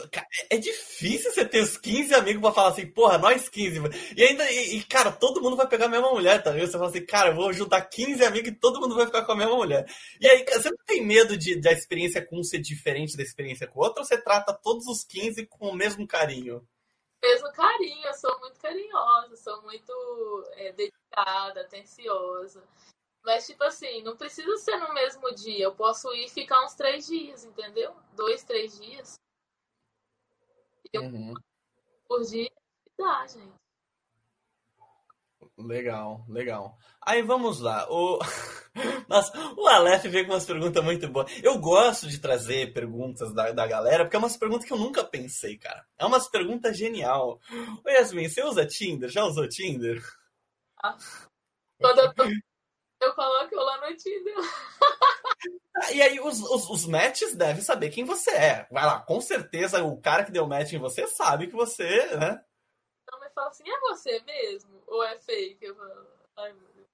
é 0.48 0.56
difícil 0.56 1.32
você 1.32 1.44
ter 1.44 1.62
os 1.62 1.76
15 1.76 2.14
amigos 2.14 2.40
pra 2.42 2.52
falar 2.52 2.68
assim, 2.70 2.86
porra, 2.86 3.18
nós 3.18 3.48
15. 3.48 3.80
E 4.16 4.22
ainda, 4.22 4.50
e, 4.50 4.76
e, 4.76 4.84
cara, 4.84 5.10
todo 5.10 5.40
mundo 5.40 5.56
vai 5.56 5.66
pegar 5.66 5.86
a 5.86 5.88
mesma 5.88 6.10
mulher, 6.10 6.42
tá 6.42 6.50
ligado? 6.50 6.70
Você 6.70 6.78
fala 6.78 6.90
assim, 6.90 7.06
cara, 7.06 7.30
eu 7.30 7.34
vou 7.34 7.52
juntar 7.52 7.80
15 7.82 8.24
amigos 8.24 8.48
e 8.50 8.54
todo 8.54 8.80
mundo 8.80 8.94
vai 8.94 9.06
ficar 9.06 9.24
com 9.24 9.32
a 9.32 9.36
mesma 9.36 9.56
mulher. 9.56 9.86
E 10.20 10.28
aí, 10.28 10.44
você 10.44 10.70
não 10.70 10.78
tem 10.86 11.04
medo 11.04 11.36
de, 11.36 11.60
da 11.60 11.72
experiência 11.72 12.24
com 12.24 12.38
um 12.38 12.44
ser 12.44 12.60
diferente 12.60 13.16
da 13.16 13.22
experiência 13.22 13.66
com 13.66 13.80
o 13.80 13.82
outro, 13.82 14.00
ou 14.00 14.06
você 14.06 14.20
trata 14.20 14.52
todos 14.52 14.86
os 14.86 15.04
15 15.04 15.46
com 15.46 15.68
o 15.68 15.74
mesmo 15.74 16.06
carinho? 16.06 16.66
Mesmo 17.22 17.52
carinho, 17.52 18.06
eu 18.06 18.14
sou 18.14 18.40
muito 18.40 18.58
carinhosa, 18.60 19.36
sou 19.36 19.62
muito 19.62 19.92
é, 20.56 20.72
dedicada, 20.72 21.60
atenciosa. 21.60 22.62
Mas, 23.24 23.46
tipo 23.46 23.62
assim, 23.64 24.02
não 24.02 24.16
precisa 24.16 24.56
ser 24.56 24.76
no 24.76 24.94
mesmo 24.94 25.34
dia. 25.34 25.64
Eu 25.64 25.74
posso 25.74 26.12
ir 26.14 26.28
ficar 26.28 26.64
uns 26.64 26.74
três 26.74 27.06
dias, 27.06 27.44
entendeu? 27.44 27.94
Dois, 28.14 28.42
três 28.42 28.78
dias. 28.78 29.18
Eu, 30.92 31.02
uhum. 31.02 31.34
Por 32.08 32.22
dia, 32.22 32.50
dá, 32.98 33.26
gente. 33.26 33.60
Legal, 35.56 36.24
legal. 36.28 36.78
Aí 37.00 37.22
vamos 37.22 37.60
lá. 37.60 37.86
O, 37.90 38.18
Nossa, 39.08 39.32
o 39.56 39.66
Aleph 39.66 40.04
veio 40.04 40.26
com 40.26 40.32
umas 40.32 40.46
perguntas 40.46 40.82
muito 40.82 41.08
boas. 41.08 41.30
Eu 41.42 41.58
gosto 41.58 42.08
de 42.08 42.18
trazer 42.18 42.72
perguntas 42.72 43.32
da, 43.34 43.52
da 43.52 43.66
galera, 43.66 44.04
porque 44.04 44.16
é 44.16 44.18
umas 44.18 44.36
perguntas 44.36 44.66
que 44.66 44.72
eu 44.72 44.78
nunca 44.78 45.04
pensei, 45.04 45.58
cara. 45.58 45.84
É 45.98 46.04
umas 46.04 46.28
perguntas 46.28 46.76
genial. 46.76 47.40
Oi, 47.84 47.92
Yasmin, 47.92 48.28
você 48.28 48.42
usa 48.42 48.66
Tinder? 48.66 49.08
Já 49.08 49.24
usou 49.24 49.48
Tinder? 49.48 50.02
Ah, 50.82 50.96
quando 51.78 51.98
eu 51.98 52.14
tô 52.14 52.24
eu 53.00 53.14
coloco 53.14 53.56
lá 53.56 53.88
no 53.88 53.96
Tinder. 53.96 54.34
E 55.92 56.02
aí 56.02 56.20
os, 56.20 56.40
os, 56.40 56.68
os, 56.68 56.86
matches 56.86 57.34
devem 57.34 57.62
saber 57.62 57.90
quem 57.90 58.04
você 58.04 58.30
é. 58.30 58.68
Vai 58.70 58.84
lá, 58.84 59.00
com 59.00 59.20
certeza 59.20 59.82
o 59.82 60.00
cara 60.00 60.24
que 60.24 60.30
deu 60.30 60.46
match 60.46 60.72
em 60.72 60.78
você 60.78 61.06
sabe 61.06 61.46
que 61.46 61.54
você, 61.54 62.06
né? 62.16 62.44
Não, 63.10 63.18
mas 63.18 63.32
fala 63.32 63.48
assim, 63.48 63.68
é 63.68 63.80
você 63.80 64.20
mesmo? 64.20 64.82
Ou 64.86 65.02
é 65.02 65.18
fake? 65.18 65.64
Eu 65.64 65.74
falo, 65.74 66.06
ai 66.36 66.52
meu 66.52 66.68
Deus. 66.74 66.88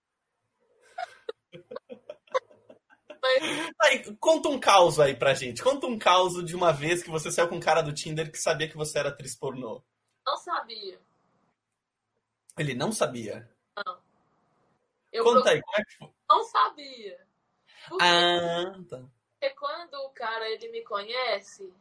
mas... 3.21 3.75
Aí, 3.83 4.17
conta 4.17 4.49
um 4.49 4.61
caos 4.61 5.01
aí 5.01 5.17
pra 5.17 5.35
gente. 5.35 5.63
Conta 5.63 5.87
um 5.87 5.99
caos 5.99 6.45
de 6.45 6.55
uma 6.55 6.73
vez 6.73 7.03
que 7.03 7.11
você 7.11 7.31
saiu 7.31 7.49
com 7.49 7.57
um 7.57 7.61
cara 7.61 7.83
do 7.83 7.93
Tinder 7.93 8.31
que 8.31 8.39
sabia 8.39 8.69
que 8.69 8.77
você 8.77 9.01
era 9.01 9.09
atriz 9.09 9.37
pornô. 9.37 9.83
Não 10.25 10.37
sabia. 10.37 11.01
Ele 12.57 12.75
não 12.75 12.93
sabia? 12.93 13.51
Eu 15.17 15.25
Conta 15.25 15.51
aí, 15.51 15.63
como 15.63 15.77
é 15.79 15.85
que 15.85 15.97
foi? 15.97 16.09
Não 16.29 16.45
sabia. 16.45 17.27
Porque, 17.89 18.05
ah, 18.05 18.73
tá. 18.91 19.03
Porque 19.33 19.55
quando 19.55 19.95
o 19.95 20.11
cara 20.11 20.47
ele 20.51 20.69
me 20.69 20.83
conhece, 20.83 21.73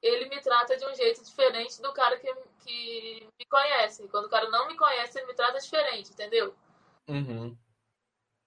ele 0.00 0.28
me 0.28 0.40
trata 0.40 0.76
de 0.76 0.86
um 0.86 0.94
jeito 0.94 1.24
diferente 1.24 1.82
do 1.82 1.92
cara 1.92 2.16
que, 2.18 2.32
que 2.60 3.28
me 3.38 3.44
conhece. 3.46 4.06
Quando 4.08 4.26
o 4.26 4.30
cara 4.30 4.48
não 4.50 4.68
me 4.68 4.76
conhece, 4.76 5.18
ele 5.18 5.26
me 5.26 5.34
trata 5.34 5.58
diferente, 5.58 6.12
entendeu? 6.12 6.54
Uhum. 7.08 7.56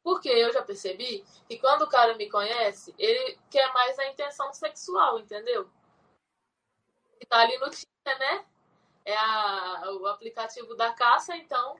Porque 0.01 0.29
eu 0.29 0.53
já 0.53 0.61
percebi 0.61 1.25
que 1.49 1.59
quando 1.59 1.81
o 1.81 1.89
cara 1.89 2.15
me 2.15 2.29
conhece, 2.29 2.95
ele 2.97 3.37
quer 3.49 3.73
mais 3.73 3.99
a 3.99 4.07
intenção 4.07 4.53
sexual, 4.53 5.19
entendeu? 5.19 5.69
E 7.19 7.25
tá 7.25 7.39
ali 7.39 7.57
no 7.57 7.69
Tinder, 7.69 8.19
né? 8.19 8.45
É 9.03 9.17
a, 9.17 9.91
o 9.99 10.07
aplicativo 10.07 10.75
da 10.75 10.93
caça, 10.93 11.35
então 11.35 11.77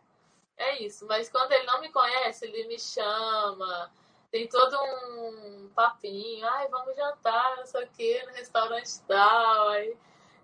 é 0.60 0.84
isso. 0.84 1.06
Mas 1.08 1.30
quando 1.30 1.52
ele 1.52 1.66
não 1.66 1.82
me 1.82 1.90
conhece, 1.90 2.46
ele 2.46 2.68
me 2.68 2.78
chama, 2.78 3.92
tem 4.30 4.48
todo 4.48 4.78
um 4.78 5.70
papinho, 5.74 6.46
ai, 6.48 6.68
vamos 6.68 6.96
jantar, 6.96 7.58
não 7.58 7.66
sei 7.66 7.84
o 7.84 7.90
que, 7.90 8.24
no 8.26 8.34
restaurante 8.34 9.02
tal, 9.08 9.70
aí 9.70 9.98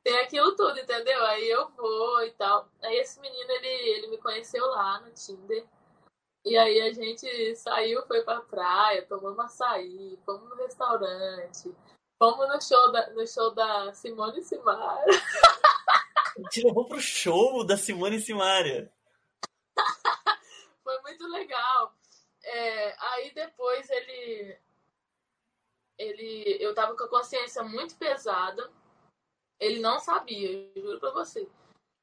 tem 0.03 0.17
aquilo 0.19 0.55
tudo, 0.55 0.79
entendeu? 0.79 1.23
Aí 1.25 1.49
eu 1.49 1.67
vou 1.69 2.23
e 2.23 2.31
tal. 2.31 2.67
Aí 2.81 2.95
esse 2.97 3.19
menino, 3.19 3.51
ele, 3.51 3.67
ele 3.67 4.07
me 4.07 4.17
conheceu 4.17 4.65
lá 4.67 5.01
no 5.01 5.11
Tinder. 5.11 5.65
E 6.45 6.55
aí 6.57 6.79
a 6.81 6.93
gente 6.93 7.55
saiu, 7.55 8.05
foi 8.05 8.21
pra 8.21 8.39
praia, 8.39 9.05
tomamos 9.07 9.39
açaí, 9.39 10.17
fomos 10.23 10.47
no 10.47 10.55
restaurante, 10.57 11.75
fomos 12.19 12.47
no 12.47 12.61
show 12.61 12.91
da, 12.91 13.09
no 13.09 13.27
show 13.27 13.51
da 13.53 13.91
Simone 13.93 14.43
Simaria. 14.43 15.05
Te 16.51 16.61
levou 16.63 16.85
pro 16.85 16.99
show 16.99 17.65
da 17.65 17.77
Simone 17.77 18.19
Simaria. 18.19 18.91
Muito 21.05 21.27
legal. 21.27 21.95
É, 22.43 22.95
aí 23.11 23.33
depois 23.33 23.89
ele. 23.89 24.57
ele 25.97 26.57
eu 26.59 26.73
tava 26.73 26.95
com 26.95 27.03
a 27.03 27.09
consciência 27.09 27.63
muito 27.63 27.95
pesada. 27.95 28.71
Ele 29.59 29.79
não 29.79 29.99
sabia, 29.99 30.71
juro 30.75 30.99
pra 30.99 31.11
você. 31.11 31.47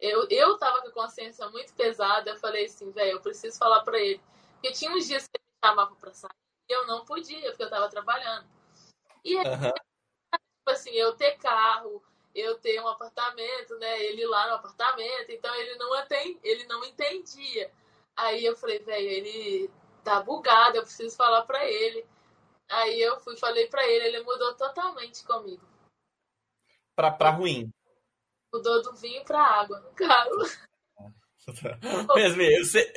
Eu, 0.00 0.26
eu 0.30 0.56
tava 0.58 0.80
com 0.80 0.88
a 0.88 0.92
consciência 0.92 1.48
muito 1.50 1.74
pesada. 1.74 2.30
Eu 2.30 2.36
falei 2.36 2.66
assim, 2.66 2.90
velho, 2.90 3.12
eu 3.12 3.20
preciso 3.20 3.58
falar 3.58 3.82
pra 3.82 3.98
ele. 3.98 4.20
Porque 4.54 4.72
tinha 4.72 4.90
uns 4.90 5.06
dias 5.06 5.24
que 5.24 5.36
ele 5.36 5.44
me 5.44 5.68
chamava 5.68 5.94
pra 5.96 6.14
sair 6.14 6.30
e 6.68 6.72
eu 6.72 6.86
não 6.86 7.04
podia, 7.04 7.50
porque 7.50 7.64
eu 7.64 7.70
tava 7.70 7.88
trabalhando. 7.88 8.46
E 9.24 9.36
aí, 9.36 9.46
uhum. 9.46 9.72
tipo 9.72 10.70
assim, 10.70 10.90
eu 10.90 11.14
ter 11.14 11.36
carro, 11.38 12.02
eu 12.34 12.58
ter 12.58 12.80
um 12.80 12.88
apartamento, 12.88 13.76
né? 13.78 14.02
Ele 14.04 14.26
lá 14.26 14.48
no 14.48 14.54
apartamento, 14.54 15.30
então 15.30 15.54
ele 15.54 15.76
não, 15.76 15.92
atend, 15.94 16.40
ele 16.42 16.64
não 16.64 16.84
entendia. 16.84 17.70
Aí 18.16 18.44
eu 18.44 18.56
falei, 18.56 18.78
velho, 18.80 19.08
ele 19.08 19.70
tá 20.04 20.22
bugado, 20.22 20.76
eu 20.76 20.82
preciso 20.82 21.16
falar 21.16 21.42
pra 21.42 21.64
ele. 21.64 22.04
Aí 22.70 23.00
eu 23.00 23.20
fui, 23.20 23.36
falei 23.36 23.66
pra 23.66 23.86
ele, 23.86 24.06
ele 24.06 24.22
mudou 24.22 24.54
totalmente 24.54 25.24
comigo. 25.24 25.66
Pra, 26.94 27.10
pra 27.10 27.30
ruim. 27.30 27.70
Mudou 28.52 28.82
do 28.82 28.94
vinho 28.94 29.24
pra 29.24 29.42
água, 29.42 29.80
no 29.80 29.90
caso. 29.92 30.58
Mesmo, 32.14 32.42
eu 32.42 32.64
sei, 32.64 32.92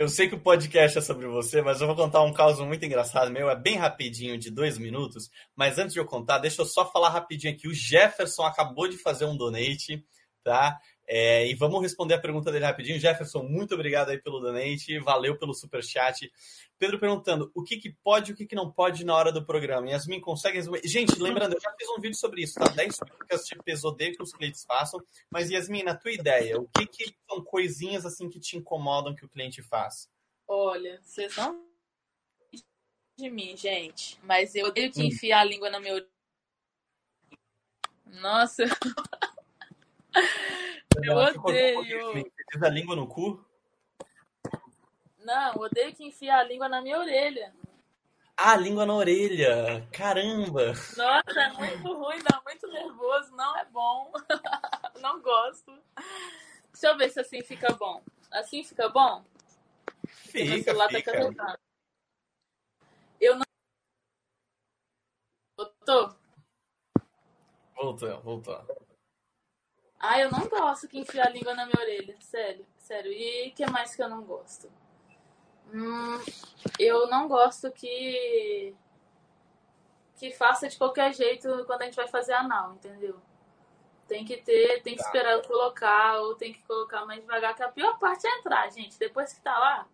eu 0.00 0.08
sei 0.08 0.28
que 0.30 0.34
o 0.34 0.40
podcast 0.40 0.96
é 0.96 1.02
sobre 1.02 1.26
você, 1.26 1.60
mas 1.60 1.80
eu 1.80 1.86
vou 1.86 1.94
contar 1.94 2.22
um 2.22 2.32
caso 2.32 2.64
muito 2.64 2.82
engraçado 2.84 3.30
meu. 3.30 3.50
É 3.50 3.54
bem 3.54 3.76
rapidinho, 3.76 4.38
de 4.38 4.50
dois 4.50 4.78
minutos. 4.78 5.30
Mas 5.54 5.78
antes 5.78 5.92
de 5.92 6.00
eu 6.00 6.06
contar, 6.06 6.38
deixa 6.38 6.62
eu 6.62 6.66
só 6.66 6.90
falar 6.90 7.10
rapidinho 7.10 7.52
aqui. 7.52 7.68
O 7.68 7.74
Jefferson 7.74 8.44
acabou 8.44 8.88
de 8.88 8.96
fazer 8.96 9.26
um 9.26 9.36
donate, 9.36 10.02
tá? 10.42 10.78
É, 11.12 11.44
e 11.50 11.56
vamos 11.56 11.82
responder 11.82 12.14
a 12.14 12.20
pergunta 12.20 12.52
dele 12.52 12.64
rapidinho. 12.64 13.00
Jefferson, 13.00 13.42
muito 13.42 13.74
obrigado 13.74 14.10
aí 14.10 14.18
pelo 14.22 14.38
donate, 14.38 14.96
valeu 15.00 15.36
pelo 15.36 15.52
super 15.52 15.82
chat. 15.82 16.30
Pedro 16.78 17.00
perguntando 17.00 17.50
o 17.52 17.64
que, 17.64 17.78
que 17.78 17.90
pode 17.90 18.30
e 18.30 18.34
o 18.34 18.36
que, 18.36 18.46
que 18.46 18.54
não 18.54 18.70
pode 18.70 19.04
na 19.04 19.16
hora 19.16 19.32
do 19.32 19.44
programa. 19.44 19.90
Yasmin, 19.90 20.20
consegue 20.20 20.58
resumir? 20.58 20.82
Gente, 20.84 21.20
lembrando, 21.20 21.54
eu 21.54 21.60
já 21.60 21.74
fiz 21.76 21.88
um 21.88 22.00
vídeo 22.00 22.16
sobre 22.16 22.42
isso, 22.42 22.54
tá? 22.54 22.68
10 22.68 22.96
dicas 23.04 23.44
de 23.44 23.56
peso 23.64 23.96
que 23.96 24.22
os 24.22 24.32
clientes 24.32 24.64
façam. 24.64 25.00
Mas, 25.28 25.50
Yasmin, 25.50 25.82
na 25.82 25.96
tua 25.96 26.12
ideia, 26.12 26.60
o 26.60 26.68
que, 26.68 26.86
que 26.86 27.12
são 27.28 27.42
coisinhas 27.42 28.06
assim 28.06 28.30
que 28.30 28.38
te 28.38 28.56
incomodam 28.56 29.12
que 29.12 29.24
o 29.24 29.28
cliente 29.28 29.64
faz? 29.64 30.08
Olha, 30.46 31.00
vocês 31.02 31.36
não 31.36 31.68
de 33.18 33.28
mim, 33.28 33.56
gente. 33.56 34.16
Mas 34.22 34.54
eu 34.54 34.66
odeio 34.66 34.92
que 34.92 35.00
hum. 35.00 35.06
enfiar 35.06 35.40
a 35.40 35.44
língua 35.44 35.68
na 35.70 35.80
meu. 35.80 36.06
Nossa. 38.06 38.64
Eu 40.96 41.16
odeio. 41.16 42.12
Você 42.52 42.66
a 42.66 42.68
língua 42.68 42.96
no 42.96 43.06
cu? 43.06 43.44
Não, 45.18 45.54
odeio 45.56 45.94
que 45.94 46.04
enfia 46.04 46.36
a 46.36 46.42
língua 46.42 46.68
na 46.68 46.80
minha 46.80 46.98
orelha. 46.98 47.54
Ah, 48.36 48.56
língua 48.56 48.86
na 48.86 48.94
orelha. 48.94 49.86
Caramba. 49.92 50.68
Nossa, 50.68 51.40
é 51.40 51.52
muito 51.52 51.92
ruim, 51.92 52.18
dá 52.22 52.40
muito 52.44 52.66
nervoso, 52.68 53.36
não 53.36 53.58
é 53.58 53.64
bom. 53.66 54.12
não 55.00 55.20
gosto. 55.20 55.72
Deixa 56.72 56.88
eu 56.88 56.96
ver 56.96 57.10
se 57.10 57.20
assim 57.20 57.42
fica 57.42 57.72
bom. 57.74 58.02
Assim 58.30 58.64
fica 58.64 58.88
bom? 58.88 59.24
Fica, 60.06 60.74
tá 60.74 60.88
fica. 60.88 61.34
Tá 61.34 61.58
eu 63.20 63.36
não... 63.36 63.44
Voltou? 65.56 66.16
Voltou, 67.76 68.20
voltou. 68.22 68.89
Ah, 70.00 70.18
eu 70.18 70.30
não 70.30 70.48
gosto 70.48 70.88
que 70.88 70.98
enfia 70.98 71.24
a 71.24 71.28
língua 71.28 71.54
na 71.54 71.66
minha 71.66 71.78
orelha. 71.78 72.16
Sério, 72.20 72.66
sério. 72.78 73.12
E 73.12 73.50
o 73.50 73.52
que 73.52 73.70
mais 73.70 73.94
que 73.94 74.02
eu 74.02 74.08
não 74.08 74.22
gosto? 74.22 74.72
Hum, 75.72 76.18
eu 76.78 77.06
não 77.08 77.28
gosto 77.28 77.70
que. 77.70 78.74
que 80.16 80.32
faça 80.32 80.68
de 80.68 80.78
qualquer 80.78 81.12
jeito 81.12 81.64
quando 81.66 81.82
a 81.82 81.84
gente 81.84 81.96
vai 81.96 82.08
fazer 82.08 82.32
anal, 82.32 82.72
entendeu? 82.74 83.20
Tem 84.08 84.24
que 84.24 84.38
ter, 84.38 84.82
tem 84.82 84.96
que 84.96 85.02
tá. 85.02 85.06
esperar 85.06 85.32
eu 85.32 85.42
colocar, 85.42 86.18
ou 86.20 86.34
tem 86.34 86.52
que 86.52 86.62
colocar 86.62 87.04
mais 87.04 87.20
devagar, 87.20 87.54
que 87.54 87.62
a 87.62 87.68
pior 87.68 87.98
parte 87.98 88.26
é 88.26 88.38
entrar, 88.38 88.70
gente. 88.70 88.98
Depois 88.98 89.32
que 89.34 89.40
tá 89.42 89.56
lá, 89.58 89.86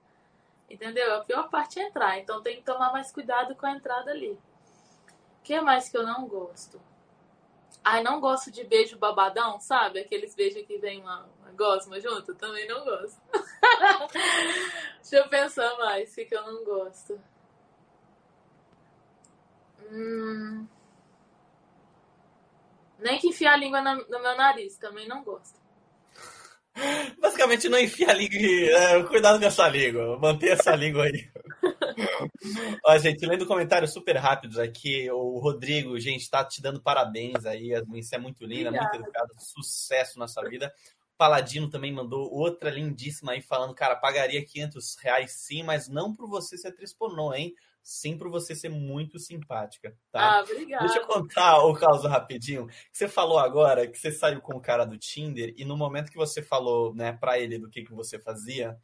entendeu? 0.70 1.16
A 1.16 1.24
pior 1.24 1.50
parte 1.50 1.80
é 1.80 1.88
entrar. 1.88 2.18
Então 2.18 2.42
tem 2.42 2.56
que 2.56 2.62
tomar 2.62 2.92
mais 2.92 3.10
cuidado 3.10 3.56
com 3.56 3.66
a 3.66 3.72
entrada 3.72 4.12
ali. 4.12 4.32
O 4.32 5.42
que 5.42 5.60
mais 5.60 5.88
que 5.88 5.96
eu 5.98 6.04
não 6.04 6.26
gosto? 6.28 6.80
Ai, 7.88 8.02
não 8.02 8.20
gosto 8.20 8.50
de 8.50 8.64
beijo 8.64 8.98
babadão, 8.98 9.60
sabe? 9.60 10.00
Aqueles 10.00 10.34
beijos 10.34 10.66
que 10.66 10.76
vem 10.76 11.00
uma, 11.00 11.24
uma 11.38 11.52
gosma 11.52 12.00
junto. 12.00 12.34
Também 12.34 12.66
não 12.66 12.84
gosto. 12.84 13.16
Deixa 15.00 15.24
eu 15.24 15.28
pensar 15.28 15.72
mais, 15.78 16.10
o 16.10 16.16
que 16.16 16.34
eu 16.34 16.42
não 16.42 16.64
gosto. 16.64 17.20
Hum... 19.88 20.66
Nem 22.98 23.20
que 23.20 23.28
enfia 23.28 23.52
a 23.52 23.56
língua 23.56 23.80
no, 23.80 23.94
no 24.08 24.20
meu 24.20 24.36
nariz, 24.36 24.76
também 24.78 25.06
não 25.06 25.22
gosto. 25.22 25.60
Basicamente, 27.20 27.68
não 27.68 27.78
enfia 27.78 28.10
a 28.10 28.14
língua. 28.14 28.36
É, 28.36 29.02
cuidado 29.04 29.38
com 29.38 29.46
essa 29.46 29.68
língua. 29.68 30.18
Manter 30.18 30.54
essa 30.54 30.74
língua 30.74 31.04
aí. 31.04 31.30
Ó, 32.84 32.98
gente, 32.98 33.24
lendo 33.26 33.46
comentários 33.46 33.92
super 33.92 34.16
rápidos 34.16 34.58
aqui. 34.58 35.10
O 35.10 35.38
Rodrigo, 35.38 35.98
gente, 35.98 36.28
tá 36.28 36.44
te 36.44 36.60
dando 36.60 36.82
parabéns 36.82 37.44
aí. 37.44 37.70
Você 37.88 38.16
é 38.16 38.18
muito 38.18 38.44
linda, 38.44 38.68
Obrigada. 38.68 38.90
muito 38.92 39.04
educada. 39.04 39.32
Sucesso 39.38 40.18
na 40.18 40.28
sua 40.28 40.48
vida. 40.48 40.72
Paladino 41.16 41.70
também 41.70 41.92
mandou 41.92 42.30
outra 42.30 42.70
lindíssima 42.70 43.32
aí, 43.32 43.40
falando, 43.40 43.74
cara, 43.74 43.96
pagaria 43.96 44.44
500 44.44 44.96
reais 44.96 45.32
sim, 45.32 45.62
mas 45.62 45.88
não 45.88 46.14
por 46.14 46.28
você 46.28 46.58
ser 46.58 46.68
atriz 46.68 46.92
pornô, 46.92 47.32
hein? 47.32 47.54
Sim 47.82 48.18
por 48.18 48.28
você 48.28 48.54
ser 48.54 48.68
muito 48.68 49.18
simpática, 49.18 49.96
tá? 50.10 50.38
Ah, 50.38 50.42
obrigada. 50.42 50.84
Deixa 50.84 51.00
eu 51.00 51.06
contar 51.06 51.64
o 51.64 51.72
caso 51.72 52.08
rapidinho. 52.08 52.66
Você 52.92 53.08
falou 53.08 53.38
agora 53.38 53.86
que 53.86 53.96
você 53.96 54.10
saiu 54.10 54.40
com 54.40 54.56
o 54.56 54.60
cara 54.60 54.84
do 54.84 54.98
Tinder 54.98 55.54
e 55.56 55.64
no 55.64 55.76
momento 55.76 56.10
que 56.10 56.16
você 56.16 56.42
falou, 56.42 56.94
né, 56.94 57.12
pra 57.12 57.38
ele 57.38 57.58
do 57.58 57.70
que, 57.70 57.84
que 57.84 57.94
você 57.94 58.18
fazia, 58.18 58.76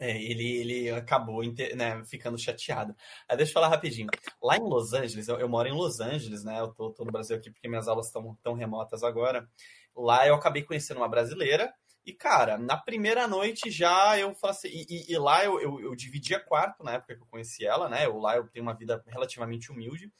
é, 0.00 0.16
ele, 0.16 0.48
ele 0.56 0.90
acabou 0.90 1.42
né, 1.76 2.02
ficando 2.06 2.38
chateado. 2.38 2.96
Aí 3.28 3.36
deixa 3.36 3.50
eu 3.50 3.54
falar 3.54 3.68
rapidinho. 3.68 4.08
Lá 4.42 4.56
em 4.56 4.62
Los 4.62 4.94
Angeles, 4.94 5.28
eu, 5.28 5.38
eu 5.38 5.48
moro 5.48 5.68
em 5.68 5.72
Los 5.72 6.00
Angeles, 6.00 6.42
né? 6.42 6.58
Eu 6.58 6.68
tô, 6.68 6.90
tô 6.90 7.04
no 7.04 7.12
Brasil 7.12 7.36
aqui 7.36 7.50
porque 7.50 7.68
minhas 7.68 7.86
aulas 7.86 8.06
estão 8.06 8.34
tão 8.42 8.54
remotas 8.54 9.02
agora. 9.02 9.46
Lá 9.94 10.26
eu 10.26 10.34
acabei 10.34 10.62
conhecendo 10.62 10.96
uma 10.96 11.08
brasileira. 11.08 11.70
E, 12.06 12.14
cara, 12.14 12.56
na 12.56 12.78
primeira 12.78 13.28
noite 13.28 13.70
já 13.70 14.18
eu 14.18 14.34
falei 14.34 14.56
assim. 14.56 14.68
E, 14.68 14.86
e, 14.88 15.12
e 15.12 15.18
lá 15.18 15.44
eu, 15.44 15.60
eu, 15.60 15.78
eu 15.80 15.94
dividia 15.94 16.40
quarto 16.40 16.82
na 16.82 16.94
época 16.94 17.14
que 17.14 17.22
eu 17.22 17.26
conheci 17.26 17.66
ela, 17.66 17.86
né? 17.86 18.06
Eu, 18.06 18.16
lá 18.16 18.36
eu 18.36 18.48
tenho 18.48 18.62
uma 18.64 18.74
vida 18.74 19.04
relativamente 19.06 19.70
humilde. 19.70 20.10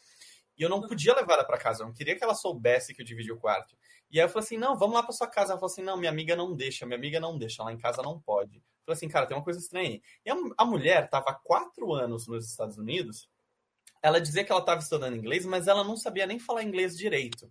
E 0.58 0.62
eu 0.62 0.68
não 0.68 0.82
podia 0.82 1.14
levar 1.14 1.34
ela 1.34 1.44
para 1.44 1.56
casa. 1.56 1.82
Eu 1.82 1.86
não 1.86 1.94
queria 1.94 2.14
que 2.14 2.22
ela 2.22 2.34
soubesse 2.34 2.92
que 2.92 3.00
eu 3.00 3.06
dividia 3.06 3.32
o 3.32 3.38
quarto. 3.38 3.74
E 4.10 4.20
aí 4.20 4.26
eu 4.26 4.28
falei 4.28 4.44
assim: 4.44 4.58
não, 4.58 4.76
vamos 4.76 4.94
lá 4.94 5.02
para 5.02 5.12
sua 5.12 5.26
casa. 5.26 5.52
Ela 5.52 5.58
falou 5.58 5.72
assim: 5.72 5.82
não, 5.82 5.96
minha 5.96 6.10
amiga 6.10 6.36
não 6.36 6.54
deixa, 6.54 6.84
minha 6.84 6.98
amiga 6.98 7.18
não 7.18 7.38
deixa. 7.38 7.62
Lá 7.62 7.72
em 7.72 7.78
casa 7.78 8.02
não 8.02 8.20
pode. 8.20 8.62
Assim, 8.92 9.08
cara, 9.08 9.26
tem 9.26 9.36
uma 9.36 9.44
coisa 9.44 9.58
estranha 9.58 9.88
aí. 9.88 10.02
E 10.24 10.30
a, 10.30 10.36
a 10.58 10.64
mulher 10.64 11.04
estava 11.04 11.30
há 11.30 11.34
quatro 11.34 11.92
anos 11.92 12.26
nos 12.26 12.48
Estados 12.48 12.78
Unidos. 12.78 13.28
Ela 14.02 14.20
dizia 14.20 14.44
que 14.44 14.50
ela 14.50 14.60
estava 14.60 14.80
estudando 14.80 15.16
inglês, 15.16 15.44
mas 15.44 15.68
ela 15.68 15.84
não 15.84 15.96
sabia 15.96 16.26
nem 16.26 16.38
falar 16.38 16.62
inglês 16.62 16.96
direito. 16.96 17.50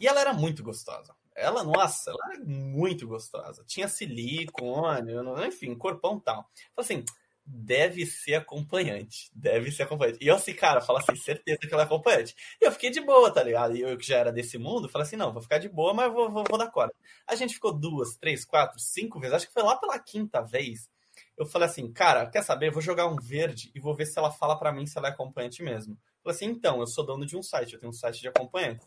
E 0.00 0.06
ela 0.06 0.20
era 0.20 0.32
muito 0.32 0.62
gostosa. 0.62 1.14
Ela, 1.34 1.62
nossa, 1.62 2.10
ela 2.10 2.32
era 2.32 2.44
muito 2.44 3.06
gostosa. 3.06 3.64
Tinha 3.64 3.86
silicone, 3.86 5.12
enfim, 5.46 5.74
corpão 5.74 6.18
tal. 6.18 6.50
Falei 6.74 7.02
assim, 7.02 7.04
deve 7.50 8.04
ser 8.04 8.34
acompanhante. 8.34 9.30
Deve 9.34 9.72
ser 9.72 9.84
acompanhante. 9.84 10.18
E 10.20 10.26
eu 10.28 10.34
assim, 10.34 10.52
cara, 10.52 10.80
fala 10.80 11.00
assim, 11.00 11.16
certeza 11.16 11.58
que 11.58 11.72
ela 11.72 11.82
é 11.82 11.86
acompanhante. 11.86 12.34
E 12.60 12.66
eu 12.66 12.72
fiquei 12.72 12.90
de 12.90 13.00
boa, 13.00 13.32
tá 13.32 13.42
ligado? 13.42 13.74
E 13.74 13.80
eu 13.80 13.96
que 13.96 14.06
já 14.06 14.18
era 14.18 14.32
desse 14.32 14.58
mundo, 14.58 14.88
falei 14.88 15.06
assim, 15.06 15.16
não, 15.16 15.32
vou 15.32 15.40
ficar 15.40 15.58
de 15.58 15.68
boa, 15.68 15.94
mas 15.94 16.12
vou, 16.12 16.30
vou, 16.30 16.44
vou 16.48 16.58
dar 16.58 16.70
corda. 16.70 16.92
A 17.26 17.34
gente 17.34 17.54
ficou 17.54 17.72
duas, 17.72 18.16
três, 18.16 18.44
quatro, 18.44 18.78
cinco 18.78 19.18
vezes. 19.18 19.34
Acho 19.34 19.46
que 19.46 19.52
foi 19.52 19.62
lá 19.62 19.76
pela 19.76 19.98
quinta 19.98 20.42
vez. 20.42 20.90
Eu 21.36 21.46
falei 21.46 21.68
assim, 21.68 21.90
cara, 21.90 22.26
quer 22.26 22.42
saber? 22.42 22.68
Eu 22.68 22.72
vou 22.72 22.82
jogar 22.82 23.06
um 23.06 23.16
verde 23.16 23.70
e 23.74 23.80
vou 23.80 23.94
ver 23.94 24.06
se 24.06 24.18
ela 24.18 24.30
fala 24.30 24.58
para 24.58 24.72
mim 24.72 24.86
se 24.86 24.98
ela 24.98 25.08
é 25.08 25.10
acompanhante 25.10 25.62
mesmo. 25.62 25.94
Eu 25.94 26.22
falei 26.22 26.36
assim, 26.36 26.46
então, 26.46 26.80
eu 26.80 26.86
sou 26.86 27.04
dono 27.04 27.24
de 27.24 27.36
um 27.36 27.42
site, 27.42 27.74
eu 27.74 27.80
tenho 27.80 27.90
um 27.90 27.94
site 27.94 28.20
de 28.20 28.28
acompanhante. 28.28 28.84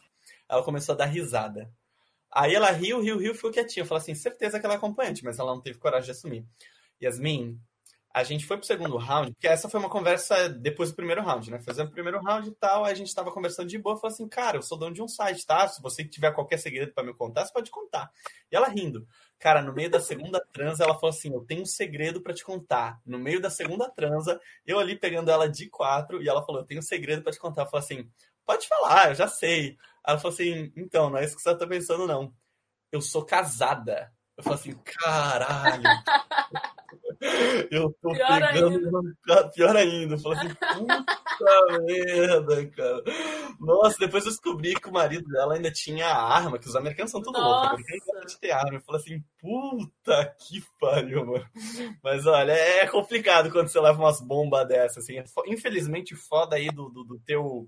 Ela 0.47 0.63
começou 0.63 0.93
a 0.93 0.97
dar 0.97 1.05
risada. 1.05 1.71
Aí 2.31 2.53
ela 2.53 2.69
riu, 2.71 3.01
riu, 3.01 3.17
riu, 3.17 3.33
ficou 3.33 3.51
quietinha. 3.51 3.83
Eu 3.83 3.87
falei 3.87 4.01
assim, 4.01 4.15
certeza 4.15 4.59
que 4.59 4.65
ela 4.65 4.75
é 4.75 4.77
acompanhante, 4.77 5.23
mas 5.23 5.39
ela 5.39 5.53
não 5.53 5.61
teve 5.61 5.79
coragem 5.79 6.05
de 6.05 6.11
assumir. 6.11 6.45
Yasmin, 7.01 7.59
a 8.13 8.23
gente 8.23 8.45
foi 8.45 8.57
pro 8.57 8.65
segundo 8.65 8.97
round, 8.97 9.31
porque 9.31 9.47
essa 9.47 9.69
foi 9.69 9.79
uma 9.79 9.89
conversa 9.89 10.49
depois 10.49 10.89
do 10.89 10.95
primeiro 10.95 11.21
round, 11.21 11.49
né? 11.49 11.59
Fazendo 11.59 11.87
o 11.87 11.91
primeiro 11.91 12.21
round 12.21 12.49
e 12.49 12.55
tal, 12.55 12.83
a 12.83 12.93
gente 12.93 13.13
tava 13.13 13.31
conversando 13.31 13.69
de 13.69 13.77
boa, 13.77 13.95
falou 13.95 14.13
assim, 14.13 14.27
cara, 14.27 14.57
eu 14.57 14.61
sou 14.61 14.77
dono 14.77 14.93
de 14.93 15.01
um 15.01 15.07
site, 15.07 15.45
tá? 15.45 15.67
Se 15.67 15.81
você 15.81 16.03
tiver 16.03 16.31
qualquer 16.31 16.57
segredo 16.57 16.93
para 16.93 17.03
me 17.05 17.13
contar, 17.13 17.45
você 17.45 17.53
pode 17.53 17.71
contar. 17.71 18.11
E 18.51 18.55
ela 18.55 18.67
rindo. 18.67 19.07
Cara, 19.39 19.61
no 19.61 19.73
meio 19.73 19.89
da 19.89 19.99
segunda 19.99 20.45
transa, 20.51 20.83
ela 20.83 20.93
falou 20.93 21.09
assim, 21.09 21.33
eu 21.33 21.41
tenho 21.41 21.61
um 21.61 21.65
segredo 21.65 22.21
para 22.21 22.33
te 22.33 22.43
contar. 22.43 22.99
No 23.05 23.17
meio 23.17 23.41
da 23.41 23.49
segunda 23.49 23.89
transa, 23.89 24.39
eu 24.65 24.77
ali 24.77 24.95
pegando 24.97 25.31
ela 25.31 25.49
de 25.49 25.69
quatro, 25.69 26.21
e 26.21 26.27
ela 26.27 26.45
falou, 26.45 26.61
eu 26.61 26.67
tenho 26.67 26.79
um 26.79 26.83
segredo 26.83 27.23
para 27.23 27.31
te 27.31 27.39
contar. 27.39 27.63
Eu 27.63 27.67
falei 27.67 27.85
assim, 27.85 28.09
pode 28.45 28.67
falar, 28.67 29.09
eu 29.09 29.15
já 29.15 29.27
sei. 29.27 29.77
Ela 30.05 30.17
falou 30.17 30.33
assim, 30.33 30.71
então, 30.75 31.09
não 31.09 31.17
é 31.17 31.23
isso 31.23 31.35
que 31.35 31.41
você 31.41 31.55
tá 31.55 31.65
pensando, 31.65 32.05
não. 32.05 32.33
Eu 32.91 33.01
sou 33.01 33.23
casada. 33.23 34.11
Eu 34.35 34.43
falei 34.43 34.59
assim, 34.59 34.73
caralho. 34.83 35.83
Eu 37.69 37.95
tô 38.01 38.11
pior 38.11 38.51
pegando 38.51 38.97
ainda. 39.27 39.49
pior 39.49 39.75
ainda. 39.75 40.15
Eu 40.15 40.19
falei 40.19 40.39
assim, 40.39 40.49
puta 40.55 41.79
merda, 41.83 42.67
cara. 42.67 43.03
Nossa, 43.59 43.97
depois 43.99 44.25
eu 44.25 44.31
descobri 44.31 44.73
que 44.75 44.89
o 44.89 44.93
marido 44.93 45.27
dela 45.29 45.53
ainda 45.53 45.71
tinha 45.71 46.07
arma, 46.07 46.57
que 46.57 46.67
os 46.67 46.75
americanos 46.75 47.11
são 47.11 47.21
tudo 47.21 47.39
loucos. 47.39 47.79
Os 47.79 47.85
americanos 47.85 48.33
de 48.33 48.39
ter 48.39 48.51
arma. 48.51 48.73
Eu 48.75 48.81
falei 48.81 49.01
assim, 49.01 49.23
puta 49.39 50.35
que 50.39 50.63
pariu, 50.79 51.25
mano. 51.25 51.45
Mas 52.03 52.25
olha, 52.25 52.51
é 52.51 52.87
complicado 52.87 53.51
quando 53.51 53.67
você 53.67 53.79
leva 53.79 53.99
umas 53.99 54.19
bombas 54.19 54.67
dessas, 54.67 55.03
assim. 55.03 55.21
Infelizmente, 55.47 56.15
foda 56.15 56.55
aí 56.55 56.69
do, 56.69 56.89
do, 56.89 57.03
do 57.03 57.19
teu 57.19 57.67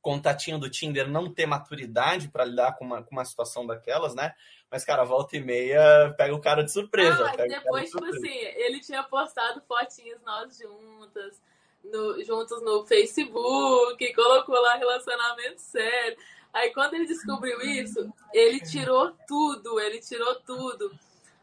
contatinho 0.00 0.58
do 0.58 0.70
Tinder 0.70 1.08
não 1.08 1.32
ter 1.32 1.46
maturidade 1.46 2.28
para 2.28 2.44
lidar 2.44 2.76
com 2.76 2.84
uma, 2.84 3.02
com 3.02 3.12
uma 3.12 3.24
situação 3.24 3.66
daquelas, 3.66 4.14
né? 4.14 4.34
Mas, 4.70 4.84
cara, 4.84 5.04
volta 5.04 5.36
e 5.36 5.40
meia 5.40 6.14
pega 6.16 6.34
o 6.34 6.40
cara 6.40 6.62
de 6.62 6.72
surpresa. 6.72 7.30
Ah, 7.30 7.36
depois, 7.36 7.84
de 7.84 7.90
tipo 7.90 8.04
surpresa. 8.04 8.26
assim, 8.26 8.38
ele 8.62 8.80
tinha 8.80 9.02
postado 9.02 9.62
fotinhas 9.66 10.20
nós 10.22 10.58
juntas, 10.58 11.42
no, 11.84 12.22
juntos 12.24 12.62
no 12.62 12.84
Facebook, 12.86 14.14
colocou 14.14 14.60
lá 14.60 14.76
relacionamento 14.76 15.60
sério. 15.60 16.18
Aí 16.52 16.72
quando 16.72 16.94
ele 16.94 17.06
descobriu 17.06 17.60
isso, 17.60 18.12
ele 18.32 18.60
tirou 18.60 19.12
tudo, 19.26 19.80
ele 19.80 20.00
tirou 20.00 20.34
tudo. 20.40 20.90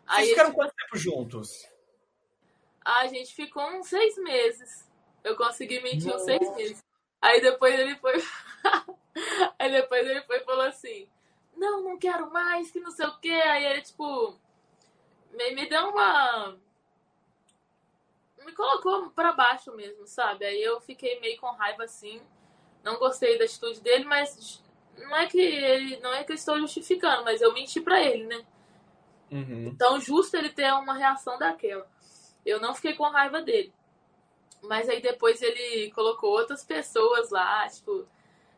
Aí 0.08 0.26
Vocês 0.26 0.30
ficaram 0.30 0.50
ele... 0.50 0.58
quanto 0.58 0.74
tempo 0.76 0.98
juntos? 0.98 1.68
A 2.84 3.08
gente 3.08 3.34
ficou 3.34 3.64
uns 3.64 3.88
seis 3.88 4.18
meses. 4.18 4.88
Eu 5.24 5.36
consegui 5.36 5.82
mentir 5.82 6.06
Nossa. 6.06 6.18
uns 6.18 6.26
seis 6.26 6.56
meses. 6.56 6.84
Aí 7.22 7.42
depois 7.42 7.80
ele 7.80 7.96
foi. 7.98 8.14
Aí 9.60 9.72
depois 9.72 10.08
ele 10.08 10.22
foi 10.24 10.38
e 10.38 10.46
falou 10.46 10.66
assim: 10.66 11.08
Não, 11.56 11.82
não 11.82 11.98
quero 11.98 12.32
mais, 12.32 12.72
que 12.72 12.80
não 12.80 12.92
sei 12.92 13.08
o 13.08 13.18
quê. 13.20 13.30
Aí 13.30 13.66
ele, 13.66 13.82
tipo, 13.82 14.38
me, 15.32 15.52
me 15.56 15.68
deu 15.68 15.90
uma. 15.90 16.58
Me 18.46 18.52
colocou 18.52 19.10
para 19.10 19.32
baixo 19.32 19.76
mesmo, 19.76 20.06
sabe? 20.06 20.46
Aí 20.46 20.62
eu 20.62 20.80
fiquei 20.82 21.20
meio 21.20 21.40
com 21.40 21.48
raiva 21.48 21.84
assim. 21.84 22.22
Não 22.84 23.00
gostei 23.00 23.38
da 23.38 23.46
atitude 23.46 23.82
dele, 23.82 24.06
mas 24.06 24.64
não 24.98 25.16
é 25.16 25.26
que 25.28 25.40
ele. 25.40 25.98
Não 25.98 26.14
é 26.14 26.24
que 26.24 26.32
eu 26.32 26.36
estou 26.36 26.60
justificando, 26.60 27.24
mas 27.24 27.42
eu 27.42 27.54
menti 27.54 27.82
para 27.82 28.02
ele, 28.02 28.26
né? 28.26 28.46
Uhum. 29.32 29.68
Então, 29.68 30.00
justo 30.00 30.38
ele 30.38 30.50
ter 30.50 30.72
uma 30.74 30.94
reação 30.94 31.38
daquela. 31.38 31.88
Eu 32.46 32.60
não 32.60 32.76
fiquei 32.76 32.94
com 32.94 33.10
raiva 33.10 33.42
dele. 33.42 33.74
Mas 34.68 34.90
aí 34.90 35.02
depois 35.02 35.42
ele 35.42 35.92
colocou 35.92 36.32
outras 36.32 36.64
pessoas 36.64 37.30
lá, 37.30 37.68
tipo, 37.68 38.08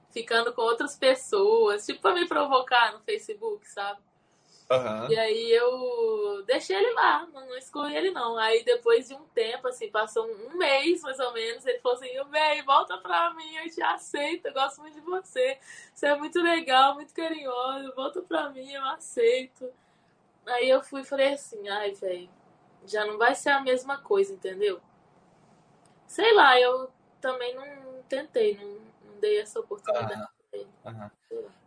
ficando 0.10 0.54
com 0.54 0.62
outras 0.62 0.96
pessoas, 0.96 1.86
tipo, 1.86 2.02
pra 2.02 2.14
me 2.14 2.28
provocar 2.28 2.94
no 2.94 3.00
Facebook, 3.02 3.68
sabe? 3.68 4.00
Uhum. 4.70 5.10
E 5.10 5.18
aí 5.18 5.52
eu 5.52 6.44
deixei 6.46 6.76
ele 6.76 6.92
lá, 6.92 7.26
não, 7.34 7.48
não 7.48 7.58
excluí 7.58 7.96
ele 7.96 8.12
não. 8.12 8.38
Aí 8.38 8.64
depois 8.66 9.08
de 9.08 9.14
um 9.14 9.24
tempo, 9.28 9.68
assim, 9.68 9.90
passou 9.90 10.26
um 10.26 10.58
mês 10.58 11.02
mais 11.02 11.20
ou 11.20 11.32
menos, 11.32 11.66
ele 11.66 11.80
falou 11.80 11.98
assim, 11.98 12.10
bem, 12.30 12.64
volta 12.64 12.98
pra 12.98 13.34
mim, 13.34 13.56
eu 13.56 13.70
te 13.70 13.82
aceito, 13.82 14.48
eu 14.48 14.54
gosto 14.54 14.82
muito 14.82 14.96
de 14.96 15.02
você. 15.02 15.58
Você 15.94 16.08
é 16.08 16.16
muito 16.18 16.42
legal, 16.42 16.96
muito 16.96 17.14
carinhoso, 17.14 17.94
volta 17.96 18.22
pra 18.22 18.50
mim, 18.50 18.70
eu 18.72 18.84
aceito. 18.86 19.72
Aí 20.46 20.70
eu 20.70 20.82
fui 20.82 21.02
e 21.02 21.06
falei 21.06 21.34
assim, 21.34 21.68
ai, 21.70 21.94
velho, 21.94 22.30
já 22.86 23.06
não 23.06 23.18
vai 23.18 23.36
ser 23.36 23.50
a 23.50 23.62
mesma 23.62 23.98
coisa, 24.00 24.34
entendeu? 24.34 24.82
Sei 26.08 26.34
lá, 26.34 26.60
eu 26.60 26.90
também 27.20 27.56
não 27.56 28.02
tentei, 28.04 28.58
não, 28.58 28.80
não 29.06 29.20
dei 29.20 29.42
essa 29.42 29.60
oportunidade. 29.60 30.28
Ah, 30.84 31.12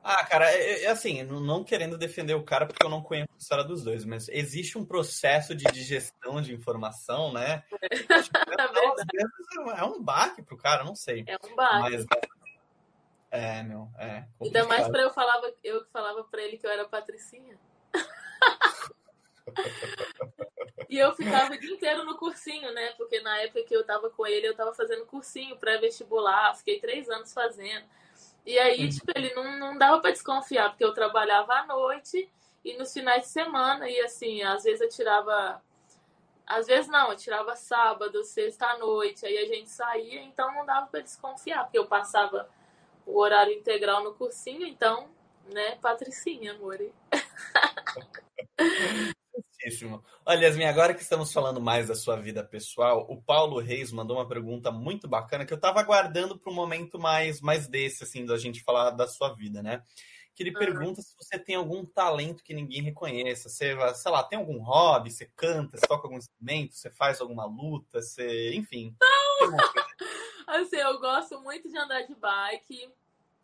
ah 0.03 0.27
cara, 0.27 0.51
é, 0.51 0.85
é, 0.85 0.87
assim, 0.89 1.23
não 1.23 1.63
querendo 1.63 1.99
defender 1.99 2.35
o 2.35 2.43
cara 2.43 2.67
porque 2.67 2.85
eu 2.85 2.91
não 2.91 3.03
conheço 3.03 3.29
a 3.35 3.39
história 3.39 3.65
dos 3.65 3.85
dois, 3.85 4.05
mas 4.05 4.29
existe 4.29 4.79
um 4.79 4.85
processo 4.85 5.55
de 5.55 5.65
digestão 5.65 6.41
de 6.41 6.55
informação, 6.55 7.33
né? 7.33 7.63
É, 8.61 9.23
é, 9.23 9.81
é 9.81 9.85
um 9.85 10.03
baque 10.03 10.43
pro 10.43 10.57
cara, 10.57 10.83
não 10.85 10.95
sei. 10.95 11.25
É 11.27 11.37
um 11.45 11.55
baque. 11.55 11.81
Mas, 11.81 12.07
é, 13.31 13.63
meu, 13.63 13.91
é. 13.99 14.25
Complicado. 14.39 14.43
Ainda 14.43 14.65
mais 14.67 14.89
pra 14.89 15.03
eu 15.03 15.11
falava, 15.11 15.53
eu 15.63 15.85
falava 15.93 16.25
pra 16.25 16.43
ele 16.43 16.57
que 16.57 16.67
eu 16.67 16.71
era 16.71 16.89
patricinha. 16.89 17.59
E 20.91 20.99
eu 20.99 21.15
ficava 21.15 21.55
o 21.55 21.57
dia 21.57 21.73
inteiro 21.73 22.05
no 22.05 22.17
cursinho, 22.17 22.73
né? 22.73 22.91
Porque 22.97 23.21
na 23.21 23.39
época 23.39 23.63
que 23.63 23.75
eu 23.75 23.85
tava 23.85 24.11
com 24.11 24.27
ele, 24.27 24.49
eu 24.49 24.57
tava 24.57 24.75
fazendo 24.75 25.07
cursinho 25.07 25.57
pré-vestibular, 25.57 26.57
fiquei 26.57 26.81
três 26.81 27.09
anos 27.09 27.33
fazendo. 27.33 27.85
E 28.45 28.59
aí, 28.59 28.83
uhum. 28.83 28.91
tipo, 28.91 29.13
ele 29.15 29.33
não, 29.33 29.57
não 29.57 29.79
dava 29.79 30.01
para 30.01 30.11
desconfiar, 30.11 30.71
porque 30.71 30.85
eu 30.85 30.93
trabalhava 30.93 31.55
à 31.55 31.65
noite 31.65 32.29
e 32.65 32.77
nos 32.77 32.93
finais 32.93 33.23
de 33.23 33.29
semana, 33.29 33.89
e 33.89 34.01
assim, 34.01 34.43
às 34.43 34.65
vezes 34.65 34.81
eu 34.81 34.89
tirava. 34.89 35.63
Às 36.45 36.67
vezes 36.67 36.91
não, 36.91 37.13
eu 37.13 37.17
tirava 37.17 37.55
sábado, 37.55 38.25
sexta 38.25 38.67
à 38.67 38.79
noite, 38.79 39.25
aí 39.25 39.39
a 39.39 39.47
gente 39.47 39.71
saía, 39.71 40.21
então 40.23 40.53
não 40.53 40.67
dava 40.67 40.89
para 40.89 41.03
desconfiar, 41.03 41.63
porque 41.63 41.79
eu 41.79 41.87
passava 41.87 42.51
o 43.07 43.17
horário 43.17 43.53
integral 43.53 44.03
no 44.03 44.15
cursinho, 44.15 44.67
então, 44.67 45.09
né, 45.53 45.77
patricinha, 45.77 46.55
amor. 46.55 46.81
Certíssimo. 49.61 50.03
Olha, 50.25 50.47
Yasmin, 50.47 50.65
agora 50.65 50.95
que 50.95 51.03
estamos 51.03 51.33
falando 51.33 51.61
mais 51.61 51.89
da 51.89 51.95
sua 51.95 52.17
vida 52.17 52.43
pessoal, 52.43 53.07
o 53.11 53.21
Paulo 53.21 53.59
Reis 53.61 53.93
mandou 53.93 54.17
uma 54.17 54.27
pergunta 54.27 54.71
muito 54.71 55.07
bacana 55.07 55.45
que 55.45 55.53
eu 55.53 55.57
estava 55.57 55.81
aguardando 55.81 56.39
para 56.39 56.51
um 56.51 56.55
momento 56.55 56.99
mais, 56.99 57.43
mais 57.43 57.69
desse, 57.69 58.05
assim, 58.05 58.25
da 58.25 58.39
gente 58.39 58.63
falar 58.63 58.91
da 58.91 59.07
sua 59.07 59.35
vida, 59.35 59.63
né? 59.63 59.83
Que 60.35 60.43
ele 60.43 60.51
uhum. 60.51 60.59
pergunta 60.59 61.03
se 61.03 61.15
você 61.15 61.39
tem 61.39 61.57
algum 61.57 61.85
talento 61.85 62.43
que 62.43 62.55
ninguém 62.55 62.83
reconheça. 62.83 63.51
Você, 63.51 63.77
sei 63.95 64.11
lá, 64.11 64.23
tem 64.23 64.39
algum 64.39 64.63
hobby? 64.63 65.11
Você 65.11 65.31
canta, 65.37 65.77
você 65.77 65.87
toca 65.87 66.07
algum 66.07 66.17
instrumento? 66.17 66.75
Você 66.75 66.91
faz 66.91 67.21
alguma 67.21 67.45
luta? 67.45 68.01
Você, 68.01 68.55
enfim. 68.55 68.97
Não! 68.99 69.41
assim, 70.49 70.77
eu 70.77 70.99
gosto 70.99 71.39
muito 71.43 71.69
de 71.69 71.77
andar 71.77 72.03
de 72.03 72.15
bike, 72.15 72.91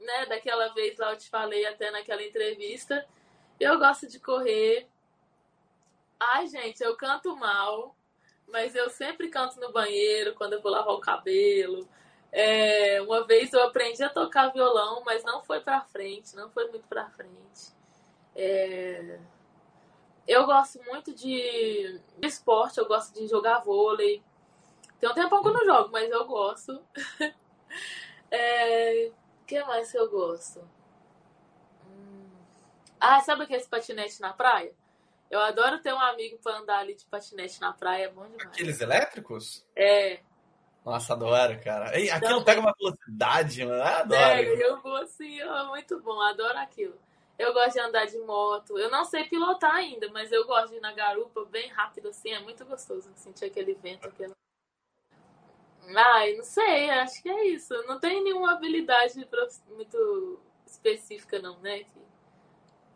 né? 0.00 0.26
Daquela 0.26 0.72
vez 0.72 0.98
lá 0.98 1.12
eu 1.12 1.18
te 1.18 1.28
falei 1.28 1.66
até 1.66 1.90
naquela 1.90 2.24
entrevista. 2.24 3.06
Eu 3.60 3.78
gosto 3.78 4.06
de 4.08 4.18
correr, 4.18 4.88
Ai, 6.18 6.46
gente, 6.46 6.82
eu 6.82 6.96
canto 6.96 7.36
mal, 7.36 7.94
mas 8.48 8.74
eu 8.74 8.88
sempre 8.88 9.28
canto 9.28 9.60
no 9.60 9.72
banheiro 9.72 10.34
quando 10.34 10.54
eu 10.54 10.62
vou 10.62 10.72
lavar 10.72 10.94
o 10.94 11.00
cabelo. 11.00 11.86
É, 12.32 13.00
uma 13.02 13.26
vez 13.26 13.52
eu 13.52 13.62
aprendi 13.62 14.02
a 14.02 14.08
tocar 14.08 14.48
violão, 14.48 15.02
mas 15.04 15.24
não 15.24 15.42
foi 15.42 15.60
pra 15.60 15.82
frente, 15.82 16.34
não 16.34 16.50
foi 16.50 16.68
muito 16.68 16.86
pra 16.88 17.10
frente. 17.10 17.74
É, 18.34 19.18
eu 20.26 20.46
gosto 20.46 20.82
muito 20.84 21.14
de, 21.14 22.00
esporte, 22.22 22.78
eu 22.78 22.86
gosto 22.86 23.14
de 23.14 23.26
jogar 23.28 23.60
vôlei. 23.60 24.22
Tem 24.98 25.10
um 25.10 25.14
tempão 25.14 25.42
que 25.42 25.48
eu 25.48 25.52
não 25.52 25.64
jogo, 25.64 25.90
mas 25.92 26.10
eu 26.10 26.26
gosto. 26.26 26.82
é, 28.30 29.12
que 29.46 29.62
mais 29.64 29.92
que 29.92 29.98
eu 29.98 30.10
gosto? 30.10 30.60
Hum. 31.86 32.28
Ah, 32.98 33.20
sabe 33.20 33.44
aquele 33.44 33.64
patinete 33.66 34.20
na 34.20 34.32
praia? 34.32 34.74
Eu 35.30 35.40
adoro 35.40 35.80
ter 35.80 35.92
um 35.92 36.00
amigo 36.00 36.38
pra 36.38 36.58
andar 36.58 36.78
ali 36.78 36.94
de 36.94 37.04
patinete 37.06 37.60
na 37.60 37.72
praia, 37.72 38.04
é 38.04 38.08
bom 38.08 38.26
demais. 38.26 38.48
Aqueles 38.48 38.80
elétricos? 38.80 39.66
É. 39.74 40.20
Nossa, 40.84 41.14
adoro, 41.14 41.60
cara. 41.62 41.98
Ei, 41.98 42.08
aquilo 42.08 42.32
então, 42.32 42.44
pega 42.44 42.60
uma 42.60 42.72
velocidade, 42.78 43.64
mano. 43.64 43.76
Eu 43.76 43.84
adoro. 43.84 44.20
É, 44.20 44.70
eu 44.70 44.80
vou 44.80 44.96
assim, 44.96 45.40
é 45.40 45.64
muito 45.64 46.00
bom, 46.00 46.20
adoro 46.20 46.56
aquilo. 46.58 46.96
Eu 47.36 47.52
gosto 47.52 47.72
de 47.72 47.80
andar 47.80 48.06
de 48.06 48.18
moto. 48.18 48.78
Eu 48.78 48.88
não 48.88 49.04
sei 49.04 49.24
pilotar 49.24 49.74
ainda, 49.74 50.08
mas 50.10 50.30
eu 50.30 50.46
gosto 50.46 50.70
de 50.70 50.76
ir 50.76 50.80
na 50.80 50.92
garupa 50.92 51.44
bem 51.46 51.68
rápido 51.68 52.08
assim, 52.08 52.30
é 52.30 52.40
muito 52.40 52.64
gostoso 52.64 53.10
sentir 53.16 53.46
aquele 53.46 53.74
vento, 53.74 54.06
aquele... 54.06 54.32
Ai, 55.94 56.34
não 56.34 56.44
sei, 56.44 56.88
acho 56.90 57.22
que 57.22 57.28
é 57.28 57.48
isso. 57.48 57.74
Não 57.86 57.98
tem 57.98 58.22
nenhuma 58.22 58.52
habilidade 58.52 59.14
muito 59.68 60.40
específica 60.66 61.38
não, 61.40 61.58
né? 61.60 61.84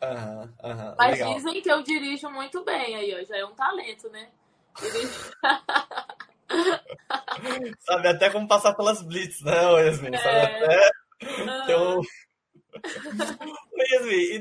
Aham, 0.02 0.50
aham. 0.64 0.94
Mas 0.98 1.18
legal. 1.18 1.34
dizem 1.34 1.60
que 1.60 1.70
eu 1.70 1.82
dirijo 1.82 2.30
muito 2.30 2.64
bem 2.64 2.96
aí, 2.96 3.20
ó. 3.20 3.24
Já 3.24 3.36
é 3.36 3.44
um 3.44 3.54
talento, 3.54 4.08
né? 4.10 4.28
Sabe 7.80 8.08
até 8.08 8.30
como 8.30 8.48
passar 8.48 8.74
pelas 8.74 9.02
blitz, 9.02 9.42
né, 9.42 9.52
Yasmin? 9.86 10.16
Sabe 10.16 10.36
É. 10.36 10.64
até. 10.64 10.90
Então. 11.42 12.00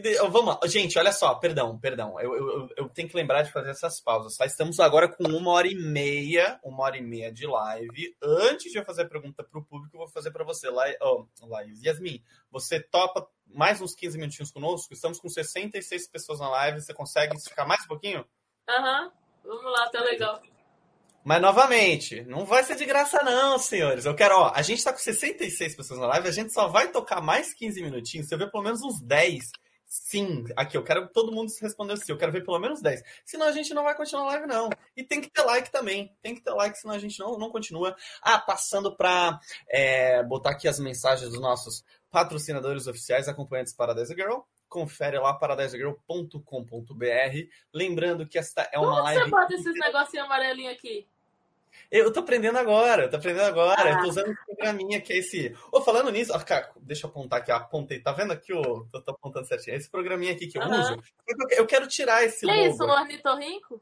De... 0.02 0.16
vamos 0.30 0.46
lá. 0.46 0.60
Gente, 0.68 0.98
olha 1.00 1.12
só, 1.12 1.36
perdão, 1.36 1.78
perdão. 1.80 2.20
Eu, 2.20 2.36
eu, 2.36 2.70
eu, 2.78 2.90
tenho 2.90 3.10
que 3.10 3.16
lembrar 3.16 3.42
de 3.42 3.52
fazer 3.52 3.72
essas 3.72 4.00
pausas, 4.00 4.36
tá? 4.38 4.46
Estamos 4.46 4.80
agora 4.80 5.08
com 5.08 5.24
uma 5.24 5.52
hora 5.52 5.68
e 5.68 5.76
meia, 5.76 6.60
uma 6.64 6.84
hora 6.84 6.98
e 6.98 7.02
meia 7.02 7.32
de 7.32 7.48
live. 7.48 8.16
Antes 8.22 8.72
de 8.72 8.78
eu 8.78 8.86
fazer 8.86 9.04
a 9.04 9.10
pergunta 9.10 9.44
para 9.44 9.60
o 9.60 9.66
público, 9.66 9.96
eu 9.96 10.00
vou 10.00 10.08
fazer 10.08 10.32
para 10.32 10.44
você, 10.44 10.70
La... 10.70 10.86
oh, 11.02 11.26
Laís. 11.48 11.82
Yasmin, 11.84 12.24
você 12.52 12.80
topa 12.80 13.28
mais 13.48 13.82
uns 13.82 13.96
15 13.96 14.18
minutinhos 14.18 14.52
conosco? 14.52 14.94
Estamos 14.94 15.20
com 15.20 15.30
66 15.30 16.08
pessoas 16.08 16.40
na 16.40 16.50
live. 16.50 16.82
Você 16.82 16.94
consegue 16.94 17.40
ficar 17.42 17.66
mais 17.66 17.84
um 17.84 17.88
pouquinho? 17.88 18.26
Aham, 18.70 19.06
uhum. 19.06 19.12
vamos 19.56 19.72
lá, 19.72 19.90
tá 19.90 20.02
legal. 20.02 20.42
Mas, 21.30 21.44
novamente, 21.44 22.24
não 22.24 22.44
vai 22.44 22.64
ser 22.64 22.76
de 22.76 22.86
graça, 22.86 23.24
não, 23.24 23.60
senhores. 23.60 24.04
Eu 24.04 24.16
quero, 24.16 24.36
ó, 24.36 24.52
a 24.52 24.64
gente 24.64 24.84
tá 24.84 24.92
com 24.92 24.98
66 24.98 25.76
pessoas 25.76 26.00
na 26.00 26.08
live, 26.08 26.28
a 26.28 26.32
gente 26.32 26.52
só 26.52 26.68
vai 26.68 26.92
tocar 26.92 27.22
mais 27.22 27.54
15 27.54 27.84
minutinhos. 27.84 28.28
Se 28.28 28.34
eu 28.34 28.40
ver 28.40 28.50
pelo 28.50 28.64
menos 28.64 28.82
uns 28.82 29.00
10, 29.00 29.52
sim. 29.86 30.46
Aqui, 30.56 30.76
eu 30.76 30.84
quero 30.84 31.08
todo 31.10 31.32
mundo 31.32 31.52
responder 31.62 31.98
sim. 31.98 32.12
Eu 32.12 32.18
quero 32.18 32.32
ver 32.32 32.44
pelo 32.44 32.58
menos 32.58 32.82
10. 32.82 33.04
Senão 33.24 33.46
a 33.46 33.52
gente 33.52 33.76
não 33.76 33.84
vai 33.84 33.96
continuar 33.96 34.24
a 34.24 34.26
live, 34.30 34.48
não. 34.48 34.72
E 34.98 35.04
tem 35.04 35.22
que 35.22 35.30
ter 35.30 35.44
like 35.44 35.72
também. 35.72 36.12
Tem 36.20 36.34
que 36.34 36.42
ter 36.42 36.50
like, 36.50 36.76
senão 36.76 36.96
a 36.96 37.00
gente 37.00 37.20
não, 37.20 37.38
não 37.38 37.52
continua. 37.52 37.96
Ah, 38.24 38.40
passando 38.40 38.98
pra 38.98 39.40
é, 39.70 40.24
botar 40.24 40.50
aqui 40.50 40.68
as 40.68 40.80
mensagens 40.80 41.30
dos 41.30 41.40
nossos 41.40 41.86
patrocinadores 42.10 42.88
oficiais, 42.88 43.28
acompanhantes 43.28 43.72
Paradise 43.72 44.16
Girl 44.16 44.40
confere 44.68 45.18
lá 45.18 45.34
paradisegirl.com.br. 45.34 46.34
Lembrando 47.74 48.28
que 48.28 48.38
esta 48.38 48.70
é 48.72 48.78
uma 48.78 48.92
Como 48.92 49.04
live. 49.04 49.24
você 49.24 49.30
bota 49.30 49.54
esses 49.56 49.74
negocinhos 49.74 50.26
amarelinhos 50.26 50.74
aqui? 50.74 51.08
Eu 51.92 52.14
tô 52.14 52.20
aprendendo 52.20 52.58
agora, 52.58 53.04
eu 53.04 53.10
tô 53.10 53.18
aprendendo 53.18 53.46
agora. 53.48 53.82
Ah. 53.84 53.90
Eu 53.98 54.02
tô 54.04 54.10
usando 54.10 54.28
esse 54.32 54.46
programinha 54.46 55.02
que 55.02 55.12
é 55.14 55.18
esse. 55.18 55.50
Ô, 55.72 55.78
oh, 55.80 55.82
falando 55.82 56.12
nisso, 56.12 56.32
ó, 56.36 56.40
cara, 56.40 56.72
deixa 56.82 57.08
eu 57.08 57.10
apontar 57.10 57.40
aqui, 57.40 57.52
ó, 57.52 57.56
apontei. 57.56 58.00
Tá 58.00 58.12
vendo 58.12 58.32
aqui? 58.32 58.54
Ó, 58.54 58.62
tô, 58.92 59.02
tô 59.02 59.12
apontando 59.12 59.48
certinho. 59.48 59.76
Esse 59.76 59.90
programinha 59.90 60.34
aqui 60.34 60.48
que 60.48 60.58
eu 60.60 60.64
uso. 60.64 60.98
Eu 61.52 61.66
quero 61.66 61.88
tirar 61.88 62.24
esse 62.24 62.42
Que 62.42 62.46
logo. 62.46 62.58
é 62.60 62.68
isso, 62.68 62.84
um 62.84 62.90
ornitorrinco? 62.90 63.82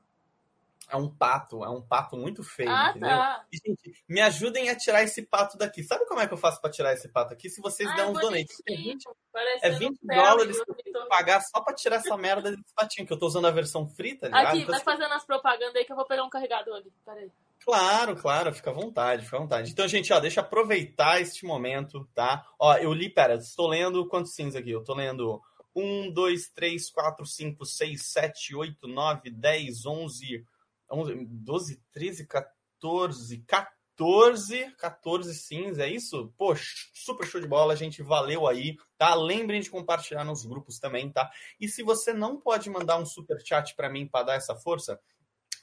É 0.89 0.95
um 0.95 1.09
pato, 1.13 1.65
é 1.65 1.69
um 1.69 1.81
pato 1.81 2.15
muito 2.15 2.41
feio, 2.45 2.69
Ah, 2.71 2.91
entendeu? 2.91 3.09
tá. 3.09 3.45
E, 3.51 3.57
gente, 3.57 3.93
me 4.07 4.21
ajudem 4.21 4.69
a 4.69 4.75
tirar 4.77 5.03
esse 5.03 5.21
pato 5.21 5.57
daqui. 5.57 5.83
Sabe 5.83 6.05
como 6.05 6.21
é 6.21 6.27
que 6.27 6.33
eu 6.33 6.37
faço 6.37 6.61
pra 6.61 6.69
tirar 6.71 6.93
esse 6.93 7.09
pato 7.09 7.33
aqui? 7.33 7.49
Se 7.49 7.59
vocês 7.59 7.89
Ah, 7.89 7.93
derem 7.93 8.07
é 8.07 8.13
uns 8.13 8.21
donates. 8.21 8.55
É 8.65 8.71
bonitinho, 8.71 8.93
20, 8.93 9.03
parecendo 9.33 9.75
é 9.75 9.79
20 9.79 9.91
um 9.91 10.07
pele 10.07 10.21
dólares 10.21 10.55
que 10.55 10.61
eu 10.61 10.65
tenho 10.75 10.75
que 10.77 10.81
ornitorrinco. 10.91 11.09
pagar 11.09 11.41
só 11.41 11.59
pra 11.59 11.73
tirar 11.75 11.97
essa 11.97 12.15
merda 12.15 12.51
desse 12.51 12.73
patinho, 12.73 13.05
que 13.05 13.11
eu 13.11 13.19
tô 13.19 13.27
usando 13.27 13.47
a 13.47 13.51
versão 13.51 13.85
free, 13.85 14.15
tá 14.15 14.27
ligado? 14.27 14.45
Aqui, 14.47 14.59
Então, 14.59 14.75
vai 14.75 14.79
fazendo 14.81 15.11
as 15.13 15.25
propagandas 15.25 15.75
aí 15.75 15.83
que 15.83 15.91
eu 15.91 15.95
vou 15.97 16.05
pegar 16.05 16.23
um 16.23 16.29
carregador 16.29 16.75
ali. 16.77 16.93
Peraí. 17.05 17.29
Claro, 17.63 18.15
claro, 18.15 18.53
fica 18.53 18.69
à 18.69 18.73
vontade, 18.73 19.25
fica 19.25 19.37
à 19.37 19.39
vontade. 19.39 19.71
Então, 19.71 19.87
gente, 19.87 20.13
ó, 20.13 20.19
deixa 20.19 20.39
eu 20.39 20.43
aproveitar 20.43 21.21
este 21.21 21.45
momento, 21.45 22.07
tá? 22.13 22.45
Ó, 22.57 22.75
eu 22.77 22.93
li, 22.93 23.09
pera, 23.09 23.35
estou 23.35 23.67
lendo 23.67 24.07
quantos 24.07 24.33
sims 24.33 24.55
aqui? 24.55 24.71
Eu 24.71 24.83
tô 24.83 24.93
lendo 24.93 25.41
1, 25.75 26.11
2, 26.11 26.49
3, 26.55 26.89
4, 26.89 27.25
5, 27.25 27.65
6, 27.65 28.01
7, 28.01 28.55
8, 28.55 28.87
9, 28.87 29.29
10, 29.29 29.85
11, 29.85 30.45
11 30.89 31.25
12, 31.25 31.81
13, 31.91 32.25
14, 32.25 33.43
14, 33.45 34.75
14 34.77 35.35
sims, 35.35 35.77
é 35.77 35.89
isso? 35.89 36.33
Poxa, 36.37 36.63
super 36.93 37.27
show 37.27 37.41
de 37.41 37.47
bola, 37.47 37.75
gente, 37.75 38.01
valeu 38.01 38.47
aí, 38.47 38.77
tá? 38.97 39.13
Lembrem 39.13 39.61
de 39.61 39.69
compartilhar 39.69 40.23
nos 40.23 40.45
grupos 40.45 40.79
também, 40.79 41.11
tá? 41.11 41.29
E 41.59 41.67
se 41.67 41.83
você 41.83 42.13
não 42.13 42.39
pode 42.39 42.69
mandar 42.69 42.97
um 42.97 43.05
super 43.05 43.39
chat 43.45 43.75
para 43.75 43.89
mim 43.89 44.07
para 44.07 44.25
dar 44.25 44.35
essa 44.35 44.55
força, 44.55 44.99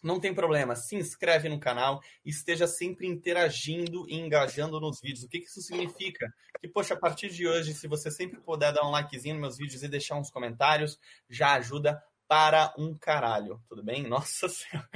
não 0.05 0.21
tem 0.21 0.35
problema, 0.35 0.77
se 0.77 0.95
inscreve 0.97 1.49
no 1.49 1.59
canal, 1.59 2.01
esteja 2.25 2.67
sempre 2.67 3.07
interagindo 3.07 4.07
e 4.09 4.15
engajando 4.15 4.79
nos 4.79 5.01
vídeos. 5.01 5.25
O 5.25 5.29
que, 5.29 5.41
que 5.41 5.47
isso 5.47 5.63
significa? 5.63 6.33
Que, 6.61 6.69
poxa, 6.69 6.95
a 6.95 6.99
partir 6.99 7.31
de 7.31 7.49
hoje, 7.49 7.73
se 7.75 7.89
você 7.89 8.11
sempre 8.11 8.41
puder 8.41 8.73
dar 8.73 8.87
um 8.87 8.91
likezinho 8.91 9.35
nos 9.35 9.43
meus 9.43 9.57
vídeos 9.59 9.83
e 9.83 9.89
deixar 9.89 10.17
uns 10.17 10.31
comentários, 10.31 10.99
já 11.29 11.55
ajuda 11.55 12.03
para 12.29 12.73
um 12.79 12.95
caralho, 12.95 13.61
tudo 13.69 13.83
bem? 13.83 14.03
Nossa 14.09 14.49
Senhora, 14.49 14.89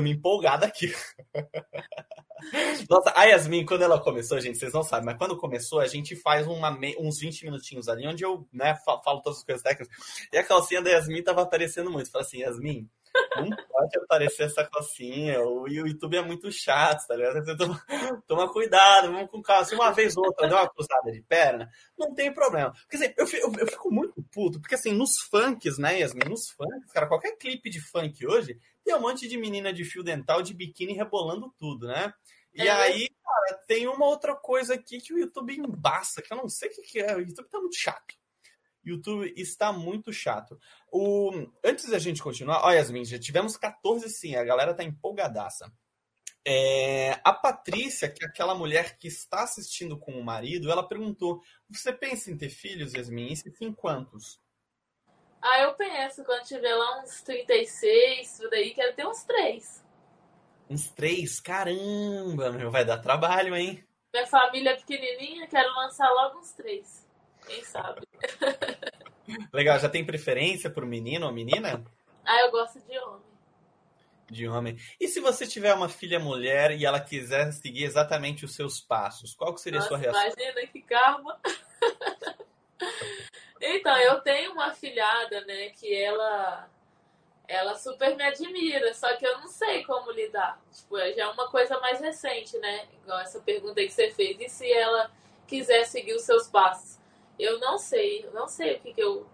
me 0.00 0.10
empolgada 0.12 0.66
aqui. 0.66 0.92
Nossa, 2.90 3.12
a 3.16 3.24
Yasmin, 3.24 3.64
quando 3.64 3.82
ela 3.82 4.00
começou, 4.00 4.38
gente, 4.40 4.58
vocês 4.58 4.72
não 4.72 4.82
sabem, 4.82 5.06
mas 5.06 5.16
quando 5.16 5.36
começou, 5.36 5.80
a 5.80 5.86
gente 5.86 6.14
faz 6.16 6.46
uma 6.46 6.76
uns 6.98 7.18
20 7.18 7.44
minutinhos 7.44 7.88
ali, 7.88 8.06
onde 8.06 8.24
eu 8.24 8.46
né, 8.52 8.74
fa- 8.84 9.00
falo 9.02 9.22
todas 9.22 9.38
as 9.38 9.44
coisas 9.44 9.62
técnicas, 9.62 9.88
e 10.32 10.36
a 10.36 10.44
calcinha 10.44 10.82
da 10.82 10.90
Yasmin 10.90 11.22
tava 11.22 11.42
aparecendo 11.42 11.90
muito. 11.90 12.10
Fala 12.10 12.24
assim, 12.24 12.40
Yasmin, 12.40 12.88
não 13.36 13.50
pode 13.68 13.96
aparecer 13.98 14.44
essa 14.44 14.64
calcinha, 14.64 15.40
o 15.40 15.66
YouTube 15.68 16.16
é 16.16 16.22
muito 16.22 16.50
chato, 16.50 17.06
tá 17.06 17.16
ligado? 17.16 17.56
Toma, 17.56 17.84
toma 18.26 18.52
cuidado, 18.52 19.12
vamos 19.12 19.30
com 19.30 19.40
calma. 19.42 19.64
Se 19.64 19.74
uma 19.74 19.90
vez 19.92 20.16
ou 20.16 20.24
outra 20.26 20.48
deu 20.48 20.56
uma 20.56 20.68
cruzada 20.68 21.10
de 21.12 21.22
perna, 21.22 21.70
não 21.98 22.14
tem 22.14 22.32
problema. 22.32 22.72
Porque 22.72 22.96
assim, 22.96 23.14
eu, 23.16 23.26
fi- 23.26 23.38
eu, 23.40 23.52
eu 23.58 23.66
fico 23.66 23.90
muito 23.90 24.22
puto, 24.32 24.60
porque 24.60 24.74
assim, 24.74 24.92
nos 24.92 25.10
funks, 25.30 25.78
né, 25.78 26.00
Yasmin, 26.00 26.28
nos 26.28 26.50
funks, 26.50 26.92
cara, 26.92 27.06
qualquer 27.06 27.36
clipe 27.36 27.70
de 27.70 27.80
funk 27.80 28.26
hoje, 28.26 28.58
tem 28.84 28.94
um 28.94 29.00
monte 29.00 29.28
de 29.28 29.36
menina 29.36 29.72
de 29.72 29.84
fio 29.84 30.02
dental, 30.02 30.42
de 30.42 30.52
biquíni 30.54 30.92
rebolando 30.92 31.52
tudo, 31.58 31.86
né? 31.86 32.12
E 32.54 32.62
É. 32.68 32.70
aí, 32.70 33.08
cara, 33.24 33.58
tem 33.66 33.88
uma 33.88 34.06
outra 34.06 34.34
coisa 34.36 34.74
aqui 34.74 34.98
que 34.98 35.12
o 35.12 35.18
YouTube 35.18 35.56
embaça, 35.58 36.22
que 36.22 36.32
eu 36.32 36.36
não 36.36 36.48
sei 36.48 36.68
o 36.68 36.72
que, 36.72 36.82
que 36.82 37.00
é. 37.00 37.16
O 37.16 37.20
YouTube 37.20 37.48
tá 37.48 37.58
muito 37.58 37.76
chato. 37.76 38.14
YouTube 38.90 39.32
está 39.36 39.72
muito 39.72 40.12
chato. 40.12 40.58
O... 40.92 41.30
Antes 41.64 41.90
da 41.90 41.98
gente 41.98 42.22
continuar, 42.22 42.64
olha, 42.64 42.76
Yasmin, 42.76 43.04
já 43.04 43.18
tivemos 43.18 43.56
14 43.56 44.08
sim, 44.10 44.36
a 44.36 44.44
galera 44.44 44.74
tá 44.74 44.84
empolgadaça. 44.84 45.72
É, 46.46 47.18
A 47.24 47.32
Patrícia, 47.32 48.08
que 48.08 48.22
é 48.22 48.28
aquela 48.28 48.54
mulher 48.54 48.98
que 48.98 49.08
está 49.08 49.44
assistindo 49.44 49.98
com 49.98 50.12
o 50.12 50.22
marido, 50.22 50.70
ela 50.70 50.86
perguntou: 50.86 51.40
Você 51.70 51.90
pensa 51.90 52.30
em 52.30 52.36
ter 52.36 52.50
filhos, 52.50 52.92
Yasmin? 52.92 53.32
E 53.32 53.36
se 53.36 53.50
sim, 53.50 53.72
quantos? 53.72 54.38
Ah, 55.40 55.60
eu 55.60 55.74
penso, 55.74 56.24
quando 56.24 56.44
tiver 56.44 56.74
lá 56.74 57.02
uns 57.02 57.22
36, 57.22 58.38
tudo 58.38 58.54
aí, 58.54 58.74
quero 58.74 58.94
ter 58.94 59.06
uns 59.06 59.24
três. 59.24 59.84
Uns 60.68 60.90
três? 60.90 61.40
Caramba, 61.40 62.50
meu, 62.50 62.70
vai 62.70 62.84
dar 62.84 62.98
trabalho, 62.98 63.54
hein? 63.54 63.86
Minha 64.12 64.26
família 64.26 64.70
é 64.70 64.76
pequenininha, 64.76 65.46
quero 65.46 65.74
lançar 65.74 66.08
logo 66.10 66.38
uns 66.38 66.52
três. 66.52 67.03
Quem 67.46 67.62
sabe? 67.64 68.00
Legal, 69.52 69.78
já 69.78 69.88
tem 69.88 70.04
preferência 70.04 70.70
por 70.70 70.84
menino 70.84 71.26
ou 71.26 71.32
menina? 71.32 71.84
Ah, 72.24 72.40
eu 72.40 72.50
gosto 72.50 72.80
de 72.80 72.98
homem. 72.98 73.34
De 74.30 74.48
homem. 74.48 74.78
E 74.98 75.06
se 75.08 75.20
você 75.20 75.46
tiver 75.46 75.74
uma 75.74 75.88
filha 75.88 76.18
mulher 76.18 76.72
e 76.72 76.86
ela 76.86 77.00
quiser 77.00 77.52
seguir 77.52 77.84
exatamente 77.84 78.44
os 78.44 78.54
seus 78.54 78.80
passos, 78.80 79.34
qual 79.34 79.54
que 79.54 79.60
seria 79.60 79.80
a 79.80 79.82
sua 79.82 79.98
Nossa, 79.98 80.10
reação? 80.10 80.32
imagina 80.38 80.66
que 80.66 80.82
karma. 80.82 81.38
então, 83.60 83.96
eu 83.98 84.20
tenho 84.22 84.52
uma 84.52 84.72
filhada, 84.72 85.44
né, 85.44 85.70
que 85.70 85.94
ela 85.94 86.70
ela 87.46 87.74
super 87.74 88.16
me 88.16 88.22
admira, 88.24 88.94
só 88.94 89.14
que 89.16 89.26
eu 89.26 89.38
não 89.38 89.48
sei 89.48 89.84
como 89.84 90.10
lidar. 90.10 90.58
Tipo, 90.72 90.98
já 90.98 91.24
é 91.24 91.26
uma 91.26 91.50
coisa 91.50 91.78
mais 91.78 92.00
recente, 92.00 92.56
né? 92.58 92.88
Igual 93.02 93.20
essa 93.20 93.38
pergunta 93.40 93.80
aí 93.80 93.86
que 93.86 93.92
você 93.92 94.10
fez. 94.10 94.40
E 94.40 94.48
se 94.48 94.72
ela 94.72 95.10
quiser 95.46 95.84
seguir 95.84 96.14
os 96.14 96.22
seus 96.22 96.48
passos? 96.48 96.98
Eu 97.38 97.58
não 97.58 97.76
sei, 97.78 98.28
não 98.32 98.46
sei 98.48 98.76
o 98.76 98.80
que, 98.80 98.92
que 98.94 99.00
eu 99.00 99.26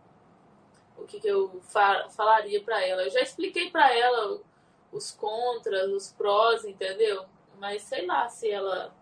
o 0.96 1.06
que, 1.06 1.18
que 1.18 1.28
eu 1.28 1.60
fa- 1.62 2.08
falaria 2.10 2.62
pra 2.62 2.84
ela. 2.86 3.02
Eu 3.04 3.10
já 3.10 3.20
expliquei 3.20 3.70
pra 3.70 3.94
ela 3.96 4.40
os 4.92 5.10
contras, 5.10 5.88
os 5.90 6.12
prós, 6.12 6.64
entendeu? 6.64 7.24
Mas 7.58 7.82
sei 7.82 8.04
lá 8.06 8.28
se 8.28 8.50
ela 8.50 8.94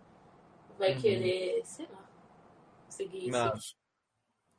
vai 0.78 0.94
Uhum. 0.94 1.00
querer, 1.00 1.60
sei 1.64 1.86
lá, 1.86 2.08
seguir 2.88 3.18
isso. 3.28 3.30
Não, 3.30 3.52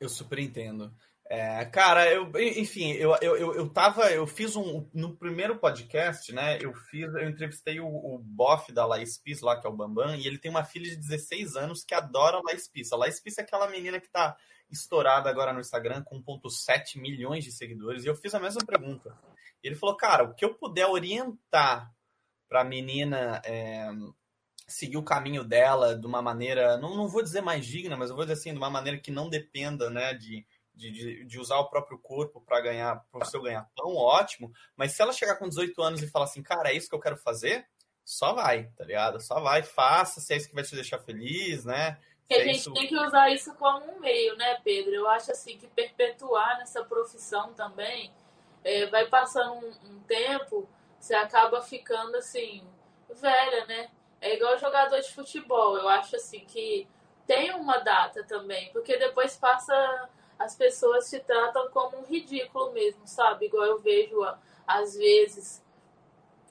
eu 0.01 0.09
super 0.09 0.37
entendo. 0.39 0.93
É, 1.31 1.63
cara, 1.65 2.11
eu, 2.11 2.31
enfim, 2.57 2.91
eu, 2.93 3.15
eu, 3.21 3.53
eu, 3.53 3.69
tava, 3.69 4.09
eu 4.11 4.25
fiz 4.25 4.55
um, 4.55 4.89
no 4.91 5.15
primeiro 5.15 5.59
podcast, 5.59 6.33
né, 6.33 6.57
eu 6.59 6.73
fiz, 6.73 7.03
eu 7.13 7.29
entrevistei 7.29 7.79
o, 7.79 7.85
o 7.85 8.17
bofe 8.17 8.71
da 8.71 8.83
Laís 8.83 9.15
Pis 9.19 9.39
lá, 9.39 9.61
que 9.61 9.67
é 9.67 9.69
o 9.69 9.75
Bambam, 9.75 10.15
e 10.15 10.25
ele 10.25 10.39
tem 10.39 10.49
uma 10.49 10.63
filha 10.63 10.89
de 10.89 10.95
16 10.95 11.55
anos 11.55 11.83
que 11.83 11.93
adora 11.93 12.37
a 12.37 12.41
Laís 12.41 12.67
Pis. 12.67 12.91
A 12.91 12.97
Laís 12.97 13.19
Pis 13.19 13.37
é 13.37 13.43
aquela 13.43 13.69
menina 13.69 13.99
que 13.99 14.09
tá 14.09 14.35
estourada 14.71 15.29
agora 15.29 15.53
no 15.53 15.59
Instagram 15.59 16.01
com 16.03 16.19
1.7 16.19 16.99
milhões 16.99 17.43
de 17.43 17.51
seguidores, 17.51 18.03
e 18.03 18.07
eu 18.07 18.15
fiz 18.15 18.33
a 18.33 18.39
mesma 18.39 18.65
pergunta. 18.65 19.15
E 19.63 19.67
ele 19.67 19.75
falou, 19.75 19.95
cara, 19.95 20.23
o 20.23 20.33
que 20.33 20.43
eu 20.43 20.55
puder 20.55 20.87
orientar 20.87 21.93
pra 22.47 22.63
menina 22.63 23.39
é, 23.45 23.87
seguir 24.67 24.97
o 24.97 25.03
caminho 25.03 25.43
dela 25.43 25.95
de 25.95 26.07
uma 26.07 26.23
maneira, 26.23 26.75
não, 26.77 26.97
não 26.97 27.07
vou 27.07 27.21
dizer 27.21 27.41
mais 27.41 27.67
digna, 27.67 27.95
mas 27.95 28.09
eu 28.09 28.15
vou 28.15 28.25
dizer 28.25 28.33
assim, 28.33 28.51
de 28.51 28.57
uma 28.57 28.69
maneira 28.71 28.97
que 28.97 29.11
não 29.11 29.29
dependa, 29.29 29.91
né, 29.91 30.15
de, 30.15 30.43
de, 30.79 30.91
de, 30.91 31.25
de 31.25 31.39
usar 31.39 31.59
o 31.59 31.69
próprio 31.69 31.99
corpo 31.99 32.41
para 32.41 32.61
ganhar, 32.61 33.03
para 33.11 33.23
o 33.23 33.29
seu 33.29 33.41
ganhar 33.41 33.69
pão, 33.75 33.95
ótimo. 33.95 34.51
Mas 34.75 34.93
se 34.93 35.01
ela 35.01 35.11
chegar 35.11 35.35
com 35.35 35.49
18 35.49 35.81
anos 35.81 36.01
e 36.01 36.07
falar 36.07 36.25
assim, 36.25 36.41
cara, 36.41 36.71
é 36.71 36.73
isso 36.73 36.89
que 36.89 36.95
eu 36.95 36.99
quero 36.99 37.17
fazer, 37.17 37.67
só 38.05 38.33
vai, 38.33 38.69
tá 38.77 38.85
ligado? 38.85 39.19
Só 39.19 39.41
vai, 39.41 39.61
faça, 39.61 40.21
se 40.21 40.33
é 40.33 40.37
isso 40.37 40.47
que 40.47 40.55
vai 40.55 40.63
te 40.63 40.73
deixar 40.73 40.99
feliz, 40.99 41.65
né? 41.65 41.99
Que 42.27 42.35
Se 42.35 42.41
a 42.41 42.43
é 42.43 42.45
gente 42.45 42.59
isso... 42.59 42.73
tem 42.73 42.87
que 42.87 42.97
usar 42.97 43.29
isso 43.29 43.53
como 43.55 43.85
um 43.91 43.99
meio, 43.99 44.35
né, 44.37 44.59
Pedro? 44.63 44.95
Eu 44.95 45.09
acho 45.09 45.31
assim 45.31 45.57
que 45.57 45.67
perpetuar 45.67 46.57
nessa 46.57 46.83
profissão 46.83 47.53
também 47.53 48.11
é, 48.63 48.85
vai 48.87 49.07
passando 49.07 49.53
um, 49.53 49.91
um 49.91 49.99
tempo, 50.01 50.67
você 50.97 51.13
acaba 51.13 51.61
ficando 51.61 52.15
assim, 52.15 52.63
velha, 53.13 53.65
né? 53.65 53.89
É 54.21 54.35
igual 54.35 54.57
jogador 54.57 54.99
de 54.99 55.13
futebol. 55.13 55.77
Eu 55.77 55.87
acho 55.87 56.15
assim 56.15 56.41
que 56.45 56.87
tem 57.29 57.53
uma 57.53 57.77
data 57.77 58.23
também, 58.23 58.71
porque 58.71 58.97
depois 58.97 59.37
passa. 59.37 60.09
As 60.39 60.55
pessoas 60.55 61.09
te 61.09 61.19
tratam 61.19 61.69
como 61.69 61.97
um 61.97 62.05
ridículo 62.05 62.71
mesmo, 62.71 63.05
sabe? 63.05 63.47
Igual 63.47 63.65
eu 63.65 63.79
vejo, 63.79 64.17
às 64.65 64.95
vezes, 64.95 65.61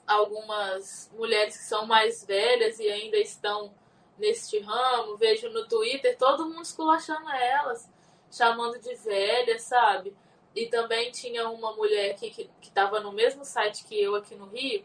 algumas 0.05 1.09
mulheres 1.13 1.57
que 1.57 1.63
são 1.63 1.87
mais 1.87 2.23
velhas 2.23 2.79
e 2.79 2.87
ainda 2.87 3.17
estão 3.17 3.73
neste 4.17 4.59
ramo, 4.59 5.17
vejo 5.17 5.49
no 5.49 5.67
Twitter 5.67 6.15
todo 6.17 6.45
mundo 6.45 6.61
esculachando 6.61 7.27
elas, 7.29 7.89
chamando 8.31 8.77
de 8.79 8.93
velha, 8.95 9.57
sabe? 9.57 10.15
E 10.55 10.67
também 10.67 11.11
tinha 11.11 11.49
uma 11.49 11.73
mulher 11.73 12.11
aqui 12.11 12.29
que 12.29 12.49
estava 12.61 12.99
no 12.99 13.11
mesmo 13.11 13.43
site 13.43 13.85
que 13.85 13.99
eu 13.99 14.15
aqui 14.15 14.35
no 14.35 14.47
Rio, 14.47 14.83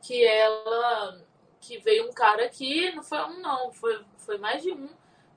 que 0.00 0.24
ela 0.24 1.20
que 1.60 1.78
veio 1.78 2.08
um 2.08 2.12
cara 2.12 2.44
aqui, 2.44 2.94
não 2.94 3.02
foi 3.02 3.18
um 3.24 3.40
não, 3.40 3.72
foi, 3.72 4.04
foi 4.18 4.38
mais 4.38 4.62
de 4.62 4.72
um, 4.72 4.88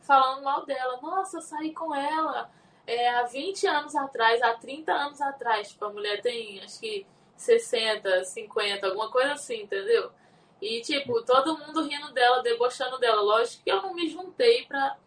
falando 0.02 0.44
mal 0.44 0.66
dela. 0.66 1.00
Nossa, 1.02 1.42
saí 1.42 1.74
com 1.74 1.94
ela 1.94 2.52
é, 2.90 3.08
há 3.10 3.24
20 3.24 3.68
anos 3.68 3.96
atrás, 3.96 4.42
há 4.42 4.56
30 4.56 4.92
anos 4.92 5.22
atrás. 5.22 5.70
Tipo, 5.70 5.86
a 5.86 5.94
mulher 5.94 6.22
tem 6.22 6.60
acho 6.62 6.80
que 6.80 7.06
60, 7.38 8.24
50, 8.24 8.88
alguma 8.88 9.12
coisa 9.12 9.34
assim, 9.34 9.62
entendeu? 9.62 10.12
E, 10.60 10.82
tipo, 10.82 11.22
todo 11.24 11.58
mundo 11.58 11.84
rindo 11.84 12.12
dela, 12.12 12.42
debochando 12.42 12.98
dela. 12.98 13.22
Lógico 13.22 13.64
que 13.64 13.72
eu 13.72 13.82
não 13.82 13.94
me 13.94 14.10
juntei 14.10 14.66
pra, 14.66 14.98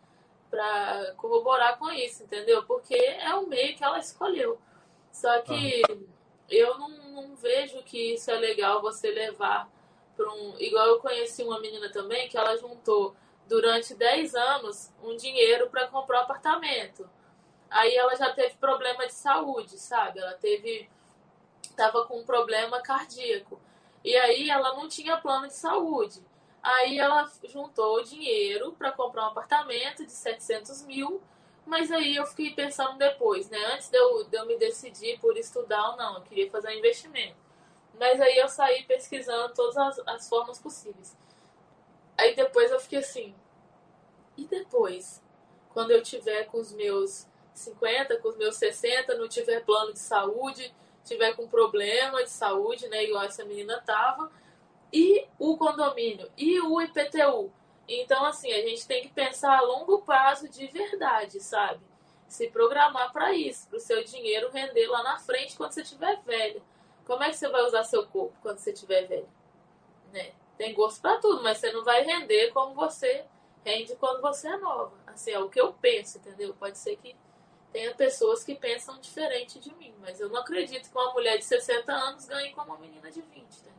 pra 0.48 1.12
corroborar 1.16 1.76
com 1.76 1.90
isso, 1.90 2.22
entendeu? 2.22 2.62
Porque 2.64 2.94
é 2.94 3.34
o 3.34 3.48
meio 3.48 3.76
que 3.76 3.82
ela 3.82 3.98
escolheu. 3.98 4.58
Só 5.10 5.40
que 5.40 5.82
ah. 5.90 5.96
eu 6.48 6.78
não, 6.78 6.88
não 6.88 7.34
vejo 7.34 7.82
que 7.82 8.14
isso 8.14 8.30
é 8.30 8.36
legal 8.36 8.80
você 8.80 9.10
levar 9.10 9.68
para 10.16 10.32
um. 10.32 10.54
Igual 10.58 10.86
eu 10.86 11.00
conheci 11.00 11.42
uma 11.42 11.58
menina 11.58 11.90
também 11.90 12.28
que 12.28 12.38
ela 12.38 12.56
juntou 12.56 13.14
durante 13.48 13.92
10 13.92 14.36
anos 14.36 14.90
um 15.02 15.16
dinheiro 15.16 15.68
para 15.68 15.88
comprar 15.88 16.20
um 16.20 16.22
apartamento. 16.22 17.10
Aí 17.72 17.96
ela 17.96 18.14
já 18.14 18.32
teve 18.32 18.54
problema 18.56 19.06
de 19.06 19.14
saúde, 19.14 19.78
sabe? 19.78 20.20
Ela 20.20 20.34
teve. 20.34 20.88
Tava 21.76 22.04
com 22.06 22.20
um 22.20 22.24
problema 22.24 22.82
cardíaco. 22.82 23.58
E 24.04 24.14
aí 24.16 24.50
ela 24.50 24.74
não 24.74 24.88
tinha 24.88 25.16
plano 25.16 25.46
de 25.46 25.54
saúde. 25.54 26.22
Aí 26.62 26.98
ela 26.98 27.30
juntou 27.44 27.96
o 27.96 28.02
dinheiro 28.02 28.72
para 28.72 28.92
comprar 28.92 29.24
um 29.24 29.28
apartamento 29.28 30.04
de 30.04 30.12
700 30.12 30.82
mil. 30.82 31.22
Mas 31.64 31.90
aí 31.90 32.16
eu 32.16 32.26
fiquei 32.26 32.52
pensando 32.54 32.98
depois, 32.98 33.48
né? 33.48 33.58
Antes 33.72 33.88
de 33.88 33.96
eu, 33.96 34.24
de 34.24 34.36
eu 34.36 34.46
me 34.46 34.58
decidir 34.58 35.18
por 35.18 35.36
estudar 35.36 35.90
ou 35.90 35.96
não, 35.96 36.16
eu 36.16 36.22
queria 36.22 36.50
fazer 36.50 36.68
um 36.68 36.78
investimento. 36.78 37.36
Mas 37.98 38.20
aí 38.20 38.36
eu 38.36 38.48
saí 38.48 38.82
pesquisando 38.84 39.54
todas 39.54 39.76
as, 39.76 39.98
as 40.06 40.28
formas 40.28 40.58
possíveis. 40.58 41.16
Aí 42.18 42.34
depois 42.34 42.70
eu 42.70 42.80
fiquei 42.80 42.98
assim, 42.98 43.34
e 44.36 44.44
depois? 44.46 45.22
Quando 45.72 45.90
eu 45.90 46.02
tiver 46.02 46.44
com 46.44 46.58
os 46.58 46.72
meus 46.72 47.26
50, 47.54 48.18
com 48.18 48.28
os 48.28 48.36
meus 48.36 48.56
60, 48.56 49.14
não 49.16 49.28
tiver 49.28 49.64
plano 49.64 49.92
de 49.92 49.98
saúde, 49.98 50.74
tiver 51.04 51.34
com 51.34 51.48
problema 51.48 52.22
de 52.22 52.30
saúde, 52.30 52.88
né, 52.88 53.04
igual 53.04 53.24
essa 53.24 53.44
menina 53.44 53.80
tava, 53.84 54.30
e 54.92 55.26
o 55.38 55.56
condomínio, 55.56 56.30
e 56.36 56.60
o 56.60 56.80
IPTU. 56.80 57.50
Então, 57.88 58.24
assim, 58.24 58.52
a 58.52 58.62
gente 58.62 58.86
tem 58.86 59.02
que 59.02 59.08
pensar 59.08 59.58
a 59.58 59.62
longo 59.62 60.02
prazo 60.02 60.48
de 60.48 60.66
verdade, 60.68 61.40
sabe? 61.40 61.80
Se 62.28 62.48
programar 62.48 63.12
para 63.12 63.32
isso, 63.34 63.68
para 63.68 63.76
o 63.76 63.80
seu 63.80 64.02
dinheiro 64.04 64.50
render 64.50 64.86
lá 64.86 65.02
na 65.02 65.18
frente 65.18 65.56
quando 65.56 65.72
você 65.72 65.82
estiver 65.82 66.20
velho. 66.22 66.62
Como 67.04 67.22
é 67.22 67.30
que 67.30 67.36
você 67.36 67.48
vai 67.48 67.62
usar 67.62 67.84
seu 67.84 68.06
corpo 68.06 68.34
quando 68.40 68.58
você 68.58 68.72
estiver 68.72 69.06
velho? 69.06 69.28
Né? 70.12 70.32
Tem 70.56 70.72
gosto 70.72 71.02
para 71.02 71.18
tudo, 71.18 71.42
mas 71.42 71.58
você 71.58 71.72
não 71.72 71.84
vai 71.84 72.02
render 72.02 72.52
como 72.52 72.74
você 72.74 73.26
rende 73.64 73.94
quando 73.96 74.20
você 74.20 74.48
é 74.48 74.56
nova. 74.56 74.92
Assim, 75.06 75.32
é 75.32 75.38
o 75.38 75.50
que 75.50 75.60
eu 75.60 75.72
penso, 75.74 76.18
entendeu? 76.18 76.54
Pode 76.54 76.78
ser 76.78 76.96
que 76.96 77.16
tenha 77.72 77.94
pessoas 77.94 78.44
que 78.44 78.54
pensam 78.54 79.00
diferente 79.00 79.58
de 79.58 79.74
mim, 79.74 79.94
mas 80.00 80.20
eu 80.20 80.28
não 80.28 80.40
acredito 80.40 80.90
que 80.90 80.96
uma 80.96 81.12
mulher 81.12 81.38
de 81.38 81.44
60 81.44 81.92
anos 81.92 82.26
ganhe 82.26 82.52
como 82.52 82.72
uma 82.72 82.78
menina 82.78 83.10
de 83.10 83.20
20, 83.20 83.34
entendeu? 83.34 83.72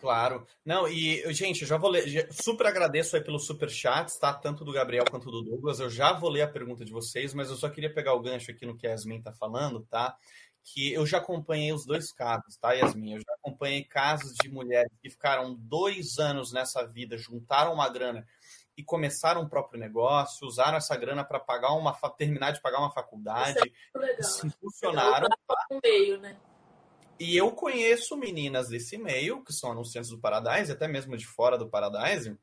Claro. 0.00 0.46
Não, 0.64 0.88
e, 0.88 1.30
gente, 1.32 1.62
eu 1.62 1.68
já 1.68 1.76
vou 1.76 1.90
ler. 1.90 2.28
Super 2.32 2.66
agradeço 2.66 3.16
aí 3.16 3.22
pelos 3.22 3.44
super 3.44 3.68
chats, 3.68 4.18
tá? 4.18 4.32
Tanto 4.32 4.64
do 4.64 4.72
Gabriel 4.72 5.04
quanto 5.10 5.30
do 5.30 5.42
Douglas. 5.42 5.78
Eu 5.78 5.90
já 5.90 6.12
vou 6.12 6.30
ler 6.30 6.42
a 6.42 6.48
pergunta 6.48 6.84
de 6.84 6.92
vocês, 6.92 7.34
mas 7.34 7.50
eu 7.50 7.56
só 7.56 7.68
queria 7.68 7.92
pegar 7.92 8.14
o 8.14 8.20
gancho 8.20 8.50
aqui 8.50 8.64
no 8.64 8.76
que 8.76 8.86
a 8.86 8.90
Yasmin 8.90 9.20
tá 9.20 9.32
falando, 9.32 9.86
tá? 9.90 10.16
que 10.62 10.92
eu 10.92 11.06
já 11.06 11.18
acompanhei 11.18 11.72
os 11.72 11.84
dois 11.84 12.12
casos, 12.12 12.56
tá, 12.56 12.72
Yasmin? 12.72 13.14
Eu 13.14 13.18
já 13.20 13.34
acompanhei 13.38 13.84
casos 13.84 14.34
de 14.34 14.48
mulheres 14.48 14.92
que 15.02 15.10
ficaram 15.10 15.54
dois 15.54 16.18
anos 16.18 16.52
nessa 16.52 16.86
vida, 16.86 17.16
juntaram 17.16 17.72
uma 17.72 17.88
grana 17.88 18.26
e 18.80 18.82
começaram 18.82 19.42
um 19.42 19.48
próprio 19.48 19.78
negócio, 19.78 20.46
usaram 20.46 20.78
essa 20.78 20.96
grana 20.96 21.22
para 21.22 21.38
pagar 21.38 21.74
uma 21.74 21.92
terminar 22.16 22.52
de 22.52 22.62
pagar 22.62 22.78
uma 22.78 22.90
faculdade, 22.90 23.60
é 23.94 24.22
se 24.22 24.46
impulsionaram. 24.46 25.28
Meio, 25.84 26.18
né? 26.18 26.38
E 27.18 27.36
eu 27.36 27.52
conheço 27.52 28.16
meninas 28.16 28.68
desse 28.68 28.96
meio, 28.96 29.44
que 29.44 29.52
são 29.52 29.72
anunciantes 29.72 30.08
do 30.08 30.18
Paradise, 30.18 30.72
até 30.72 30.88
mesmo 30.88 31.14
de 31.14 31.26
fora 31.26 31.58
do 31.58 31.68
Paradise, 31.68 32.38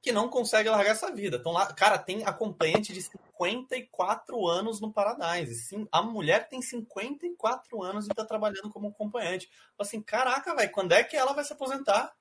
que 0.00 0.12
não 0.12 0.28
consegue 0.28 0.68
largar 0.68 0.92
essa 0.92 1.12
vida. 1.12 1.38
Então 1.38 1.50
lá, 1.50 1.66
cara, 1.72 1.98
tem 1.98 2.24
acompanhante 2.24 2.92
de 2.92 3.02
54 3.02 4.46
anos 4.46 4.80
no 4.80 4.92
Paradise. 4.92 5.56
Sim, 5.56 5.88
a 5.90 6.00
mulher 6.00 6.48
tem 6.48 6.62
54 6.62 7.82
anos 7.82 8.06
e 8.06 8.10
tá 8.10 8.24
trabalhando 8.24 8.70
como 8.70 8.86
acompanhante. 8.86 9.50
Assim, 9.76 10.00
caraca, 10.00 10.54
velho, 10.54 10.70
quando 10.70 10.92
é 10.92 11.02
que 11.02 11.16
ela 11.16 11.32
vai 11.32 11.42
se 11.42 11.52
aposentar? 11.52 12.14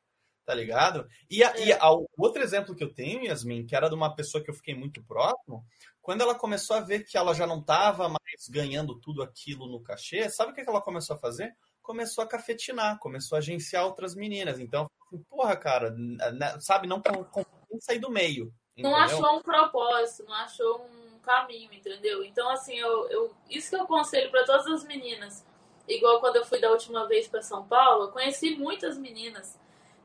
Tá 0.45 0.53
ligado? 0.53 1.07
E, 1.29 1.43
a, 1.43 1.51
é. 1.55 1.69
e 1.69 1.77
outro 2.17 2.41
exemplo 2.43 2.75
que 2.75 2.83
eu 2.83 2.93
tenho, 2.93 3.23
Yasmin, 3.25 3.65
que 3.65 3.75
era 3.75 3.87
de 3.87 3.95
uma 3.95 4.13
pessoa 4.13 4.43
que 4.43 4.49
eu 4.49 4.53
fiquei 4.53 4.75
muito 4.75 5.01
próximo, 5.03 5.65
quando 6.01 6.21
ela 6.21 6.35
começou 6.35 6.75
a 6.75 6.81
ver 6.81 7.05
que 7.05 7.17
ela 7.17 7.33
já 7.33 7.47
não 7.47 7.61
tava 7.63 8.09
mais 8.09 8.49
ganhando 8.49 8.99
tudo 8.99 9.23
aquilo 9.23 9.67
no 9.67 9.81
cachê, 9.81 10.29
sabe 10.29 10.51
o 10.51 10.55
que 10.55 10.61
ela 10.67 10.81
começou 10.81 11.15
a 11.15 11.19
fazer? 11.19 11.55
Começou 11.81 12.23
a 12.23 12.27
cafetinar, 12.27 12.99
começou 12.99 13.37
a 13.37 13.39
agenciar 13.39 13.85
outras 13.85 14.13
meninas. 14.13 14.59
Então, 14.59 14.85
assim, 15.07 15.23
porra, 15.29 15.55
cara, 15.55 15.95
sabe, 16.59 16.87
não 16.87 17.01
sair 17.79 17.99
do 17.99 18.11
meio. 18.11 18.53
Entendeu? 18.75 18.91
Não 18.91 18.97
achou 18.97 19.37
um 19.37 19.41
propósito, 19.41 20.25
não 20.25 20.35
achou 20.35 20.85
um 20.85 21.19
caminho, 21.19 21.71
entendeu? 21.73 22.23
Então, 22.23 22.49
assim, 22.49 22.77
eu, 22.77 23.09
eu 23.09 23.35
isso 23.49 23.69
que 23.69 23.75
eu 23.75 23.83
aconselho 23.83 24.29
para 24.29 24.45
todas 24.45 24.67
as 24.67 24.83
meninas. 24.83 25.45
Igual 25.87 26.19
quando 26.19 26.37
eu 26.37 26.45
fui 26.45 26.59
da 26.59 26.69
última 26.69 27.07
vez 27.07 27.27
para 27.27 27.41
São 27.41 27.65
Paulo, 27.65 28.05
eu 28.05 28.11
conheci 28.11 28.55
muitas 28.57 28.97
meninas. 28.97 29.59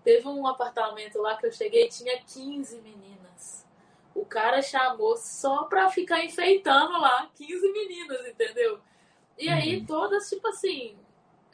Teve 0.09 0.27
um 0.27 0.47
apartamento 0.47 1.21
lá 1.21 1.37
que 1.37 1.45
eu 1.45 1.53
cheguei, 1.53 1.87
tinha 1.87 2.19
15 2.19 2.81
meninas. 2.81 3.67
O 4.15 4.25
cara 4.25 4.63
chamou 4.63 5.19
só 5.19 5.65
pra 5.65 5.91
ficar 5.91 6.25
enfeitando 6.25 6.99
lá 6.99 7.31
15 7.35 7.71
meninas, 7.71 8.27
entendeu? 8.27 8.81
E 9.37 9.51
aí, 9.51 9.77
uhum. 9.77 9.85
todas, 9.85 10.27
tipo 10.31 10.49
assim, 10.49 10.99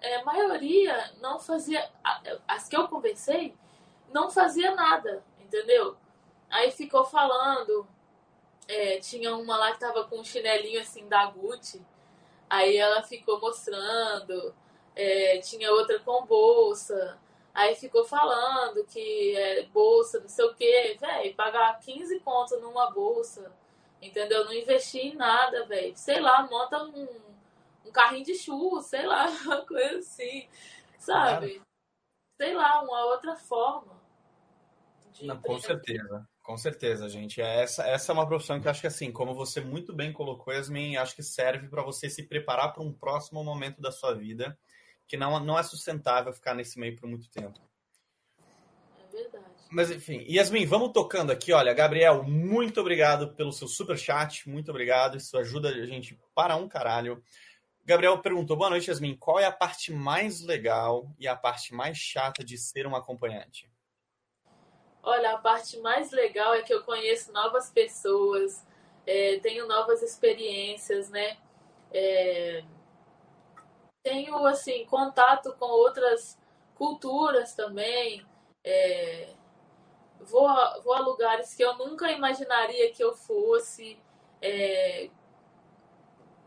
é, 0.00 0.18
a 0.18 0.24
maioria 0.24 1.14
não 1.20 1.40
fazia. 1.40 1.90
As 2.46 2.68
que 2.68 2.76
eu 2.76 2.86
conversei, 2.86 3.56
não 4.12 4.30
fazia 4.30 4.72
nada, 4.72 5.24
entendeu? 5.40 5.96
Aí 6.48 6.70
ficou 6.70 7.04
falando. 7.04 7.84
É, 8.68 9.00
tinha 9.00 9.34
uma 9.34 9.56
lá 9.56 9.72
que 9.72 9.80
tava 9.80 10.04
com 10.04 10.20
um 10.20 10.24
chinelinho 10.24 10.80
assim 10.80 11.08
da 11.08 11.26
Gucci. 11.26 11.84
Aí 12.48 12.76
ela 12.76 13.02
ficou 13.02 13.40
mostrando. 13.40 14.54
É, 14.94 15.38
tinha 15.38 15.72
outra 15.72 15.98
com 15.98 16.24
bolsa. 16.24 17.18
Aí 17.54 17.76
ficou 17.76 18.04
falando 18.04 18.84
que 18.84 19.36
é 19.36 19.62
bolsa, 19.66 20.18
não 20.18 20.28
sei 20.28 20.44
o 20.44 20.54
quê. 20.54 20.96
Véi, 21.00 21.34
pagar 21.34 21.78
15 21.78 22.18
conto 22.20 22.58
numa 22.58 22.90
bolsa. 22.90 23.54
Entendeu? 24.02 24.44
Não 24.44 24.52
investir 24.52 25.06
em 25.06 25.14
nada, 25.14 25.64
velho. 25.64 25.96
Sei 25.96 26.20
lá, 26.20 26.46
monta 26.46 26.82
um, 26.82 27.08
um 27.86 27.92
carrinho 27.92 28.24
de 28.24 28.34
churro, 28.34 28.82
sei 28.82 29.06
lá, 29.06 29.26
uma 29.46 29.64
coisa 29.64 29.98
assim. 29.98 30.48
Sabe? 30.98 31.54
Claro. 31.54 31.66
Sei 32.40 32.54
lá, 32.54 32.82
uma 32.82 33.04
outra 33.06 33.36
forma. 33.36 34.02
Não, 35.22 35.40
com 35.40 35.58
certeza. 35.58 36.28
Com 36.42 36.58
certeza, 36.58 37.08
gente. 37.08 37.40
É 37.40 37.62
essa, 37.62 37.86
essa 37.86 38.12
é 38.12 38.14
uma 38.14 38.26
profissão 38.26 38.60
que 38.60 38.66
eu 38.66 38.70
acho 38.70 38.80
que, 38.80 38.86
assim, 38.86 39.10
como 39.10 39.32
você 39.32 39.60
muito 39.60 39.94
bem 39.94 40.12
colocou, 40.12 40.52
Yasmin, 40.52 40.96
acho 40.96 41.14
que 41.14 41.22
serve 41.22 41.68
para 41.68 41.82
você 41.82 42.10
se 42.10 42.24
preparar 42.24 42.72
para 42.72 42.82
um 42.82 42.92
próximo 42.92 43.42
momento 43.42 43.80
da 43.80 43.90
sua 43.90 44.12
vida, 44.12 44.58
que 45.06 45.16
não, 45.16 45.38
não 45.40 45.58
é 45.58 45.62
sustentável 45.62 46.32
ficar 46.32 46.54
nesse 46.54 46.78
meio 46.78 46.96
por 46.96 47.08
muito 47.08 47.28
tempo. 47.30 47.60
É 48.98 49.16
verdade. 49.16 49.44
Mas, 49.70 49.90
enfim, 49.90 50.24
Yasmin, 50.28 50.66
vamos 50.66 50.92
tocando 50.92 51.32
aqui. 51.32 51.52
Olha, 51.52 51.74
Gabriel, 51.74 52.22
muito 52.22 52.80
obrigado 52.80 53.34
pelo 53.34 53.52
seu 53.52 53.66
super 53.66 53.98
chat, 53.98 54.48
muito 54.48 54.70
obrigado. 54.70 55.16
Isso 55.16 55.36
ajuda 55.36 55.68
a 55.68 55.86
gente 55.86 56.18
para 56.34 56.56
um 56.56 56.68
caralho. 56.68 57.22
Gabriel 57.84 58.18
perguntou: 58.18 58.56
boa 58.56 58.70
noite, 58.70 58.88
Yasmin. 58.88 59.16
Qual 59.16 59.38
é 59.38 59.44
a 59.44 59.52
parte 59.52 59.92
mais 59.92 60.40
legal 60.40 61.12
e 61.18 61.28
a 61.28 61.36
parte 61.36 61.74
mais 61.74 61.98
chata 61.98 62.42
de 62.42 62.56
ser 62.56 62.86
um 62.86 62.96
acompanhante? 62.96 63.70
Olha, 65.02 65.32
a 65.32 65.38
parte 65.38 65.78
mais 65.80 66.10
legal 66.10 66.54
é 66.54 66.62
que 66.62 66.72
eu 66.72 66.82
conheço 66.82 67.30
novas 67.30 67.70
pessoas, 67.70 68.64
é, 69.06 69.38
tenho 69.40 69.68
novas 69.68 70.02
experiências, 70.02 71.10
né? 71.10 71.36
É, 71.92 72.64
tenho, 74.04 74.46
assim, 74.46 74.84
contato 74.84 75.54
com 75.58 75.64
outras 75.64 76.38
culturas 76.74 77.54
também. 77.54 78.24
É, 78.62 79.30
vou, 80.20 80.46
a, 80.46 80.78
vou 80.80 80.92
a 80.92 81.00
lugares 81.00 81.54
que 81.54 81.64
eu 81.64 81.76
nunca 81.78 82.12
imaginaria 82.12 82.92
que 82.92 83.02
eu 83.02 83.14
fosse. 83.14 83.98
É, 84.42 85.08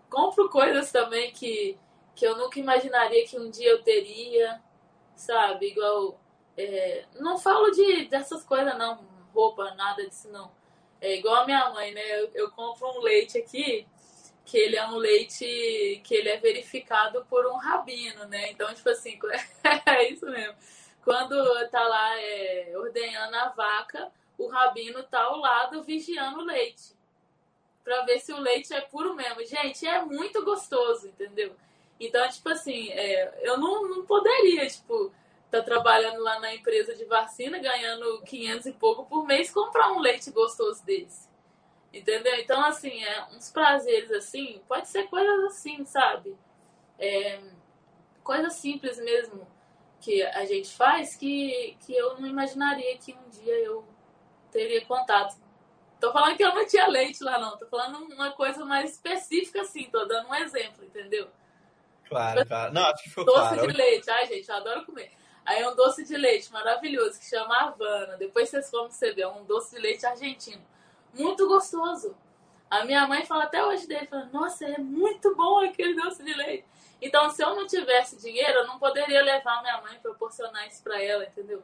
compro 0.10 0.50
coisas 0.50 0.92
também 0.92 1.32
que, 1.32 1.78
que 2.16 2.26
eu 2.26 2.38
nunca 2.38 2.60
imaginaria 2.60 3.26
que 3.28 3.40
um 3.40 3.50
dia 3.50 3.72
eu 3.72 3.84
teria, 3.84 4.62
sabe? 5.16 5.72
Igual. 5.72 6.20
É, 6.56 7.06
não 7.20 7.38
falo 7.38 7.70
de 7.72 8.06
dessas 8.06 8.44
coisas, 8.44 8.76
não, 8.78 9.00
roupa, 9.34 9.74
nada 9.76 10.08
disso, 10.08 10.30
não. 10.30 10.52
É 11.00 11.16
igual 11.16 11.36
a 11.38 11.46
minha 11.46 11.70
mãe, 11.72 11.94
né? 11.94 12.22
Eu, 12.22 12.32
eu 12.34 12.52
compro 12.52 12.88
um 12.88 13.02
leite 13.02 13.38
aqui, 13.38 13.88
que 14.48 14.58
ele 14.58 14.78
é 14.78 14.88
um 14.88 14.96
leite 14.96 16.02
que 16.06 16.16
ele 16.16 16.30
é 16.30 16.38
verificado 16.38 17.26
por 17.30 17.46
um 17.46 17.58
rabino, 17.58 18.26
né? 18.28 18.50
Então, 18.50 18.74
tipo 18.74 18.90
assim, 18.90 19.20
é 19.86 20.10
isso 20.10 20.26
mesmo. 20.26 20.56
Quando 21.04 21.36
tá 21.70 21.86
lá 21.86 22.18
é, 22.18 22.72
ordenhando 22.78 23.36
a 23.36 23.50
vaca, 23.50 24.10
o 24.38 24.48
rabino 24.48 25.04
tá 25.04 25.22
ao 25.22 25.38
lado 25.38 25.84
vigiando 25.84 26.40
o 26.40 26.46
leite. 26.46 26.96
Pra 27.84 28.06
ver 28.06 28.20
se 28.20 28.32
o 28.32 28.40
leite 28.40 28.74
é 28.74 28.80
puro 28.80 29.14
mesmo. 29.16 29.44
Gente, 29.46 29.86
é 29.86 30.02
muito 30.02 30.44
gostoso, 30.46 31.10
entendeu? 31.10 31.54
Então, 32.00 32.28
tipo 32.30 32.48
assim, 32.48 32.90
é, 32.92 33.40
eu 33.42 33.58
não, 33.58 33.86
não 33.86 34.06
poderia, 34.06 34.66
tipo, 34.66 35.12
tá 35.52 35.62
trabalhando 35.62 36.24
lá 36.24 36.40
na 36.40 36.56
empresa 36.56 36.96
de 36.96 37.04
vacina, 37.04 37.60
ganhando 37.60 38.22
500 38.22 38.66
e 38.68 38.72
pouco 38.72 39.06
por 39.06 39.26
mês, 39.26 39.52
comprar 39.52 39.92
um 39.92 40.00
leite 40.00 40.32
gostoso 40.32 40.86
desse. 40.86 41.28
Entendeu? 41.94 42.36
Então, 42.36 42.64
assim, 42.66 43.04
é, 43.04 43.26
uns 43.36 43.50
prazeres 43.50 44.12
assim, 44.12 44.62
pode 44.68 44.88
ser 44.88 45.08
coisas 45.08 45.46
assim, 45.46 45.86
sabe? 45.86 46.38
É, 47.00 47.40
coisas 48.24 48.54
simples 48.54 48.98
mesmo 48.98 49.48
que 50.00 50.22
a 50.22 50.46
gente 50.46 50.76
faz 50.76 51.16
que, 51.16 51.78
que 51.86 51.96
eu 51.96 52.20
não 52.20 52.28
imaginaria 52.28 52.98
que 52.98 53.14
um 53.14 53.30
dia 53.30 53.58
eu 53.60 53.88
teria 54.52 54.86
contato. 54.86 55.36
Tô 56.00 56.12
falando 56.12 56.38
que 56.38 56.44
eu 56.44 56.54
não 56.54 56.66
tinha 56.68 56.88
leite 56.88 57.24
lá, 57.24 57.40
não. 57.40 57.58
Tô 57.58 57.66
falando 57.68 57.98
uma 58.14 58.32
coisa 58.32 58.64
mais 58.64 58.92
específica, 58.92 59.62
assim. 59.62 59.90
Tô 59.90 60.06
dando 60.06 60.30
um 60.30 60.36
exemplo, 60.36 60.86
entendeu? 60.86 61.28
Claro, 62.08 62.46
claro. 62.46 62.74
Não, 62.74 62.84
acho 62.84 63.04
que 63.04 63.10
ficou 63.10 63.26
doce 63.26 63.56
claro. 63.56 63.68
de 63.68 63.74
leite. 63.78 64.10
Ai, 64.10 64.28
gente, 64.28 64.48
eu 64.48 64.56
adoro 64.56 64.86
comer. 64.86 65.12
Aí 65.44 65.62
é 65.62 65.70
um 65.70 65.76
doce 65.76 66.04
de 66.04 66.16
leite 66.16 66.52
maravilhoso 66.52 67.20
que 67.20 67.26
chama 67.26 67.58
Havana. 67.58 68.18
Depois 68.18 68.50
vocês 68.50 68.70
vão 68.70 68.84
perceber, 68.84 69.24
é 69.24 69.28
um 69.28 69.46
doce 69.46 69.76
de 69.76 69.82
leite 69.82 70.06
argentino. 70.06 70.62
Muito 71.14 71.48
gostoso. 71.48 72.16
A 72.70 72.84
minha 72.84 73.08
mãe 73.08 73.26
fala 73.26 73.46
até 73.46 73.64
hoje 73.66 73.88
dele, 73.88 74.08
fala, 74.08 74.26
nossa, 74.32 74.66
é 74.66 74.78
muito 74.78 75.36
bom 75.36 75.60
aquele 75.60 75.96
doce 75.96 76.24
de 76.24 76.34
leite. 76.34 76.68
Então, 77.02 77.30
se 77.30 77.44
eu 77.44 77.56
não 77.56 77.66
tivesse 77.66 78.18
dinheiro, 78.18 78.60
eu 78.60 78.68
não 78.68 78.78
poderia 78.78 79.22
levar 79.24 79.62
minha 79.62 79.82
mãe 79.82 80.00
proporcionar 80.00 80.68
isso 80.68 80.84
para 80.84 81.02
ela, 81.02 81.24
entendeu? 81.24 81.64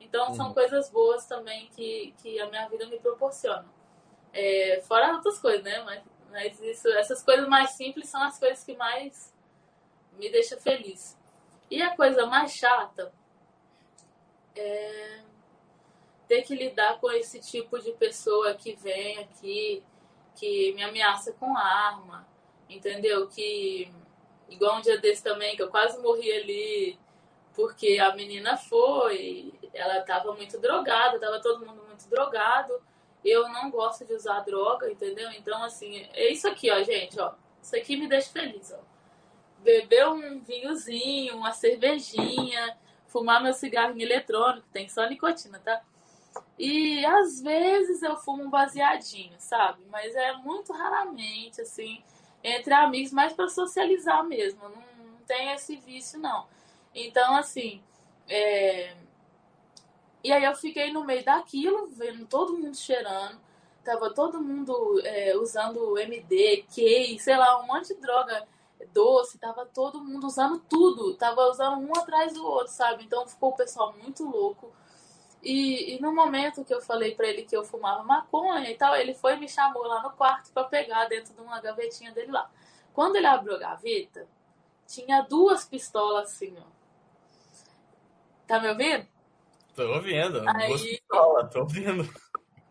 Então, 0.00 0.28
uhum. 0.28 0.34
são 0.34 0.52
coisas 0.52 0.90
boas 0.90 1.24
também 1.26 1.68
que, 1.68 2.14
que 2.18 2.40
a 2.40 2.46
minha 2.46 2.68
vida 2.68 2.86
me 2.86 2.98
proporciona. 2.98 3.66
É, 4.32 4.82
fora 4.86 5.14
outras 5.14 5.38
coisas, 5.38 5.62
né? 5.62 5.82
Mas, 5.82 6.02
mas 6.30 6.60
isso, 6.60 6.88
essas 6.88 7.22
coisas 7.22 7.48
mais 7.48 7.70
simples 7.70 8.08
são 8.08 8.22
as 8.22 8.38
coisas 8.38 8.64
que 8.64 8.76
mais 8.76 9.32
me 10.18 10.30
deixam 10.30 10.58
feliz. 10.58 11.16
E 11.70 11.80
a 11.80 11.96
coisa 11.96 12.26
mais 12.26 12.52
chata 12.52 13.12
é 14.54 15.23
ter 16.28 16.42
que 16.42 16.54
lidar 16.54 16.98
com 17.00 17.10
esse 17.10 17.40
tipo 17.40 17.78
de 17.78 17.92
pessoa 17.92 18.54
que 18.54 18.74
vem 18.74 19.18
aqui, 19.18 19.82
que 20.34 20.72
me 20.72 20.82
ameaça 20.82 21.32
com 21.32 21.56
arma, 21.56 22.26
entendeu? 22.68 23.26
Que 23.28 23.92
Igual 24.48 24.78
um 24.78 24.80
dia 24.80 24.98
desse 24.98 25.22
também, 25.22 25.56
que 25.56 25.62
eu 25.62 25.68
quase 25.68 25.98
morri 26.00 26.30
ali, 26.30 26.98
porque 27.54 27.98
a 27.98 28.14
menina 28.14 28.56
foi, 28.56 29.52
ela 29.72 30.00
tava 30.02 30.32
muito 30.34 30.60
drogada, 30.60 31.18
tava 31.18 31.40
todo 31.40 31.64
mundo 31.64 31.82
muito 31.86 32.08
drogado. 32.08 32.80
Eu 33.24 33.48
não 33.48 33.70
gosto 33.70 34.04
de 34.04 34.12
usar 34.12 34.40
droga, 34.40 34.90
entendeu? 34.90 35.30
Então, 35.32 35.62
assim, 35.64 36.06
é 36.12 36.30
isso 36.30 36.46
aqui, 36.46 36.70
ó, 36.70 36.82
gente, 36.82 37.18
ó. 37.18 37.32
Isso 37.62 37.74
aqui 37.74 37.96
me 37.96 38.06
deixa 38.06 38.30
feliz, 38.30 38.72
ó. 38.72 38.78
Beber 39.62 40.08
um 40.08 40.40
vinhozinho, 40.40 41.36
uma 41.36 41.52
cervejinha, 41.52 42.76
fumar 43.06 43.42
meu 43.42 43.54
cigarro 43.54 43.98
eletrônico, 43.98 44.68
tem 44.70 44.88
só 44.88 45.08
nicotina, 45.08 45.58
tá? 45.58 45.82
E 46.58 47.04
às 47.04 47.40
vezes 47.40 48.02
eu 48.02 48.16
fumo 48.16 48.44
um 48.44 48.50
baseadinho, 48.50 49.34
sabe? 49.38 49.84
Mas 49.90 50.14
é 50.14 50.32
muito 50.34 50.72
raramente, 50.72 51.60
assim 51.60 52.02
entre 52.44 52.74
amigos, 52.74 53.10
mais 53.10 53.32
para 53.32 53.48
socializar 53.48 54.22
mesmo. 54.22 54.60
Não, 54.62 54.70
não 54.70 55.18
tem 55.26 55.50
esse 55.52 55.76
vício, 55.76 56.20
não. 56.20 56.46
Então, 56.94 57.34
assim. 57.34 57.82
É... 58.28 58.94
E 60.22 60.30
aí 60.30 60.44
eu 60.44 60.54
fiquei 60.54 60.92
no 60.92 61.04
meio 61.04 61.24
daquilo, 61.24 61.86
vendo 61.88 62.26
todo 62.26 62.56
mundo 62.56 62.76
cheirando. 62.76 63.40
Tava 63.82 64.12
todo 64.14 64.42
mundo 64.42 65.00
é, 65.04 65.36
usando 65.36 65.98
MD, 65.98 66.64
K, 66.74 67.18
sei 67.18 67.36
lá, 67.36 67.60
um 67.60 67.66
monte 67.66 67.94
de 67.94 68.00
droga 68.00 68.46
doce. 68.92 69.38
Tava 69.38 69.66
todo 69.66 70.02
mundo 70.02 70.26
usando 70.26 70.58
tudo. 70.60 71.14
Tava 71.14 71.42
usando 71.50 71.78
um 71.78 71.92
atrás 71.94 72.32
do 72.32 72.44
outro, 72.46 72.72
sabe? 72.72 73.04
Então 73.04 73.26
ficou 73.26 73.50
o 73.50 73.56
pessoal 73.56 73.94
muito 74.02 74.24
louco. 74.24 74.72
E, 75.44 75.94
e, 75.94 76.00
no 76.00 76.14
momento 76.14 76.64
que 76.64 76.72
eu 76.72 76.80
falei 76.80 77.14
para 77.14 77.28
ele 77.28 77.42
que 77.42 77.54
eu 77.54 77.62
fumava 77.62 78.02
maconha 78.02 78.70
e 78.70 78.74
tal, 78.76 78.96
ele 78.96 79.12
foi 79.12 79.34
e 79.34 79.40
me 79.40 79.46
chamou 79.46 79.86
lá 79.86 80.02
no 80.02 80.10
quarto 80.12 80.50
para 80.52 80.64
pegar 80.64 81.04
dentro 81.04 81.34
de 81.34 81.40
uma 81.42 81.60
gavetinha 81.60 82.12
dele 82.12 82.32
lá. 82.32 82.50
Quando 82.94 83.16
ele 83.16 83.26
abriu 83.26 83.54
a 83.54 83.58
gaveta, 83.58 84.26
tinha 84.86 85.20
duas 85.20 85.66
pistolas 85.66 86.30
assim, 86.30 86.56
ó. 86.58 86.64
Tá 88.46 88.58
me 88.58 88.70
ouvindo? 88.70 89.06
Tô 89.76 89.86
ouvindo. 89.92 90.48
Aí, 90.48 90.68
duas 90.68 90.82
pistolas, 90.82 91.52
tô 91.52 91.60
ouvindo. 91.60 92.08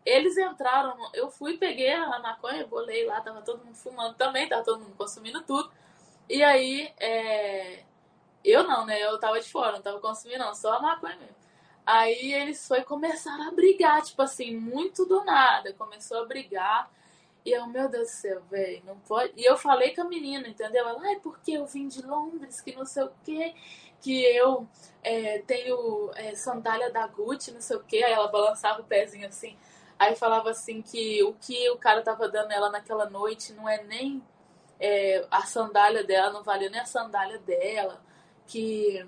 Eles 0.04 0.36
entraram, 0.36 0.96
eu 1.14 1.30
fui, 1.30 1.56
peguei 1.56 1.92
a 1.92 2.18
maconha, 2.18 2.66
bolei 2.66 3.06
lá, 3.06 3.20
tava 3.20 3.40
todo 3.40 3.64
mundo 3.64 3.76
fumando 3.76 4.14
também, 4.16 4.48
tava 4.48 4.64
todo 4.64 4.80
mundo 4.80 4.96
consumindo 4.96 5.42
tudo. 5.42 5.70
E 6.28 6.42
aí, 6.42 6.92
é... 6.98 7.84
eu 8.44 8.64
não, 8.64 8.84
né? 8.84 9.00
Eu 9.00 9.18
tava 9.20 9.40
de 9.40 9.48
fora, 9.48 9.72
não 9.72 9.82
tava 9.82 10.00
consumindo 10.00 10.40
não, 10.40 10.54
só 10.54 10.74
a 10.74 10.80
maconha 10.80 11.16
mesmo. 11.16 11.43
Aí 11.86 12.32
eles 12.32 12.66
foi 12.66 12.82
começaram 12.82 13.48
a 13.48 13.50
brigar, 13.50 14.02
tipo 14.02 14.22
assim, 14.22 14.56
muito 14.56 15.04
do 15.04 15.22
nada. 15.24 15.72
Começou 15.74 16.22
a 16.22 16.26
brigar. 16.26 16.90
E 17.44 17.50
eu, 17.52 17.66
meu 17.66 17.88
Deus 17.90 18.08
do 18.08 18.10
céu, 18.10 18.42
velho, 18.50 18.82
não 18.86 18.98
pode. 19.00 19.34
E 19.36 19.44
eu 19.44 19.56
falei 19.56 19.94
com 19.94 20.00
a 20.02 20.04
menina, 20.08 20.48
entendeu? 20.48 20.88
Ela, 20.88 21.00
ai, 21.02 21.16
porque 21.20 21.52
eu 21.52 21.66
vim 21.66 21.88
de 21.88 22.00
Londres, 22.00 22.60
que 22.60 22.74
não 22.74 22.86
sei 22.86 23.04
o 23.04 23.12
quê, 23.22 23.54
que 24.00 24.22
eu 24.22 24.66
é, 25.02 25.40
tenho 25.40 26.10
é, 26.14 26.34
sandália 26.34 26.90
da 26.90 27.06
Gucci, 27.06 27.52
não 27.52 27.60
sei 27.60 27.76
o 27.76 27.84
quê. 27.84 28.02
Aí 28.04 28.12
ela 28.12 28.28
balançava 28.28 28.80
o 28.80 28.84
pezinho 28.84 29.28
assim. 29.28 29.56
Aí 29.98 30.16
falava 30.16 30.50
assim 30.50 30.82
que 30.82 31.22
o 31.22 31.34
que 31.34 31.68
o 31.70 31.76
cara 31.78 32.02
tava 32.02 32.28
dando 32.28 32.52
ela 32.52 32.70
naquela 32.70 33.08
noite 33.10 33.52
não 33.52 33.68
é 33.68 33.82
nem 33.84 34.22
é, 34.80 35.26
a 35.30 35.42
sandália 35.42 36.02
dela, 36.04 36.32
não 36.32 36.42
valia 36.42 36.70
nem 36.70 36.80
a 36.80 36.86
sandália 36.86 37.38
dela. 37.38 38.02
Que 38.46 39.06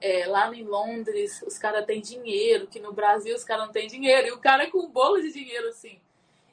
é, 0.00 0.26
lá 0.26 0.52
em 0.54 0.64
Londres 0.64 1.42
os 1.42 1.58
caras 1.58 1.84
têm 1.84 2.00
dinheiro, 2.00 2.66
que 2.66 2.80
no 2.80 2.92
Brasil 2.92 3.34
os 3.34 3.44
caras 3.44 3.66
não 3.66 3.72
têm 3.72 3.86
dinheiro, 3.86 4.28
e 4.28 4.32
o 4.32 4.38
cara 4.38 4.64
é 4.64 4.70
com 4.70 4.78
um 4.78 4.90
bolo 4.90 5.20
de 5.20 5.32
dinheiro 5.32 5.68
assim. 5.68 6.00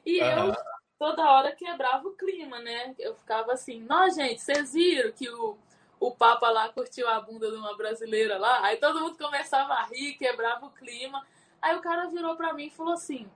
E 0.04 0.20
uhum. 0.20 0.48
eu 0.48 0.54
toda 0.98 1.30
hora 1.30 1.52
quebrava 1.52 2.06
o 2.08 2.12
clima, 2.12 2.58
né? 2.60 2.94
Eu 2.98 3.14
ficava 3.14 3.52
assim, 3.52 3.80
não, 3.80 4.08
gente, 4.10 4.40
vocês 4.40 4.72
viram 4.72 5.12
que 5.12 5.28
o, 5.28 5.56
o 6.00 6.10
Papa 6.10 6.48
lá 6.50 6.68
curtiu 6.70 7.08
a 7.08 7.20
bunda 7.20 7.50
de 7.50 7.56
uma 7.56 7.76
brasileira 7.76 8.38
lá? 8.38 8.64
Aí 8.64 8.76
todo 8.78 9.00
mundo 9.00 9.18
começava 9.18 9.74
a 9.74 9.84
rir, 9.84 10.14
quebrava 10.14 10.66
o 10.66 10.70
clima. 10.70 11.24
Aí 11.60 11.76
o 11.76 11.80
cara 11.80 12.06
virou 12.08 12.36
pra 12.36 12.52
mim 12.52 12.66
e 12.66 12.70
falou 12.70 12.94
assim: 12.94 13.28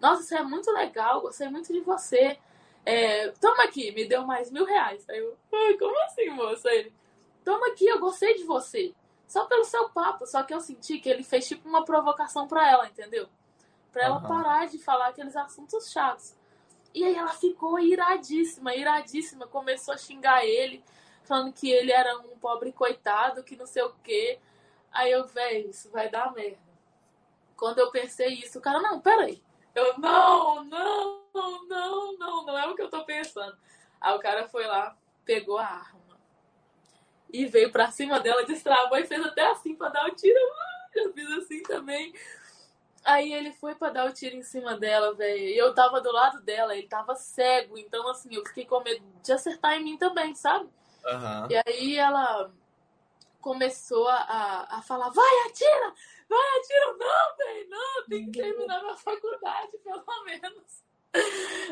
Nossa, 0.00 0.22
isso 0.22 0.34
é 0.34 0.42
muito 0.42 0.70
legal, 0.70 1.20
gostei 1.20 1.48
muito 1.48 1.72
de 1.72 1.80
você. 1.80 2.38
É, 2.86 3.28
toma 3.40 3.64
aqui, 3.64 3.92
me 3.92 4.06
deu 4.06 4.26
mais 4.26 4.50
mil 4.50 4.64
reais. 4.64 5.08
Aí 5.08 5.18
eu, 5.18 5.36
como 5.78 5.98
assim, 6.04 6.28
moça? 6.30 6.70
Ele, 6.70 6.92
toma 7.44 7.68
aqui, 7.68 7.86
eu 7.86 7.98
gostei 7.98 8.34
de 8.34 8.44
você. 8.44 8.94
Só 9.26 9.46
pelo 9.46 9.64
seu 9.64 9.88
papo. 9.90 10.26
Só 10.26 10.42
que 10.42 10.54
eu 10.54 10.60
senti 10.60 10.98
que 10.98 11.08
ele 11.08 11.24
fez 11.24 11.46
tipo 11.46 11.68
uma 11.68 11.84
provocação 11.84 12.46
para 12.46 12.70
ela, 12.70 12.86
entendeu? 12.86 13.28
Pra 13.92 14.04
ela 14.04 14.16
uhum. 14.16 14.28
parar 14.28 14.66
de 14.66 14.78
falar 14.78 15.08
aqueles 15.08 15.36
assuntos 15.36 15.90
chatos. 15.90 16.34
E 16.92 17.04
aí 17.04 17.14
ela 17.14 17.32
ficou 17.32 17.78
iradíssima, 17.78 18.74
iradíssima. 18.74 19.46
Começou 19.46 19.94
a 19.94 19.98
xingar 19.98 20.44
ele, 20.44 20.84
falando 21.24 21.52
que 21.52 21.70
ele 21.70 21.92
era 21.92 22.16
um 22.18 22.38
pobre 22.38 22.72
coitado, 22.72 23.42
que 23.42 23.56
não 23.56 23.66
sei 23.66 23.82
o 23.82 23.94
quê. 24.02 24.38
Aí 24.92 25.10
eu, 25.10 25.26
velho, 25.26 25.70
isso 25.70 25.90
vai 25.90 26.08
dar 26.08 26.32
merda. 26.32 26.58
Quando 27.56 27.78
eu 27.78 27.90
pensei 27.90 28.34
isso, 28.34 28.58
o 28.58 28.62
cara, 28.62 28.80
não, 28.80 29.00
peraí. 29.00 29.42
Eu, 29.74 29.98
não, 29.98 30.64
não, 30.64 31.22
não, 31.34 32.16
não, 32.16 32.46
não 32.46 32.58
é 32.58 32.66
o 32.68 32.76
que 32.76 32.82
eu 32.82 32.90
tô 32.90 33.04
pensando. 33.04 33.56
Aí 34.00 34.14
o 34.14 34.20
cara 34.20 34.46
foi 34.48 34.66
lá, 34.66 34.96
pegou 35.24 35.58
a 35.58 35.66
arma 35.66 36.03
e 37.34 37.46
veio 37.46 37.72
pra 37.72 37.90
cima 37.90 38.20
dela, 38.20 38.44
destravou 38.44 38.96
e 38.96 39.06
fez 39.06 39.20
até 39.26 39.50
assim 39.50 39.74
pra 39.74 39.88
dar 39.88 40.06
o 40.06 40.14
tiro. 40.14 40.38
Eu 40.94 41.12
fiz 41.12 41.28
assim 41.32 41.60
também. 41.64 42.14
Aí 43.04 43.32
ele 43.32 43.52
foi 43.52 43.74
pra 43.74 43.90
dar 43.90 44.08
o 44.08 44.12
tiro 44.12 44.36
em 44.36 44.42
cima 44.42 44.78
dela, 44.78 45.12
velho. 45.14 45.40
E 45.40 45.58
eu 45.58 45.74
tava 45.74 46.00
do 46.00 46.12
lado 46.12 46.40
dela, 46.42 46.76
ele 46.76 46.86
tava 46.86 47.16
cego. 47.16 47.76
Então, 47.76 48.08
assim, 48.08 48.32
eu 48.32 48.46
fiquei 48.46 48.64
com 48.64 48.80
medo 48.80 49.04
de 49.20 49.32
acertar 49.32 49.74
em 49.74 49.82
mim 49.82 49.98
também, 49.98 50.32
sabe? 50.36 50.66
Uhum. 51.04 51.50
E 51.50 51.62
aí 51.66 51.98
ela 51.98 52.52
começou 53.40 54.06
a, 54.06 54.68
a 54.70 54.82
falar, 54.82 55.10
vai, 55.10 55.48
atira! 55.48 55.92
Vai, 56.28 56.58
atira! 56.60 56.96
Não, 56.96 57.36
velho, 57.36 57.68
não, 57.68 58.04
tem 58.08 58.30
que 58.30 58.40
terminar 58.40 58.80
minha 58.80 58.96
faculdade, 58.96 59.76
pelo 59.78 60.04
menos. 60.24 60.84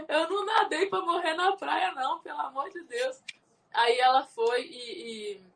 Eu 0.08 0.28
não 0.28 0.44
nadei 0.44 0.86
pra 0.86 1.00
morrer 1.00 1.34
na 1.34 1.56
praia, 1.56 1.92
não, 1.92 2.18
pelo 2.18 2.40
amor 2.40 2.68
de 2.68 2.82
Deus. 2.82 3.22
Aí 3.72 3.98
ela 3.98 4.24
foi 4.24 4.62
e, 4.62 5.34
e 5.36 5.51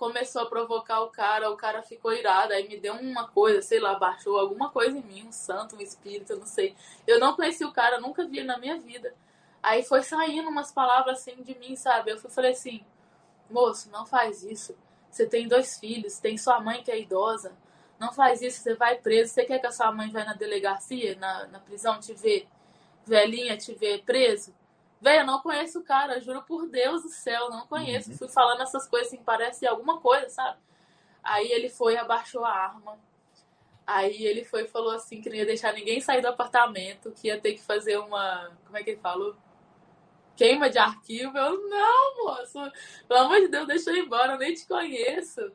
começou 0.00 0.40
a 0.40 0.46
provocar 0.46 1.02
o 1.02 1.10
cara, 1.10 1.50
o 1.50 1.56
cara 1.58 1.82
ficou 1.82 2.10
irado, 2.10 2.54
aí 2.54 2.66
me 2.66 2.78
deu 2.78 2.94
uma 2.94 3.28
coisa, 3.28 3.60
sei 3.60 3.78
lá, 3.78 3.94
baixou 3.96 4.38
alguma 4.38 4.70
coisa 4.70 4.96
em 4.96 5.02
mim, 5.02 5.26
um 5.28 5.30
santo, 5.30 5.76
um 5.76 5.80
espírito, 5.80 6.32
eu 6.32 6.38
não 6.38 6.46
sei. 6.46 6.74
Eu 7.06 7.20
não 7.20 7.36
conheci 7.36 7.66
o 7.66 7.70
cara, 7.70 8.00
nunca 8.00 8.24
vi 8.24 8.42
na 8.42 8.56
minha 8.56 8.78
vida. 8.78 9.14
Aí 9.62 9.82
foi 9.82 10.02
saindo 10.02 10.48
umas 10.48 10.72
palavras 10.72 11.18
assim 11.18 11.42
de 11.42 11.54
mim, 11.58 11.76
sabe? 11.76 12.12
Eu 12.12 12.18
falei 12.18 12.52
assim, 12.52 12.82
moço, 13.50 13.90
não 13.90 14.06
faz 14.06 14.42
isso. 14.42 14.74
Você 15.10 15.26
tem 15.26 15.46
dois 15.46 15.78
filhos, 15.78 16.18
tem 16.18 16.38
sua 16.38 16.58
mãe 16.60 16.82
que 16.82 16.90
é 16.90 16.98
idosa. 16.98 17.52
Não 17.98 18.10
faz 18.10 18.40
isso, 18.40 18.62
você 18.62 18.74
vai 18.74 18.96
preso. 18.96 19.34
Você 19.34 19.44
quer 19.44 19.58
que 19.58 19.66
a 19.66 19.72
sua 19.72 19.92
mãe 19.92 20.10
vá 20.10 20.24
na 20.24 20.32
delegacia, 20.32 21.14
na, 21.16 21.46
na 21.48 21.58
prisão, 21.58 22.00
te 22.00 22.14
ver 22.14 22.48
velhinha, 23.04 23.54
te 23.58 23.74
ver 23.74 24.02
preso? 24.02 24.54
Velho, 25.00 25.20
eu 25.20 25.26
não 25.26 25.40
conheço 25.40 25.78
o 25.80 25.84
cara, 25.84 26.20
juro 26.20 26.42
por 26.42 26.68
Deus 26.68 27.02
do 27.02 27.08
céu, 27.08 27.48
não 27.50 27.66
conheço. 27.66 28.10
Uhum. 28.10 28.18
Fui 28.18 28.28
falando 28.28 28.62
essas 28.62 28.86
coisas 28.88 29.08
assim, 29.08 29.22
parece 29.22 29.66
alguma 29.66 30.00
coisa, 30.00 30.28
sabe? 30.28 30.58
Aí 31.22 31.50
ele 31.50 31.68
foi 31.68 31.94
e 31.94 31.98
abaixou 31.98 32.44
a 32.44 32.50
arma. 32.50 32.98
Aí 33.86 34.24
ele 34.24 34.44
foi 34.44 34.64
e 34.64 34.68
falou 34.68 34.92
assim 34.92 35.20
que 35.20 35.28
não 35.28 35.36
ia 35.36 35.46
deixar 35.46 35.72
ninguém 35.72 36.00
sair 36.00 36.20
do 36.20 36.28
apartamento, 36.28 37.12
que 37.12 37.28
ia 37.28 37.40
ter 37.40 37.54
que 37.54 37.62
fazer 37.62 37.98
uma. 37.98 38.50
Como 38.66 38.76
é 38.76 38.82
que 38.82 38.90
ele 38.90 39.00
falou? 39.00 39.36
queima 40.40 40.70
de 40.70 40.78
arquivo. 40.78 41.36
Eu, 41.36 41.68
não, 41.68 42.24
moço, 42.24 42.58
pelo 43.06 43.20
amor 43.20 43.40
de 43.40 43.48
Deus, 43.48 43.66
deixa 43.66 43.90
eu 43.90 43.96
ir 43.96 44.06
embora, 44.06 44.32
eu 44.32 44.38
nem 44.38 44.54
te 44.54 44.66
conheço. 44.66 45.52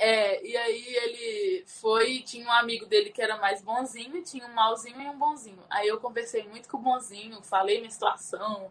É, 0.00 0.46
e 0.46 0.56
aí 0.56 0.96
ele 0.96 1.64
foi, 1.66 2.20
tinha 2.20 2.46
um 2.46 2.52
amigo 2.52 2.86
dele 2.86 3.10
que 3.10 3.20
era 3.20 3.36
mais 3.36 3.60
bonzinho, 3.60 4.22
tinha 4.22 4.46
um 4.46 4.54
malzinho 4.54 5.02
e 5.02 5.08
um 5.08 5.18
bonzinho. 5.18 5.58
Aí 5.68 5.88
eu 5.88 5.98
conversei 5.98 6.44
muito 6.44 6.68
com 6.68 6.76
o 6.76 6.80
bonzinho, 6.80 7.42
falei 7.42 7.78
minha 7.80 7.90
situação, 7.90 8.70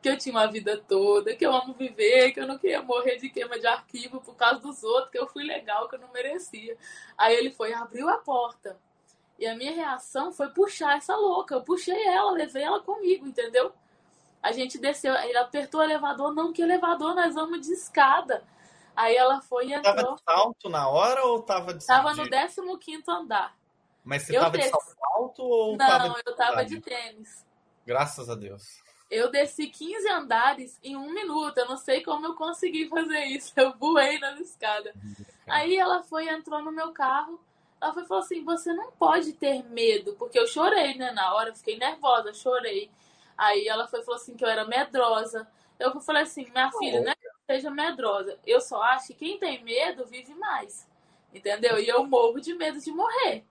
que 0.00 0.08
eu 0.08 0.16
tinha 0.16 0.32
uma 0.32 0.46
vida 0.46 0.76
toda, 0.86 1.34
que 1.34 1.44
eu 1.44 1.52
amo 1.52 1.74
viver, 1.74 2.30
que 2.30 2.38
eu 2.38 2.46
não 2.46 2.56
queria 2.56 2.80
morrer 2.80 3.16
de 3.16 3.28
queima 3.28 3.58
de 3.58 3.66
arquivo 3.66 4.20
por 4.20 4.36
causa 4.36 4.60
dos 4.60 4.84
outros, 4.84 5.10
que 5.10 5.18
eu 5.18 5.26
fui 5.26 5.42
legal, 5.42 5.88
que 5.88 5.96
eu 5.96 6.00
não 6.00 6.12
merecia. 6.12 6.76
Aí 7.16 7.34
ele 7.34 7.50
foi, 7.50 7.72
abriu 7.74 8.08
a 8.08 8.18
porta. 8.18 8.78
E 9.36 9.46
a 9.46 9.56
minha 9.56 9.72
reação 9.72 10.32
foi 10.32 10.48
puxar 10.50 10.96
essa 10.96 11.16
louca. 11.16 11.56
Eu 11.56 11.62
puxei 11.62 12.06
ela, 12.06 12.30
levei 12.32 12.62
ela 12.62 12.80
comigo, 12.80 13.26
entendeu? 13.26 13.72
A 14.40 14.52
gente 14.52 14.78
desceu, 14.78 15.12
ele 15.14 15.36
apertou 15.36 15.80
o 15.80 15.82
elevador, 15.82 16.32
não, 16.32 16.52
que 16.52 16.62
elevador, 16.62 17.14
nós 17.14 17.34
vamos 17.34 17.66
de 17.66 17.72
escada. 17.72 18.44
Aí 18.98 19.14
ela 19.14 19.40
foi 19.40 19.68
e 19.68 19.72
entrou. 19.74 19.94
Tava 19.94 20.14
de 20.16 20.22
salto 20.24 20.68
na 20.68 20.88
hora 20.88 21.24
ou 21.24 21.40
tava 21.40 21.72
de 21.72 21.86
Tava 21.86 22.12
no 22.14 22.78
15 22.78 23.04
andar. 23.08 23.56
Mas 24.02 24.22
você 24.22 24.36
eu 24.36 24.40
tava 24.40 24.56
desci... 24.56 24.66
de 24.66 24.70
salto 24.72 24.98
alto 25.14 25.42
ou 25.44 25.76
Não, 25.76 25.86
tava 25.86 26.08
de 26.08 26.22
eu 26.26 26.34
tava 26.34 26.64
de 26.64 26.80
tênis. 26.80 27.46
Graças 27.86 28.28
a 28.28 28.34
Deus. 28.34 28.82
Eu 29.08 29.30
desci 29.30 29.68
15 29.68 30.08
andares 30.08 30.80
em 30.82 30.96
um 30.96 31.12
minuto. 31.12 31.58
Eu 31.58 31.68
não 31.68 31.76
sei 31.76 32.02
como 32.02 32.26
eu 32.26 32.34
consegui 32.34 32.88
fazer 32.88 33.24
isso. 33.26 33.52
Eu 33.56 33.72
voei 33.78 34.18
na 34.18 34.32
escada. 34.40 34.92
Aí 35.46 35.76
ela 35.76 36.02
foi 36.02 36.24
e 36.24 36.28
entrou 36.28 36.60
no 36.60 36.72
meu 36.72 36.90
carro. 36.90 37.40
Ela 37.80 37.94
foi 37.94 38.04
falou 38.04 38.24
assim: 38.24 38.42
Você 38.42 38.72
não 38.72 38.90
pode 38.90 39.32
ter 39.34 39.62
medo. 39.62 40.14
Porque 40.14 40.40
eu 40.40 40.46
chorei, 40.48 40.98
né? 40.98 41.12
Na 41.12 41.34
hora, 41.34 41.50
eu 41.50 41.54
fiquei 41.54 41.78
nervosa, 41.78 42.34
chorei. 42.34 42.90
Aí 43.36 43.68
ela 43.68 43.86
foi 43.86 44.02
falou 44.02 44.20
assim 44.20 44.36
que 44.36 44.44
eu 44.44 44.48
era 44.48 44.66
medrosa. 44.66 45.46
Eu 45.78 46.00
falei 46.00 46.24
assim, 46.24 46.50
minha 46.50 46.72
filha, 46.72 47.00
não 47.00 47.12
é 47.12 47.16
seja 47.48 47.70
medrosa. 47.70 48.38
Eu 48.46 48.60
só 48.60 48.82
acho 48.82 49.08
que 49.08 49.14
quem 49.14 49.38
tem 49.38 49.64
medo 49.64 50.04
vive 50.04 50.34
mais. 50.34 50.86
Entendeu? 51.32 51.78
E 51.78 51.88
eu 51.88 52.04
morro 52.06 52.40
de 52.40 52.54
medo 52.54 52.78
de 52.78 52.92
morrer. 52.92 53.42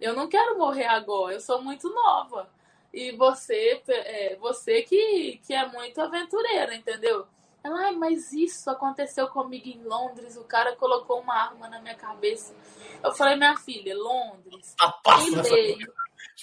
Eu 0.00 0.14
não 0.14 0.28
quero 0.28 0.58
morrer 0.58 0.86
agora, 0.86 1.34
eu 1.34 1.40
sou 1.40 1.62
muito 1.62 1.88
nova. 1.88 2.50
E 2.92 3.12
você, 3.12 3.80
é, 3.88 4.36
você 4.36 4.82
que, 4.82 5.40
que 5.46 5.54
é 5.54 5.66
muito 5.68 6.00
aventureira, 6.00 6.74
entendeu? 6.74 7.26
Ela, 7.62 7.86
ai, 7.86 7.92
mas 7.92 8.32
isso 8.32 8.70
aconteceu 8.70 9.28
comigo 9.28 9.68
em 9.68 9.82
Londres, 9.82 10.36
o 10.36 10.44
cara 10.44 10.76
colocou 10.76 11.20
uma 11.20 11.34
arma 11.34 11.68
na 11.68 11.80
minha 11.80 11.94
cabeça. 11.94 12.54
Eu 13.02 13.12
falei, 13.12 13.36
minha 13.36 13.56
filha, 13.56 13.96
Londres, 13.96 14.74
ah, 14.80 14.92
tem 15.18 15.30
lei, 15.30 15.78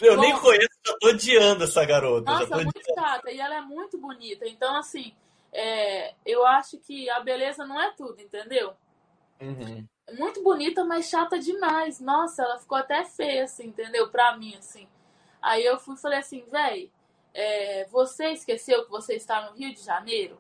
eu 0.01 0.17
nem 0.17 0.37
conheço, 0.39 0.67
já 0.85 0.97
tô 0.99 1.07
odiando 1.09 1.63
essa 1.63 1.85
garota. 1.85 2.31
Nossa, 2.31 2.55
muito 2.55 2.81
chata. 2.93 3.31
E 3.31 3.39
ela 3.39 3.55
é 3.55 3.61
muito 3.61 3.97
bonita. 3.97 4.47
Então, 4.47 4.75
assim, 4.75 5.13
é, 5.53 6.15
eu 6.25 6.45
acho 6.45 6.79
que 6.79 7.09
a 7.09 7.19
beleza 7.19 7.65
não 7.65 7.79
é 7.79 7.91
tudo, 7.91 8.19
entendeu? 8.19 8.73
Uhum. 9.39 9.87
Muito 10.17 10.41
bonita, 10.41 10.83
mas 10.83 11.09
chata 11.09 11.37
demais. 11.37 11.99
Nossa, 11.99 12.43
ela 12.43 12.57
ficou 12.57 12.77
até 12.77 13.05
feia, 13.05 13.43
assim, 13.43 13.67
entendeu? 13.67 14.09
Pra 14.09 14.35
mim, 14.35 14.55
assim. 14.55 14.87
Aí 15.41 15.63
eu 15.63 15.79
fui 15.79 15.95
falei 15.95 16.19
assim, 16.19 16.43
véi, 16.49 16.91
é, 17.33 17.85
você 17.85 18.29
esqueceu 18.29 18.85
que 18.85 18.91
você 18.91 19.13
está 19.15 19.49
no 19.49 19.55
Rio 19.55 19.73
de 19.73 19.81
Janeiro? 19.81 20.37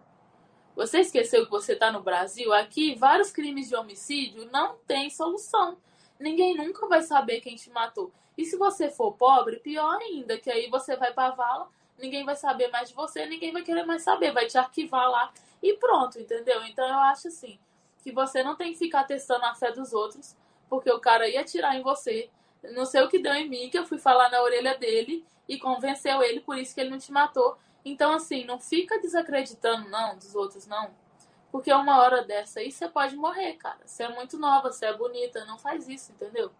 Você 0.75 0.99
esqueceu 0.99 1.45
que 1.45 1.51
você 1.51 1.73
está 1.73 1.91
no 1.91 2.01
Brasil? 2.01 2.51
Aqui, 2.51 2.95
vários 2.95 3.31
crimes 3.31 3.69
de 3.69 3.75
homicídio 3.75 4.49
não 4.51 4.77
tem 4.87 5.09
solução. 5.09 5.77
Ninguém 6.19 6.55
nunca 6.55 6.87
vai 6.87 7.03
saber 7.03 7.41
quem 7.41 7.55
te 7.55 7.69
matou. 7.69 8.11
E 8.35 8.45
se 8.45 8.57
você 8.57 8.89
for 8.89 9.13
pobre, 9.13 9.57
pior 9.57 9.97
ainda, 10.01 10.39
que 10.39 10.49
aí 10.49 10.69
você 10.69 10.95
vai 10.95 11.13
pra 11.13 11.31
vala, 11.31 11.69
ninguém 11.97 12.25
vai 12.25 12.35
saber 12.35 12.69
mais 12.69 12.89
de 12.89 12.95
você, 12.95 13.25
ninguém 13.25 13.51
vai 13.51 13.61
querer 13.61 13.85
mais 13.85 14.03
saber, 14.03 14.31
vai 14.31 14.45
te 14.45 14.57
arquivar 14.57 15.09
lá 15.09 15.31
e 15.61 15.73
pronto, 15.73 16.19
entendeu? 16.19 16.63
Então 16.65 16.87
eu 16.87 16.99
acho 16.99 17.27
assim, 17.27 17.59
que 18.03 18.11
você 18.11 18.43
não 18.43 18.55
tem 18.55 18.73
que 18.73 18.79
ficar 18.79 19.05
testando 19.05 19.45
a 19.45 19.55
fé 19.55 19.71
dos 19.71 19.93
outros, 19.93 20.35
porque 20.69 20.91
o 20.91 20.99
cara 20.99 21.27
ia 21.27 21.41
atirar 21.41 21.75
em 21.75 21.81
você. 21.81 22.29
Não 22.71 22.85
sei 22.85 23.01
o 23.01 23.09
que 23.09 23.19
deu 23.19 23.33
em 23.33 23.47
mim, 23.47 23.69
que 23.69 23.77
eu 23.77 23.85
fui 23.85 23.97
falar 23.97 24.29
na 24.29 24.41
orelha 24.41 24.77
dele 24.77 25.25
e 25.47 25.57
convenceu 25.57 26.21
ele, 26.21 26.39
por 26.39 26.57
isso 26.57 26.73
que 26.73 26.81
ele 26.81 26.89
não 26.89 26.97
te 26.97 27.11
matou. 27.11 27.57
Então, 27.85 28.13
assim, 28.13 28.45
não 28.45 28.59
fica 28.59 28.99
desacreditando, 28.99 29.89
não, 29.89 30.17
dos 30.17 30.35
outros, 30.35 30.65
não. 30.65 30.91
Porque 31.51 31.71
uma 31.71 32.01
hora 32.01 32.23
dessa 32.23 32.61
aí 32.61 32.71
você 32.71 32.87
pode 32.87 33.15
morrer, 33.15 33.53
cara. 33.53 33.79
Você 33.85 34.03
é 34.03 34.09
muito 34.09 34.37
nova, 34.37 34.71
você 34.71 34.85
é 34.85 34.93
bonita, 34.97 35.45
não 35.45 35.57
faz 35.57 35.87
isso, 35.87 36.11
entendeu? 36.11 36.51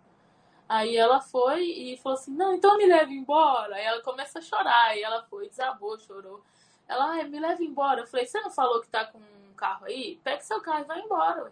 Aí 0.73 0.97
ela 0.97 1.21
foi 1.21 1.65
e 1.65 1.97
falou 1.97 2.17
assim: 2.17 2.31
Não, 2.31 2.55
então 2.55 2.75
me 2.77 2.87
leve 2.87 3.13
embora. 3.13 3.75
Aí 3.75 3.85
ela 3.85 4.01
começa 4.01 4.39
a 4.39 4.41
chorar. 4.41 4.85
Aí 4.85 5.03
ela 5.03 5.21
foi, 5.21 5.47
desabou, 5.47 5.99
chorou. 5.99 6.41
Ela, 6.87 7.21
ah, 7.21 7.23
me 7.25 7.39
leve 7.39 7.63
embora. 7.63 8.01
Eu 8.01 8.07
falei: 8.07 8.25
Você 8.25 8.41
não 8.41 8.49
falou 8.49 8.81
que 8.81 8.87
tá 8.87 9.05
com 9.05 9.19
um 9.19 9.53
carro 9.55 9.85
aí? 9.85 10.19
Pega 10.23 10.41
seu 10.41 10.59
carro 10.61 10.81
e 10.81 10.85
vai 10.85 10.99
embora. 10.99 11.43
Ué. 11.43 11.51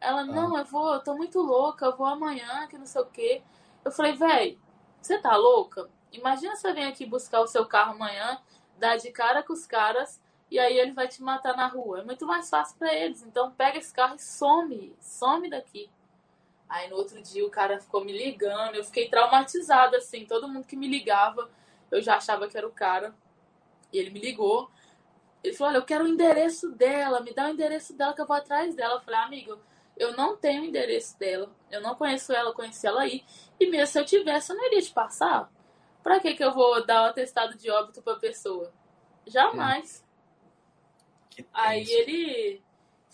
Ela, 0.00 0.22
ah. 0.22 0.24
não, 0.24 0.58
eu 0.58 0.64
vou, 0.64 0.94
eu 0.94 1.00
tô 1.04 1.14
muito 1.14 1.40
louca, 1.40 1.86
eu 1.86 1.96
vou 1.96 2.04
amanhã, 2.04 2.66
que 2.66 2.76
não 2.76 2.86
sei 2.86 3.00
o 3.00 3.06
quê. 3.06 3.42
Eu 3.84 3.92
falei: 3.92 4.14
Véi, 4.14 4.58
você 5.00 5.18
tá 5.18 5.36
louca? 5.36 5.88
Imagina 6.10 6.56
você 6.56 6.72
vem 6.72 6.86
aqui 6.86 7.06
buscar 7.06 7.42
o 7.42 7.46
seu 7.46 7.64
carro 7.64 7.92
amanhã, 7.92 8.40
dar 8.76 8.96
de 8.96 9.12
cara 9.12 9.40
com 9.44 9.52
os 9.52 9.66
caras 9.66 10.20
e 10.50 10.58
aí 10.58 10.76
ele 10.76 10.92
vai 10.92 11.06
te 11.06 11.22
matar 11.22 11.56
na 11.56 11.68
rua. 11.68 12.00
É 12.00 12.04
muito 12.04 12.26
mais 12.26 12.50
fácil 12.50 12.76
para 12.76 12.92
eles. 12.92 13.22
Então 13.22 13.52
pega 13.52 13.78
esse 13.78 13.92
carro 13.92 14.16
e 14.16 14.20
some, 14.20 14.96
some 15.00 15.48
daqui. 15.48 15.88
Aí 16.68 16.88
no 16.90 16.96
outro 16.96 17.22
dia 17.22 17.44
o 17.46 17.50
cara 17.50 17.80
ficou 17.80 18.04
me 18.04 18.12
ligando, 18.12 18.74
eu 18.74 18.84
fiquei 18.84 19.08
traumatizada, 19.08 19.98
assim, 19.98 20.24
todo 20.24 20.48
mundo 20.48 20.66
que 20.66 20.76
me 20.76 20.88
ligava, 20.88 21.48
eu 21.90 22.02
já 22.02 22.16
achava 22.16 22.48
que 22.48 22.56
era 22.56 22.66
o 22.66 22.72
cara. 22.72 23.14
E 23.92 23.98
ele 23.98 24.10
me 24.10 24.20
ligou. 24.20 24.70
Ele 25.44 25.54
falou, 25.54 25.72
olha, 25.72 25.78
eu 25.78 25.84
quero 25.84 26.04
o 26.04 26.08
endereço 26.08 26.70
dela, 26.72 27.20
me 27.20 27.32
dá 27.32 27.46
o 27.46 27.50
endereço 27.50 27.94
dela 27.96 28.14
que 28.14 28.20
eu 28.20 28.26
vou 28.26 28.36
atrás 28.36 28.74
dela. 28.74 28.94
Eu 28.94 29.00
falei, 29.00 29.20
amigo, 29.20 29.60
eu 29.96 30.16
não 30.16 30.36
tenho 30.36 30.62
o 30.62 30.64
endereço 30.64 31.18
dela, 31.18 31.50
eu 31.70 31.80
não 31.80 31.94
conheço 31.94 32.32
ela, 32.32 32.50
eu 32.50 32.54
conheci 32.54 32.86
ela 32.86 33.02
aí. 33.02 33.24
E 33.60 33.70
mesmo 33.70 33.86
se 33.86 33.98
eu 34.00 34.04
tivesse, 34.04 34.50
eu 34.50 34.56
não 34.56 34.66
iria 34.66 34.82
te 34.82 34.92
passar. 34.92 35.50
Pra 36.02 36.20
que 36.20 36.34
que 36.34 36.44
eu 36.44 36.52
vou 36.52 36.84
dar 36.84 37.02
o 37.02 37.06
atestado 37.06 37.56
de 37.56 37.70
óbito 37.70 38.02
pra 38.02 38.16
pessoa? 38.16 38.72
Jamais. 39.26 40.04
Hum. 41.38 41.44
Aí 41.52 41.84
ele 41.90 42.62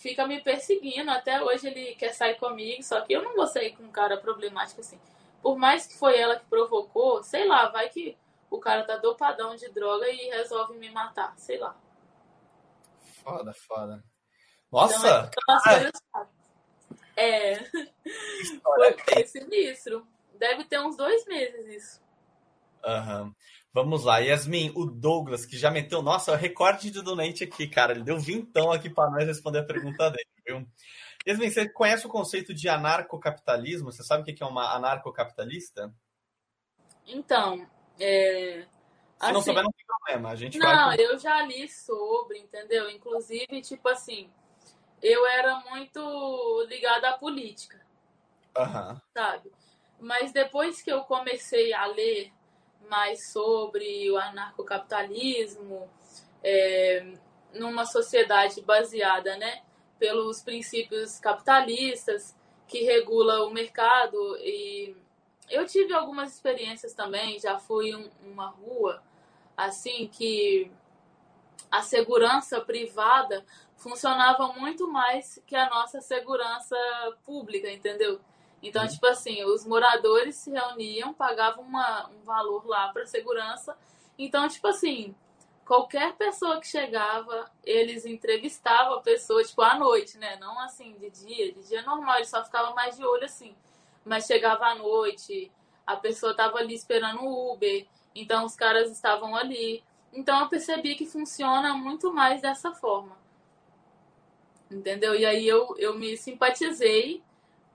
fica 0.02 0.26
me 0.26 0.40
perseguindo. 0.40 1.10
Até 1.10 1.42
hoje 1.42 1.68
ele 1.68 1.94
quer 1.94 2.12
sair 2.12 2.34
comigo, 2.34 2.82
só 2.82 3.00
que 3.00 3.12
eu 3.12 3.22
não 3.22 3.34
vou 3.34 3.46
sair 3.46 3.74
com 3.76 3.84
um 3.84 3.92
cara 3.92 4.16
problemático 4.16 4.80
assim. 4.80 5.00
Por 5.40 5.56
mais 5.56 5.86
que 5.86 5.96
foi 5.96 6.18
ela 6.18 6.38
que 6.38 6.44
provocou, 6.46 7.22
sei 7.22 7.46
lá, 7.46 7.68
vai 7.68 7.88
que 7.88 8.16
o 8.50 8.58
cara 8.58 8.84
tá 8.84 8.96
dopadão 8.96 9.56
de 9.56 9.68
droga 9.70 10.08
e 10.08 10.28
resolve 10.30 10.76
me 10.76 10.90
matar, 10.90 11.34
sei 11.38 11.58
lá. 11.58 11.76
Foda, 13.22 13.54
foda. 13.54 14.04
Nossa! 14.70 15.30
Então, 15.30 16.28
é. 17.16 17.52
é. 17.54 17.64
Foi, 18.62 18.98
foi 18.98 19.26
sinistro. 19.26 20.06
Deve 20.34 20.64
ter 20.64 20.80
uns 20.80 20.96
dois 20.96 21.24
meses 21.26 21.66
isso. 21.68 22.02
Aham. 22.84 23.24
Uhum. 23.24 23.34
Vamos 23.74 24.04
lá, 24.04 24.18
Yasmin, 24.18 24.70
o 24.76 24.84
Douglas, 24.84 25.46
que 25.46 25.56
já 25.56 25.70
meteu, 25.70 26.02
nossa, 26.02 26.32
o 26.32 26.36
recorde 26.36 26.90
de 26.90 27.00
donate 27.02 27.44
aqui, 27.44 27.66
cara. 27.66 27.92
Ele 27.92 28.04
deu 28.04 28.18
vintão 28.18 28.70
aqui 28.70 28.90
para 28.90 29.10
nós 29.10 29.26
responder 29.26 29.60
a 29.60 29.64
pergunta 29.64 30.10
dele, 30.10 30.28
viu? 30.46 30.66
Yasmin, 31.26 31.50
você 31.50 31.68
conhece 31.68 32.06
o 32.06 32.10
conceito 32.10 32.52
de 32.52 32.68
anarcocapitalismo? 32.68 33.90
Você 33.90 34.02
sabe 34.02 34.22
o 34.22 34.34
que 34.34 34.42
é 34.42 34.46
uma 34.46 34.74
anarcocapitalista? 34.74 35.94
Então, 37.06 37.66
é... 37.98 38.66
Se 39.22 39.26
assim, 39.26 39.32
não 39.32 39.42
souber, 39.42 39.62
não 39.62 39.70
tem 39.70 39.86
problema. 39.86 40.30
A 40.30 40.36
gente 40.36 40.58
não, 40.58 40.66
vai... 40.66 41.00
eu 41.00 41.18
já 41.18 41.42
li 41.42 41.68
sobre, 41.68 42.38
entendeu? 42.38 42.90
Inclusive, 42.90 43.62
tipo 43.62 43.88
assim, 43.88 44.28
eu 45.00 45.26
era 45.26 45.60
muito 45.70 46.66
ligada 46.68 47.10
à 47.10 47.18
política. 47.18 47.80
Uhum. 48.58 49.00
Sabe? 49.14 49.50
Mas 49.98 50.32
depois 50.32 50.82
que 50.82 50.92
eu 50.92 51.04
comecei 51.04 51.72
a 51.72 51.86
ler 51.86 52.32
mais 52.88 53.32
sobre 53.32 54.10
o 54.10 54.16
anarcocapitalismo, 54.16 55.88
é, 56.42 57.14
numa 57.54 57.84
sociedade 57.84 58.60
baseada 58.62 59.36
né, 59.36 59.62
pelos 59.98 60.42
princípios 60.42 61.18
capitalistas 61.18 62.34
que 62.66 62.84
regula 62.84 63.44
o 63.44 63.50
mercado 63.50 64.36
e 64.38 64.96
eu 65.50 65.66
tive 65.66 65.92
algumas 65.92 66.32
experiências 66.34 66.94
também, 66.94 67.38
já 67.38 67.58
fui 67.58 67.90
em 67.90 68.10
uma 68.24 68.46
rua 68.46 69.02
assim 69.56 70.08
que 70.08 70.70
a 71.70 71.82
segurança 71.82 72.60
privada 72.60 73.44
funcionava 73.76 74.48
muito 74.54 74.90
mais 74.90 75.42
que 75.46 75.56
a 75.56 75.68
nossa 75.68 76.00
segurança 76.00 76.76
pública, 77.24 77.70
entendeu? 77.70 78.20
Então, 78.62 78.82
uhum. 78.82 78.88
tipo 78.88 79.06
assim, 79.06 79.42
os 79.44 79.66
moradores 79.66 80.36
se 80.36 80.50
reuniam, 80.50 81.12
pagavam 81.12 81.64
uma, 81.64 82.08
um 82.10 82.22
valor 82.22 82.66
lá 82.66 82.88
para 82.92 83.04
segurança. 83.04 83.76
Então, 84.16 84.48
tipo 84.48 84.68
assim, 84.68 85.14
qualquer 85.64 86.14
pessoa 86.14 86.60
que 86.60 86.66
chegava, 86.66 87.50
eles 87.64 88.06
entrevistavam 88.06 88.94
a 88.94 89.00
pessoa, 89.00 89.42
tipo, 89.42 89.62
à 89.62 89.76
noite, 89.76 90.16
né? 90.16 90.36
Não 90.36 90.60
assim, 90.60 90.92
de 90.98 91.10
dia. 91.10 91.52
De 91.52 91.66
dia 91.66 91.82
normal, 91.82 92.16
eles 92.16 92.28
só 92.28 92.44
ficavam 92.44 92.74
mais 92.74 92.96
de 92.96 93.04
olho 93.04 93.24
assim. 93.24 93.54
Mas 94.04 94.26
chegava 94.26 94.66
à 94.66 94.74
noite, 94.74 95.50
a 95.86 95.96
pessoa 95.96 96.34
tava 96.34 96.58
ali 96.58 96.74
esperando 96.74 97.22
o 97.22 97.52
Uber, 97.52 97.86
então 98.14 98.44
os 98.44 98.54
caras 98.54 98.90
estavam 98.90 99.34
ali. 99.34 99.82
Então 100.12 100.40
eu 100.40 100.48
percebi 100.48 100.94
que 100.94 101.06
funciona 101.06 101.74
muito 101.74 102.12
mais 102.12 102.40
dessa 102.40 102.72
forma. 102.72 103.16
Entendeu? 104.70 105.14
E 105.14 105.24
aí 105.24 105.46
eu, 105.46 105.74
eu 105.78 105.94
me 105.94 106.16
simpatizei 106.16 107.22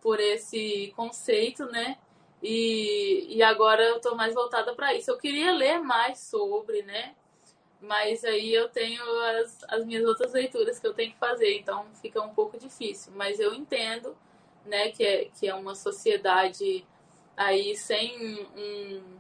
por 0.01 0.19
esse 0.19 0.93
conceito, 0.95 1.65
né? 1.65 1.97
E, 2.41 3.27
e 3.29 3.43
agora 3.43 3.83
eu 3.83 3.99
tô 3.99 4.15
mais 4.15 4.33
voltada 4.33 4.73
para 4.73 4.93
isso. 4.93 5.09
Eu 5.11 5.17
queria 5.17 5.51
ler 5.51 5.79
mais 5.79 6.19
sobre, 6.19 6.83
né? 6.83 7.15
Mas 7.81 8.23
aí 8.23 8.53
eu 8.53 8.69
tenho 8.69 9.03
as, 9.21 9.63
as 9.69 9.85
minhas 9.85 10.03
outras 10.05 10.33
leituras 10.33 10.79
que 10.79 10.87
eu 10.87 10.93
tenho 10.93 11.11
que 11.11 11.19
fazer, 11.19 11.57
então 11.57 11.85
fica 12.01 12.21
um 12.21 12.33
pouco 12.33 12.57
difícil. 12.57 13.13
Mas 13.15 13.39
eu 13.39 13.53
entendo, 13.53 14.15
né, 14.65 14.89
que 14.91 15.03
é, 15.03 15.25
que 15.25 15.47
é 15.47 15.53
uma 15.53 15.75
sociedade 15.75 16.85
aí 17.35 17.75
sem 17.75 18.47
um, 18.55 19.19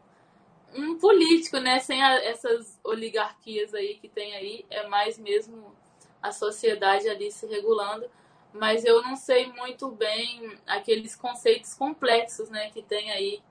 um 0.75 0.97
político, 0.97 1.59
né, 1.59 1.79
sem 1.79 2.01
a, 2.03 2.23
essas 2.23 2.79
oligarquias 2.83 3.73
aí 3.73 3.95
que 3.95 4.09
tem 4.09 4.35
aí, 4.35 4.65
é 4.69 4.87
mais 4.87 5.19
mesmo 5.19 5.75
a 6.21 6.31
sociedade 6.31 7.07
ali 7.07 7.31
se 7.31 7.45
regulando. 7.45 8.09
Mas 8.57 8.83
eu 8.83 9.01
não 9.01 9.15
sei 9.15 9.51
muito 9.53 9.89
bem 9.91 10.57
aqueles 10.65 11.15
conceitos 11.15 11.73
complexos, 11.73 12.49
né, 12.49 12.69
que 12.71 12.81
tem 12.81 13.11
aí 13.11 13.41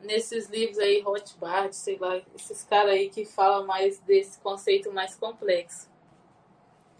nesses 0.00 0.48
livros 0.48 0.78
aí, 0.78 1.00
Rothbard, 1.00 1.74
sei 1.74 1.98
lá, 1.98 2.20
esses 2.34 2.62
caras 2.64 2.92
aí 2.92 3.10
que 3.10 3.24
falam 3.24 3.66
mais 3.66 3.98
desse 4.00 4.38
conceito 4.40 4.92
mais 4.92 5.14
complexo. 5.16 5.88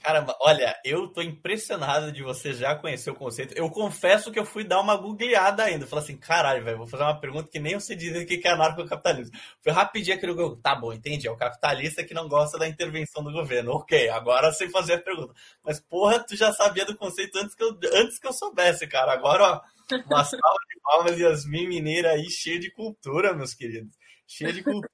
Caramba, 0.02 0.36
olha, 0.40 0.78
eu 0.84 1.08
tô 1.08 1.20
impressionado 1.20 2.12
de 2.12 2.22
você 2.22 2.52
já 2.52 2.74
conhecer 2.74 3.10
o 3.10 3.14
conceito. 3.14 3.52
Eu 3.54 3.68
confesso 3.68 4.30
que 4.30 4.38
eu 4.38 4.44
fui 4.44 4.62
dar 4.62 4.80
uma 4.80 4.96
googleada 4.96 5.64
ainda. 5.64 5.86
Falei 5.86 6.04
assim, 6.04 6.16
caralho, 6.16 6.64
velho, 6.64 6.78
vou 6.78 6.86
fazer 6.86 7.02
uma 7.02 7.20
pergunta 7.20 7.50
que 7.50 7.58
nem 7.58 7.72
eu 7.72 7.80
sei 7.80 7.96
dizer 7.96 8.22
o 8.22 8.26
que 8.26 8.46
é 8.46 8.50
anarcocapitalismo. 8.50 9.36
Foi 9.60 9.72
rapidinho 9.72 10.16
aquele 10.16 10.34
Google. 10.34 10.56
Tá 10.62 10.76
bom, 10.76 10.92
entendi. 10.92 11.26
É 11.26 11.30
o 11.30 11.36
capitalista 11.36 12.04
que 12.04 12.14
não 12.14 12.28
gosta 12.28 12.58
da 12.58 12.68
intervenção 12.68 13.24
do 13.24 13.32
governo. 13.32 13.72
Ok, 13.72 14.08
agora 14.08 14.52
sem 14.52 14.70
fazer 14.70 14.94
a 14.94 15.00
pergunta. 15.00 15.34
Mas, 15.64 15.80
porra, 15.80 16.20
tu 16.20 16.36
já 16.36 16.52
sabia 16.52 16.84
do 16.84 16.96
conceito 16.96 17.36
antes 17.38 17.54
que 17.54 17.64
eu, 17.64 17.78
antes 17.94 18.18
que 18.18 18.26
eu 18.26 18.32
soubesse, 18.32 18.86
cara. 18.86 19.12
Agora, 19.12 19.44
ó, 19.44 19.60
uma 20.06 20.24
salva 20.24 20.58
de 20.68 20.80
palmas, 20.82 21.18
Yasmin 21.18 21.66
Mineira 21.66 22.12
aí, 22.12 22.30
cheia 22.30 22.60
de 22.60 22.70
cultura, 22.70 23.34
meus 23.34 23.52
queridos. 23.52 23.96
Cheia 24.26 24.52
de 24.52 24.62
cultura. 24.62 24.90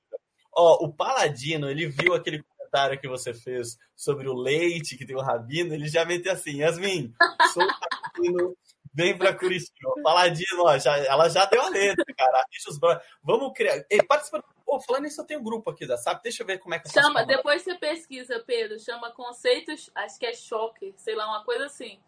Ó, 0.56 0.84
o 0.84 0.92
Paladino, 0.94 1.68
ele 1.68 1.88
viu 1.88 2.14
aquele 2.14 2.42
comentário 2.74 3.00
que 3.00 3.08
você 3.08 3.32
fez 3.32 3.78
sobre 3.94 4.28
o 4.28 4.34
leite 4.34 4.96
que 4.98 5.06
tem 5.06 5.16
o 5.16 5.22
Rabino, 5.22 5.72
ele 5.72 5.88
já 5.88 6.04
meteu 6.04 6.32
assim, 6.32 6.58
Yasmin, 6.58 7.14
sou 7.52 7.62
Rabino, 7.64 8.56
vem 8.92 9.16
pra 9.16 9.32
Curitiba. 9.32 9.94
Paladino, 10.02 10.64
ó, 10.64 10.76
já, 10.76 10.96
ela 10.98 11.28
já 11.28 11.44
deu 11.46 11.62
a 11.62 11.68
letra, 11.68 12.04
cara. 12.16 12.44
Deixa 12.50 12.70
os 12.70 12.78
Vamos 13.22 13.52
criar. 13.54 13.84
Ei, 13.88 14.02
participa. 14.02 14.42
Pô, 14.66 14.80
falando 14.80 15.06
isso, 15.06 15.20
eu 15.20 15.26
tenho 15.26 15.40
um 15.40 15.44
grupo 15.44 15.70
aqui 15.70 15.86
da 15.86 15.96
SAP. 15.96 16.22
Deixa 16.22 16.42
eu 16.42 16.46
ver 16.46 16.58
como 16.58 16.74
é 16.74 16.78
que 16.78 16.88
Chama, 16.88 17.24
depois 17.24 17.62
você 17.62 17.74
pesquisa, 17.76 18.42
Pedro. 18.44 18.78
Chama 18.80 19.12
conceitos, 19.12 19.90
acho 19.94 20.18
que 20.18 20.26
é 20.26 20.32
choque, 20.32 20.92
sei 20.96 21.14
lá, 21.14 21.26
uma 21.26 21.44
coisa 21.44 21.66
assim. 21.66 22.00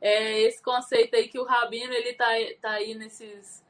É 0.00 0.40
esse 0.40 0.62
conceito 0.62 1.14
aí 1.14 1.28
que 1.28 1.38
o 1.38 1.44
Rabino, 1.44 1.92
ele 1.92 2.14
tá, 2.14 2.26
tá 2.60 2.70
aí 2.72 2.94
nesses, 2.94 3.62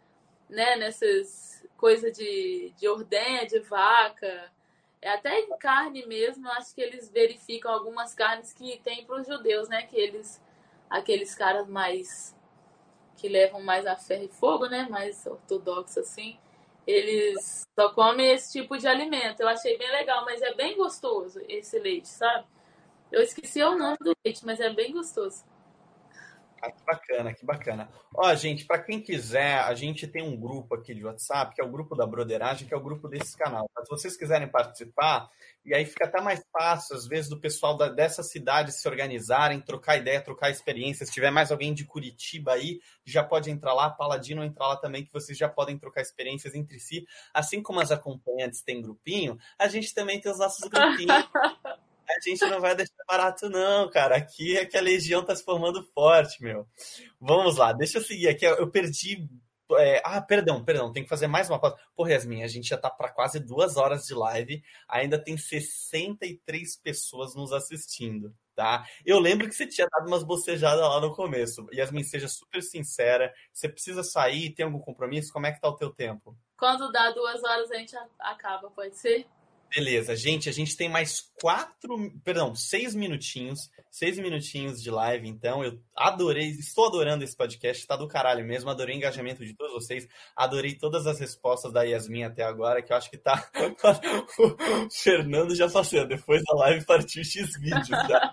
né, 0.49 0.77
nessas 0.77 1.65
coisas 1.77 2.13
de, 2.17 2.73
de 2.79 2.89
ordenha, 2.89 3.47
de 3.47 3.59
vaca, 3.59 4.51
até 5.09 5.41
em 5.41 5.57
carne 5.59 6.07
mesmo, 6.07 6.49
acho 6.51 6.75
que 6.75 6.81
eles 6.81 7.11
verificam 7.11 7.73
algumas 7.73 8.15
carnes 8.15 8.53
que 8.53 8.79
tem 8.85 9.05
para 9.05 9.21
os 9.21 9.27
judeus, 9.27 9.69
né? 9.69 9.83
Que 9.83 9.97
eles, 9.97 10.43
aqueles 10.89 11.35
caras 11.35 11.67
mais 11.69 12.37
que 13.17 13.29
levam 13.29 13.63
mais 13.63 13.87
a 13.87 13.97
ferro 13.97 14.25
e 14.25 14.29
fogo, 14.29 14.67
né? 14.67 14.87
Mais 14.91 15.27
ortodoxos 15.27 15.99
assim, 15.99 16.39
eles 16.87 17.63
só 17.79 17.93
comem 17.93 18.33
esse 18.33 18.53
tipo 18.53 18.77
de 18.77 18.87
alimento. 18.87 19.41
Eu 19.41 19.49
achei 19.49 19.77
bem 19.77 19.91
legal, 19.91 20.25
mas 20.25 20.43
é 20.43 20.55
bem 20.55 20.77
gostoso 20.77 21.41
esse 21.49 21.79
leite, 21.79 22.09
sabe? 22.09 22.47
Eu 23.13 23.23
esqueci 23.23 23.63
o 23.63 23.77
nome 23.77 23.97
do 24.01 24.13
leite, 24.25 24.45
mas 24.45 24.61
é 24.61 24.71
bem 24.71 24.93
gostoso. 24.93 25.45
Ah, 26.63 26.71
que 26.71 26.85
bacana, 26.85 27.35
que 27.35 27.47
bacana. 27.47 27.89
Ó, 28.15 28.35
gente, 28.35 28.67
para 28.67 28.83
quem 28.83 29.01
quiser, 29.01 29.61
a 29.61 29.75
gente 29.75 30.07
tem 30.07 30.23
um 30.23 30.39
grupo 30.39 30.75
aqui 30.75 30.95
de 30.95 31.05
WhatsApp, 31.05 31.55
que 31.55 31.63
é 31.63 31.65
o 31.65 31.71
grupo 31.71 31.97
da 31.97 32.07
Broderagem, 32.07 32.69
que 32.69 32.75
é 32.75 32.77
o 32.77 32.83
grupo 32.83 33.09
desse 33.09 33.37
canal. 33.37 33.69
Tá? 33.75 33.83
Se 33.83 33.91
vocês 33.91 34.17
quiserem 34.17 34.47
participar, 34.47 35.31
e 35.65 35.75
aí 35.75 35.87
fica 35.87 36.07
até 36.07 36.21
mais 36.21 36.43
fácil, 36.53 36.97
às 36.97 37.07
vezes, 37.07 37.31
do 37.31 37.41
pessoal 37.41 37.77
da, 37.77 37.89
dessa 37.89 38.23
cidade 38.23 38.73
se 38.73 38.87
organizarem, 38.87 39.61
trocar 39.61 39.97
ideia, 39.97 40.21
trocar 40.21 40.51
experiências. 40.51 41.09
Se 41.09 41.15
tiver 41.15 41.31
mais 41.31 41.51
alguém 41.51 41.73
de 41.73 41.85
Curitiba 41.85 42.53
aí, 42.53 42.81
já 43.05 43.25
pode 43.25 43.51
entrar 43.51 43.73
lá, 43.73 43.89
Paladino 43.89 44.45
entrar 44.45 44.69
lá 44.69 44.77
também, 44.77 45.05
que 45.05 45.13
vocês 45.13 45.39
já 45.39 45.49
podem 45.49 45.79
trocar 45.79 46.03
experiências 46.03 46.55
entre 46.55 46.79
si. 46.79 47.07
Assim 47.33 47.63
como 47.63 47.81
as 47.81 47.91
acompanhantes 47.91 48.63
têm 48.63 48.83
grupinho, 48.83 49.39
a 49.59 49.67
gente 49.67 49.95
também 49.95 50.21
tem 50.21 50.31
os 50.31 50.39
nossos 50.39 50.69
grupinhos. 50.69 51.25
a 52.17 52.21
gente 52.29 52.45
não 52.47 52.61
vai 52.61 52.75
deixar 52.75 52.93
barato, 53.09 53.49
não, 53.49 53.89
cara. 53.91 54.17
Aqui 54.17 54.57
é 54.57 54.67
que 54.67 54.77
a 54.77 54.81
Legião 54.81 55.25
tá 55.25 55.35
se 55.35 55.45
formando 55.45 55.83
forte, 55.95 56.43
meu. 56.43 56.67
Vamos 57.21 57.57
lá, 57.57 57.73
deixa 57.73 57.99
eu 57.99 58.03
seguir 58.03 58.29
aqui. 58.29 58.45
Eu 58.45 58.71
perdi. 58.71 59.29
É... 59.79 60.03
ah, 60.05 60.21
perdão, 60.21 60.65
perdão, 60.65 60.93
tem 60.93 61.03
que 61.03 61.09
fazer 61.09 61.27
mais 61.27 61.49
uma 61.49 61.61
pausa. 61.61 61.77
Porra, 61.95 62.13
Yasmin, 62.13 62.43
a 62.43 62.49
gente 62.49 62.69
já 62.69 62.77
tá 62.77 62.91
para 62.91 63.13
quase 63.13 63.39
duas 63.39 63.77
horas 63.77 64.05
de 64.05 64.15
live, 64.15 64.63
ainda 64.89 65.23
tem 65.23 65.37
63 65.37 66.77
pessoas 66.79 67.37
nos 67.37 67.53
assistindo, 67.53 68.35
tá? 68.55 68.85
Eu 69.07 69.21
lembro 69.21 69.49
que 69.49 69.55
você 69.55 69.67
tinha 69.67 69.87
dado 69.87 70.09
umas 70.09 70.25
bocejadas 70.25 70.81
lá 70.81 71.01
no 71.01 71.15
começo. 71.15 71.69
Yasmin, 71.73 72.03
seja 72.03 72.27
super 72.27 72.63
sincera, 72.63 73.33
você 73.53 73.69
precisa 73.69 74.03
sair, 74.03 74.51
tem 74.51 74.65
algum 74.65 74.81
compromisso? 74.81 75.33
Como 75.33 75.47
é 75.47 75.53
que 75.53 75.61
tá 75.61 75.69
o 75.69 75.77
teu 75.77 75.91
tempo? 75.91 76.37
Quando 76.59 76.91
dá 76.91 77.11
duas 77.13 77.43
horas 77.45 77.71
a 77.71 77.77
gente 77.77 77.97
acaba, 78.19 78.71
pode 78.71 78.99
ser? 78.99 79.25
Beleza, 79.73 80.17
gente, 80.17 80.49
a 80.49 80.53
gente 80.53 80.77
tem 80.77 80.89
mais 80.89 81.21
quatro, 81.41 81.97
perdão, 82.25 82.57
seis 82.57 82.93
minutinhos, 82.93 83.71
seis 83.89 84.19
minutinhos 84.19 84.83
de 84.83 84.91
live, 84.91 85.29
então 85.29 85.63
eu 85.63 85.81
adorei, 85.97 86.49
estou 86.49 86.89
adorando 86.89 87.23
esse 87.23 87.37
podcast, 87.37 87.87
tá 87.87 87.95
do 87.95 88.09
caralho 88.09 88.45
mesmo, 88.45 88.69
adorei 88.69 88.97
o 88.97 88.99
engajamento 88.99 89.45
de 89.45 89.55
todos 89.55 89.73
vocês, 89.73 90.09
adorei 90.35 90.75
todas 90.75 91.07
as 91.07 91.21
respostas 91.21 91.73
da 91.73 91.85
Yasmin 91.85 92.25
até 92.25 92.43
agora, 92.43 92.83
que 92.83 92.93
eu 92.93 92.97
acho 92.97 93.09
que 93.09 93.17
tá, 93.17 93.49
o 94.41 94.91
Fernando 94.91 95.55
já 95.55 95.71
passou, 95.71 96.05
depois 96.05 96.43
da 96.43 96.57
live 96.57 96.85
partiu 96.85 97.23
X 97.23 97.53
vídeos, 97.61 97.89
tá? 97.89 98.33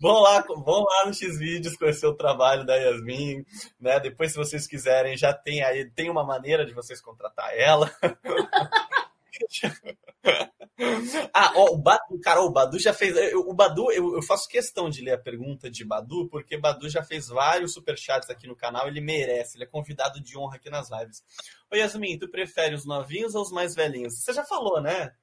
Vão 0.00 0.20
lá, 0.20 0.40
vão 0.40 0.82
lá 0.82 1.06
no 1.06 1.12
vídeos 1.12 1.76
conhecer 1.76 2.06
o 2.06 2.16
trabalho 2.16 2.66
da 2.66 2.74
Yasmin, 2.74 3.44
né? 3.78 4.00
Depois, 4.00 4.32
se 4.32 4.36
vocês 4.36 4.66
quiserem, 4.66 5.16
já 5.16 5.32
tem 5.32 5.62
aí, 5.62 5.88
tem 5.92 6.10
uma 6.10 6.24
maneira 6.24 6.66
de 6.66 6.74
vocês 6.74 7.00
contratar 7.00 7.56
ela. 7.56 7.88
ah, 11.32 11.52
ó, 11.56 11.72
o 11.72 11.78
Badu, 11.78 12.20
cara, 12.20 12.42
o 12.42 12.50
Badu 12.50 12.78
já 12.78 12.92
fez. 12.92 13.34
O 13.34 13.54
Badu, 13.54 13.90
eu, 13.92 14.16
eu, 14.16 14.22
faço 14.22 14.48
questão 14.48 14.90
de 14.90 15.02
ler 15.02 15.12
a 15.12 15.18
pergunta 15.18 15.70
de 15.70 15.84
Badu, 15.84 16.28
porque 16.28 16.58
Badu 16.58 16.88
já 16.88 17.02
fez 17.02 17.28
vários 17.28 17.72
superchats 17.72 18.30
aqui 18.30 18.46
no 18.46 18.56
canal, 18.56 18.86
ele 18.86 19.00
merece, 19.00 19.56
ele 19.56 19.64
é 19.64 19.66
convidado 19.66 20.20
de 20.20 20.36
honra 20.36 20.56
aqui 20.56 20.70
nas 20.70 20.90
lives. 20.90 21.24
Oi, 21.70 21.78
Yasmin, 21.78 22.18
tu 22.18 22.28
prefere 22.28 22.74
os 22.74 22.84
novinhos 22.84 23.34
ou 23.34 23.42
os 23.42 23.50
mais 23.50 23.74
velhinhos? 23.74 24.22
Você 24.22 24.32
já 24.32 24.44
falou, 24.44 24.80
né? 24.80 25.14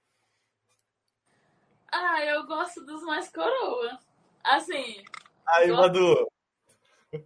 Ah, 1.92 2.24
eu 2.24 2.46
gosto 2.46 2.86
dos 2.86 3.02
mais 3.04 3.30
coroa. 3.30 4.00
Assim. 4.44 5.04
Aí, 5.48 5.68
gosto... 5.68 5.82
Badu. 5.82 6.32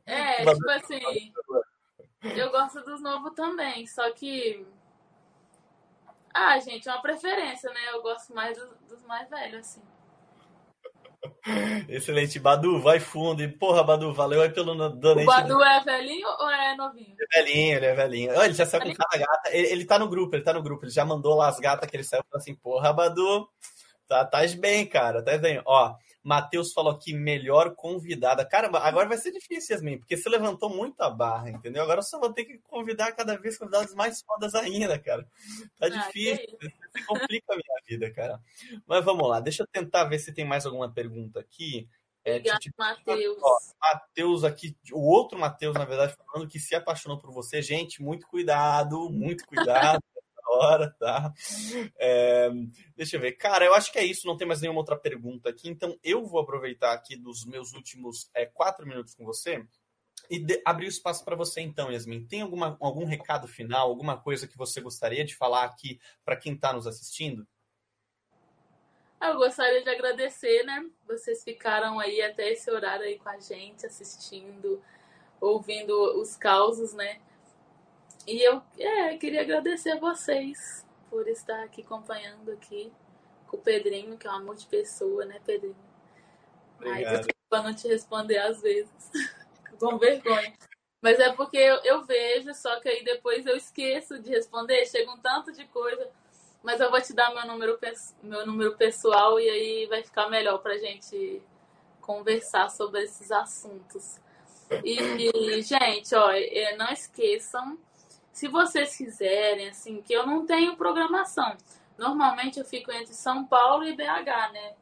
É, 0.05 0.43
Badu, 0.43 0.60
tipo 0.60 0.69
assim. 0.69 1.34
Eu 2.38 2.51
gosto 2.51 2.81
dos 2.81 3.01
novos 3.01 3.34
também, 3.34 3.85
só 3.85 4.10
que 4.11 4.65
ah, 6.34 6.60
gente, 6.60 6.89
é 6.89 6.91
uma 6.91 7.01
preferência, 7.01 7.72
né? 7.72 7.80
Eu 7.91 8.01
gosto 8.01 8.34
mais 8.34 8.57
do, 8.57 8.68
dos 8.88 9.03
mais 9.05 9.30
velhos, 9.30 9.60
assim. 9.60 9.81
Excelente. 11.88 12.39
Badu, 12.39 12.81
vai 12.81 12.99
fundo. 12.99 13.43
E, 13.43 13.47
porra, 13.47 13.84
Badu, 13.84 14.14
valeu 14.14 14.41
aí 14.41 14.49
pelo 14.49 14.73
donate. 14.89 15.23
O 15.23 15.26
Badu 15.26 15.64
é 15.64 15.80
velhinho 15.84 16.27
ou 16.27 16.49
é 16.49 16.76
novinho? 16.76 17.15
Ele 17.18 17.27
é 17.31 17.38
velhinho, 17.38 17.77
ele 17.77 17.85
é 17.85 17.93
velhinho. 17.93 18.31
Olha, 18.31 18.45
ele 18.45 18.53
já 18.53 18.65
saiu 18.65 18.84
com 18.84 18.93
cada 18.93 19.26
gata. 19.26 19.49
Ele, 19.51 19.68
ele 19.68 19.85
tá 19.85 19.99
no 19.99 20.10
grupo, 20.10 20.35
ele 20.35 20.43
tá 20.43 20.53
no 20.53 20.64
grupo. 20.64 20.85
Ele 20.85 20.91
já 20.91 21.05
mandou 21.05 21.35
lá 21.35 21.47
as 21.49 21.60
gatas 21.60 21.89
que 21.89 21.95
ele 21.95 22.03
saiu 22.03 22.22
e 22.22 22.30
falou 22.30 22.41
assim, 22.41 22.55
porra, 22.55 22.93
Badu, 22.93 23.47
tá, 24.07 24.26
tá 24.26 24.39
bem, 24.60 24.85
cara, 24.85 25.23
tá 25.23 25.38
bem. 25.38 25.61
Ó, 25.65 25.95
Matheus 26.23 26.71
falou 26.71 26.93
aqui, 26.93 27.13
melhor 27.13 27.75
convidada. 27.75 28.45
Cara, 28.45 28.67
agora 28.79 29.09
vai 29.09 29.17
ser 29.17 29.31
difícil, 29.31 29.75
Yasmin, 29.75 29.97
porque 29.97 30.15
você 30.15 30.29
levantou 30.29 30.69
muito 30.69 31.01
a 31.01 31.09
barra, 31.09 31.49
entendeu? 31.49 31.83
Agora 31.83 31.99
eu 31.99 32.03
só 32.03 32.17
vou 32.17 32.31
ter 32.31 32.45
que 32.45 32.57
convidar 32.59 33.11
cada 33.11 33.37
vez 33.37 33.57
convidados 33.57 33.93
mais 33.93 34.21
fodas 34.21 34.55
ainda, 34.55 34.97
cara. 34.97 35.27
Tá 35.77 35.87
ah, 35.87 35.89
difícil. 35.89 36.57
Você 36.61 37.03
complica 37.05 37.53
a 37.53 37.55
minha 37.55 37.81
vida, 37.85 38.09
cara. 38.11 38.39
Mas 38.87 39.03
vamos 39.03 39.27
lá, 39.27 39.41
deixa 39.41 39.63
eu 39.63 39.67
tentar 39.67 40.05
ver 40.05 40.19
se 40.19 40.33
tem 40.33 40.45
mais 40.45 40.65
alguma 40.65 40.89
pergunta 40.89 41.41
aqui. 41.41 41.89
É, 42.23 42.37
Obrigado, 42.37 42.59
tipo, 42.59 42.75
Matheus. 42.79 43.37
Matheus 43.81 44.43
aqui, 44.45 44.77
o 44.93 45.01
outro 45.01 45.37
Matheus, 45.37 45.73
na 45.73 45.83
verdade, 45.83 46.15
falando 46.15 46.47
que 46.47 46.57
se 46.57 46.73
apaixonou 46.73 47.19
por 47.19 47.33
você. 47.33 47.61
Gente, 47.61 48.01
muito 48.01 48.25
cuidado, 48.27 49.09
muito 49.09 49.45
cuidado 49.45 50.01
hora, 50.53 50.95
tá? 50.99 51.34
É, 51.97 52.49
deixa 52.95 53.17
eu 53.17 53.21
ver. 53.21 53.34
Cara, 53.34 53.65
eu 53.65 53.73
acho 53.73 53.91
que 53.91 53.99
é 53.99 54.05
isso, 54.05 54.27
não 54.27 54.38
tem 54.38 54.47
mais 54.47 54.61
nenhuma 54.61 54.80
outra 54.80 54.97
pergunta 54.97 55.49
aqui, 55.49 55.69
então 55.69 55.97
eu 56.03 56.25
vou 56.25 56.39
aproveitar 56.39 56.93
aqui 56.93 57.15
dos 57.15 57.45
meus 57.45 57.73
últimos 57.73 58.30
é, 58.34 58.45
quatro 58.45 58.85
minutos 58.85 59.15
com 59.15 59.25
você 59.25 59.65
e 60.30 60.39
de, 60.39 60.61
abrir 60.65 60.85
o 60.85 60.89
espaço 60.89 61.23
para 61.23 61.35
você 61.35 61.61
então, 61.61 61.91
Yasmin. 61.91 62.25
Tem 62.25 62.41
alguma, 62.41 62.77
algum 62.80 63.05
recado 63.05 63.47
final, 63.47 63.89
alguma 63.89 64.17
coisa 64.17 64.47
que 64.47 64.57
você 64.57 64.81
gostaria 64.81 65.25
de 65.25 65.35
falar 65.35 65.63
aqui 65.63 65.99
para 66.23 66.35
quem 66.35 66.53
está 66.53 66.73
nos 66.73 66.88
assistindo? 66.88 67.45
Eu 69.21 69.38
gostaria 69.38 69.81
de 69.81 69.89
agradecer, 69.89 70.63
né? 70.63 70.85
Vocês 71.07 71.43
ficaram 71.43 71.99
aí 71.99 72.21
até 72.21 72.51
esse 72.51 72.69
horário 72.69 73.05
aí 73.05 73.17
com 73.17 73.30
a 73.30 73.39
gente, 73.39 73.85
assistindo, 73.85 74.81
ouvindo 75.39 75.93
os 76.19 76.35
causos, 76.35 76.93
né? 76.93 77.21
E 78.25 78.41
eu 78.41 78.61
é, 78.79 79.17
queria 79.17 79.41
agradecer 79.41 79.91
a 79.91 79.99
vocês 79.99 80.85
por 81.09 81.27
estar 81.27 81.63
aqui 81.63 81.81
acompanhando 81.81 82.51
aqui 82.51 82.91
com 83.47 83.57
o 83.57 83.59
Pedrinho, 83.59 84.17
que 84.17 84.25
é 84.25 84.31
um 84.31 84.35
amor 84.35 84.55
de 84.55 84.65
pessoa, 84.65 85.25
né, 85.25 85.39
Pedrinho? 85.45 85.75
Obrigado. 86.77 87.15
Ai, 87.15 87.17
desculpa 87.17 87.61
não 87.63 87.75
te 87.75 87.87
responder 87.87 88.37
às 88.37 88.61
vezes, 88.61 89.11
com 89.79 89.97
vergonha. 89.97 90.53
Mas 91.01 91.19
é 91.19 91.33
porque 91.33 91.57
eu, 91.57 91.75
eu, 91.83 92.03
vejo, 92.03 92.53
só 92.53 92.79
que 92.79 92.87
aí 92.87 93.03
depois 93.03 93.45
eu 93.45 93.57
esqueço 93.57 94.17
de 94.19 94.29
responder, 94.29 94.85
chega 94.85 95.11
um 95.11 95.19
tanto 95.19 95.51
de 95.51 95.65
coisa. 95.65 96.09
Mas 96.63 96.79
eu 96.79 96.89
vou 96.89 97.01
te 97.01 97.13
dar 97.13 97.33
meu 97.33 97.45
número, 97.45 97.77
meu 98.23 98.45
número 98.45 98.77
pessoal 98.77 99.37
e 99.37 99.49
aí 99.49 99.85
vai 99.87 100.01
ficar 100.01 100.29
melhor 100.29 100.59
pra 100.59 100.77
gente 100.77 101.41
conversar 101.99 102.69
sobre 102.69 103.03
esses 103.03 103.31
assuntos. 103.31 104.17
E, 104.81 104.97
e 104.97 105.61
gente, 105.61 106.15
ó, 106.15 106.31
é, 106.31 106.73
não 106.77 106.89
esqueçam 106.89 107.77
se 108.34 108.47
vocês 108.47 108.97
quiserem, 108.97 109.69
assim, 109.69 110.01
que 110.01 110.11
eu 110.11 110.26
não 110.26 110.45
tenho 110.45 110.76
programação. 110.76 111.55
Normalmente 111.97 112.60
eu 112.60 112.65
fico 112.65 112.91
entre 112.91 113.14
São 113.14 113.45
Paulo 113.45 113.85
e 113.85 113.95
BH, 113.95 114.51
né? 114.51 114.73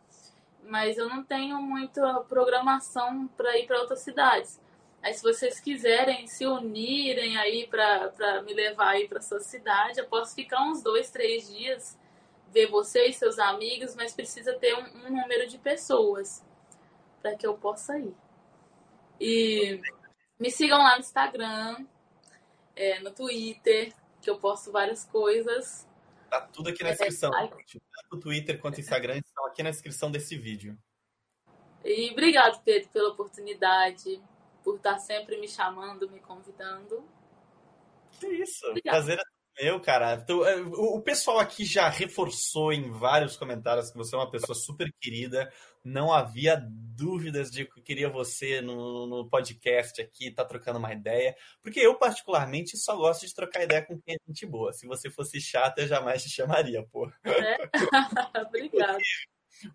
Mas 0.63 0.97
eu 0.97 1.09
não 1.09 1.21
tenho 1.21 1.61
muita 1.61 2.21
programação 2.21 3.27
para 3.35 3.57
ir 3.57 3.67
para 3.67 3.81
outras 3.81 3.99
cidades. 3.99 4.59
Aí 5.03 5.13
se 5.13 5.21
vocês 5.21 5.59
quiserem 5.59 6.27
se 6.27 6.45
unirem 6.45 7.37
aí 7.37 7.67
para 7.67 8.41
me 8.43 8.53
levar 8.53 8.91
aí 8.91 9.07
para 9.07 9.19
sua 9.19 9.41
cidade, 9.41 9.99
eu 9.99 10.07
posso 10.07 10.33
ficar 10.33 10.63
uns 10.63 10.81
dois, 10.81 11.09
três 11.11 11.49
dias, 11.53 11.99
ver 12.49 12.67
vocês, 12.67 13.17
seus 13.17 13.37
amigos, 13.37 13.95
mas 13.95 14.13
precisa 14.13 14.53
ter 14.53 14.75
um, 14.75 15.07
um 15.07 15.21
número 15.21 15.47
de 15.47 15.57
pessoas 15.57 16.45
para 17.21 17.35
que 17.35 17.45
eu 17.45 17.55
possa 17.55 17.99
ir. 17.99 18.15
E 19.19 19.81
me 20.39 20.49
sigam 20.49 20.77
lá 20.77 20.93
no 20.93 21.01
Instagram, 21.01 21.85
é, 22.81 22.99
no 22.99 23.11
Twitter, 23.11 23.93
que 24.19 24.29
eu 24.29 24.39
posto 24.39 24.71
várias 24.71 25.05
coisas. 25.05 25.87
Tá 26.31 26.41
tudo 26.41 26.69
aqui 26.69 26.81
na 26.81 26.89
é, 26.89 26.91
descrição. 26.93 27.31
É, 27.37 27.47
Tanto 27.47 27.77
o 28.13 28.19
Twitter 28.19 28.59
quanto 28.59 28.77
o 28.77 28.79
Instagram 28.79 29.19
estão 29.23 29.45
aqui 29.45 29.61
na 29.61 29.69
descrição 29.69 30.09
desse 30.09 30.35
vídeo. 30.35 30.75
E 31.85 32.09
obrigado, 32.11 32.61
Pedro, 32.63 32.89
pela 32.89 33.09
oportunidade, 33.09 34.19
por 34.63 34.77
estar 34.77 34.97
sempre 34.97 35.39
me 35.39 35.47
chamando, 35.47 36.09
me 36.09 36.19
convidando. 36.19 37.07
Que 38.19 38.27
isso, 38.27 38.65
Obrigado. 38.67 38.93
prazer 38.93 39.19
é 39.19 39.63
meu, 39.63 39.79
cara. 39.79 40.15
Então, 40.15 40.45
é, 40.45 40.59
o 40.61 40.99
pessoal 41.01 41.39
aqui 41.39 41.65
já 41.65 41.87
reforçou 41.87 42.73
em 42.73 42.89
vários 42.89 43.37
comentários 43.37 43.91
que 43.91 43.97
você 43.97 44.15
é 44.15 44.17
uma 44.17 44.31
pessoa 44.31 44.55
super 44.55 44.91
querida. 44.99 45.51
Não 45.83 46.13
havia 46.13 46.61
dúvidas 47.01 47.49
de 47.49 47.65
que 47.65 47.81
queria 47.81 48.09
você 48.09 48.61
no, 48.61 49.07
no 49.07 49.29
podcast 49.29 50.01
aqui, 50.01 50.31
tá 50.31 50.45
trocando 50.45 50.77
uma 50.77 50.93
ideia. 50.93 51.35
Porque 51.61 51.79
eu, 51.79 51.97
particularmente, 51.97 52.77
só 52.77 52.95
gosto 52.95 53.25
de 53.25 53.33
trocar 53.33 53.63
ideia 53.63 53.85
com 53.85 53.99
quem 53.99 54.15
é 54.15 54.17
gente 54.27 54.45
boa. 54.45 54.71
Se 54.71 54.85
você 54.85 55.09
fosse 55.09 55.41
chata, 55.41 55.81
eu 55.81 55.87
jamais 55.87 56.23
te 56.23 56.29
chamaria, 56.29 56.85
pô. 56.91 57.11
É? 57.23 57.57
Obrigada. 58.47 58.99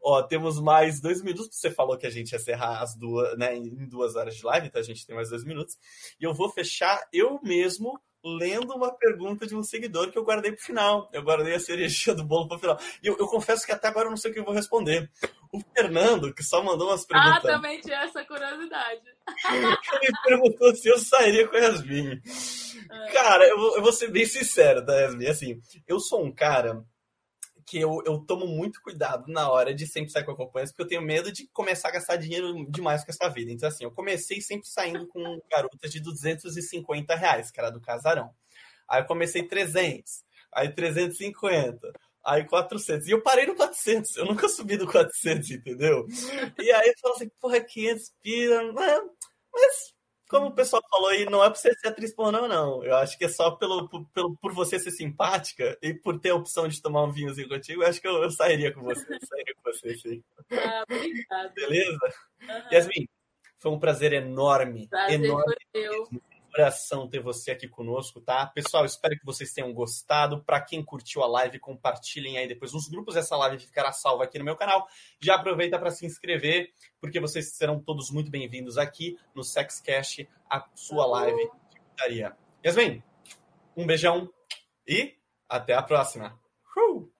Ó, 0.03 0.23
temos 0.23 0.61
mais 0.61 1.01
dois 1.01 1.23
minutos. 1.23 1.57
Você 1.57 1.71
falou 1.71 1.97
que 1.97 2.07
a 2.07 2.11
gente 2.11 2.33
ia 2.33 2.37
encerrar 2.37 2.83
as 2.83 2.97
duas, 2.97 3.37
né, 3.39 3.57
em 3.57 3.87
duas 3.89 4.17
horas 4.17 4.37
de 4.37 4.45
live, 4.45 4.67
então 4.67 4.81
a 4.81 4.85
gente 4.85 5.07
tem 5.07 5.15
mais 5.15 5.31
dois 5.31 5.45
minutos. 5.45 5.77
E 6.21 6.25
eu 6.25 6.35
vou 6.35 6.49
fechar 6.51 7.07
eu 7.13 7.41
mesmo 7.43 8.01
lendo 8.27 8.75
uma 8.75 8.93
pergunta 8.93 9.47
de 9.47 9.55
um 9.55 9.63
seguidor 9.63 10.11
que 10.11 10.19
eu 10.19 10.25
guardei 10.25 10.53
para 10.53 10.61
o 10.61 10.65
final. 10.65 11.09
Eu 11.13 11.23
guardei 11.23 11.55
a 11.55 11.61
cerejinha 11.61 12.17
do 12.17 12.25
bolo 12.25 12.49
para 12.49 12.57
o 12.57 12.61
final. 12.61 12.79
E 13.03 13.07
eu, 13.07 13.17
eu, 13.19 13.27
confesso 13.27 13.65
que 13.65 13.73
até 13.73 13.89
agora 13.89 14.07
eu 14.07 14.11
não 14.11 14.17
sei 14.17 14.31
o 14.31 14.35
que 14.35 14.41
eu 14.41 14.45
vou 14.45 14.55
responder. 14.55 15.11
O 15.53 15.61
Fernando, 15.75 16.35
que 16.35 16.43
só 16.43 16.63
mandou 16.63 16.89
umas 16.89 17.07
perguntas. 17.07 17.45
Ah, 17.45 17.55
também 17.55 17.81
tinha 17.81 18.03
essa 18.03 18.25
curiosidade. 18.25 19.03
Ele 20.03 20.13
perguntou 20.25 20.75
se 20.75 20.89
eu 20.89 20.99
sairia 20.99 21.47
com 21.47 21.57
a 21.57 21.61
Yasmin. 21.61 22.21
É. 22.91 23.13
Cara, 23.13 23.47
eu 23.47 23.59
vou, 23.59 23.77
eu 23.77 23.83
vou 23.83 23.93
ser 23.93 24.11
bem 24.11 24.27
sincero, 24.27 24.85
tá, 24.85 24.93
Yasmin? 24.93 25.29
Assim, 25.29 25.61
eu 25.87 26.01
sou 26.01 26.25
um 26.25 26.33
cara 26.33 26.85
que 27.67 27.79
eu, 27.79 28.01
eu 28.07 28.21
tomo 28.21 28.47
muito 28.47 28.81
cuidado 28.81 29.25
na 29.27 29.51
hora 29.51 29.75
de 29.75 29.87
sempre 29.89 30.13
sair 30.13 30.25
com 30.25 30.31
acompanhantes, 30.31 30.73
porque 30.73 30.85
eu 30.85 30.89
tenho 30.89 31.03
medo 31.03 31.33
de 31.33 31.49
começar 31.49 31.89
a 31.89 31.93
gastar 31.93 32.17
dinheiro 32.17 32.65
demais 32.71 33.05
com 33.05 33.11
essa 33.11 33.29
vida. 33.29 33.51
Então, 33.51 33.69
assim, 33.69 33.83
eu 33.83 33.91
comecei 33.91 34.41
sempre 34.41 34.69
saindo 34.69 35.07
com 35.09 35.41
garotas 35.51 35.91
de 35.91 35.99
250 36.01 37.15
reais, 37.17 37.51
que 37.51 37.59
era 37.59 37.71
do 37.71 37.81
casarão. 37.81 38.31
Aí 38.89 39.03
eu 39.03 39.07
comecei 39.07 39.43
300, 39.43 40.25
aí 40.53 40.73
350, 40.73 41.93
aí 42.25 42.45
400. 42.45 43.09
E 43.09 43.11
eu 43.11 43.21
parei 43.21 43.47
no 43.47 43.57
400, 43.57 44.17
eu 44.17 44.27
nunca 44.27 44.49
subi 44.49 44.77
do 44.77 44.87
400, 44.87 45.51
entendeu? 45.51 46.07
E 46.59 46.71
aí 46.71 46.89
eu 46.89 46.95
falo 47.01 47.15
assim, 47.15 47.29
porra, 47.41 47.61
500 47.61 48.13
pira, 48.23 48.73
mas 48.73 49.96
como 50.29 50.47
o 50.47 50.55
pessoal 50.55 50.83
falou 50.91 51.09
aí, 51.09 51.25
não 51.25 51.43
é 51.43 51.49
por 51.49 51.57
você 51.57 51.73
ser 51.75 51.89
atriz 51.89 52.15
pornô, 52.15 52.49
não. 52.49 52.85
Eu 52.85 52.97
acho 52.97 53.17
que 53.17 53.25
é 53.25 53.29
só 53.29 53.51
pelo, 53.53 53.89
pelo, 54.13 54.37
por 54.37 54.53
você 54.53 54.79
ser 54.79 54.91
simpática 54.91 55.77
e 55.81 55.95
por 55.95 56.19
ter 56.19 56.31
a 56.31 56.35
opção 56.35 56.69
de 56.69 56.81
tomar 56.81 57.05
um 57.05 57.13
vinhozinho 57.13 57.49
contigo, 57.49 57.83
eu 57.83 57.89
acho 57.89 58.01
que 58.01 58.09
eu, 58.09 58.23
eu 58.23 58.31
sairia 58.31 58.73
com 58.73 58.83
você. 58.83 59.05
Eu 59.15 59.27
sairia 59.27 59.55
com 59.55 59.73
você, 59.73 59.97
sim. 59.99 60.23
Ah, 60.53 60.85
obrigada. 60.91 61.53
Beleza? 61.55 62.15
Uhum. 62.43 62.73
Yasmin, 62.73 63.09
foi 63.59 63.73
um 63.73 63.79
prazer 63.79 64.13
enorme. 64.13 64.89
Prazer 64.89 65.25
enorme. 65.25 65.55
Foi 65.73 65.87
eu 65.87 66.09
coração 66.57 67.07
ter 67.07 67.21
você 67.21 67.51
aqui 67.51 67.69
conosco, 67.69 68.19
tá? 68.19 68.47
Pessoal, 68.47 68.87
espero 68.87 69.19
que 69.19 69.27
vocês 69.27 69.53
tenham 69.53 69.75
gostado. 69.75 70.43
Para 70.43 70.59
quem 70.59 70.83
curtiu 70.83 71.23
a 71.23 71.27
live, 71.27 71.59
compartilhem 71.59 72.39
aí 72.39 72.49
depois 72.49 72.73
nos 72.73 72.89
grupos. 72.89 73.15
Essa 73.15 73.37
live 73.37 73.59
ficará 73.59 73.93
salva 73.93 74.25
aqui 74.25 74.39
no 74.39 74.45
meu 74.45 74.57
canal. 74.57 74.89
Já 75.21 75.35
aproveita 75.35 75.79
para 75.79 75.91
se 75.91 76.07
inscrever, 76.07 76.73
porque 76.99 77.21
vocês 77.21 77.53
serão 77.53 77.79
todos 77.79 78.11
muito 78.11 78.31
bem-vindos 78.31 78.79
aqui 78.79 79.19
no 79.35 79.45
Sexcast, 79.45 80.27
a 80.51 80.67
sua 80.75 81.05
live 81.07 81.51
de 81.71 81.81
putaria. 81.81 82.35
Yasmin, 82.65 83.03
um 83.77 83.87
beijão 83.87 84.33
e 84.89 85.15
até 85.47 85.75
a 85.75 85.83
próxima. 85.83 86.41
Uh! 86.75 87.16